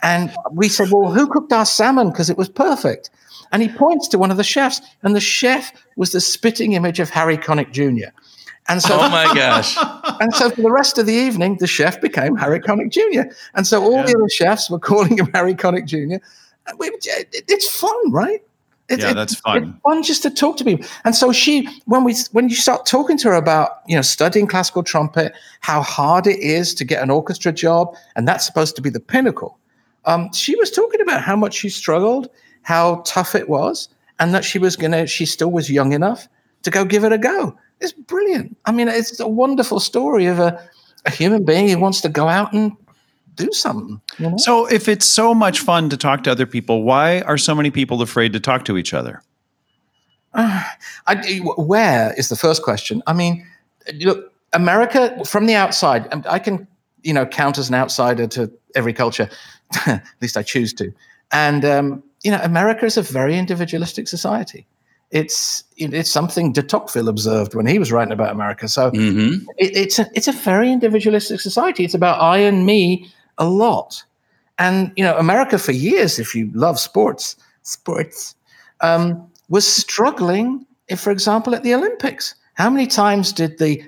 And 0.01 0.31
we 0.51 0.69
said, 0.69 0.89
Well, 0.91 1.11
who 1.11 1.27
cooked 1.27 1.51
our 1.53 1.65
salmon? 1.65 2.09
Because 2.11 2.29
it 2.29 2.37
was 2.37 2.49
perfect. 2.49 3.09
And 3.51 3.61
he 3.61 3.69
points 3.69 4.07
to 4.09 4.17
one 4.17 4.29
of 4.31 4.37
the 4.37 4.43
chefs, 4.43 4.81
and 5.03 5.15
the 5.15 5.19
chef 5.21 5.71
was 5.95 6.11
the 6.11 6.19
spitting 6.21 6.73
image 6.73 6.99
of 6.99 7.09
Harry 7.09 7.37
Connick 7.37 7.71
Jr. 7.71 8.09
And 8.69 8.81
so, 8.81 8.97
oh 8.99 9.09
my 9.09 9.23
gosh. 9.33 9.77
and 10.19 10.33
so 10.35 10.49
for 10.49 10.61
the 10.61 10.71
rest 10.71 10.97
of 10.97 11.05
the 11.05 11.13
evening, 11.13 11.55
the 11.59 11.67
chef 11.67 12.01
became 12.01 12.35
Harry 12.35 12.59
Connick 12.59 12.91
Jr. 12.91 13.31
And 13.55 13.65
so 13.65 13.81
all 13.81 14.03
the 14.03 14.13
other 14.15 14.27
chefs 14.29 14.69
were 14.69 14.79
calling 14.79 15.17
him 15.17 15.29
Harry 15.33 15.55
Connick 15.55 15.85
Jr. 15.85 16.21
And 16.67 16.77
we- 16.77 16.87
it- 16.87 17.45
It's 17.47 17.67
fun, 17.69 18.11
right? 18.11 18.41
It- 18.89 18.99
Yeah, 18.99 19.11
it- 19.11 19.13
that's 19.13 19.35
fun. 19.35 19.63
It's 19.63 19.81
fun 19.83 20.03
just 20.03 20.21
to 20.23 20.29
talk 20.29 20.57
to 20.57 20.65
people. 20.65 20.85
And 21.05 21.15
so 21.15 21.31
she, 21.31 21.69
when 21.85 22.03
we, 22.03 22.13
when 22.33 22.49
you 22.49 22.55
start 22.55 22.85
talking 22.85 23.17
to 23.19 23.29
her 23.29 23.35
about, 23.35 23.77
you 23.87 23.95
know, 23.95 24.01
studying 24.01 24.47
classical 24.47 24.83
trumpet, 24.83 25.31
how 25.61 25.81
hard 25.81 26.27
it 26.27 26.39
is 26.39 26.73
to 26.75 26.83
get 26.83 27.01
an 27.01 27.09
orchestra 27.09 27.53
job, 27.53 27.95
and 28.17 28.27
that's 28.27 28.45
supposed 28.45 28.75
to 28.75 28.81
be 28.81 28.89
the 28.89 28.99
pinnacle. 28.99 29.57
Um, 30.07 30.31
she 30.33 30.55
was 30.55 30.71
talking 30.71 31.01
about 31.01 31.21
how 31.21 31.35
much 31.35 31.53
she 31.53 31.69
struggled, 31.69 32.29
how 32.63 33.03
tough 33.05 33.35
it 33.35 33.47
was, 33.49 33.89
and 34.19 34.33
that 34.33 34.43
she 34.43 34.57
was 34.57 34.75
gonna, 34.75 35.05
she 35.05 35.25
still 35.25 35.51
was 35.51 35.69
young 35.69 35.91
enough 35.91 36.27
to 36.63 36.71
go 36.71 36.85
give 36.85 37.03
it 37.03 37.11
a 37.11 37.17
go. 37.17 37.55
It's 37.79 37.93
brilliant. 37.93 38.57
I 38.65 38.71
mean, 38.71 38.87
it's 38.87 39.19
a 39.19 39.27
wonderful 39.27 39.79
story 39.79 40.25
of 40.25 40.39
a, 40.39 40.59
a 41.05 41.11
human 41.11 41.43
being 41.43 41.69
who 41.69 41.77
wants 41.77 42.01
to 42.01 42.09
go 42.09 42.27
out 42.27 42.53
and 42.53 42.71
do 43.35 43.49
something. 43.51 44.01
You 44.17 44.31
know? 44.31 44.37
So, 44.37 44.65
if 44.65 44.87
it's 44.87 45.05
so 45.05 45.35
much 45.35 45.59
fun 45.59 45.89
to 45.89 45.97
talk 45.97 46.23
to 46.23 46.31
other 46.31 46.47
people, 46.47 46.83
why 46.83 47.21
are 47.21 47.37
so 47.37 47.53
many 47.53 47.69
people 47.69 48.01
afraid 48.01 48.33
to 48.33 48.39
talk 48.39 48.65
to 48.65 48.77
each 48.77 48.93
other? 48.93 49.21
I, 50.33 51.39
where 51.57 52.13
is 52.17 52.29
the 52.29 52.35
first 52.35 52.63
question? 52.63 53.03
I 53.07 53.13
mean, 53.13 53.45
look, 53.99 54.33
America 54.53 55.23
from 55.25 55.45
the 55.45 55.55
outside, 55.55 56.07
and 56.11 56.25
I 56.27 56.39
can, 56.39 56.67
you 57.03 57.13
know, 57.13 57.25
count 57.25 57.57
as 57.57 57.69
an 57.69 57.75
outsider 57.75 58.27
to 58.27 58.51
every 58.75 58.93
culture. 58.93 59.29
At 59.86 60.03
least 60.22 60.38
I 60.38 60.43
choose 60.43 60.74
to. 60.76 60.93
And 61.32 61.65
um, 61.65 62.03
you 62.24 62.32
know, 62.32 62.39
America 62.41 62.86
is 62.86 62.97
a 62.97 63.01
very 63.01 63.38
individualistic 63.38 64.07
society. 64.07 64.65
It's 65.11 65.63
it's 65.78 66.11
something 66.11 66.51
de 66.51 66.61
Tocqueville 66.61 67.07
observed 67.07 67.55
when 67.55 67.65
he 67.65 67.80
was 67.80 67.91
writing 67.91 68.11
about 68.11 68.32
America. 68.32 68.68
So 68.68 68.89
hmm 68.91 69.36
it, 69.57 69.76
it's 69.76 69.99
a 69.99 70.07
it's 70.13 70.28
a 70.28 70.34
very 70.34 70.72
individualistic 70.72 71.39
society. 71.39 71.86
It's 71.86 71.93
about 71.93 72.22
I 72.22 72.39
and 72.39 72.65
me 72.65 73.09
a 73.38 73.45
lot, 73.47 74.03
and 74.57 74.91
you 74.95 75.03
know, 75.03 75.18
America 75.18 75.57
for 75.57 75.72
years, 75.72 76.20
if 76.20 76.36
you 76.36 76.51
love 76.53 76.80
sports, 76.80 77.36
sports, 77.61 78.36
um, 78.82 79.30
was 79.49 79.65
struggling. 79.65 80.65
If, 80.88 80.99
for 80.99 81.11
example, 81.11 81.53
at 81.53 81.63
the 81.63 81.74
Olympics, 81.74 82.36
how 82.53 82.70
many 82.70 82.88
times 82.88 83.34
did 83.34 83.59
the 83.59 83.84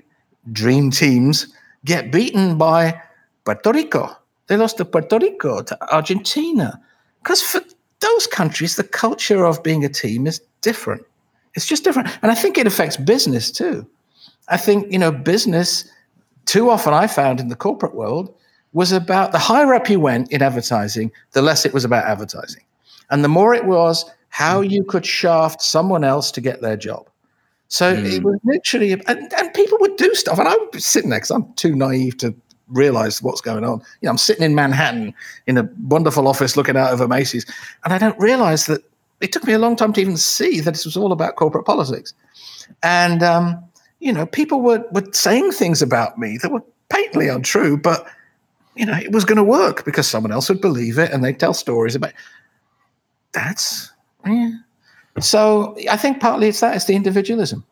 dream 0.52 0.92
teams 0.92 1.54
get 1.86 2.12
beaten 2.12 2.58
by 2.58 3.02
Puerto 3.46 3.72
Rico? 3.72 4.19
They 4.50 4.58
lost 4.58 4.78
to 4.78 4.86
Puerto 4.86 5.20
Rico, 5.20 5.62
to 5.62 5.94
Argentina, 5.94 6.82
because 7.22 7.42
for 7.42 7.62
those 8.00 8.28
countries, 8.28 8.76
the 8.76 8.84
culture 8.84 9.46
of 9.46 9.62
being 9.62 9.86
a 9.86 9.90
team 9.90 10.26
is 10.26 10.42
different. 10.62 11.04
It's 11.54 11.68
just 11.68 11.84
different, 11.84 12.10
and 12.24 12.32
I 12.32 12.36
think 12.36 12.58
it 12.58 12.68
affects 12.68 12.98
business 12.98 13.52
too. 13.52 13.88
I 14.48 14.58
think, 14.58 14.92
you 14.92 14.98
know, 14.98 15.12
business, 15.12 15.90
too 16.46 16.72
often 16.72 16.94
I 16.94 17.06
found 17.06 17.40
in 17.40 17.50
the 17.50 17.56
corporate 17.56 17.94
world, 17.94 18.34
was 18.74 18.92
about 18.92 19.32
the 19.32 19.38
higher 19.38 19.74
up 19.76 19.88
you 19.88 20.00
went 20.00 20.32
in 20.32 20.42
advertising, 20.42 21.12
the 21.34 21.44
less 21.44 21.66
it 21.66 21.74
was 21.74 21.86
about 21.86 22.06
advertising. 22.06 22.64
And 23.12 23.24
the 23.24 23.30
more 23.30 23.54
it 23.54 23.66
was 23.66 24.04
how 24.30 24.64
mm. 24.64 24.72
you 24.72 24.84
could 24.84 25.06
shaft 25.06 25.62
someone 25.62 26.04
else 26.04 26.32
to 26.32 26.42
get 26.42 26.62
their 26.62 26.78
job. 26.78 27.08
So 27.68 27.94
it 27.94 28.00
mm. 28.00 28.24
was 28.24 28.40
literally, 28.44 28.94
and, 28.94 29.04
and 29.08 29.54
people 29.54 29.78
would 29.82 29.96
do 29.96 30.16
stuff. 30.16 30.40
And 30.40 30.48
I 30.48 30.56
be 30.72 30.80
sitting 30.80 31.12
there 31.12 31.20
because 31.20 31.32
I'm 31.32 31.54
too 31.54 31.76
naive 31.76 32.18
to 32.18 32.36
realize 32.70 33.22
what's 33.22 33.42
going 33.42 33.64
on. 33.64 33.80
You 34.02 34.06
know, 34.06 34.12
I'm 34.12 34.18
sitting 34.18 34.44
in 34.44 34.56
Manhattan 34.56 35.14
in 35.48 35.58
a 35.58 35.70
wonderful 35.84 36.28
office 36.28 36.56
looking 36.56 36.78
out 36.78 36.92
over 36.92 37.08
Macy's, 37.08 37.46
and 37.84 37.94
I 37.94 37.98
don't 37.98 38.18
realize 38.20 38.66
that 38.68 38.84
it 39.22 39.32
took 39.32 39.46
me 39.46 39.54
a 39.54 39.60
long 39.60 39.76
time 39.76 39.92
to 39.94 40.02
even 40.02 40.18
see 40.18 40.62
that 40.62 40.72
this 40.72 40.86
was 40.86 40.96
all 40.96 41.12
about 41.12 41.36
corporate 41.36 41.66
politics. 41.66 42.14
And, 42.84 43.22
um, 43.22 43.62
you 44.00 44.14
know, 44.14 44.26
people 44.26 44.62
were, 44.62 44.86
were 44.92 45.04
saying 45.12 45.52
things 45.52 45.82
about 45.82 46.18
me 46.18 46.38
that 46.42 46.52
were 46.52 46.64
patently 46.88 47.28
untrue, 47.28 47.78
but, 47.78 48.08
you 48.76 48.86
know, 48.86 48.94
it 48.94 49.12
was 49.12 49.26
going 49.26 49.38
to 49.38 49.44
work 49.44 49.84
because 49.84 50.08
someone 50.08 50.32
else 50.32 50.48
would 50.48 50.62
believe 50.62 50.98
it 50.98 51.12
and 51.12 51.24
they'd 51.24 51.40
tell 51.40 51.54
stories 51.54 51.96
about 51.96 52.14
That's, 53.34 53.92
yeah. 54.26 54.52
So 55.20 55.76
I 55.90 55.98
think 55.98 56.22
partly 56.22 56.48
it's 56.48 56.62
that, 56.62 56.76
it's 56.76 56.86
the 56.86 56.96
individualism. 56.96 57.66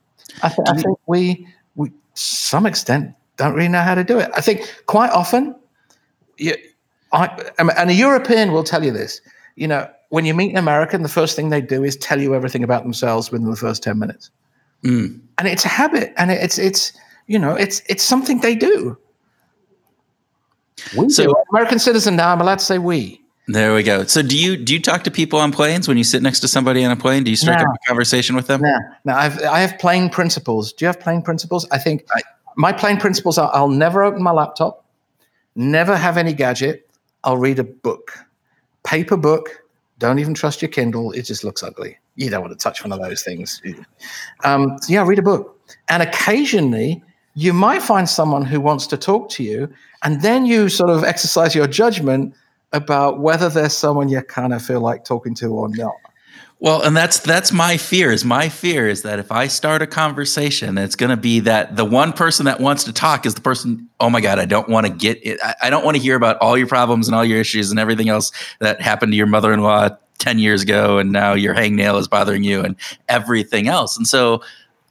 I, 0.43 0.49
th- 0.49 0.67
I 0.67 0.73
think 0.73 0.99
we, 1.07 1.47
we, 1.75 1.89
to 1.89 1.95
some 2.13 2.65
extent, 2.65 3.13
don't 3.37 3.53
really 3.53 3.67
know 3.69 3.81
how 3.81 3.95
to 3.95 4.03
do 4.03 4.19
it. 4.19 4.29
I 4.35 4.41
think 4.41 4.83
quite 4.87 5.11
often, 5.11 5.55
you, 6.37 6.55
I, 7.13 7.51
and 7.59 7.89
a 7.89 7.93
European 7.93 8.51
will 8.51 8.63
tell 8.63 8.83
you 8.83 8.91
this, 8.91 9.21
you 9.55 9.67
know, 9.67 9.89
when 10.09 10.25
you 10.25 10.33
meet 10.33 10.51
an 10.51 10.57
American, 10.57 11.03
the 11.03 11.09
first 11.09 11.35
thing 11.35 11.49
they 11.49 11.61
do 11.61 11.83
is 11.83 11.95
tell 11.97 12.19
you 12.21 12.33
everything 12.35 12.63
about 12.63 12.83
themselves 12.83 13.31
within 13.31 13.49
the 13.49 13.55
first 13.55 13.83
10 13.83 13.97
minutes. 13.99 14.29
Mm. 14.83 15.19
And 15.37 15.47
it's 15.47 15.65
a 15.65 15.69
habit 15.69 16.13
and 16.17 16.31
it's, 16.31 16.57
it's, 16.57 16.93
you 17.27 17.39
know, 17.39 17.53
it's, 17.55 17.81
it's 17.87 18.03
something 18.03 18.39
they 18.39 18.55
do. 18.55 18.97
We 20.97 21.09
So- 21.09 21.25
do. 21.25 21.35
American 21.51 21.79
citizen 21.79 22.15
now, 22.15 22.31
I'm 22.31 22.41
allowed 22.41 22.59
to 22.59 22.65
say 22.65 22.77
we. 22.77 23.21
There 23.49 23.73
we 23.73 23.81
go. 23.81 24.03
So 24.03 24.21
do 24.21 24.37
you 24.37 24.57
do 24.57 24.73
you 24.73 24.81
talk 24.81 25.05
to 25.05 25.11
people 25.11 25.39
on 25.39 25.53
planes 25.53 25.87
when 25.87 25.97
you 25.97 26.03
sit 26.03 26.21
next 26.21 26.41
to 26.41 26.49
somebody 26.49 26.83
on 26.83 26.91
a 26.91 26.97
plane? 26.97 27.23
Do 27.23 27.29
you 27.31 27.37
strike 27.37 27.59
No. 27.59 27.63
up 27.65 27.75
a 27.81 27.87
conversation 27.87 28.35
with 28.35 28.47
them? 28.47 28.59
Now, 28.61 28.77
now 29.05 29.17
I've, 29.17 29.41
I 29.43 29.61
have 29.61 29.79
plane 29.79 30.09
principles. 30.09 30.73
Do 30.73 30.83
you 30.83 30.87
have 30.87 30.99
plane 30.99 31.21
principles? 31.21 31.65
I 31.71 31.77
think 31.77 32.05
my 32.57 32.73
plane 32.73 32.97
principles 32.97 33.37
are 33.37 33.49
I'll 33.53 33.69
never 33.69 34.03
open 34.03 34.21
my 34.21 34.31
laptop, 34.31 34.83
never 35.55 35.95
have 35.95 36.17
any 36.17 36.33
gadget. 36.33 36.89
I'll 37.23 37.37
read 37.37 37.59
a 37.59 37.63
book, 37.63 38.17
paper 38.83 39.15
book. 39.15 39.63
Don't 39.99 40.19
even 40.19 40.33
trust 40.33 40.61
your 40.61 40.69
Kindle. 40.69 41.11
It 41.11 41.23
just 41.23 41.43
looks 41.43 41.63
ugly. 41.63 41.97
You 42.15 42.29
don't 42.29 42.41
want 42.41 42.51
to 42.51 42.61
touch 42.61 42.83
one 42.83 42.91
of 42.91 42.99
those 42.99 43.23
things. 43.23 43.61
Um, 44.43 44.77
so 44.81 44.93
yeah, 44.93 45.05
read 45.07 45.19
a 45.19 45.23
book. 45.23 45.59
And 45.89 46.03
occasionally 46.03 47.03
you 47.35 47.53
might 47.53 47.83
find 47.83 48.09
someone 48.09 48.43
who 48.45 48.59
wants 48.59 48.87
to 48.87 48.97
talk 48.97 49.29
to 49.29 49.43
you, 49.43 49.71
and 50.03 50.23
then 50.23 50.47
you 50.47 50.69
sort 50.69 50.89
of 50.89 51.03
exercise 51.03 51.53
your 51.53 51.67
judgment 51.67 52.33
about 52.73 53.19
whether 53.19 53.47
there's 53.47 53.77
someone 53.77 54.09
you 54.09 54.21
kind 54.23 54.53
of 54.53 54.61
feel 54.61 54.81
like 54.81 55.05
talking 55.05 55.35
to 55.35 55.47
or 55.47 55.69
not. 55.69 55.93
Well, 56.59 56.81
and 56.81 56.97
that's 56.97 57.19
that's 57.19 57.51
my 57.51 57.77
fear. 57.77 58.11
Is 58.11 58.25
my 58.25 58.49
fear 58.49 58.87
is 58.87 59.03
that 59.03 59.19
if 59.19 59.31
I 59.31 59.47
start 59.47 59.83
a 59.83 59.87
conversation, 59.87 60.79
it's 60.79 60.95
going 60.95 61.11
to 61.11 61.17
be 61.17 61.39
that 61.41 61.75
the 61.75 61.85
one 61.85 62.13
person 62.13 62.47
that 62.47 62.59
wants 62.59 62.83
to 62.85 62.93
talk 62.93 63.27
is 63.27 63.35
the 63.35 63.41
person. 63.41 63.87
Oh 63.99 64.09
my 64.09 64.21
God, 64.21 64.39
I 64.39 64.45
don't 64.45 64.67
want 64.67 64.87
to 64.87 64.91
get 64.91 65.23
it. 65.23 65.39
I, 65.43 65.53
I 65.63 65.69
don't 65.69 65.85
want 65.85 65.97
to 65.97 66.01
hear 66.01 66.15
about 66.15 66.37
all 66.37 66.57
your 66.57 66.65
problems 66.65 67.07
and 67.07 67.13
all 67.13 67.23
your 67.23 67.39
issues 67.39 67.69
and 67.69 67.79
everything 67.79 68.09
else 68.09 68.31
that 68.59 68.81
happened 68.81 69.11
to 69.11 69.15
your 69.15 69.27
mother-in-law 69.27 69.89
ten 70.17 70.39
years 70.39 70.63
ago, 70.63 70.97
and 70.97 71.11
now 71.11 71.33
your 71.33 71.53
hangnail 71.53 71.99
is 71.99 72.07
bothering 72.07 72.43
you 72.43 72.61
and 72.61 72.75
everything 73.07 73.67
else. 73.67 73.95
And 73.95 74.07
so, 74.07 74.41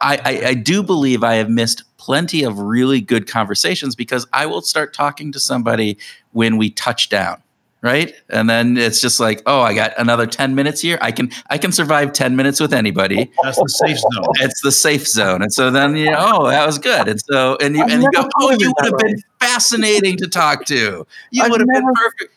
I, 0.00 0.18
I, 0.24 0.48
I 0.50 0.54
do 0.54 0.84
believe 0.84 1.24
I 1.24 1.34
have 1.34 1.50
missed 1.50 1.82
plenty 1.96 2.44
of 2.44 2.60
really 2.60 3.00
good 3.00 3.26
conversations 3.26 3.96
because 3.96 4.24
I 4.32 4.46
will 4.46 4.62
start 4.62 4.92
talking 4.92 5.32
to 5.32 5.40
somebody 5.40 5.98
when 6.30 6.58
we 6.58 6.70
touch 6.70 7.08
down 7.08 7.42
right 7.86 8.14
and 8.30 8.50
then 8.50 8.76
it's 8.76 9.00
just 9.00 9.20
like 9.20 9.40
oh 9.46 9.60
i 9.60 9.72
got 9.72 9.92
another 9.96 10.26
10 10.26 10.54
minutes 10.54 10.80
here 10.80 10.98
i 11.00 11.12
can 11.12 11.30
i 11.50 11.56
can 11.56 11.70
survive 11.70 12.12
10 12.12 12.34
minutes 12.34 12.58
with 12.60 12.74
anybody 12.74 13.30
That's 13.42 13.56
the 13.58 13.68
safe 13.68 13.98
zone. 13.98 14.32
it's 14.40 14.60
the 14.62 14.72
safe 14.72 15.06
zone 15.06 15.40
and 15.42 15.52
so 15.52 15.70
then 15.70 15.96
you 15.96 16.10
know 16.10 16.18
oh 16.18 16.48
that 16.48 16.66
was 16.66 16.78
good 16.78 17.06
and 17.08 17.20
so 17.20 17.56
and 17.60 17.76
you, 17.76 17.84
I've 17.84 17.90
and 17.92 18.02
you 18.02 18.10
go 18.10 18.28
oh 18.40 18.50
you 18.58 18.74
would 18.76 18.84
have 18.84 18.98
that 18.98 19.04
been 19.06 19.22
fascinating 19.40 20.16
to 20.18 20.26
talk 20.28 20.64
to 20.66 21.06
you 21.30 21.42
I've 21.42 21.50
would 21.50 21.60
have 21.60 21.68
been 21.68 21.82
never- 21.84 21.92
perfect 21.94 22.32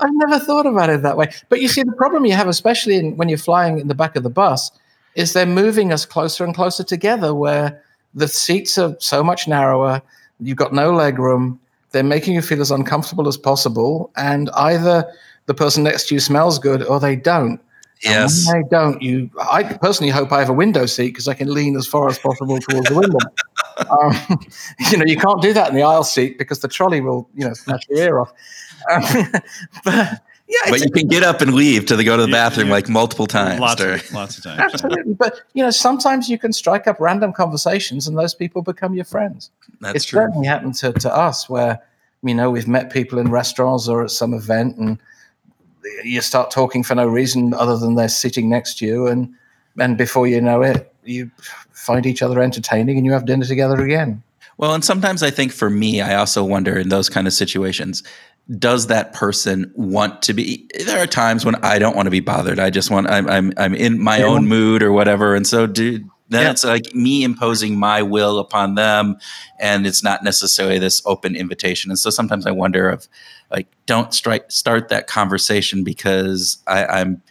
I've 0.00 0.14
never 0.14 0.40
thought 0.40 0.66
about 0.66 0.90
it 0.90 1.02
that 1.02 1.16
way. 1.16 1.32
But 1.48 1.60
you 1.60 1.68
see, 1.68 1.84
the 1.84 1.92
problem 1.92 2.24
you 2.26 2.32
have, 2.32 2.48
especially 2.48 2.96
in, 2.96 3.16
when 3.16 3.28
you're 3.28 3.38
flying 3.38 3.78
in 3.78 3.86
the 3.86 3.94
back 3.94 4.16
of 4.16 4.24
the 4.24 4.28
bus, 4.30 4.72
is 5.14 5.32
they're 5.32 5.46
moving 5.46 5.92
us 5.92 6.04
closer 6.04 6.44
and 6.44 6.52
closer 6.52 6.82
together 6.82 7.32
where 7.32 7.80
the 8.12 8.26
seats 8.26 8.78
are 8.78 8.96
so 8.98 9.22
much 9.22 9.46
narrower. 9.46 10.02
You've 10.40 10.56
got 10.56 10.72
no 10.74 10.92
leg 10.92 11.20
room. 11.20 11.60
They're 11.92 12.02
making 12.02 12.34
you 12.34 12.42
feel 12.42 12.60
as 12.60 12.70
uncomfortable 12.70 13.28
as 13.28 13.36
possible. 13.36 14.10
And 14.16 14.50
either 14.50 15.10
the 15.46 15.54
person 15.54 15.84
next 15.84 16.08
to 16.08 16.14
you 16.14 16.20
smells 16.20 16.58
good 16.58 16.82
or 16.82 17.00
they 17.00 17.16
don't. 17.16 17.60
Yes 18.02 18.46
when 18.46 18.62
they 18.62 18.68
don't. 18.68 19.00
You, 19.00 19.30
I 19.40 19.62
personally 19.62 20.10
hope 20.10 20.30
I 20.30 20.40
have 20.40 20.50
a 20.50 20.54
window 20.54 20.84
seat 20.86 21.08
because 21.08 21.28
I 21.28 21.34
can 21.34 21.52
lean 21.52 21.76
as 21.76 21.86
far 21.86 22.08
as 22.08 22.18
possible 22.18 22.58
towards 22.58 22.88
the 22.88 22.94
window. 22.94 23.18
um, 23.90 24.40
you 24.90 24.98
know, 24.98 25.04
you 25.06 25.16
can't 25.16 25.40
do 25.40 25.52
that 25.54 25.70
in 25.70 25.74
the 25.74 25.82
aisle 25.82 26.04
seat 26.04 26.38
because 26.38 26.60
the 26.60 26.68
trolley 26.68 27.00
will, 27.00 27.28
you 27.34 27.46
know, 27.46 27.54
smash 27.54 27.88
your 27.88 27.98
ear 27.98 28.20
off. 28.20 28.32
Um, 28.90 29.02
but 29.84 30.22
yeah, 30.48 30.70
but 30.70 30.80
you 30.80 30.90
can 30.90 31.08
get 31.08 31.22
up 31.22 31.40
and 31.40 31.54
leave 31.54 31.86
to 31.86 31.96
the, 31.96 32.04
go 32.04 32.16
to 32.16 32.22
the 32.22 32.28
Yeah, 32.28 32.48
bathroom 32.48 32.68
yeah. 32.68 32.74
like 32.74 32.88
multiple 32.88 33.26
times 33.26 33.60
Lots 33.60 33.82
or- 33.82 33.94
of, 33.94 34.12
lots 34.12 34.38
of 34.38 34.44
times. 34.44 34.60
absolutely. 34.74 35.14
But 35.14 35.40
you 35.54 35.62
know, 35.62 35.70
sometimes 35.70 36.28
you 36.28 36.38
can 36.38 36.52
strike 36.52 36.86
up 36.86 37.00
random 37.00 37.32
conversations, 37.32 38.06
and 38.06 38.16
those 38.16 38.34
people 38.34 38.62
become 38.62 38.94
your 38.94 39.04
friends. 39.04 39.50
that's 39.80 39.96
it's 39.96 40.04
true 40.04 40.18
certainly 40.20 40.46
happened 40.46 40.74
to, 40.76 40.92
to 40.92 41.14
us 41.14 41.48
where 41.48 41.78
you 42.22 42.34
know 42.34 42.50
we've 42.50 42.68
met 42.68 42.90
people 42.92 43.18
in 43.18 43.30
restaurants 43.30 43.88
or 43.88 44.04
at 44.04 44.10
some 44.10 44.32
event, 44.34 44.76
and 44.76 44.98
you 46.04 46.20
start 46.20 46.50
talking 46.50 46.82
for 46.82 46.94
no 46.94 47.06
reason 47.06 47.54
other 47.54 47.76
than 47.76 47.94
they're 47.94 48.08
sitting 48.08 48.48
next 48.48 48.78
to 48.78 48.86
you, 48.86 49.06
and 49.06 49.32
and 49.78 49.96
before 49.98 50.26
you 50.26 50.40
know 50.40 50.62
it, 50.62 50.92
you 51.04 51.30
find 51.72 52.06
each 52.06 52.22
other 52.22 52.40
entertaining, 52.40 52.96
and 52.96 53.04
you 53.06 53.12
have 53.12 53.26
dinner 53.26 53.44
together 53.44 53.82
again. 53.84 54.22
Well, 54.58 54.72
and 54.72 54.82
sometimes 54.84 55.22
I 55.22 55.30
think 55.30 55.52
for 55.52 55.68
me, 55.68 56.00
I 56.00 56.14
also 56.14 56.42
wonder 56.42 56.78
in 56.78 56.88
those 56.88 57.10
kind 57.10 57.26
of 57.26 57.32
situations, 57.34 58.02
does 58.58 58.86
that 58.86 59.12
person 59.12 59.72
want 59.74 60.22
to 60.22 60.32
be? 60.32 60.68
There 60.86 61.02
are 61.02 61.06
times 61.06 61.44
when 61.44 61.56
I 61.64 61.78
don't 61.78 61.96
want 61.96 62.06
to 62.06 62.10
be 62.12 62.20
bothered. 62.20 62.58
I 62.60 62.70
just 62.70 62.90
want 62.90 63.08
I'm 63.08 63.28
I'm 63.28 63.52
I'm 63.56 63.74
in 63.74 64.00
my 64.00 64.18
Yeah. 64.18 64.26
own 64.26 64.46
mood 64.46 64.82
or 64.82 64.92
whatever. 64.92 65.34
And 65.34 65.46
so 65.46 65.66
do 65.66 65.98
Then 66.28 66.42
Yeah. 66.42 66.50
it's 66.50 66.64
like 66.64 66.94
me 66.94 67.22
imposing 67.24 67.78
my 67.78 68.02
will 68.02 68.38
upon 68.38 68.74
them, 68.74 69.16
and 69.60 69.86
it's 69.86 70.02
not 70.02 70.22
necessarily 70.24 70.78
this 70.78 71.00
open 71.06 71.34
invitation. 71.36 71.90
And 71.90 71.98
so 71.98 72.10
sometimes 72.10 72.46
I 72.46 72.50
wonder 72.52 72.88
of 72.88 73.08
like, 73.50 73.68
don't 73.86 74.12
strike 74.14 74.50
start 74.50 74.88
that 74.88 75.06
conversation 75.06 75.84
because 75.84 76.58
I, 76.66 76.84
I'm 76.86 77.22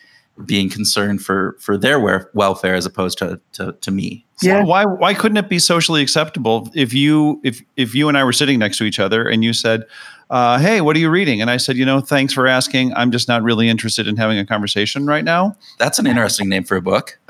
being 0.46 0.70
concerned 0.70 1.22
for 1.24 1.56
for 1.62 1.78
their 1.78 1.98
wer- 2.00 2.30
welfare 2.34 2.76
as 2.76 2.86
opposed 2.86 3.18
to 3.20 3.40
to, 3.54 3.72
to 3.82 3.92
me. 3.92 4.26
Yeah. 4.42 4.64
Why 4.64 4.84
why 4.86 5.14
couldn't 5.14 5.38
it 5.38 5.48
be 5.48 5.60
socially 5.60 6.02
acceptable 6.02 6.70
if 6.74 6.94
you 6.94 7.40
if 7.46 7.62
if 7.78 7.96
you 7.96 8.10
and 8.10 8.18
I 8.18 8.24
were 8.26 8.34
sitting 8.34 8.60
next 8.60 8.78
to 8.80 8.84
each 8.84 9.00
other 9.00 9.26
and 9.30 9.44
you 9.46 9.54
said, 9.54 9.84
uh, 10.30 10.58
"Hey, 10.60 10.82
what 10.82 10.96
are 10.96 11.00
you 11.00 11.10
reading?" 11.10 11.42
and 11.42 11.50
I 11.50 11.58
said, 11.58 11.78
"You 11.78 11.86
know, 11.86 12.00
thanks 12.02 12.34
for 12.34 12.48
asking. 12.48 12.94
I'm 12.96 13.12
just 13.12 13.28
not 13.28 13.44
really 13.44 13.68
interested 13.70 14.08
in 14.08 14.18
having 14.18 14.38
a 14.40 14.46
conversation 14.46 15.06
right 15.06 15.24
now." 15.24 15.56
That's 15.80 16.00
an 16.00 16.08
interesting 16.08 16.50
name 16.50 16.64
for 16.64 16.76
a 16.78 16.82
book. 16.82 17.18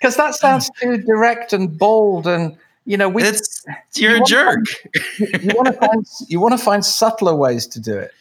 Because 0.00 0.16
that 0.16 0.34
sounds 0.34 0.70
too 0.80 0.96
direct 0.96 1.52
and 1.52 1.76
bold, 1.78 2.26
and 2.26 2.56
you 2.86 2.96
know, 2.96 3.08
we 3.08 3.22
It's 3.22 3.62
you're 3.94 4.12
a 4.14 4.18
want- 4.20 4.28
jerk. 4.28 4.60
you 5.18 5.52
want 5.54 5.66
to 5.66 5.72
find 5.74 6.06
you 6.28 6.40
want 6.40 6.52
to 6.58 6.64
find 6.64 6.82
subtler 6.84 7.34
ways 7.34 7.66
to 7.66 7.80
do 7.80 7.98
it. 7.98 8.12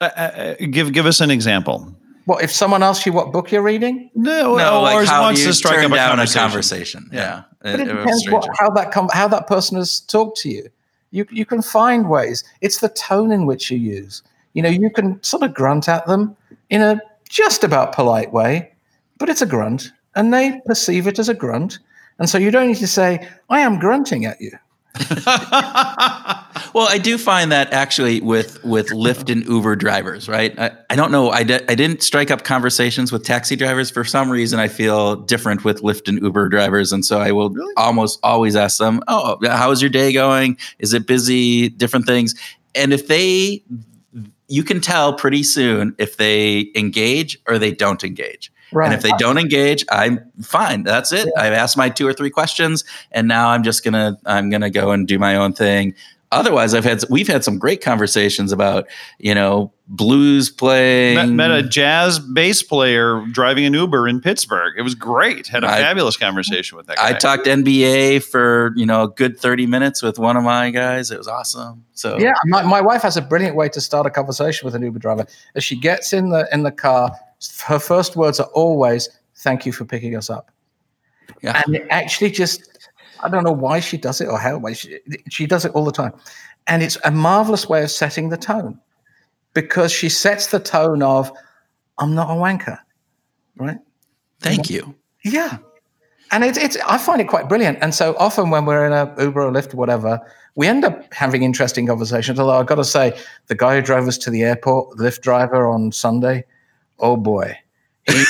Uh, 0.00 0.04
uh, 0.16 0.54
give 0.70 0.92
give 0.92 1.06
us 1.06 1.20
an 1.20 1.30
example. 1.30 1.94
What 2.24 2.42
if 2.42 2.50
someone 2.50 2.82
asks 2.82 3.06
you 3.06 3.12
what 3.12 3.30
book 3.30 3.52
you're 3.52 3.62
reading? 3.62 4.10
No, 4.16 4.56
No, 4.56 4.78
or 4.78 4.82
like 4.82 5.06
how 5.06 5.22
wants 5.22 5.40
you 5.42 5.46
to 5.46 5.54
strike 5.54 5.78
up 5.84 5.92
a 5.92 5.94
down 5.94 6.08
conversation. 6.16 6.40
a 6.40 6.42
conversation? 6.48 7.10
Yeah, 7.12 7.42
But 7.62 7.78
it 7.80 7.88
Uh, 7.88 7.92
uh, 7.92 7.96
depends 7.98 8.28
what, 8.30 8.48
how 8.58 8.70
that 8.70 8.90
com- 8.90 9.08
how 9.12 9.28
that 9.28 9.46
person 9.46 9.76
has 9.78 10.00
talked 10.00 10.38
to 10.40 10.48
you. 10.50 10.68
You 11.10 11.26
you 11.30 11.46
can 11.46 11.62
find 11.62 12.08
ways. 12.08 12.44
It's 12.60 12.80
the 12.80 12.88
tone 12.88 13.30
in 13.32 13.46
which 13.46 13.70
you 13.70 13.78
use. 13.78 14.22
You 14.54 14.62
know, 14.62 14.68
you 14.68 14.90
can 14.90 15.22
sort 15.22 15.42
of 15.42 15.54
grunt 15.54 15.88
at 15.88 16.06
them 16.06 16.36
in 16.70 16.82
a 16.82 17.00
just 17.28 17.64
about 17.64 17.92
polite 17.92 18.32
way, 18.32 18.72
but 19.18 19.28
it's 19.28 19.42
a 19.42 19.46
grunt, 19.46 19.92
and 20.14 20.32
they 20.32 20.60
perceive 20.66 21.06
it 21.06 21.18
as 21.18 21.28
a 21.28 21.34
grunt, 21.34 21.78
and 22.18 22.28
so 22.28 22.38
you 22.38 22.50
don't 22.50 22.68
need 22.68 22.76
to 22.76 22.86
say, 22.86 23.28
"I 23.50 23.60
am 23.60 23.78
grunting 23.78 24.24
at 24.24 24.40
you." 24.40 24.52
Well, 26.76 26.88
I 26.90 26.98
do 26.98 27.16
find 27.16 27.50
that 27.52 27.72
actually 27.72 28.20
with 28.20 28.62
with 28.62 28.88
Lyft 28.88 29.32
and 29.32 29.46
Uber 29.46 29.76
drivers, 29.76 30.28
right? 30.28 30.58
I, 30.58 30.72
I 30.90 30.94
don't 30.96 31.10
know. 31.10 31.30
I, 31.30 31.42
di- 31.42 31.64
I 31.70 31.74
didn't 31.74 32.02
strike 32.02 32.30
up 32.30 32.44
conversations 32.44 33.10
with 33.10 33.24
taxi 33.24 33.56
drivers 33.56 33.90
for 33.90 34.04
some 34.04 34.28
reason. 34.30 34.60
I 34.60 34.68
feel 34.68 35.16
different 35.16 35.64
with 35.64 35.80
Lyft 35.80 36.06
and 36.06 36.20
Uber 36.20 36.50
drivers, 36.50 36.92
and 36.92 37.02
so 37.02 37.18
I 37.18 37.32
will 37.32 37.54
almost 37.78 38.18
always 38.22 38.56
ask 38.56 38.78
them, 38.78 39.00
"Oh, 39.08 39.38
how 39.46 39.70
is 39.70 39.80
your 39.80 39.88
day 39.88 40.12
going? 40.12 40.58
Is 40.78 40.92
it 40.92 41.06
busy? 41.06 41.70
Different 41.70 42.04
things." 42.04 42.34
And 42.74 42.92
if 42.92 43.08
they, 43.08 43.62
you 44.48 44.62
can 44.62 44.82
tell 44.82 45.14
pretty 45.14 45.44
soon 45.44 45.94
if 45.96 46.18
they 46.18 46.70
engage 46.74 47.38
or 47.48 47.58
they 47.58 47.72
don't 47.72 48.04
engage. 48.04 48.52
Right. 48.72 48.86
And 48.86 48.94
if 48.94 49.02
they 49.02 49.12
don't 49.18 49.38
engage, 49.38 49.84
I'm 49.90 50.20
fine. 50.42 50.82
That's 50.82 51.12
it. 51.12 51.28
I've 51.36 51.52
asked 51.52 51.76
my 51.76 51.88
two 51.88 52.06
or 52.06 52.12
three 52.12 52.30
questions, 52.30 52.84
and 53.12 53.28
now 53.28 53.48
I'm 53.50 53.62
just 53.62 53.84
gonna 53.84 54.18
I'm 54.26 54.50
gonna 54.50 54.70
go 54.70 54.90
and 54.90 55.06
do 55.06 55.18
my 55.18 55.36
own 55.36 55.52
thing. 55.52 55.94
Otherwise, 56.32 56.74
I've 56.74 56.84
had 56.84 57.04
we've 57.08 57.28
had 57.28 57.44
some 57.44 57.56
great 57.58 57.80
conversations 57.80 58.50
about 58.50 58.88
you 59.18 59.34
know 59.34 59.72
blues 59.86 60.50
playing. 60.50 61.14
met, 61.14 61.28
met 61.28 61.50
a 61.52 61.62
jazz 61.62 62.18
bass 62.18 62.64
player 62.64 63.24
driving 63.30 63.64
an 63.64 63.74
Uber 63.74 64.08
in 64.08 64.20
Pittsburgh. 64.20 64.74
It 64.76 64.82
was 64.82 64.96
great. 64.96 65.46
Had 65.46 65.62
a 65.62 65.68
I- 65.68 65.80
fabulous 65.80 66.16
conversation 66.16 66.76
with 66.76 66.88
that 66.88 66.96
guy. 66.96 67.10
I 67.10 67.12
talked 67.12 67.46
NBA 67.46 68.24
for 68.24 68.72
you 68.74 68.84
know 68.84 69.04
a 69.04 69.08
good 69.08 69.38
thirty 69.38 69.66
minutes 69.66 70.02
with 70.02 70.18
one 70.18 70.36
of 70.36 70.42
my 70.42 70.70
guys. 70.70 71.12
It 71.12 71.18
was 71.18 71.28
awesome. 71.28 71.84
So 71.92 72.18
Yeah, 72.18 72.34
my, 72.46 72.62
my 72.62 72.80
wife 72.80 73.02
has 73.02 73.16
a 73.16 73.22
brilliant 73.22 73.54
way 73.54 73.68
to 73.68 73.80
start 73.80 74.04
a 74.06 74.10
conversation 74.10 74.66
with 74.66 74.74
an 74.74 74.82
Uber 74.82 74.98
driver. 74.98 75.26
As 75.54 75.62
she 75.62 75.76
gets 75.76 76.12
in 76.12 76.30
the 76.30 76.48
in 76.52 76.64
the 76.64 76.72
car, 76.72 77.16
her 77.64 77.78
first 77.78 78.16
words 78.16 78.40
are 78.40 78.48
always 78.54 79.08
"Thank 79.36 79.66
you 79.66 79.72
for 79.72 79.84
picking 79.84 80.16
us 80.16 80.30
up," 80.30 80.50
Yeah. 81.42 81.62
and 81.64 81.76
it 81.76 81.86
actually 81.90 82.30
just 82.30 82.88
I 83.22 83.28
don't 83.28 83.44
know 83.44 83.52
why 83.52 83.80
she 83.80 83.96
does 83.96 84.20
it 84.20 84.28
or 84.28 84.38
how 84.38 84.58
why 84.58 84.72
she 84.72 84.98
she 85.28 85.46
does 85.46 85.64
it 85.64 85.72
all 85.72 85.84
the 85.84 85.92
time, 85.92 86.12
and 86.66 86.82
it's 86.82 86.98
a 87.04 87.10
marvelous 87.10 87.68
way 87.68 87.82
of 87.82 87.90
setting 87.90 88.28
the 88.28 88.36
tone 88.36 88.80
because 89.54 89.92
she 89.92 90.08
sets 90.08 90.48
the 90.48 90.60
tone 90.60 91.02
of 91.02 91.32
"I'm 91.98 92.14
not 92.14 92.30
a 92.30 92.34
wanker," 92.34 92.78
right? 93.56 93.78
thank 94.40 94.70
you. 94.70 94.94
Yeah. 95.24 95.58
And 96.32 96.44
it's, 96.44 96.58
it's, 96.58 96.76
I 96.86 96.98
find 96.98 97.20
it 97.20 97.28
quite 97.28 97.48
brilliant. 97.48 97.78
And 97.80 97.94
so 97.94 98.16
often 98.18 98.50
when 98.50 98.64
we're 98.64 98.84
in 98.84 98.92
a 98.92 99.14
Uber 99.22 99.42
or 99.42 99.52
Lyft 99.52 99.74
or 99.74 99.76
whatever, 99.76 100.20
we 100.56 100.66
end 100.66 100.84
up 100.84 101.12
having 101.12 101.42
interesting 101.42 101.86
conversations. 101.86 102.38
Although 102.40 102.58
I've 102.58 102.66
got 102.66 102.76
to 102.76 102.84
say, 102.84 103.16
the 103.46 103.54
guy 103.54 103.76
who 103.76 103.82
drove 103.82 104.08
us 104.08 104.18
to 104.18 104.30
the 104.30 104.42
airport, 104.42 104.96
the 104.96 105.04
Lyft 105.04 105.20
driver 105.20 105.66
on 105.66 105.92
Sunday, 105.92 106.44
oh 106.98 107.16
boy. 107.16 107.56
He, 108.06 108.24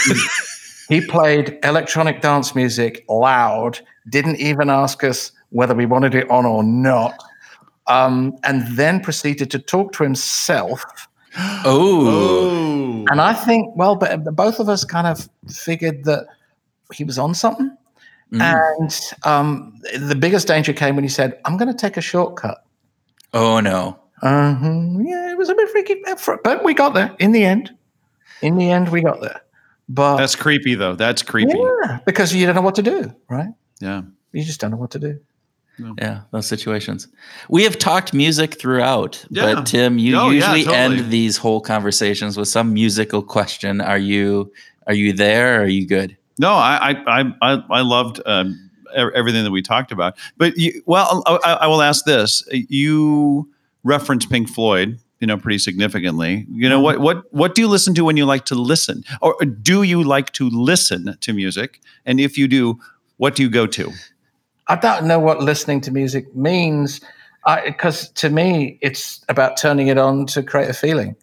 he 0.89 1.07
played 1.07 1.59
electronic 1.63 2.21
dance 2.21 2.55
music 2.55 3.05
loud, 3.09 3.81
didn't 4.09 4.37
even 4.37 4.71
ask 4.71 5.05
us 5.05 5.33
whether 5.51 5.75
we 5.75 5.87
wanted 5.87 6.15
it 6.15 6.31
on 6.31 6.47
or 6.47 6.63
not. 6.63 7.23
Um, 7.89 8.37
and 8.43 8.67
then 8.77 9.01
proceeded 9.01 9.51
to 9.53 9.59
talk 9.59 9.93
to 9.95 10.03
himself. 10.03 10.83
Oh, 11.67 13.05
And 13.11 13.21
I 13.21 13.35
think, 13.35 13.77
well, 13.77 13.95
but 13.95 14.25
both 14.35 14.59
of 14.59 14.71
us 14.71 14.87
kind 14.87 15.07
of 15.07 15.29
figured 15.47 16.05
that 16.05 16.25
he 16.95 17.05
was 17.05 17.19
on 17.19 17.35
something. 17.35 17.77
Mm. 18.33 18.41
And 18.41 19.01
um, 19.25 19.79
the 19.99 20.15
biggest 20.15 20.49
danger 20.49 20.73
came 20.73 20.95
when 20.95 21.05
he 21.05 21.11
said, 21.11 21.39
I'm 21.45 21.59
going 21.59 21.69
to 21.71 21.77
take 21.77 21.99
a 21.99 22.01
shortcut. 22.01 22.65
oh 23.35 23.61
no. 23.61 23.99
Uh-huh. 24.23 24.99
Yeah, 25.03 25.31
it 25.31 25.37
was 25.37 25.51
a 25.51 25.55
bit 25.55 25.69
freaky, 25.69 26.03
but 26.43 26.65
we 26.65 26.73
got 26.73 26.95
there 26.95 27.15
in 27.19 27.33
the 27.33 27.45
end. 27.45 27.77
In 28.43 28.57
the 28.57 28.71
end, 28.71 28.91
we 28.91 29.03
got 29.03 29.21
there. 29.21 29.41
But 29.89 30.17
That's 30.17 30.35
creepy, 30.35 30.75
though. 30.75 30.95
That's 30.97 31.23
creepy. 31.23 31.55
yeah, 31.57 31.99
because 32.05 32.35
you 32.35 32.45
don't 32.47 32.55
know 32.57 32.61
what 32.63 32.75
to 32.77 32.83
do, 32.83 33.15
right? 33.29 33.49
Yeah. 33.81 34.03
You 34.33 34.43
just 34.45 34.61
don't 34.61 34.71
know 34.73 34.77
what 34.77 34.91
to 34.93 34.99
do. 34.99 35.21
Yeah, 35.99 36.23
those 36.31 36.47
situations. 36.47 37.07
We 37.51 37.65
have 37.65 37.79
talked 37.79 38.15
music 38.15 38.59
throughout, 38.59 39.23
Yeah. 39.29 39.55
but 39.55 39.67
Tim, 39.67 39.99
you 39.99 40.17
Oh, 40.17 40.31
yeah, 40.31 40.35
usually 40.55 40.65
totally. 40.65 40.99
end 41.01 41.11
these 41.13 41.37
whole 41.37 41.61
conversations 41.61 42.37
with 42.39 42.49
some 42.49 42.73
musical 42.73 43.23
question. 43.23 43.81
Are 43.83 43.99
you 43.99 44.51
are 44.87 44.95
you 44.95 45.13
there? 45.13 45.59
Or 45.61 45.65
are 45.65 45.67
you 45.67 45.87
good? 45.87 46.17
No, 46.39 46.53
I 46.55 46.93
I 46.93 47.21
I 47.21 47.33
I, 47.43 47.63
I 47.71 47.81
loved 47.83 48.23
um, 48.25 48.71
everything 48.97 49.45
that 49.45 49.51
we 49.51 49.61
talked 49.61 49.93
about. 49.93 50.17
But 50.39 50.57
you, 50.57 50.83
well, 50.87 51.23
I, 51.27 51.59
I 51.63 51.67
will 51.67 51.83
ask 51.83 52.07
this: 52.07 52.43
you 52.51 53.47
reference 53.85 54.25
Pink 54.25 54.49
Floyd, 54.49 54.99
you 55.21 55.27
know, 55.27 55.39
pretty 55.39 55.59
significantly. 55.59 56.47
You 56.51 56.69
know 56.69 56.77
mm-hmm. 56.77 57.01
what 57.03 57.17
what 57.17 57.33
what 57.33 57.55
do 57.55 57.63
you 57.63 57.69
listen 57.69 57.95
to 57.95 58.05
when 58.05 58.17
you 58.17 58.27
like 58.27 58.45
to 58.47 58.55
listen, 58.55 59.05
or 59.23 59.37
uh, 59.43 59.47
do 59.63 59.83
you 59.83 60.03
like 60.03 60.33
to 60.33 60.49
listen 60.51 61.17
to 61.21 61.33
music? 61.33 61.81
And 62.05 62.21
if 62.21 62.37
you 62.39 62.49
do, 62.49 62.79
what 63.17 63.35
do 63.35 63.43
you 63.43 63.51
go 63.51 63.67
to? 63.67 63.93
I 64.69 64.77
don't 64.77 65.07
know 65.07 65.19
what 65.19 65.41
listening 65.41 65.81
to 65.83 65.93
music 65.93 66.35
means 66.35 67.01
because 67.65 68.09
to 68.11 68.29
me, 68.29 68.79
it's 68.81 69.25
about 69.29 69.57
turning 69.57 69.87
it 69.87 69.99
on 69.99 70.27
to 70.27 70.43
create 70.43 70.69
a 70.69 70.75
feeling. 70.75 71.15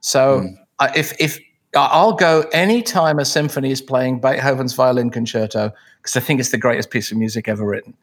So 0.00 0.40
hmm. 0.40 0.46
I 0.78 0.92
if, 0.96 1.18
if 1.20 1.38
I'll 1.76 2.14
go 2.14 2.44
anytime 2.52 3.18
a 3.18 3.24
symphony 3.24 3.70
is 3.70 3.80
playing 3.80 4.20
Beethoven's 4.20 4.74
violin 4.74 5.10
concerto 5.10 5.72
because 5.98 6.16
I 6.16 6.20
think 6.20 6.40
it's 6.40 6.50
the 6.50 6.58
greatest 6.58 6.90
piece 6.90 7.12
of 7.12 7.18
music 7.18 7.46
ever 7.46 7.64
written. 7.64 7.94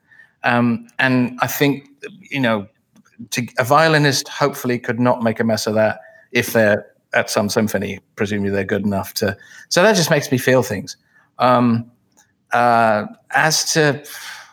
Um, 0.44 0.88
and 1.00 1.38
I 1.42 1.48
think, 1.48 1.90
you 2.30 2.40
know, 2.40 2.68
to, 3.32 3.48
a 3.58 3.64
violinist 3.64 4.28
hopefully 4.28 4.80
could 4.80 5.00
not 5.00 5.24
make 5.24 5.40
a 5.40 5.44
mess 5.44 5.68
of 5.68 5.76
that 5.76 6.00
if 6.32 6.54
they're 6.54 6.86
at 7.14 7.30
some 7.30 7.50
symphony. 7.50 8.00
Presumably 8.16 8.52
they're 8.52 8.64
good 8.64 8.86
enough 8.86 9.14
to. 9.16 9.36
So 9.70 9.82
that 9.82 9.96
just 9.96 10.10
makes 10.10 10.32
me 10.32 10.38
feel 10.38 10.64
things. 10.64 10.98
Um, 11.40 11.90
uh, 12.54 13.06
as 13.32 13.72
to 13.74 14.04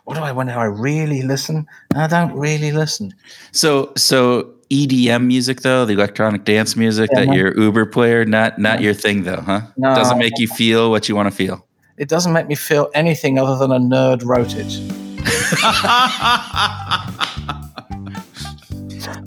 what 0.05 0.17
do 0.17 0.23
I 0.23 0.33
want? 0.33 0.51
do 0.51 0.55
I 0.55 0.65
really 0.65 1.23
listen? 1.23 1.67
I 1.95 2.07
don't 2.07 2.33
really 2.35 2.73
listen. 2.73 3.15
So 3.53 3.93
so 3.97 4.51
EDM 4.71 5.27
music 5.27 5.63
though, 5.63 5.85
the 5.85 5.95
electronic 5.95 6.45
dance 6.45 6.77
music 6.77 7.11
Yeah. 7.13 7.25
that 7.25 7.35
your 7.35 7.59
Uber 7.59 7.87
player, 7.87 8.25
not 8.25 8.59
not 8.59 8.83
your 8.83 8.95
thing 8.95 9.23
though, 9.23 9.41
huh? 9.41 9.63
No. 9.77 9.95
Doesn't 9.95 10.19
make 10.19 10.39
you 10.39 10.49
feel 10.49 10.91
what 10.91 11.09
you 11.09 11.17
want 11.17 11.29
to 11.29 11.35
feel. 11.35 11.67
It 11.97 12.09
doesn't 12.09 12.33
make 12.33 12.49
me 12.49 12.57
feel 12.57 12.91
anything 12.93 13.39
other 13.39 13.57
than 13.57 13.71
a 13.71 13.79
nerd 13.79 14.25
wrote 14.25 14.55
it. 14.57 14.81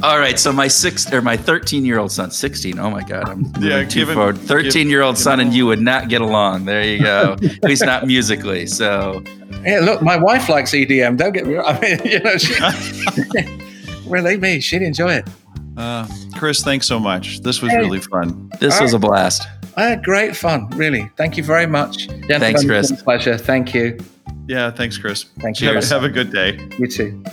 All 0.03 0.19
right, 0.19 0.37
so 0.37 0.53
my 0.53 0.67
six 0.67 1.11
or 1.11 1.21
my 1.23 1.35
thirteen 1.35 1.83
year 1.83 1.97
old 1.97 2.11
son, 2.11 2.29
sixteen. 2.29 2.77
Oh 2.77 2.89
my 2.91 3.01
god, 3.03 3.27
I'm 3.29 3.41
Yeah, 3.59 3.77
moving 3.77 3.87
too 3.89 3.99
give 4.01 4.09
him- 4.09 4.15
forward. 4.15 4.37
Thirteen 4.37 4.89
year 4.89 5.01
old 5.01 5.17
son 5.17 5.39
and 5.39 5.53
you 5.53 5.65
would 5.65 5.81
not 5.81 6.07
get 6.07 6.21
along. 6.21 6.65
There 6.65 6.83
you 6.83 7.01
go. 7.01 7.33
At 7.43 7.63
least 7.63 7.83
not 7.83 8.05
musically. 8.05 8.67
So 8.67 9.23
Yeah, 9.65 9.79
look, 9.79 10.01
my 10.03 10.15
wife 10.17 10.49
likes 10.49 10.71
EDM. 10.71 11.17
Don't 11.17 11.31
get 11.33 11.47
me 11.47 11.55
wrong. 11.55 11.65
I 11.75 11.79
mean, 11.81 11.99
you 12.05 12.19
know, 12.19 12.37
she, 12.37 12.53
believe 14.09 14.39
me, 14.41 14.59
she'd 14.59 14.83
enjoy 14.83 15.13
it. 15.13 15.27
Uh, 15.75 16.07
Chris, 16.35 16.63
thanks 16.63 16.85
so 16.87 16.99
much. 16.99 17.41
This 17.41 17.61
was 17.61 17.71
Hey. 17.71 17.79
really 17.79 17.99
fun. 17.99 18.51
this 18.59 18.79
was 18.79 18.93
a 18.93 18.99
blast. 18.99 19.47
I 19.77 19.83
had 19.85 20.03
great 20.03 20.35
fun, 20.35 20.69
really. 20.71 21.09
Thank 21.17 21.37
you 21.37 21.43
very 21.43 21.67
much. 21.67 22.07
Gentlemen, 22.07 22.39
Thanks, 22.39 22.65
Chris. 22.65 22.91
it's 22.91 23.01
a 23.01 23.03
pleasure. 23.03 23.37
Thank 23.37 23.73
you. 23.75 23.97
Yeah, 24.47 24.71
thanks, 24.71 24.97
Chris. 24.97 25.23
Thank 25.39 25.59
you. 25.61 25.69
Have, 25.73 25.83
have 25.89 26.03
a 26.03 26.09
good 26.09 26.31
day. 26.31 26.57
You 26.79 26.87
too. 26.87 27.23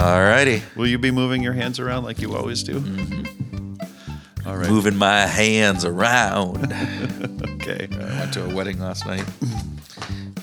All 0.00 0.20
righty. 0.22 0.62
Will 0.76 0.86
you 0.86 0.98
be 0.98 1.10
moving 1.10 1.42
your 1.42 1.52
hands 1.52 1.78
around 1.78 2.04
like 2.04 2.20
you 2.20 2.34
always 2.34 2.62
do? 2.62 2.80
Mm-hmm. 2.80 4.48
All 4.48 4.56
right. 4.56 4.68
moving 4.70 4.96
my 4.96 5.26
hands 5.26 5.84
around. 5.84 6.72
Okay. 7.60 7.88
I 7.92 8.18
went 8.18 8.32
to 8.32 8.44
a 8.46 8.54
wedding 8.54 8.80
last 8.80 9.04
night. 9.06 9.24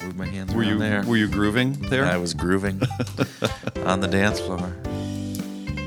Moved 0.04 0.16
my 0.18 0.28
hands 0.28 0.54
Were 0.54 0.62
around 0.62 0.70
you 0.70 0.78
there. 0.78 1.04
were 1.04 1.18
you 1.18 1.28
grooving 1.28 1.74
there? 1.90 2.06
I 2.06 2.18
was 2.18 2.36
grooving 2.36 2.80
on 3.86 4.02
the 4.02 4.08
dance 4.08 4.40
floor. 4.40 4.72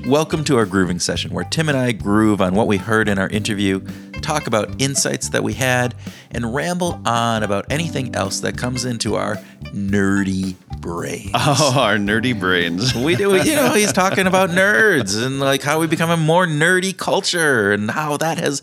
Welcome 0.07 0.45
to 0.45 0.57
our 0.57 0.65
grooving 0.65 0.99
session, 0.99 1.33
where 1.33 1.45
Tim 1.45 1.69
and 1.69 1.77
I 1.77 1.93
groove 1.93 2.41
on 2.41 2.55
what 2.55 2.67
we 2.67 2.79
heard 2.79 3.07
in 3.07 3.19
our 3.19 3.29
interview, 3.29 3.81
talk 4.23 4.47
about 4.47 4.81
insights 4.81 5.29
that 5.29 5.43
we 5.43 5.53
had, 5.53 5.95
and 6.31 6.55
ramble 6.55 7.01
on 7.05 7.43
about 7.43 7.67
anything 7.71 8.15
else 8.15 8.41
that 8.41 8.57
comes 8.57 8.87
into 8.87 9.17
our 9.17 9.37
nerdy 9.75 10.57
brains. 10.81 11.31
oh, 11.35 11.75
our 11.79 11.97
nerdy 11.97 12.39
brains. 12.39 12.95
We 13.01 13.15
do, 13.15 13.37
you 13.37 13.55
know, 13.55 13.75
he's 13.75 13.93
talking 13.93 14.27
about 14.27 14.51
nerds 14.51 15.23
and 15.23 15.39
like 15.39 15.63
how 15.63 15.81
we 15.81 15.87
become 15.87 16.11
a 16.11 16.17
more 16.17 16.47
nerdy 16.47 16.97
culture 16.97 17.71
and 17.71 17.91
how 17.91 18.17
that 18.17 18.39
has 18.39 18.63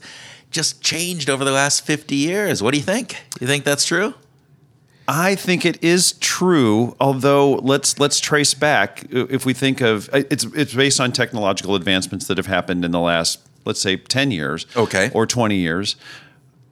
just 0.50 0.82
changed 0.82 1.30
over 1.30 1.46
the 1.46 1.52
last 1.52 1.86
50 1.86 2.16
years. 2.16 2.64
What 2.64 2.72
do 2.72 2.78
you 2.78 2.84
think? 2.84 3.18
You 3.40 3.48
think 3.48 3.64
that's 3.64 3.86
true? 3.86 4.16
I 5.08 5.36
think 5.36 5.66
it 5.66 5.82
is 5.84 6.14
true. 6.20 6.96
Although 7.00 7.54
let's 7.56 8.00
let's 8.00 8.20
trace 8.20 8.54
back. 8.54 9.06
If 9.10 9.46
we 9.46 9.54
think 9.54 9.80
of 9.82 10.10
uh, 10.14 10.24
it's 10.30 10.44
it's 10.56 10.74
based 10.74 11.00
on 11.00 11.12
technological 11.12 11.76
advancements 11.76 12.28
that 12.28 12.38
have 12.38 12.48
happened 12.48 12.84
in 12.84 12.92
the 12.92 13.00
last 13.00 13.40
let's 13.66 13.80
say 13.80 13.96
ten 13.98 14.32
years, 14.32 14.66
Okay. 14.76 15.10
or 15.14 15.26
twenty 15.26 15.58
years. 15.58 15.96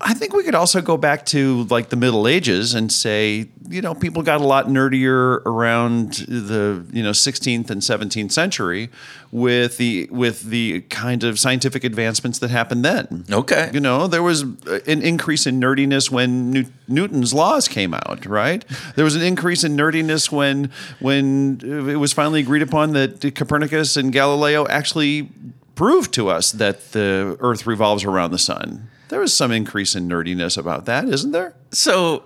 I 0.01 0.13
think 0.13 0.33
we 0.33 0.43
could 0.43 0.55
also 0.55 0.81
go 0.81 0.97
back 0.97 1.25
to 1.27 1.63
like 1.69 1.89
the 1.89 1.95
Middle 1.95 2.27
Ages 2.27 2.73
and 2.73 2.91
say, 2.91 3.49
you 3.69 3.81
know, 3.81 3.95
people 3.95 4.23
got 4.23 4.41
a 4.41 4.43
lot 4.43 4.67
nerdier 4.67 5.41
around 5.45 6.13
the 6.27 6.85
you 6.91 7.01
know 7.01 7.11
16th 7.11 7.69
and 7.69 7.81
17th 7.81 8.31
century 8.31 8.89
with 9.31 9.77
the 9.77 10.07
with 10.11 10.43
the 10.43 10.81
kind 10.81 11.23
of 11.23 11.39
scientific 11.39 11.85
advancements 11.85 12.39
that 12.39 12.49
happened 12.49 12.83
then. 12.83 13.23
Okay. 13.31 13.71
You 13.73 13.79
know, 13.79 14.07
there 14.07 14.21
was 14.21 14.41
an 14.41 15.01
increase 15.01 15.47
in 15.47 15.61
nerdiness 15.61 16.11
when 16.11 16.51
New- 16.51 16.71
Newton's 16.89 17.33
laws 17.33 17.69
came 17.69 17.93
out, 17.93 18.25
right? 18.25 18.65
There 18.95 19.05
was 19.05 19.15
an 19.15 19.21
increase 19.21 19.63
in 19.63 19.77
nerdiness 19.77 20.29
when 20.29 20.71
when 20.99 21.61
it 21.63 21.97
was 21.97 22.11
finally 22.11 22.41
agreed 22.41 22.63
upon 22.63 22.91
that 22.93 23.33
Copernicus 23.33 23.95
and 23.95 24.11
Galileo 24.11 24.67
actually 24.67 25.29
proved 25.75 26.13
to 26.13 26.29
us 26.29 26.51
that 26.53 26.91
the 26.91 27.37
Earth 27.39 27.65
revolves 27.65 28.03
around 28.03 28.31
the 28.31 28.37
sun. 28.39 28.89
There 29.09 29.19
was 29.19 29.33
some 29.33 29.51
increase 29.51 29.95
in 29.95 30.07
nerdiness 30.07 30.57
about 30.57 30.85
that, 30.85 31.07
isn't 31.07 31.31
there? 31.31 31.53
So, 31.71 32.23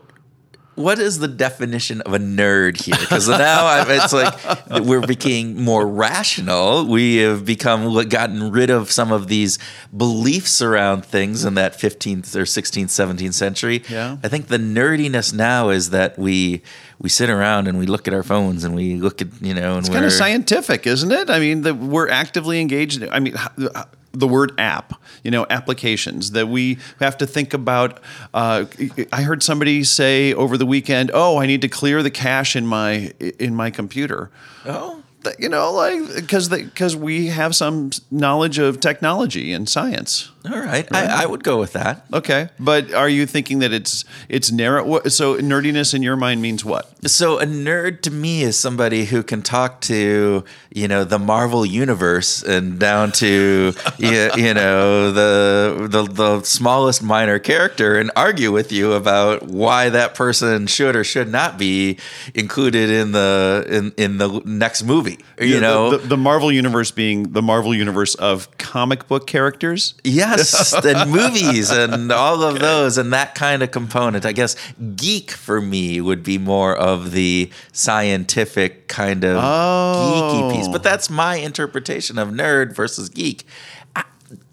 what 0.79 0.97
is 0.97 1.19
the 1.19 1.27
definition 1.27 1.99
of 2.01 2.13
a 2.13 2.19
nerd 2.19 2.81
here? 2.81 2.95
Because 2.97 3.27
now 3.27 3.67
I'm, 3.67 3.87
it's 3.89 4.13
like 4.13 4.85
we're 4.85 5.05
becoming 5.05 5.61
more 5.61 5.85
rational. 5.85 6.85
We 6.85 7.17
have 7.17 7.43
become 7.43 7.93
gotten 8.07 8.49
rid 8.51 8.69
of 8.69 8.89
some 8.89 9.11
of 9.11 9.27
these 9.27 9.59
beliefs 9.95 10.61
around 10.61 11.03
things 11.03 11.43
in 11.43 11.55
that 11.55 11.73
15th 11.73 12.33
or 12.33 12.43
16th, 12.43 12.85
17th 12.85 13.33
century. 13.33 13.83
Yeah. 13.89 14.17
I 14.23 14.29
think 14.29 14.47
the 14.47 14.57
nerdiness 14.57 15.33
now 15.33 15.67
is 15.67 15.89
that 15.89 16.17
we 16.17 16.61
we 17.01 17.09
sit 17.09 17.29
around 17.29 17.67
and 17.67 17.77
we 17.77 17.85
look 17.85 18.07
at 18.07 18.13
our 18.13 18.23
phones 18.23 18.63
and 18.63 18.73
we 18.73 18.95
look 18.95 19.21
at 19.21 19.27
you 19.41 19.53
know 19.53 19.73
and 19.73 19.79
It's 19.79 19.89
kind 19.89 20.05
of 20.05 20.13
scientific, 20.13 20.87
isn't 20.87 21.11
it? 21.11 21.29
I 21.29 21.39
mean, 21.39 21.61
the, 21.63 21.73
we're 21.73 22.09
actively 22.09 22.61
engaged. 22.61 23.03
I 23.03 23.19
mean, 23.19 23.35
the 24.19 24.27
word 24.27 24.53
app, 24.57 24.93
you 25.23 25.31
know, 25.31 25.45
applications 25.49 26.31
that 26.31 26.47
we 26.47 26.77
have 26.99 27.17
to 27.17 27.27
think 27.27 27.53
about. 27.53 27.99
Uh, 28.33 28.65
I 29.11 29.23
heard 29.23 29.41
somebody 29.41 29.83
say 29.83 30.33
over 30.33 30.57
the 30.57 30.65
weekend, 30.65 31.11
"Oh, 31.13 31.37
I 31.37 31.45
need 31.45 31.61
to 31.61 31.69
clear 31.69 32.03
the 32.03 32.11
cache 32.11 32.55
in 32.55 32.67
my 32.67 33.13
in 33.39 33.55
my 33.55 33.71
computer." 33.71 34.29
oh 34.65 35.03
You 35.37 35.49
know, 35.49 35.71
like 35.73 36.15
because 36.15 36.49
because 36.49 36.95
we 36.95 37.27
have 37.27 37.55
some 37.55 37.91
knowledge 38.11 38.57
of 38.57 38.79
technology 38.79 39.51
and 39.51 39.67
science. 39.67 40.31
All 40.45 40.59
right. 40.59 40.87
I, 40.93 41.23
I 41.23 41.25
would 41.25 41.43
go 41.43 41.59
with 41.59 41.73
that. 41.73 42.05
Okay, 42.13 42.49
but 42.59 42.93
are 42.93 43.09
you 43.09 43.25
thinking 43.25 43.59
that 43.59 43.73
it's 43.73 44.05
it's 44.29 44.51
narrow? 44.51 45.01
So 45.07 45.35
nerdiness 45.37 45.93
in 45.93 46.01
your 46.01 46.15
mind 46.15 46.41
means 46.41 46.63
what? 46.63 46.89
So 47.09 47.39
a 47.39 47.45
nerd 47.45 48.01
to 48.01 48.11
me 48.11 48.43
is 48.43 48.57
somebody 48.57 49.05
who 49.05 49.21
can 49.23 49.41
talk 49.41 49.81
to 49.81 50.43
you 50.73 50.87
know 50.87 51.03
the 51.03 51.19
Marvel 51.19 51.65
universe 51.65 52.41
and 52.43 52.79
down 52.79 53.11
to 53.13 53.73
you, 53.97 54.29
you 54.37 54.53
know 54.53 55.11
the, 55.11 55.87
the 55.89 56.03
the 56.03 56.43
smallest 56.43 57.03
minor 57.03 57.39
character 57.39 57.97
and 57.97 58.09
argue 58.15 58.51
with 58.51 58.71
you 58.71 58.93
about 58.93 59.43
why 59.43 59.89
that 59.89 60.15
person 60.15 60.67
should 60.67 60.95
or 60.95 61.03
should 61.03 61.29
not 61.29 61.57
be 61.57 61.97
included 62.33 62.89
in 62.89 63.11
the 63.11 63.65
in, 63.69 63.91
in 63.97 64.17
the 64.17 64.41
next 64.45 64.83
movie. 64.83 65.19
You 65.39 65.55
Yeah, 65.55 65.59
know, 65.59 65.91
the, 65.97 66.07
the 66.07 66.17
Marvel 66.17 66.51
universe 66.51 66.91
being 66.91 67.31
the 67.33 67.41
Marvel 67.41 67.73
universe 67.73 68.15
of 68.15 68.55
comic 68.57 69.07
book 69.07 69.27
characters. 69.27 69.93
And 70.89 71.11
movies 71.11 71.69
and 71.71 72.11
all 72.11 72.43
of 72.43 72.59
those 72.59 72.97
and 72.97 73.13
that 73.13 73.35
kind 73.35 73.63
of 73.63 73.71
component. 73.71 74.25
I 74.25 74.31
guess 74.31 74.55
geek 74.95 75.31
for 75.31 75.61
me 75.61 76.01
would 76.01 76.23
be 76.23 76.37
more 76.37 76.75
of 76.75 77.11
the 77.11 77.51
scientific 77.71 78.87
kind 78.87 79.23
of 79.23 79.37
geeky 79.37 80.53
piece. 80.53 80.67
But 80.67 80.83
that's 80.83 81.09
my 81.09 81.35
interpretation 81.35 82.17
of 82.17 82.29
nerd 82.29 82.75
versus 82.75 83.09
geek. 83.09 83.45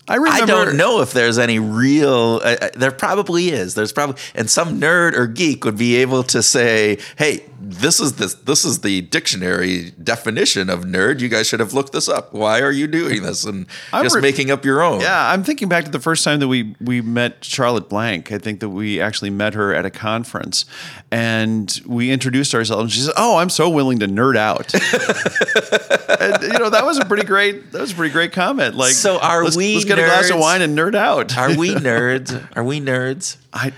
I 0.09 0.17
remember. 0.17 0.43
I 0.43 0.47
don't 0.47 0.77
know 0.77 1.01
if 1.01 1.13
there's 1.13 1.39
any 1.39 1.59
real. 1.59 2.41
Uh, 2.45 2.57
uh, 2.61 2.69
there 2.75 2.93
probably 2.93 3.49
is. 3.49 3.75
There's 3.75 3.93
probably, 3.93 4.21
and 4.35 4.49
some 4.49 4.81
nerd 4.81 5.15
or 5.15 5.27
geek 5.27 5.65
would 5.65 5.77
be 5.77 5.97
able 5.97 6.23
to 6.25 6.43
say, 6.43 6.99
"Hey, 7.19 7.45
this 7.69 8.01
is 8.01 8.15
this 8.15 8.35
this 8.35 8.65
is 8.65 8.81
the 8.81 9.03
dictionary 9.03 9.91
definition 10.03 10.71
of 10.71 10.85
nerd. 10.85 11.21
You 11.21 11.29
guys 11.29 11.47
should 11.47 11.61
have 11.61 11.75
looked 11.75 11.93
this 11.93 12.09
up. 12.09 12.33
Why 12.33 12.61
are 12.61 12.71
you 12.71 12.87
doing 12.87 13.23
this 13.23 13.45
and 13.45 13.67
I'm 13.93 14.05
just 14.05 14.17
re- 14.17 14.23
making 14.23 14.51
up 14.51 14.65
your 14.65 14.83
own?" 14.83 15.01
Yeah, 15.01 15.31
I'm 15.31 15.43
thinking 15.43 15.69
back 15.69 15.85
to 15.85 15.91
the 15.91 16.01
first 16.01 16.23
time 16.25 16.41
that 16.41 16.49
we 16.49 16.75
we 16.81 17.01
met 17.01 17.45
Charlotte 17.45 17.89
Blank. 17.89 18.31
I 18.31 18.39
think 18.39 18.61
that 18.61 18.69
we 18.69 19.01
actually 19.01 19.31
met 19.31 19.55
her 19.55 19.75
at 19.75 19.85
a 19.85 19.91
conference, 19.91 20.65
and 21.11 21.81
we 21.87 22.11
introduced 22.11 22.55
ourselves. 22.55 22.83
And 22.83 22.93
she 22.93 23.01
said, 23.01 23.15
"Oh, 23.17 23.37
I'm 23.39 23.51
so 23.51 23.69
willing 23.69 23.99
to 24.01 24.07
nerd 24.07 24.37
out." 24.37 24.73
and 26.21 26.43
you 26.43 26.59
know 26.59 26.71
that 26.71 26.85
was 26.85 26.99
a 26.99 27.05
pretty 27.05 27.25
great 27.25 27.73
that 27.73 27.81
was 27.81 27.93
a 27.93 27.95
pretty 27.95 28.13
great 28.13 28.33
comment. 28.33 28.75
Like, 28.77 28.93
So 28.93 29.19
are 29.19 29.45
let's, 29.45 29.57
we 29.57 29.75
Let's 29.75 29.85
get 29.85 29.99
a 29.99 30.03
glass 30.03 30.31
of 30.31 30.39
wine 30.39 30.63
and 30.63 30.77
nerd 30.77 30.95
out. 30.95 31.37
Are 31.37 31.57
we 31.57 31.71
nerds? 31.75 32.47
Are 32.57 32.65
we 32.65 32.81
nerds? 32.81 33.37
I 33.53 33.73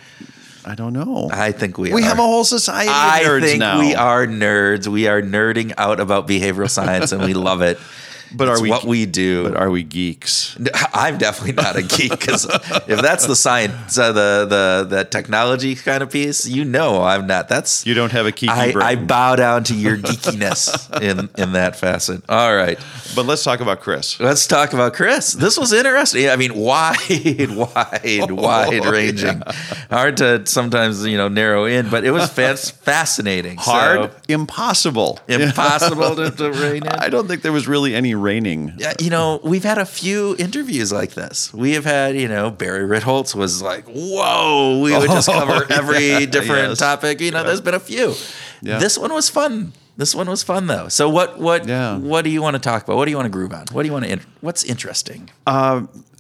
I 0.69 0.75
don't 0.75 0.93
know. 0.93 1.31
I 1.33 1.53
think 1.53 1.79
we 1.79 1.93
we 1.93 2.03
are. 2.03 2.05
have 2.05 2.19
a 2.19 2.23
whole 2.23 2.45
society 2.45 2.89
of 2.91 2.95
I 2.95 3.23
nerds 3.25 3.41
think 3.43 3.61
now. 3.61 3.81
we 3.81 3.95
are 3.95 4.27
nerds. 4.27 4.87
We 4.87 5.07
are 5.09 5.23
nerding 5.23 5.73
out 5.79 5.99
about 5.99 6.29
behavioral 6.29 6.69
science, 6.69 7.11
and 7.13 7.25
we 7.25 7.33
love 7.35 7.63
it. 7.63 7.79
But 8.33 8.49
It's 8.49 8.61
are 8.61 8.63
we? 8.63 8.71
what 8.71 8.85
we 8.85 9.07
do? 9.07 9.45
But 9.49 9.57
are 9.57 9.71
we 9.71 9.83
geeks? 9.83 10.57
I'm 10.95 11.19
definitely 11.19 11.55
not 11.63 11.77
a 11.77 11.83
geek 11.83 12.11
because 12.11 12.45
if 12.87 13.01
that's 13.01 13.27
the 13.27 13.37
science, 13.37 13.97
uh, 13.99 14.13
the 14.13 14.47
the 14.49 14.97
the 14.97 15.05
technology 15.05 15.75
kind 15.75 16.03
of 16.03 16.11
piece, 16.11 16.47
you 16.47 16.65
know, 16.65 17.03
I'm 17.03 17.27
not. 17.27 17.49
That's 17.49 17.87
You 17.87 17.95
don't 17.95 18.13
have 18.13 18.27
a 18.27 18.33
geeky 18.33 18.49
I, 18.49 18.73
brain. 18.73 18.87
I 18.87 18.95
bow 18.97 19.37
down 19.37 19.65
to 19.65 19.75
your 19.75 19.97
geekiness 19.97 21.01
in 21.03 21.29
in 21.39 21.53
that 21.53 21.77
facet. 21.77 22.23
All 22.29 22.55
right, 22.55 22.79
But 23.15 23.25
let's 23.27 23.43
talk 23.45 23.61
about 23.61 23.81
Chris. 23.81 24.19
let's 24.21 24.47
talk 24.47 24.73
about 24.73 24.95
Chris. 24.95 25.33
This 25.33 25.59
was 25.59 25.73
interesting. 25.73 26.29
I 26.29 26.37
mean, 26.37 26.55
wide, 26.55 26.97
wide, 27.51 28.31
wide 28.31 28.85
ranging. 28.87 29.43
Hard 29.91 30.17
to 30.19 30.45
sometimes 30.47 31.07
you 31.07 31.17
know 31.17 31.29
narrow 31.29 31.65
in, 31.65 31.89
but 31.91 32.05
it 32.05 32.11
was 32.11 32.29
fas- 32.31 32.71
fascinating. 32.71 33.57
Hard, 33.59 34.11
So, 34.13 34.17
impossible. 34.29 35.19
impossible 35.29 36.17
to, 36.17 36.31
to 36.31 36.51
rein 36.53 36.83
in. 36.85 36.89
I 36.89 37.09
don't 37.09 37.27
think 37.29 37.43
there 37.43 37.53
was 37.53 37.67
really 37.69 37.95
any 37.95 38.15
reining. 38.19 38.75
Yeah, 38.79 38.93
you 39.01 39.11
know, 39.11 39.41
we've 39.43 39.65
had 39.65 39.79
a 39.79 39.87
few 39.87 40.37
interviews 40.39 40.93
like 40.93 41.15
this. 41.15 41.53
We 41.55 41.73
have 41.73 41.85
had, 41.85 42.17
you 42.17 42.29
know, 42.29 42.51
Barry 42.51 42.87
Ritholtz 42.87 43.35
was 43.35 43.63
like, 43.63 43.85
"Whoa, 43.87 44.81
we 44.83 44.93
would 44.97 45.11
just 45.11 45.29
cover 45.33 45.67
every 45.73 46.09
yeah, 46.09 46.27
different 46.27 46.69
yes. 46.71 46.79
topic." 46.79 47.21
You 47.21 47.31
know, 47.31 47.45
there's 47.45 47.61
been 47.61 47.75
a 47.75 47.81
few. 47.81 48.15
Yeah. 48.63 48.79
This 48.79 48.99
one 48.99 49.13
was 49.13 49.29
fun. 49.29 49.73
This 49.97 50.15
one 50.15 50.29
was 50.29 50.43
fun 50.45 50.67
though. 50.69 50.89
So 50.89 51.09
what 51.09 51.39
what 51.39 51.67
Yeah. 51.67 51.99
what 51.99 52.23
do 52.23 52.31
you 52.31 52.41
want 52.43 52.55
to 52.55 52.61
talk 52.61 52.85
about? 52.85 52.97
What 52.97 53.07
do 53.07 53.11
you 53.11 53.17
want 53.17 53.27
to 53.27 53.31
groove 53.31 53.53
on? 53.53 53.67
What 53.73 53.83
do 53.83 53.87
you 53.89 53.93
want 53.93 54.05
to? 54.07 54.21
What's 54.41 54.63
interesting? 54.65 55.31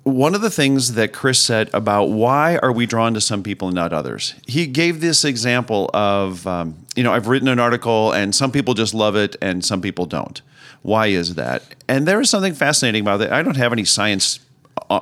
One 0.04 0.34
of 0.34 0.40
the 0.40 0.48
things 0.50 0.94
that 0.94 1.12
Chris 1.12 1.38
said 1.38 1.68
about 1.74 2.06
why 2.06 2.56
are 2.62 2.72
we 2.72 2.86
drawn 2.86 3.12
to 3.12 3.20
some 3.20 3.42
people 3.42 3.68
and 3.68 3.74
not 3.74 3.92
others, 3.92 4.34
he 4.46 4.66
gave 4.66 5.02
this 5.02 5.22
example 5.22 5.90
of, 5.92 6.46
um, 6.46 6.86
you 6.96 7.02
know, 7.02 7.12
I've 7.12 7.26
written 7.28 7.46
an 7.46 7.58
article 7.58 8.12
and 8.12 8.34
some 8.34 8.50
people 8.50 8.72
just 8.72 8.94
love 8.94 9.16
it 9.16 9.36
and 9.42 9.62
some 9.62 9.82
people 9.82 10.06
don't. 10.06 10.40
Why 10.82 11.08
is 11.08 11.34
that? 11.34 11.62
And 11.88 12.06
there 12.06 12.20
is 12.20 12.30
something 12.30 12.54
fascinating 12.54 13.02
about 13.02 13.20
it. 13.20 13.30
I 13.30 13.42
don't 13.42 13.56
have 13.56 13.72
any 13.72 13.84
science 13.84 14.40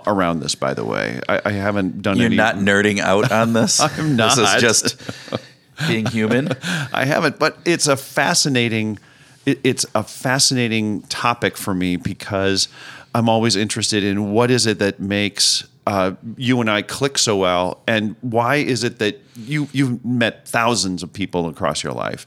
around 0.07 0.41
this, 0.41 0.55
by 0.55 0.75
the 0.75 0.85
way. 0.85 1.21
I, 1.29 1.41
I 1.45 1.53
haven't 1.53 2.03
done 2.03 2.17
You're 2.17 2.27
any. 2.27 2.37
not 2.37 2.57
nerding 2.57 2.99
out 2.99 3.31
on 3.31 3.53
this. 3.53 3.81
I'm 3.81 4.17
not. 4.17 4.37
This 4.37 4.55
is 4.55 4.61
just 4.61 5.39
being 5.87 6.07
human. 6.07 6.49
I 6.93 7.05
haven't, 7.05 7.39
but 7.39 7.59
it's 7.65 7.87
a 7.87 7.97
fascinating 7.97 8.99
it, 9.47 9.61
it's 9.65 9.87
a 9.95 10.03
fascinating 10.03 11.03
topic 11.03 11.57
for 11.57 11.73
me 11.73 11.97
because 11.97 12.69
I'm 13.15 13.29
always 13.29 13.57
interested 13.57 14.05
in 14.05 14.33
what 14.33 14.51
is 14.51 14.67
it 14.67 14.79
that 14.81 15.01
makes 15.01 15.67
uh, 15.87 16.13
you 16.37 16.61
and 16.61 16.69
I 16.69 16.83
click 16.83 17.17
so 17.17 17.37
well, 17.37 17.81
and 17.87 18.17
why 18.21 18.57
is 18.57 18.83
it 18.83 18.99
that 18.99 19.21
you 19.37 19.69
you've 19.73 20.05
met 20.05 20.47
thousands 20.49 21.05
of 21.05 21.13
people 21.13 21.49
across 21.49 21.85
your 21.85 21.93
life? 21.93 22.27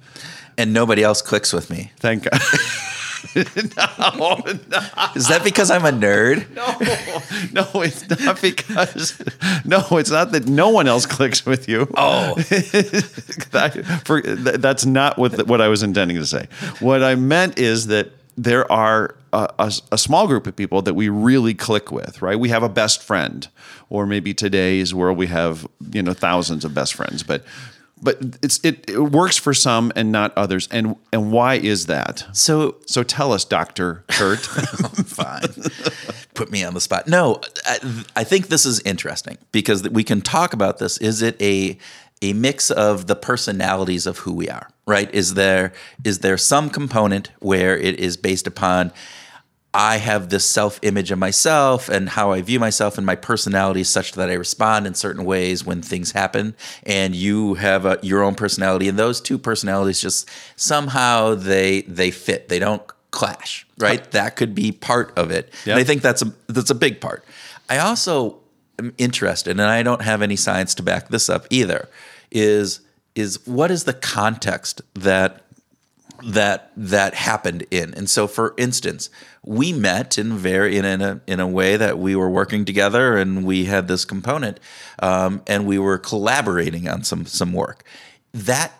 And 0.57 0.73
nobody 0.73 1.03
else 1.03 1.21
clicks 1.21 1.53
with 1.53 1.69
me. 1.69 1.91
Thank 1.97 2.23
God. 2.23 2.41
no, 3.35 4.41
Is 5.15 5.27
that 5.27 5.41
because 5.43 5.71
I'm 5.71 5.85
a 5.85 5.91
nerd? 5.91 6.49
no, 6.55 7.63
no, 7.73 7.81
it's 7.81 8.09
not 8.09 8.41
because. 8.41 9.21
No, 9.65 9.85
it's 9.91 10.11
not 10.11 10.31
that 10.31 10.47
no 10.47 10.69
one 10.69 10.87
else 10.87 11.05
clicks 11.05 11.45
with 11.45 11.67
you. 11.67 11.87
Oh, 11.95 12.35
that, 13.51 14.01
for, 14.05 14.21
th- 14.21 14.57
that's 14.57 14.85
not 14.85 15.17
what 15.17 15.33
the, 15.33 15.45
what 15.45 15.61
I 15.61 15.67
was 15.67 15.83
intending 15.83 16.17
to 16.17 16.25
say. 16.25 16.47
What 16.79 17.03
I 17.03 17.15
meant 17.15 17.59
is 17.59 17.87
that 17.87 18.11
there 18.37 18.69
are 18.71 19.15
a, 19.33 19.49
a, 19.59 19.71
a 19.91 19.97
small 19.97 20.27
group 20.27 20.47
of 20.47 20.55
people 20.55 20.81
that 20.83 20.93
we 20.93 21.09
really 21.09 21.53
click 21.53 21.91
with, 21.91 22.21
right? 22.21 22.39
We 22.39 22.49
have 22.49 22.63
a 22.63 22.69
best 22.69 23.03
friend, 23.03 23.47
or 23.89 24.05
maybe 24.05 24.33
today's 24.33 24.93
world 24.93 25.17
we 25.17 25.27
have 25.27 25.67
you 25.91 26.01
know 26.01 26.13
thousands 26.13 26.65
of 26.65 26.73
best 26.73 26.93
friends, 26.93 27.23
but 27.23 27.43
but 28.01 28.17
it's 28.41 28.59
it, 28.63 28.89
it 28.89 28.99
works 28.99 29.37
for 29.37 29.53
some 29.53 29.91
and 29.95 30.11
not 30.11 30.33
others. 30.37 30.67
And 30.71 30.95
and 31.11 31.31
why 31.31 31.55
is 31.55 31.87
that? 31.87 32.25
so 32.33 32.77
So 32.85 33.03
tell 33.03 33.31
us, 33.31 33.45
Doctor 33.45 34.03
Kurt. 34.09 34.39
fine. 35.05 35.43
Put 36.33 36.51
me 36.51 36.63
on 36.63 36.73
the 36.73 36.81
spot. 36.81 37.07
No, 37.07 37.41
I, 37.65 38.05
I 38.15 38.23
think 38.23 38.47
this 38.47 38.65
is 38.65 38.79
interesting 38.81 39.37
because 39.51 39.87
we 39.89 40.03
can 40.03 40.21
talk 40.21 40.53
about 40.53 40.77
this. 40.77 40.97
Is 40.97 41.21
it 41.21 41.41
a 41.41 41.77
a 42.21 42.33
mix 42.33 42.69
of 42.69 43.07
the 43.07 43.15
personalities 43.15 44.05
of 44.05 44.19
who 44.19 44.33
we 44.33 44.49
are? 44.49 44.69
Right? 44.85 45.13
Is 45.13 45.33
there 45.33 45.73
is 46.03 46.19
there 46.19 46.37
some 46.37 46.69
component 46.69 47.31
where 47.39 47.77
it 47.77 47.99
is 47.99 48.17
based 48.17 48.47
upon 48.47 48.91
I 49.73 49.97
have 49.97 50.29
this 50.29 50.45
self 50.45 50.79
image 50.81 51.11
of 51.11 51.19
myself 51.19 51.89
and 51.89 52.09
how 52.09 52.31
I 52.31 52.41
view 52.41 52.59
myself 52.59 52.97
and 52.97 53.05
my 53.05 53.15
personality 53.15 53.81
is 53.81 53.89
such 53.89 54.13
that 54.13 54.29
I 54.29 54.33
respond 54.33 54.87
in 54.87 54.95
certain 54.95 55.25
ways 55.25 55.63
when 55.63 55.81
things 55.81 56.11
happen. 56.11 56.55
And 56.83 57.15
you 57.15 57.53
have 57.55 57.85
a, 57.85 57.99
your 58.01 58.23
own 58.23 58.35
personality, 58.35 58.87
and 58.87 58.97
those 58.97 59.21
two 59.21 59.37
personalities 59.37 60.01
just 60.01 60.29
somehow 60.55 61.35
they 61.35 61.81
they 61.83 62.09
fit. 62.09 62.49
They 62.49 62.59
don't 62.59 62.81
clash, 63.11 63.67
right? 63.77 64.09
That 64.11 64.35
could 64.35 64.55
be 64.55 64.71
part 64.71 65.15
of 65.17 65.31
it. 65.31 65.53
Yeah. 65.65 65.73
And 65.73 65.81
I 65.81 65.83
think 65.83 66.01
that's 66.01 66.23
a 66.23 66.33
that's 66.47 66.71
a 66.71 66.75
big 66.75 66.99
part. 66.99 67.23
I 67.69 67.77
also 67.77 68.39
am 68.79 68.93
interested, 68.97 69.51
and 69.51 69.61
I 69.61 69.83
don't 69.83 70.01
have 70.01 70.23
any 70.23 70.35
science 70.35 70.73
to 70.75 70.83
back 70.83 71.09
this 71.09 71.29
up 71.29 71.45
either. 71.51 71.89
Is 72.31 72.81
is 73.15 73.45
what 73.45 73.69
is 73.69 73.83
the 73.83 73.93
context 73.93 74.81
that 74.95 75.43
that 76.23 76.71
that 76.77 77.13
happened 77.13 77.65
in. 77.71 77.93
And 77.93 78.09
so, 78.09 78.27
for 78.27 78.53
instance, 78.57 79.09
we 79.43 79.73
met 79.73 80.17
in 80.17 80.37
very 80.37 80.77
in, 80.77 80.85
in 80.85 81.01
a 81.01 81.21
in 81.27 81.39
a 81.39 81.47
way 81.47 81.77
that 81.77 81.97
we 81.99 82.15
were 82.15 82.29
working 82.29 82.65
together, 82.65 83.17
and 83.17 83.45
we 83.45 83.65
had 83.65 83.87
this 83.87 84.05
component, 84.05 84.59
um, 84.99 85.41
and 85.47 85.65
we 85.65 85.79
were 85.79 85.97
collaborating 85.97 86.87
on 86.87 87.03
some 87.03 87.25
some 87.25 87.53
work. 87.53 87.83
That 88.33 88.73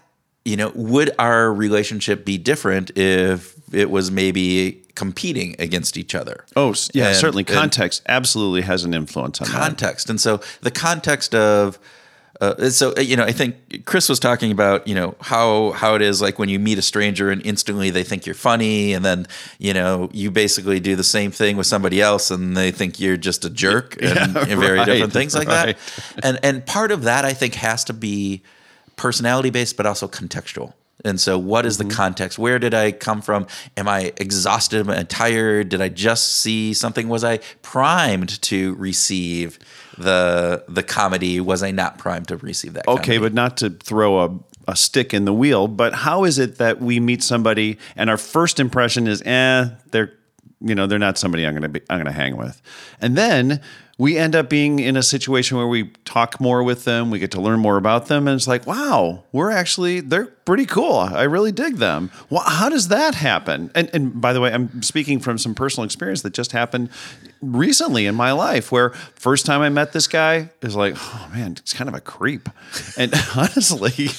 you 0.45 0.55
know, 0.55 0.71
would 0.73 1.11
our 1.19 1.53
relationship 1.53 2.25
be 2.25 2.37
different 2.37 2.97
if 2.97 3.55
it 3.73 3.91
was 3.91 4.09
maybe 4.09 4.81
competing 4.95 5.55
against 5.59 5.97
each 5.97 6.15
other? 6.15 6.45
Oh, 6.55 6.73
yeah, 6.93 7.09
And- 7.09 7.17
certainly. 7.17 7.43
Context 7.43 8.01
absolutely 8.07 8.61
has 8.61 8.83
an 8.83 8.93
influence 8.93 9.41
on 9.41 9.47
that. 9.47 9.57
context. 9.57 10.09
And 10.09 10.19
so 10.19 10.39
the 10.61 10.71
context 10.71 11.35
of 11.35 11.77
uh, 12.41 12.69
so 12.69 12.93
uh, 12.97 13.01
you 13.01 13.17
know, 13.17 13.23
I 13.23 13.33
think 13.33 13.85
Chris 13.85 14.07
was 14.07 14.19
talking 14.19 14.51
about 14.51 14.87
you 14.87 14.95
know 14.95 15.15
how 15.19 15.71
how 15.71 15.95
it 15.95 16.01
is 16.01 16.21
like 16.21 16.39
when 16.39 16.47
you 16.47 16.57
meet 16.57 16.77
a 16.77 16.81
stranger 16.81 17.29
and 17.31 17.45
instantly 17.45 17.89
they 17.89 18.03
think 18.03 18.25
you're 18.25 18.35
funny, 18.35 18.93
and 18.93 19.03
then 19.03 19.27
you 19.57 19.73
know 19.73 20.09
you 20.13 20.31
basically 20.31 20.79
do 20.79 20.95
the 20.95 21.03
same 21.03 21.31
thing 21.31 21.57
with 21.57 21.67
somebody 21.67 22.01
else 22.01 22.31
and 22.31 22.55
they 22.55 22.71
think 22.71 22.99
you're 22.99 23.17
just 23.17 23.43
a 23.43 23.49
jerk 23.49 23.97
and, 24.01 24.35
Yeah, 24.35 24.45
and 24.47 24.59
very 24.59 24.83
different 24.85 25.11
things 25.11 25.35
like 25.35 25.49
right. 25.49 25.77
that. 25.77 26.25
And 26.25 26.39
and 26.41 26.65
part 26.65 26.91
of 26.91 27.03
that 27.03 27.25
I 27.25 27.33
think 27.33 27.55
has 27.55 27.83
to 27.85 27.93
be 27.93 28.41
personality 28.95 29.49
based, 29.49 29.75
but 29.75 29.85
also 29.85 30.07
contextual. 30.07 30.73
And 31.05 31.19
so, 31.19 31.38
what 31.39 31.65
is 31.65 31.77
Mm-hmm. 31.77 31.88
the 31.89 31.95
context? 31.95 32.38
Where 32.39 32.59
did 32.59 32.73
I 32.73 32.91
come 32.91 33.21
from? 33.21 33.47
Am 33.77 33.88
I 33.88 34.11
exhausted? 34.17 34.81
Am 34.81 34.89
I 34.89 35.03
tired? 35.03 35.69
Did 35.69 35.81
I 35.81 35.88
just 35.89 36.38
see 36.41 36.73
something? 36.73 37.07
Was 37.07 37.23
I 37.23 37.38
primed 37.61 38.41
to 38.43 38.76
receive 38.76 39.59
the 39.97 40.63
the 40.67 40.84
comedy? 40.84 41.39
Was 41.39 41.63
I 41.63 41.71
not 41.71 41.97
primed 41.97 42.27
to 42.30 42.38
receive 42.38 42.73
that? 42.73 42.88
Okay, 42.88 43.15
comedy? 43.15 43.19
but 43.19 43.34
not 43.34 43.57
to 43.57 43.69
throw 43.69 44.19
a, 44.19 44.39
a 44.67 44.76
stick 44.76 45.13
in 45.13 45.26
the 45.26 45.34
wheel, 45.34 45.67
but 45.67 45.93
how 45.93 46.26
is 46.26 46.38
it 46.39 46.57
that 46.57 46.81
we 46.81 46.99
meet 46.99 47.23
somebody 47.23 47.77
and 47.95 48.09
our 48.09 48.17
first 48.17 48.59
impression 48.59 49.07
is, 49.07 49.21
eh, 49.23 49.69
they're 49.91 50.13
you 50.61 50.76
know, 50.76 50.88
they're 50.88 50.99
not 50.99 51.17
somebody 51.17 51.47
I'm 51.47 51.53
gonna 51.53 51.69
be 51.69 51.81
I'm 51.89 51.97
gonna 51.99 52.11
hang 52.11 52.35
with. 52.35 52.61
And 52.99 53.15
then 53.17 53.61
we 53.99 54.17
end 54.17 54.34
up 54.34 54.49
being 54.49 54.80
in 54.80 54.95
a 54.95 55.03
situation 55.03 55.57
where 55.57 55.67
we 55.67 55.89
talk 56.05 56.39
more 56.39 56.63
with 56.63 56.85
them, 56.85 57.11
we 57.11 57.19
get 57.19 57.31
to 57.31 57.41
learn 57.41 57.59
more 57.59 57.76
about 57.76 58.07
them, 58.07 58.30
and 58.30 58.35
it's 58.35 58.47
like, 58.47 58.65
wow, 58.65 59.26
we're 59.34 59.51
actually 59.51 59.99
they're 59.99 60.27
pretty 60.45 60.65
cool. 60.65 60.97
I 60.97 61.23
really 61.23 61.51
dig 61.51 61.76
them. 61.76 62.09
Well, 62.30 62.41
how 62.43 62.69
does 62.69 62.88
that 62.88 63.13
happen? 63.13 63.69
And 63.76 63.89
and 63.93 64.19
by 64.21 64.31
the 64.31 64.39
way, 64.39 64.53
I'm 64.53 64.81
speaking 64.81 65.19
from 65.19 65.38
some 65.38 65.53
personal 65.53 65.84
experience 65.84 66.21
that 66.21 66.34
just 66.34 66.53
happened 66.53 66.89
recently 67.41 68.05
in 68.05 68.15
my 68.15 68.31
life 68.31 68.71
where 68.71 68.91
first 69.15 69.45
time 69.45 69.61
I 69.61 69.69
met 69.69 69.91
this 69.91 70.07
guy 70.07 70.49
is 70.61 70.77
like, 70.77 70.95
oh 70.97 71.30
man, 71.34 71.51
it's 71.51 71.73
kind 71.73 71.89
of 71.89 71.93
a 71.93 72.01
creep. 72.01 72.47
And 72.97 73.13
honestly, 73.35 74.09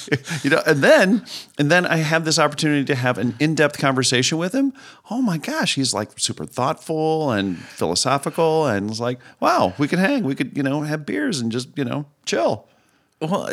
you 0.43 0.51
know, 0.51 0.61
and 0.67 0.83
then 0.83 1.25
and 1.57 1.71
then 1.71 1.87
I 1.87 1.97
have 1.97 2.23
this 2.23 2.37
opportunity 2.37 2.85
to 2.85 2.95
have 2.95 3.17
an 3.17 3.35
in-depth 3.39 3.79
conversation 3.79 4.37
with 4.37 4.53
him. 4.53 4.73
Oh 5.11 5.21
my 5.21 5.37
gosh, 5.37 5.75
he's 5.75 5.93
like 5.93 6.17
super 6.17 6.45
thoughtful 6.45 7.31
and 7.31 7.57
philosophical 7.57 8.65
and 8.67 8.89
it's 8.89 9.01
like, 9.01 9.19
wow, 9.41 9.73
we 9.77 9.89
could 9.89 9.99
hang, 9.99 10.23
we 10.23 10.35
could, 10.35 10.55
you 10.55 10.63
know, 10.63 10.81
have 10.83 11.05
beers 11.05 11.41
and 11.41 11.51
just, 11.51 11.67
you 11.77 11.83
know, 11.83 12.05
chill. 12.25 12.65
Well, 13.19 13.49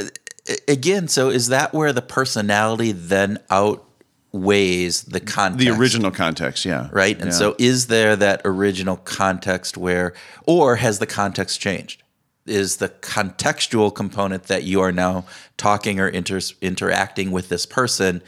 again, 0.68 1.09
so 1.09 1.30
is 1.30 1.48
that 1.48 1.74
where 1.74 1.93
the 1.93 2.01
personality 2.01 2.93
then 2.93 3.39
outweighs 3.51 5.02
the 5.02 5.18
context? 5.18 5.59
The 5.66 5.70
original 5.72 6.12
context, 6.12 6.64
yeah. 6.64 6.89
right? 6.93 7.16
And 7.16 7.32
Yeah. 7.32 7.36
so, 7.36 7.56
is 7.59 7.89
there 7.89 8.14
that 8.14 8.40
original 8.44 8.97
context 8.97 9.76
where, 9.76 10.14
or 10.47 10.76
has 10.76 11.01
the 11.01 11.06
context 11.06 11.60
changed? 11.60 12.02
Is 12.47 12.76
the 12.76 12.89
contextual 12.89 13.94
component 13.94 14.44
that 14.44 14.62
you 14.62 14.80
are 14.80 14.93
now 14.93 15.26
talking 15.59 16.01
or 16.01 16.09
inter- 16.09 16.40
interacting 16.62 17.30
with 17.30 17.48
this 17.51 17.66
person 17.66 18.22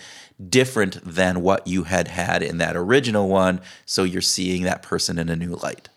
different 0.49 0.99
than 1.05 1.43
what 1.43 1.67
you 1.67 1.85
had 1.85 2.09
had 2.09 2.43
in 2.43 2.59
that 2.59 2.77
original 2.77 3.29
one? 3.29 3.61
So 3.85 4.05
you're 4.05 4.23
seeing 4.23 4.63
that 4.63 4.83
person 4.83 5.19
in 5.19 5.29
a 5.29 5.37
new 5.37 5.55
light. 5.57 5.89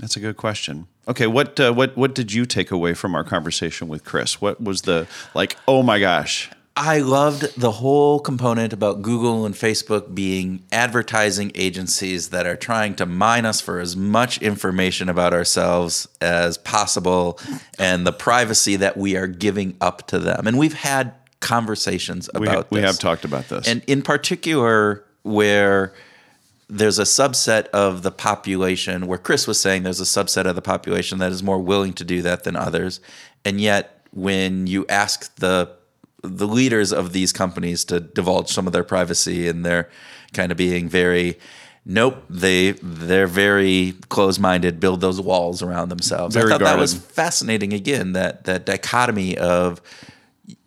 That's 0.00 0.16
a 0.16 0.20
good 0.20 0.36
question. 0.36 0.86
Okay, 1.06 1.26
what 1.26 1.58
uh, 1.60 1.72
what 1.72 1.96
what 1.96 2.14
did 2.14 2.32
you 2.32 2.46
take 2.46 2.70
away 2.70 2.94
from 2.94 3.14
our 3.14 3.24
conversation 3.24 3.88
with 3.88 4.04
Chris? 4.04 4.40
What 4.40 4.62
was 4.62 4.82
the 4.82 5.06
like? 5.34 5.56
Oh 5.66 5.82
my 5.82 5.98
gosh! 5.98 6.50
I 6.76 7.00
loved 7.00 7.60
the 7.60 7.72
whole 7.72 8.20
component 8.20 8.72
about 8.72 9.02
Google 9.02 9.44
and 9.44 9.54
Facebook 9.54 10.14
being 10.14 10.62
advertising 10.72 11.52
agencies 11.54 12.30
that 12.30 12.46
are 12.46 12.56
trying 12.56 12.94
to 12.94 13.06
mine 13.06 13.44
us 13.44 13.60
for 13.60 13.80
as 13.80 13.96
much 13.96 14.40
information 14.40 15.10
about 15.10 15.34
ourselves 15.34 16.08
as 16.22 16.56
possible 16.56 17.38
and 17.78 18.06
the 18.06 18.12
privacy 18.12 18.76
that 18.76 18.96
we 18.96 19.16
are 19.16 19.26
giving 19.26 19.76
up 19.80 20.06
to 20.06 20.18
them. 20.18 20.46
And 20.46 20.58
we've 20.58 20.72
had 20.72 21.12
conversations 21.40 22.28
We, 22.34 22.46
about 22.46 22.70
we 22.70 22.80
this. 22.80 22.90
have 22.90 22.98
talked 22.98 23.24
about 23.24 23.48
this. 23.48 23.66
And 23.66 23.82
in 23.86 24.02
particular, 24.02 25.04
where 25.22 25.92
there's 26.68 26.98
a 26.98 27.04
subset 27.04 27.66
of 27.68 28.02
the 28.02 28.10
population, 28.12 29.06
where 29.06 29.18
Chris 29.18 29.46
was 29.46 29.60
saying 29.60 29.82
there's 29.82 30.00
a 30.00 30.04
subset 30.04 30.44
of 30.44 30.54
the 30.54 30.62
population 30.62 31.18
that 31.18 31.32
is 31.32 31.42
more 31.42 31.58
willing 31.58 31.92
to 31.94 32.04
do 32.04 32.22
that 32.22 32.44
than 32.44 32.56
others. 32.56 33.00
And 33.44 33.60
yet, 33.60 34.04
when 34.12 34.66
you 34.66 34.86
ask 34.88 35.34
the 35.36 35.70
the 36.22 36.46
leaders 36.46 36.92
of 36.92 37.12
these 37.12 37.32
companies 37.32 37.84
to 37.86 37.98
divulge 37.98 38.48
some 38.48 38.66
of 38.66 38.72
their 38.72 38.84
privacy 38.84 39.48
and 39.48 39.64
they're 39.64 39.88
kind 40.34 40.52
of 40.52 40.58
being 40.58 40.86
very 40.88 41.38
nope 41.86 42.22
they 42.28 42.72
they're 42.82 43.26
very 43.26 43.94
close-minded 44.10 44.78
build 44.78 45.00
those 45.00 45.18
walls 45.18 45.62
around 45.62 45.88
themselves 45.88 46.34
Very 46.34 46.48
i 46.48 46.50
thought 46.50 46.64
that 46.64 46.78
was 46.78 46.92
fascinating 46.94 47.72
again 47.72 48.12
that 48.12 48.44
that 48.44 48.66
dichotomy 48.66 49.38
of 49.38 49.80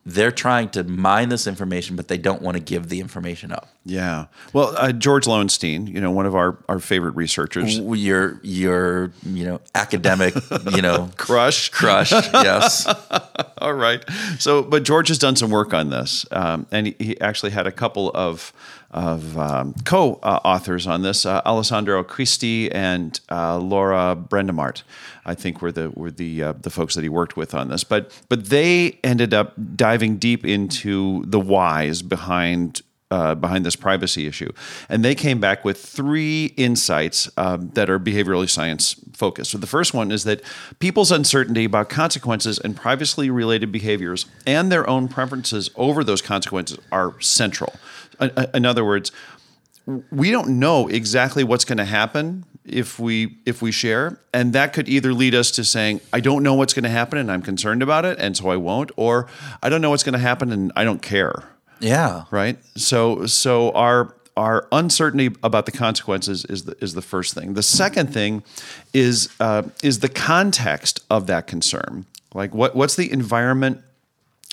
they're 0.06 0.32
trying 0.32 0.68
to 0.70 0.84
mine 0.84 1.30
this 1.30 1.48
information, 1.48 1.96
but 1.96 2.08
they 2.10 2.18
don't 2.18 2.42
want 2.42 2.58
to 2.58 2.62
give 2.64 2.90
the 2.90 3.00
information 3.00 3.52
up. 3.54 3.70
yeah. 3.86 4.26
Well, 4.52 4.74
uh, 4.78 4.92
George 4.92 5.26
Loewenstein, 5.26 5.88
you 5.88 6.02
know, 6.02 6.12
one 6.12 6.26
of 6.26 6.36
our, 6.36 6.58
our 6.68 6.80
favorite 6.80 7.16
researchers, 7.16 7.78
Your 7.80 8.40
your 8.44 9.12
you 9.26 9.46
know 9.46 9.62
academic 9.76 10.34
you 10.76 10.82
know 10.82 11.10
crush. 11.18 11.70
crush. 11.70 12.12
Yes, 12.12 12.86
All 13.60 13.74
right. 13.74 14.04
So, 14.40 14.62
but 14.62 14.84
George 14.84 15.08
has 15.08 15.18
done 15.18 15.36
some 15.38 15.50
work 15.52 15.74
on 15.74 15.90
this, 15.90 16.26
um, 16.32 16.66
and 16.72 16.88
he, 16.88 16.96
he 17.00 17.22
actually 17.22 17.52
had 17.52 17.66
a 17.66 17.72
couple 17.72 18.12
of 18.14 18.52
of 18.92 19.38
um, 19.40 19.74
co-authors 19.86 20.86
on 20.86 21.02
this. 21.02 21.26
Uh, 21.26 21.42
Alessandro 21.46 22.04
Acquisti 22.04 22.70
and 22.72 23.20
uh, 23.32 23.58
Laura 23.58 24.16
Brandimarte, 24.16 24.84
I 25.26 25.36
think, 25.36 25.62
were 25.62 25.72
the 25.72 25.90
were 25.91 26.12
the 26.12 26.44
uh, 26.44 26.54
the 26.62 26.70
folks 26.70 26.95
that 26.95 27.04
he 27.04 27.10
worked 27.10 27.38
with 27.38 27.54
on 27.54 27.70
this. 27.70 27.84
But 27.84 28.12
but 28.30 28.45
they 28.45 29.00
ended 29.04 29.34
up 29.34 29.54
diving 29.76 30.18
deep 30.18 30.45
into 30.45 31.24
the 31.26 31.40
whys 31.40 32.02
behind 32.02 32.82
uh, 33.12 33.36
behind 33.36 33.64
this 33.66 33.76
privacy 33.76 34.26
issue. 34.26 34.52
And 34.90 35.06
they 35.06 35.14
came 35.16 35.40
back 35.40 35.64
with 35.64 35.78
three 35.80 36.45
insights 36.58 37.30
um, 37.38 37.70
that 37.76 37.88
are 37.90 38.00
behaviorally 38.00 38.50
science 38.50 38.95
focused. 39.14 39.52
So 39.52 39.60
the 39.60 39.68
first 39.68 39.94
one 39.94 40.12
is 40.12 40.24
that 40.24 40.41
people's 40.80 41.12
uncertainty 41.12 41.66
about 41.66 41.90
consequences 41.90 42.58
and 42.58 42.76
privacy 42.76 43.30
related 43.30 43.72
behaviors 43.72 44.26
and 44.48 44.72
their 44.72 44.90
own 44.90 45.08
preferences 45.08 45.70
over 45.76 46.04
those 46.04 46.24
consequences 46.24 46.80
are 46.91 47.14
central. 47.22 47.74
In- 48.20 48.32
In 48.56 48.66
other 48.66 48.84
words, 48.84 49.12
we 50.12 50.32
don't 50.32 50.60
know 50.60 50.88
exactly 50.88 51.44
what's 51.44 51.66
going 51.66 51.78
to 51.78 51.86
happen 51.86 52.45
if 52.65 52.98
we 52.99 53.38
if 53.45 53.61
we 53.61 53.72
share 53.72 54.18
and 54.34 54.53
that 54.53 54.72
could 54.73 54.88
either 54.88 55.14
lead 55.14 55.35
us 55.35 55.52
to 55.52 55.64
saying 55.64 55.99
i 56.14 56.19
don't 56.19 56.44
know 56.44 56.53
what's 56.53 56.73
going 56.73 56.84
to 56.84 56.90
happen 56.90 57.18
and 57.18 57.31
i'm 57.31 57.41
concerned 57.41 57.84
about 57.84 58.06
it 58.06 58.18
and 58.19 58.38
so 58.38 58.49
i 58.49 58.56
won't 58.56 58.90
or 58.95 59.27
i 59.61 59.68
don't 59.69 59.81
know 59.81 59.90
what's 59.90 60.03
going 60.03 60.14
to 60.14 60.19
happen 60.19 60.52
and 60.52 60.72
i 60.76 60.84
don't 60.84 61.02
care 61.02 61.44
Yeah. 61.81 62.23
right 62.31 62.57
so 62.76 63.26
so 63.26 63.72
our 63.72 64.15
our 64.35 64.68
uncertainty 64.72 65.35
about 65.44 65.65
the 65.68 65.72
consequences 65.72 66.44
is 66.45 66.64
the, 66.64 66.76
is 66.81 66.95
the 66.95 67.03
first 67.03 67.35
thing. 67.35 67.53
The 67.53 67.61
second 67.61 68.11
thing 68.11 68.41
is 68.91 69.30
uh, 69.40 69.61
is 69.84 69.99
the 69.99 70.10
context 70.10 71.02
of 71.07 71.27
that 71.27 71.45
concern. 71.45 72.07
Like 72.34 72.52
what 72.56 72.76
what's 72.76 72.95
the 72.95 73.11
environment 73.11 73.84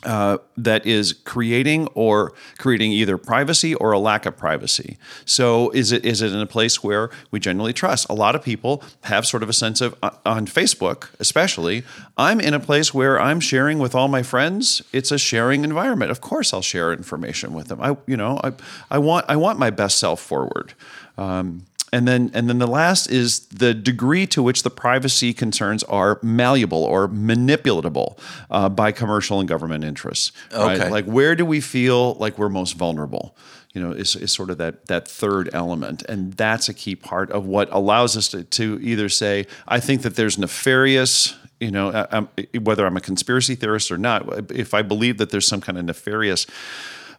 uh, 0.05 0.39
that 0.57 0.87
is 0.87 1.13
creating 1.13 1.87
or 1.89 2.33
creating 2.59 2.93
either 2.93 3.19
privacy 3.19 3.75
or 3.75 3.93
a 3.93 3.99
lack 3.99 4.27
of 4.27 4.37
privacy. 4.37 4.97
So 5.25 5.71
is 5.71 5.93
it 5.93 6.05
is 6.05 6.23
it 6.23 6.33
in 6.33 6.41
a 6.41 6.47
place 6.47 6.83
where 6.83 7.11
we 7.31 7.41
generally 7.41 7.73
trust? 7.73 8.09
A 8.09 8.15
lot 8.15 8.35
of 8.35 8.43
people 8.43 8.83
have 9.03 9.27
sort 9.27 9.43
of 9.43 9.49
a 9.49 9.53
sense 9.53 9.81
of 9.81 9.95
uh, 10.03 10.11
on 10.25 10.47
Facebook, 10.47 11.09
especially. 11.19 11.85
I'm 12.17 12.41
in 12.41 12.55
a 12.55 12.61
place 12.61 12.95
where 12.95 13.21
I'm 13.21 13.41
sharing 13.41 13.79
with 13.79 13.95
all 13.95 14.09
my 14.09 14.23
friends. 14.23 14.83
It's 14.93 15.11
a 15.11 15.19
sharing 15.19 15.65
environment. 15.65 16.11
Of 16.11 16.21
course, 16.21 16.55
I'll 16.55 16.63
share 16.63 16.93
information 16.93 17.53
with 17.53 17.69
them. 17.69 17.81
I 17.81 17.97
you 18.07 18.17
know 18.17 18.41
I 18.43 18.53
I 18.91 18.99
want 18.99 19.27
I 19.29 19.37
want 19.37 19.59
my 19.59 19.71
best 19.71 19.99
self 19.99 20.21
forward. 20.21 20.75
Um, 21.19 21.67
and 21.93 22.07
then, 22.07 22.31
and 22.35 22.49
then 22.49 22.59
the 22.59 22.67
last 22.67 23.09
is 23.09 23.41
the 23.49 23.75
degree 23.75 24.27
to 24.29 24.43
which 24.43 24.63
the 24.63 24.71
privacy 24.71 25.33
concerns 25.33 25.83
are 25.85 26.19
malleable 26.23 26.85
or 26.85 27.09
manipulatable 27.09 28.19
uh, 28.51 28.69
by 28.69 28.93
commercial 28.93 29.41
and 29.41 29.49
government 29.49 29.85
interests. 29.85 30.33
Right? 30.53 30.81
Okay. 30.81 30.91
Like, 30.91 31.05
where 31.07 31.35
do 31.35 31.45
we 31.45 31.61
feel 31.61 32.15
like 32.15 32.39
we're 32.39 32.49
most 32.49 32.75
vulnerable? 32.75 33.37
You 33.73 33.81
know, 33.81 33.93
is, 33.93 34.17
is 34.17 34.33
sort 34.33 34.51
of 34.51 34.59
that 34.59 34.87
that 34.87 35.07
third 35.07 35.49
element, 35.53 36.03
and 36.09 36.33
that's 36.33 36.69
a 36.69 36.75
key 36.75 36.97
part 36.97 37.31
of 37.31 37.47
what 37.47 37.69
allows 37.71 38.17
us 38.17 38.27
to, 38.29 38.43
to 38.43 38.81
either 38.83 39.09
say, 39.09 39.47
I 39.69 39.79
think 39.79 40.03
that 40.03 40.17
there's 40.17 40.39
nefarious 40.39 41.37
you 41.61 41.71
know, 41.71 42.07
I'm, 42.11 42.29
whether 42.63 42.87
I'm 42.87 42.97
a 42.97 43.03
conspiracy 43.03 43.55
theorist 43.55 43.93
or 43.93 43.99
not, 43.99 44.51
if 44.51 44.73
I 44.73 44.81
believe 44.81 45.19
that 45.19 45.29
there's 45.29 45.47
some 45.47 45.61
kind 45.61 45.77
of 45.77 45.85
nefarious 45.85 46.47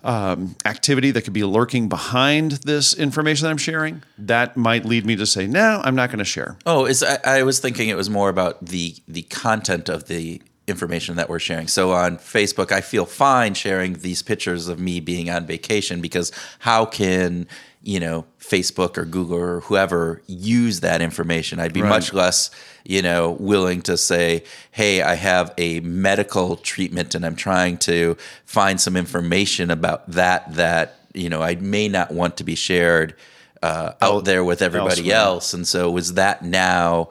um, 0.03 0.56
activity 0.65 1.11
that 1.11 1.23
could 1.23 1.34
be 1.34 1.44
lurking 1.44 1.90
behind 1.90 2.53
this 2.64 2.94
information 2.94 3.45
that 3.45 3.52
I'm 3.52 3.57
sharing, 3.57 4.03
that 4.18 4.57
might 4.57 4.86
lead 4.86 5.06
me 5.06 5.15
to 5.15 5.26
say, 5.26 5.48
no, 5.48 5.82
I'm 5.84 5.95
not 5.95 6.10
going 6.10 6.19
to 6.19 6.26
share. 6.26 6.57
Oh, 6.65 6.86
is 6.86 7.03
I, 7.03 7.19
I 7.23 7.44
was 7.44 7.60
thinking 7.60 7.90
it 7.90 7.98
was 7.98 8.10
more 8.10 8.30
about 8.30 8.65
the 8.65 8.95
the 9.07 9.23
content 9.23 9.90
of 9.90 10.07
the 10.07 10.41
information 10.68 11.15
that 11.18 11.30
we're 11.30 11.40
sharing. 11.40 11.68
So 11.68 11.91
on 11.91 12.18
Facebook, 12.18 12.72
I 12.72 12.82
feel 12.82 13.06
fine 13.06 13.53
sharing 13.53 13.94
these 13.94 14.22
pictures 14.22 14.68
of 14.68 14.80
me 14.80 14.99
being 14.99 15.30
on 15.30 15.45
vacation 15.45 16.02
because 16.02 16.32
how 16.60 16.86
can 16.86 17.48
you 17.84 17.99
know 17.99 18.26
Facebook 18.40 18.98
or 18.98 19.06
Google 19.06 19.38
or 19.38 19.62
whoever 19.62 20.22
use 20.28 20.82
that 20.82 21.02
information? 21.02 21.60
I'd 21.60 21.74
be 21.74 21.82
Right. 21.82 21.90
much 21.90 22.14
less 22.14 22.52
you 22.84 23.02
know 23.02 23.32
willing 23.40 23.82
to 23.84 23.98
say, 23.98 24.44
hey, 24.72 25.02
I 25.02 25.16
have 25.16 25.53
a 25.58 25.80
medical 25.82 26.58
treatment 26.58 27.16
and 27.16 27.26
I'm 27.26 27.36
trying 27.36 27.78
to 27.80 28.18
find 28.45 28.80
some 28.82 28.95
information 28.98 29.72
about 29.72 30.10
that 30.12 30.53
that 30.56 30.99
you 31.14 31.30
know 31.30 31.41
I 31.41 31.56
may 31.56 31.88
not 31.88 32.12
want 32.12 32.38
to 32.38 32.44
be 32.44 32.56
shared. 32.56 33.16
Uh, 33.64 33.94
out 34.02 34.26
there 34.26 34.44
with 34.44 34.64
everybody 34.64 35.12
else, 35.12 35.53
and 35.53 35.68
so 35.68 35.91
was 35.91 36.16
that 36.16 36.44
now 36.44 37.10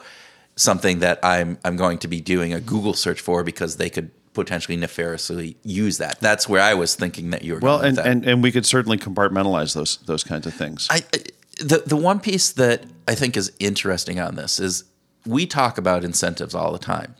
something 0.56 0.98
that 0.98 1.20
I'm 1.22 1.58
I'm 1.64 1.76
going 1.76 1.98
to 1.98 2.08
be 2.08 2.20
doing 2.20 2.52
a 2.52 2.60
Google 2.60 2.92
search 2.92 3.20
for 3.20 3.44
because 3.44 3.76
they 3.76 3.88
could 3.88 4.10
potentially 4.32 4.76
nefariously 4.76 5.56
use 5.62 5.98
that. 5.98 6.20
That's 6.20 6.48
where 6.48 6.62
I 6.62 6.74
was 6.74 6.94
thinking 6.94 7.30
that 7.30 7.42
you 7.42 7.54
were. 7.54 7.60
Well, 7.60 7.80
and, 7.80 7.98
and, 7.98 8.24
and 8.24 8.42
we 8.42 8.52
could 8.52 8.64
certainly 8.66 8.98
compartmentalize 8.98 9.74
those 9.74 9.98
those 10.06 10.24
kinds 10.24 10.46
of 10.46 10.54
things. 10.54 10.86
I, 10.90 11.02
I- 11.14 11.24
the 11.58 11.82
the 11.84 11.96
one 11.96 12.20
piece 12.20 12.52
that 12.52 12.84
I 13.06 13.14
think 13.14 13.36
is 13.36 13.52
interesting 13.58 14.18
on 14.18 14.34
this 14.36 14.58
is 14.58 14.84
we 15.26 15.46
talk 15.46 15.76
about 15.76 16.04
incentives 16.04 16.54
all 16.54 16.72
the 16.72 16.78
time. 16.78 17.16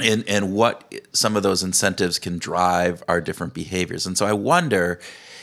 And 0.00 0.24
and 0.28 0.54
what 0.54 0.94
some 1.12 1.36
of 1.36 1.42
those 1.42 1.62
incentives 1.62 2.18
can 2.18 2.38
drive 2.38 3.02
our 3.08 3.20
different 3.20 3.52
behaviors. 3.52 4.06
And 4.06 4.16
so 4.16 4.26
I 4.26 4.32
wonder 4.32 5.00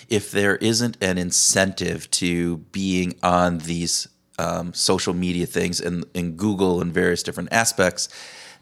if 0.09 0.31
there 0.31 0.55
isn't 0.55 0.97
an 1.01 1.17
incentive 1.17 2.09
to 2.11 2.57
being 2.71 3.15
on 3.21 3.57
these 3.59 4.07
um, 4.39 4.73
social 4.73 5.13
media 5.13 5.45
things 5.45 5.81
and 5.81 6.05
in 6.13 6.35
Google 6.37 6.81
and 6.81 6.93
various 6.93 7.21
different 7.21 7.49
aspects 7.51 8.07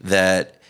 that 0.00 0.60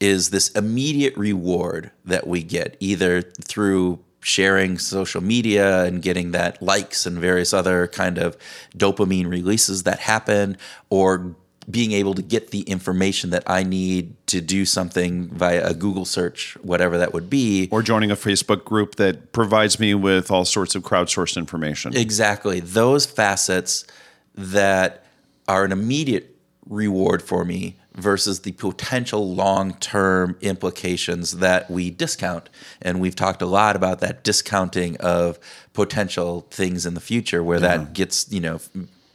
is 0.00 0.30
this 0.30 0.48
immediate 0.50 1.16
reward 1.16 1.90
that 2.04 2.26
we 2.26 2.42
get 2.42 2.76
either 2.80 3.22
through 3.22 4.00
sharing 4.22 4.78
social 4.78 5.22
media 5.22 5.84
and 5.84 6.02
getting 6.02 6.32
that 6.32 6.60
likes 6.62 7.06
and 7.06 7.18
various 7.18 7.52
other 7.52 7.86
kind 7.86 8.18
of 8.18 8.36
dopamine 8.76 9.28
releases 9.30 9.84
that 9.84 10.00
happen 10.00 10.56
or 10.90 11.34
being 11.70 11.92
able 11.92 12.14
to 12.14 12.22
get 12.22 12.50
the 12.50 12.62
information 12.62 13.30
that 13.30 13.44
I 13.46 13.62
need 13.62 14.14
to 14.28 14.40
do 14.40 14.64
something 14.64 15.28
via 15.28 15.66
a 15.66 15.74
Google 15.74 16.04
search 16.04 16.56
whatever 16.62 16.98
that 16.98 17.12
would 17.14 17.30
be 17.30 17.68
or 17.70 17.82
joining 17.82 18.10
a 18.10 18.16
Facebook 18.16 18.64
group 18.64 18.96
that 18.96 19.32
provides 19.32 19.78
me 19.78 19.94
with 19.94 20.30
all 20.30 20.44
sorts 20.44 20.74
of 20.74 20.82
crowdsourced 20.82 21.36
information. 21.36 21.96
Exactly. 21.96 22.60
Those 22.60 23.06
facets 23.06 23.86
that 24.34 25.04
are 25.48 25.64
an 25.64 25.72
immediate 25.72 26.36
reward 26.66 27.22
for 27.22 27.44
me 27.44 27.76
versus 27.94 28.40
the 28.40 28.52
potential 28.52 29.34
long 29.34 29.74
term 29.74 30.36
implications 30.40 31.38
that 31.38 31.70
we 31.70 31.90
discount. 31.90 32.48
And 32.80 33.00
we've 33.00 33.16
talked 33.16 33.42
a 33.42 33.46
lot 33.46 33.76
about 33.76 34.00
that 34.00 34.22
discounting 34.24 34.96
of 34.98 35.38
potential 35.72 36.46
things 36.50 36.86
in 36.86 36.94
the 36.94 37.00
future 37.00 37.42
where 37.42 37.60
that 37.60 37.92
gets, 37.92 38.30
you 38.32 38.40
know, 38.40 38.60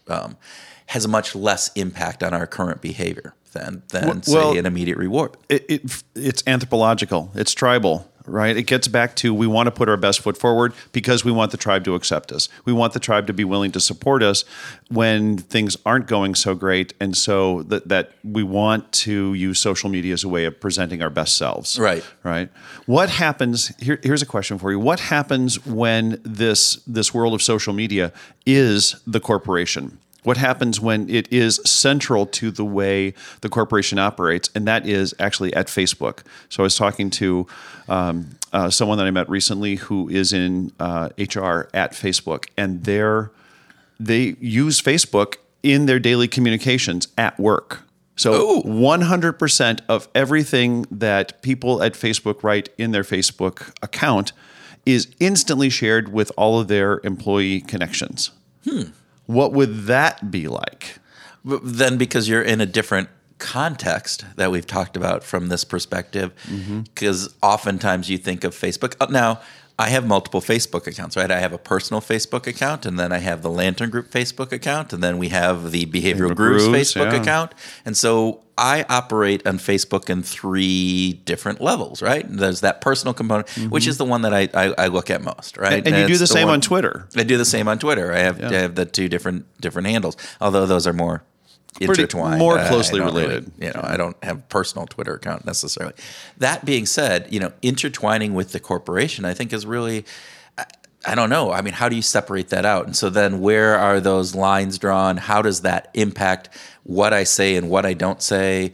um, 0.08 0.38
has 0.88 1.06
a 1.06 1.08
much 1.08 1.36
less 1.36 1.72
impact 1.76 2.22
on 2.22 2.34
our 2.34 2.46
current 2.46 2.82
behavior 2.82 3.34
than, 3.54 3.82
than 3.90 4.22
Well- 4.28 4.54
say, 4.54 4.60
an 4.60 4.66
immediate 4.66 4.98
reward. 4.98 5.38
it, 5.50 5.66
it 5.70 6.04
it's 6.14 6.44
anthropological. 6.46 7.32
It's 7.34 7.54
tribal, 7.54 8.12
right? 8.28 8.56
It 8.56 8.64
gets 8.64 8.88
back 8.88 9.16
to 9.18 9.34
we 9.34 9.48
want 9.48 9.68
to 9.68 9.72
put 9.72 9.90
our 9.90 9.98
best 9.98 10.20
foot 10.22 10.38
forward 10.38 10.74
because 10.92 11.24
we 11.24 11.32
want 11.32 11.52
the 11.52 11.58
tribe 11.58 11.84
to 11.86 11.96
accept 11.96 12.32
us. 12.32 12.50
We 12.66 12.74
want 12.74 12.94
the 12.94 13.00
tribe 13.00 13.28
to 13.28 13.34
be 13.34 13.44
willing 13.44 13.72
to 13.74 13.80
support 13.80 14.24
us 14.24 14.46
when 14.90 15.38
things 15.38 15.78
aren't 15.86 16.08
going 16.08 16.36
so 16.36 16.56
great, 16.56 16.94
and 17.00 17.16
so 17.16 17.64
that 17.64 17.88
that 17.88 18.12
we 18.24 18.44
want 18.44 18.92
to 18.92 19.34
use 19.34 19.60
social 19.60 19.90
media 19.90 20.14
as 20.14 20.24
a 20.24 20.30
way 20.30 20.46
of 20.46 20.60
presenting 20.60 21.02
our 21.02 21.10
best 21.10 21.38
selves. 21.38 21.80
Right. 21.80 22.04
Right. 22.24 22.50
What 22.86 23.10
happens? 23.10 23.76
Here, 23.78 24.00
here's 24.04 24.22
a 24.22 24.26
question 24.26 24.58
for 24.58 24.72
you. 24.72 24.80
What 24.80 25.00
happens 25.00 25.66
when 25.66 26.22
this 26.24 26.76
this 26.88 27.14
world 27.14 27.34
of 27.34 27.42
social 27.42 27.74
media 27.74 28.12
is 28.46 28.96
the 29.06 29.20
corporation? 29.20 30.00
What 30.26 30.38
happens 30.38 30.80
when 30.80 31.10
it 31.10 31.32
is 31.32 31.62
central 31.66 32.26
to 32.28 32.52
the 32.52 32.66
way 32.66 33.14
the 33.42 33.50
corporation 33.50 34.00
operates, 34.00 34.50
and 34.56 34.68
that 34.68 34.88
is 34.88 35.14
actually 35.20 35.54
at 35.54 35.68
Facebook? 35.68 36.24
So 36.50 36.64
I 36.64 36.66
was 36.66 36.76
talking 36.76 37.10
to 37.12 37.48
um, 37.88 38.32
uh, 38.52 38.70
someone 38.70 38.98
that 38.98 39.08
I 39.08 39.12
met 39.12 39.30
recently 39.30 39.76
who 39.76 40.10
is 40.10 40.34
in 40.34 40.72
uh, 40.80 41.10
HR 41.18 41.70
at 41.74 41.92
Facebook, 41.94 42.48
and 42.58 42.84
they're 42.84 43.32
they 44.00 44.36
use 44.40 44.82
Facebook 44.82 45.36
in 45.64 45.86
their 45.86 46.00
daily 46.00 46.28
communications 46.28 47.08
at 47.18 47.40
work. 47.40 47.84
So 48.18 48.62
100% 48.62 49.80
of 49.90 50.08
everything 50.16 50.86
that 50.90 51.42
people 51.42 51.84
at 51.84 51.94
Facebook 51.94 52.44
write 52.44 52.70
in 52.78 52.92
their 52.92 53.04
Facebook 53.04 53.74
account 53.82 54.32
is 54.86 55.08
instantly 55.20 55.70
shared 55.70 56.14
with 56.14 56.32
all 56.38 56.60
of 56.60 56.68
their 56.68 57.02
employee 57.04 57.60
connections. 57.62 58.32
What 59.26 59.54
would 59.54 59.86
that 59.88 60.32
be 60.32 60.48
like? 60.48 60.98
Then 61.44 61.98
because 61.98 62.28
you're 62.28 62.42
in 62.42 62.62
a 62.62 62.66
different 62.66 63.10
context 63.38 64.26
that 64.38 64.50
we've 64.52 64.66
talked 64.66 64.96
about 64.96 65.24
from 65.24 65.50
this 65.50 65.64
perspective 65.66 66.32
because 66.94 67.34
oftentimes 67.44 68.10
you 68.10 68.18
think 68.18 68.46
of 68.46 68.56
facebook 68.56 68.96
uh, 69.02 69.08
now 69.10 69.42
i 69.78 69.90
have 69.90 70.06
multiple 70.06 70.42
facebook 70.42 70.88
accounts 70.88 71.18
right 71.18 71.32
i 71.32 71.40
have 71.40 71.54
a 71.54 71.58
personal 71.58 72.02
facebook 72.02 72.48
account 72.48 72.86
and 72.86 73.00
then 73.00 73.12
i 73.12 73.18
have 73.18 73.42
the 73.42 73.50
lantern 73.50 73.90
group 73.90 74.10
facebook 74.12 74.52
account 74.52 74.94
and 74.94 75.04
then 75.04 75.18
we 75.18 75.30
have 75.30 75.72
the 75.72 75.86
behavioral 75.86 76.32
Behavioral 76.32 76.36
grooves 76.36 76.68
Grooves, 76.68 76.94
facebook 76.94 77.12
yeah. 77.12 77.22
account 77.22 77.54
and 77.86 77.96
so 77.96 78.44
i 78.58 78.86
operate 78.90 79.46
on 79.46 79.58
facebook 79.58 80.10
in 80.10 80.24
three 80.24 81.14
different 81.26 81.62
levels 81.62 82.02
right 82.02 82.26
there's 82.30 82.62
that 82.62 82.82
personal 82.82 83.14
component 83.14 83.48
mm-hmm. 83.48 83.70
which 83.70 83.88
is 83.88 83.98
the 83.98 84.06
one 84.06 84.22
that 84.22 84.34
i, 84.34 84.48
I, 84.54 84.74
I 84.78 84.88
look 84.88 85.10
at 85.10 85.22
most 85.22 85.58
right 85.58 85.86
And 85.86 85.96
you 85.96 86.08
do 86.08 86.14
it's 86.14 86.20
the 86.20 86.28
same 86.28 86.48
one- 86.48 86.56
on 86.56 86.62
Twitter. 86.62 87.08
I 87.16 87.24
do 87.24 87.38
the 87.38 87.46
same 87.46 87.68
on 87.68 87.80
Twitter. 87.80 88.12
I 88.12 88.20
have, 88.20 88.44
I 88.44 88.54
have 88.54 88.76
the 88.76 88.86
two 88.86 89.08
different 89.10 89.46
different 89.62 89.88
handles, 89.88 90.18
although 90.42 90.66
those 90.66 90.88
are 90.88 90.94
more 90.94 91.24
intertwined, 91.80 92.40
more 92.40 92.58
closely 92.68 93.00
don't 93.00 93.08
really- 93.14 93.24
related. 93.24 93.52
you 93.60 93.72
know, 93.74 93.82
I 93.84 93.98
don't 93.98 94.16
have 94.24 94.38
a 94.38 94.42
personal 94.42 94.88
Twitter 94.88 95.14
account 95.16 95.46
necessarily. 95.46 95.94
That 96.38 96.66
being 96.66 96.86
said, 96.86 97.28
you 97.32 97.40
know, 97.40 97.52
intertwining 97.62 98.34
with 98.34 98.52
the 98.52 98.60
corporation, 98.60 99.26
I 99.26 99.34
think 99.34 99.52
is 99.54 99.66
really. 99.66 100.06
I- 100.58 100.66
I 101.08 101.14
don't 101.14 101.30
know. 101.30 101.52
I 101.52 101.62
mean, 101.62 101.74
how 101.76 101.88
do 101.88 101.96
you 101.96 102.02
separate 102.02 102.50
that 102.50 102.66
out? 102.66 102.88
And 102.88 102.96
so 102.96 103.12
then, 103.12 103.40
where 103.40 103.78
are 103.78 104.00
those 104.00 104.34
lines 104.34 104.80
drawn? 104.80 105.18
How 105.18 105.44
does 105.44 105.62
that 105.62 105.90
impact 105.94 106.50
what 106.84 107.14
I 107.14 107.24
say 107.26 107.56
and 107.58 107.70
what 107.70 107.86
I 107.86 107.94
don't 107.94 108.24
say? 108.24 108.72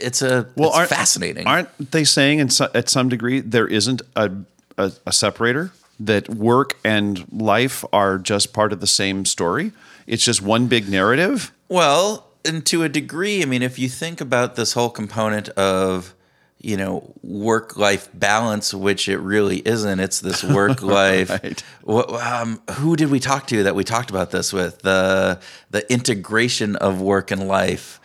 It's 0.00 0.20
a 0.20 0.48
well, 0.56 0.70
it's 0.70 0.78
aren't- 0.78 0.90
fascinating. 0.90 1.46
Aren't 1.46 1.92
they 1.92 2.02
saying 2.02 2.40
in 2.40 2.50
so, 2.50 2.68
at 2.74 2.88
some 2.88 3.08
degree 3.08 3.38
there 3.40 3.68
isn't 3.68 4.02
a, 4.16 4.30
a, 4.78 4.92
a 5.06 5.12
separator? 5.12 5.72
that 6.00 6.28
work 6.28 6.76
and 6.84 7.24
life 7.32 7.84
are 7.92 8.18
just 8.18 8.52
part 8.52 8.72
of 8.72 8.80
the 8.80 8.86
same 8.88 9.24
story? 9.24 9.70
It's 10.08 10.24
just 10.24 10.42
one 10.42 10.66
big 10.66 10.88
narrative. 10.88 11.52
Well, 11.72 12.26
and 12.44 12.66
to 12.66 12.82
a 12.82 12.88
degree, 12.90 13.40
I 13.40 13.46
mean, 13.46 13.62
if 13.62 13.78
you 13.78 13.88
think 13.88 14.20
about 14.20 14.56
this 14.56 14.74
whole 14.74 14.90
component 14.90 15.48
of, 15.50 16.14
you 16.58 16.76
know, 16.76 17.14
work 17.22 17.78
life 17.78 18.10
balance, 18.12 18.74
which 18.74 19.08
it 19.08 19.16
really 19.16 19.66
isn't, 19.66 19.98
it's 19.98 20.20
this 20.20 20.44
work 20.44 20.82
life. 21.00 21.30
Right. 21.30 21.64
um, 21.88 22.60
who 22.72 22.94
did 22.94 23.10
we 23.10 23.20
talk 23.20 23.46
to 23.46 23.62
that 23.62 23.74
we 23.74 23.84
talked 23.84 24.10
about 24.10 24.30
this 24.32 24.52
with? 24.52 24.80
The 24.80 25.40
the 25.70 25.90
integration 25.90 26.76
of 26.76 27.00
work 27.00 27.30
and 27.30 27.48
life. 27.48 28.00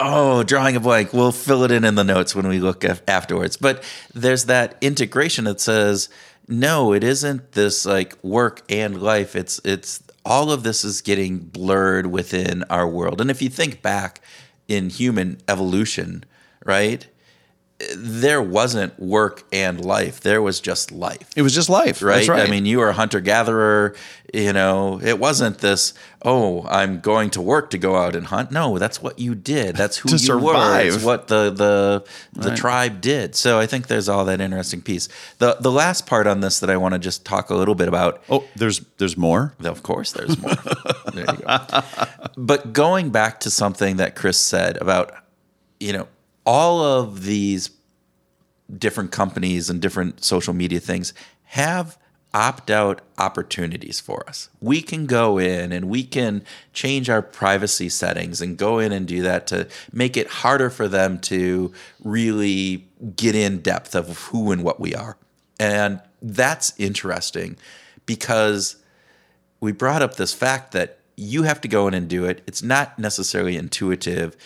Oh, 0.00 0.42
drawing 0.42 0.74
a 0.76 0.80
blank. 0.80 1.12
We'll 1.12 1.32
fill 1.32 1.64
it 1.64 1.70
in 1.70 1.84
in 1.84 1.96
the 1.96 2.04
notes 2.04 2.34
when 2.34 2.48
we 2.48 2.60
look 2.60 2.82
af- 2.82 3.02
afterwards. 3.06 3.58
But 3.58 3.84
there's 4.14 4.46
that 4.46 4.76
integration 4.80 5.44
that 5.44 5.60
says, 5.60 6.08
no, 6.48 6.92
it 6.92 7.04
isn't 7.04 7.52
this 7.52 7.84
like 7.84 8.16
work 8.24 8.62
and 8.70 9.00
life. 9.02 9.36
It's 9.36 9.60
it's 9.64 10.01
all 10.24 10.52
of 10.52 10.62
this 10.62 10.84
is 10.84 11.00
getting 11.00 11.38
blurred 11.38 12.06
within 12.06 12.64
our 12.64 12.88
world. 12.88 13.20
And 13.20 13.30
if 13.30 13.42
you 13.42 13.48
think 13.48 13.82
back 13.82 14.20
in 14.68 14.90
human 14.90 15.38
evolution, 15.48 16.24
right? 16.64 17.06
There 17.96 18.40
wasn't 18.42 18.98
work 18.98 19.44
and 19.52 19.84
life. 19.84 20.20
There 20.20 20.40
was 20.40 20.60
just 20.60 20.92
life 20.92 21.28
It 21.36 21.42
was 21.42 21.54
just 21.54 21.68
life, 21.68 22.02
right? 22.02 22.26
Right. 22.28 22.46
I 22.46 22.50
mean, 22.50 22.64
you 22.66 22.78
were 22.78 22.88
a 22.90 22.92
hunter 22.92 23.20
gatherer. 23.20 23.94
You 24.32 24.52
know, 24.52 24.98
it 25.02 25.18
wasn't 25.18 25.58
this. 25.58 25.92
Oh, 26.24 26.64
I'm 26.68 27.00
going 27.00 27.30
to 27.30 27.40
work 27.42 27.70
to 27.70 27.78
go 27.78 27.96
out 27.96 28.14
and 28.16 28.26
hunt. 28.26 28.50
No, 28.50 28.78
that's 28.78 29.02
what 29.02 29.18
you 29.18 29.34
did. 29.34 29.76
That's 29.76 29.98
who 29.98 30.08
you 30.10 30.14
were. 30.14 30.18
survive. 30.18 30.94
It's 30.94 31.04
what 31.04 31.28
the 31.28 31.50
the 31.50 32.04
the 32.40 32.48
Right. 32.50 32.56
tribe 32.58 33.00
did. 33.00 33.34
So 33.34 33.58
I 33.58 33.66
think 33.66 33.88
there's 33.88 34.08
all 34.08 34.24
that 34.26 34.40
interesting 34.40 34.80
piece. 34.80 35.08
The 35.38 35.56
the 35.60 35.70
last 35.72 36.06
part 36.06 36.26
on 36.26 36.40
this 36.40 36.60
that 36.60 36.70
I 36.70 36.76
want 36.76 36.92
to 36.94 36.98
just 36.98 37.24
talk 37.26 37.50
a 37.50 37.54
little 37.54 37.74
bit 37.74 37.88
about. 37.88 38.22
oh, 38.30 38.44
there's 38.56 38.80
there's 38.98 39.16
more. 39.16 39.54
Of 39.62 39.82
course, 39.82 40.12
there's 40.12 40.38
more. 40.40 40.54
there 41.12 41.26
you 41.28 41.36
go. 41.44 41.58
But 42.36 42.72
going 42.72 43.10
back 43.10 43.40
to 43.40 43.50
something 43.50 43.96
that 43.96 44.14
Chris 44.14 44.38
said 44.38 44.76
about, 44.78 45.12
you 45.80 45.92
know, 45.92 46.08
all 46.44 46.82
of 46.82 47.24
these 47.24 47.70
different 48.76 49.12
companies 49.12 49.68
and 49.68 49.80
different 49.80 50.24
social 50.24 50.54
media 50.54 50.80
things 50.80 51.12
have 51.44 51.98
opt 52.34 52.70
out 52.70 53.02
opportunities 53.18 54.00
for 54.00 54.26
us. 54.26 54.48
We 54.60 54.80
can 54.80 55.06
go 55.06 55.38
in 55.38 55.70
and 55.70 55.90
we 55.90 56.02
can 56.02 56.42
change 56.72 57.10
our 57.10 57.20
privacy 57.20 57.90
settings 57.90 58.40
and 58.40 58.56
go 58.56 58.78
in 58.78 58.90
and 58.90 59.06
do 59.06 59.22
that 59.22 59.46
to 59.48 59.68
make 59.92 60.16
it 60.16 60.26
harder 60.28 60.70
for 60.70 60.88
them 60.88 61.18
to 61.20 61.72
really 62.02 62.88
get 63.16 63.34
in 63.34 63.60
depth 63.60 63.94
of 63.94 64.18
who 64.18 64.50
and 64.50 64.64
what 64.64 64.80
we 64.80 64.94
are. 64.94 65.18
And 65.60 66.00
that's 66.22 66.72
interesting 66.78 67.58
because 68.06 68.76
we 69.60 69.72
brought 69.72 70.02
up 70.02 70.16
this 70.16 70.32
fact 70.32 70.72
that 70.72 70.98
you 71.16 71.42
have 71.42 71.60
to 71.60 71.68
go 71.68 71.86
in 71.86 71.94
and 71.94 72.08
do 72.08 72.24
it. 72.24 72.42
It's 72.46 72.62
not 72.62 72.98
necessarily 72.98 73.56
intuitive, 73.56 74.36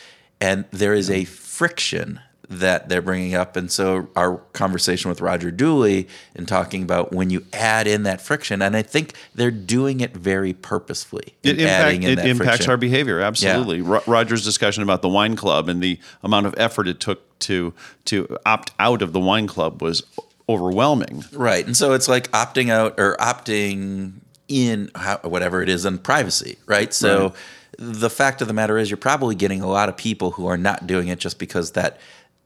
and 0.41 0.65
there 0.73 0.95
is 0.95 1.09
a 1.09 1.25
friction 1.57 2.21
that 2.49 2.89
they're 2.89 3.03
bringing 3.03 3.35
up. 3.35 3.57
And 3.57 3.71
so, 3.71 4.09
our 4.15 4.37
conversation 4.53 5.09
with 5.09 5.21
Roger 5.21 5.51
Dooley 5.51 6.09
and 6.35 6.47
talking 6.47 6.83
about 6.83 7.13
when 7.13 7.31
you 7.31 7.45
add 7.53 7.87
in 7.87 8.05
that 8.05 8.21
friction, 8.21 8.63
and 8.63 8.77
I 8.77 8.83
think 8.83 9.15
they're 9.35 9.51
doing 9.51 10.01
it 10.01 10.17
very 10.17 10.53
purposefully. 10.53 11.35
It, 11.43 11.59
impact, 11.59 11.85
adding 11.85 12.03
in 12.05 12.11
it 12.11 12.19
impacts 12.19 12.57
friction. 12.57 12.71
our 12.71 12.77
behavior 12.77 13.21
absolutely. 13.21 13.81
Ro- 13.81 14.03
Roger's 14.07 14.45
discussion 14.45 14.83
about 14.83 15.03
the 15.03 15.09
wine 15.09 15.35
club 15.35 15.69
and 15.69 15.83
the 15.83 15.99
amount 16.23 16.47
of 16.47 16.55
effort 16.57 16.89
it 16.89 17.01
took 17.01 17.39
to 17.41 17.75
to 18.07 18.39
opt 18.47 18.71
out 18.79 19.03
of 19.03 19.13
the 19.13 19.21
wine 19.21 19.47
club 19.47 19.83
was 19.83 20.05
overwhelming. 20.49 21.25
Right. 21.33 21.67
And 21.67 21.77
so 21.77 21.93
it's 21.95 22.09
like 22.09 22.31
opting 22.31 22.71
out 22.71 22.95
or 22.99 23.17
opting 23.17 24.13
in, 24.49 24.91
how, 24.95 25.19
whatever 25.25 25.63
it 25.63 25.69
is, 25.69 25.85
in 25.85 25.99
privacy, 25.99 26.59
right? 26.67 26.95
So 26.95 27.29
Right. 27.29 27.35
The 27.79 28.11
fact 28.11 28.41
of 28.41 28.49
the 28.49 28.55
matter 28.55 28.79
is, 28.79 28.91
you're 28.91 28.97
probably 28.97 29.35
getting 29.35 29.61
a 29.61 29.67
lot 29.69 29.89
of 29.89 29.97
people 29.97 30.33
who 30.33 30.47
are 30.47 30.57
not 30.57 30.87
doing 30.87 31.09
it 31.09 31.19
just 31.19 31.39
because 31.39 31.73
that, 31.73 31.99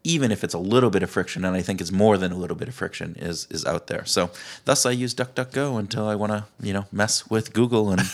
even 0.04 0.32
if 0.32 0.42
it's 0.44 0.54
a 0.54 0.58
little 0.58 0.90
bit 0.90 1.02
of 1.02 1.10
friction, 1.10 1.44
and 1.44 1.54
I 1.56 1.62
think 1.62 1.80
it's 1.80 1.92
more 1.92 2.16
than 2.18 2.32
a 2.32 2.36
little 2.36 2.56
bit 2.56 2.68
of 2.68 2.74
friction, 2.74 3.16
is 3.18 3.46
is 3.50 3.64
out 3.64 3.86
there. 3.86 4.04
So 4.04 4.30
thus, 4.64 4.86
I 4.86 4.90
use 4.92 5.14
DuckDuckGo 5.14 5.78
until 5.78 6.06
I 6.08 6.14
want 6.14 6.32
to, 6.32 6.44
you 6.60 6.72
know, 6.72 6.86
mess 6.92 7.28
with 7.30 7.52
Google 7.52 7.90
and. 7.90 8.02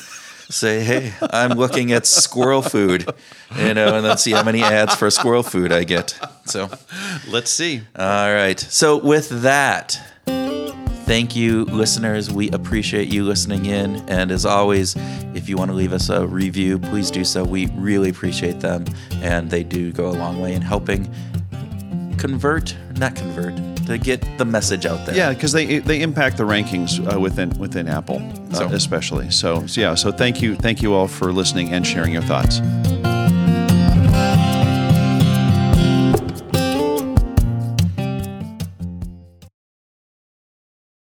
Say, 0.49 0.85
hey, 0.85 1.13
I'm 1.33 1.59
looking 1.59 1.91
at 1.91 2.07
squirrel 2.07 2.63
food, 2.63 3.05
you 3.59 3.75
know, 3.75 3.97
and 3.97 4.07
then 4.07 4.17
see 4.17 4.31
how 4.31 4.45
many 4.45 4.63
ads 4.63 4.95
for 4.95 5.11
squirrel 5.11 5.43
food 5.43 5.73
I 5.73 5.83
get. 5.83 6.17
So, 6.45 6.71
Let's 7.29 7.51
see. 7.51 7.83
all 7.99 8.33
right. 8.33 8.57
So, 8.61 8.97
with 8.97 9.43
that, 9.43 9.99
thank 11.07 11.35
you, 11.35 11.65
listeners. 11.67 12.31
We 12.31 12.51
appreciate 12.51 13.09
you 13.09 13.25
listening 13.25 13.67
in. 13.67 13.97
And 14.09 14.31
as 14.31 14.45
always, 14.45 14.97
if 15.35 15.49
you 15.49 15.57
want 15.57 15.71
to 15.71 15.77
leave 15.77 15.93
us 15.93 16.11
a 16.11 16.27
review, 16.27 16.79
please 16.79 17.11
do 17.11 17.25
so. 17.25 17.45
We 17.45 17.67
really 17.77 18.11
appreciate 18.11 18.61
them. 18.61 18.85
And 19.23 19.49
they 19.49 19.63
do 19.63 19.93
go 19.93 20.09
a 20.09 20.13
long 20.13 20.41
way 20.41 20.55
in 20.55 20.63
helping 20.63 21.09
convert, 22.19 22.77
not 22.97 23.15
convert, 23.15 23.55
to 23.87 23.99
get 23.99 24.21
the 24.37 24.45
message 24.45 24.85
out 24.85 25.07
there. 25.07 25.15
Yeah, 25.15 25.33
because 25.33 25.53
they 25.53 25.79
they 25.79 26.03
impact 26.03 26.37
the 26.39 26.43
rankings 26.43 27.01
uh, 27.01 27.21
within 27.21 27.51
within 27.51 27.87
Apple, 27.87 28.21
uh, 28.55 28.69
especially. 28.73 29.31
So, 29.31 29.67
so 29.67 29.81
yeah. 29.81 29.95
So 29.95 30.11
thank 30.11 30.43
you, 30.43 30.57
thank 30.57 30.83
you 30.83 30.93
all 30.93 31.07
for 31.07 31.33
listening 31.33 31.73
and 31.73 31.87
sharing 31.87 32.13
your 32.13 32.23
thoughts. 32.23 32.61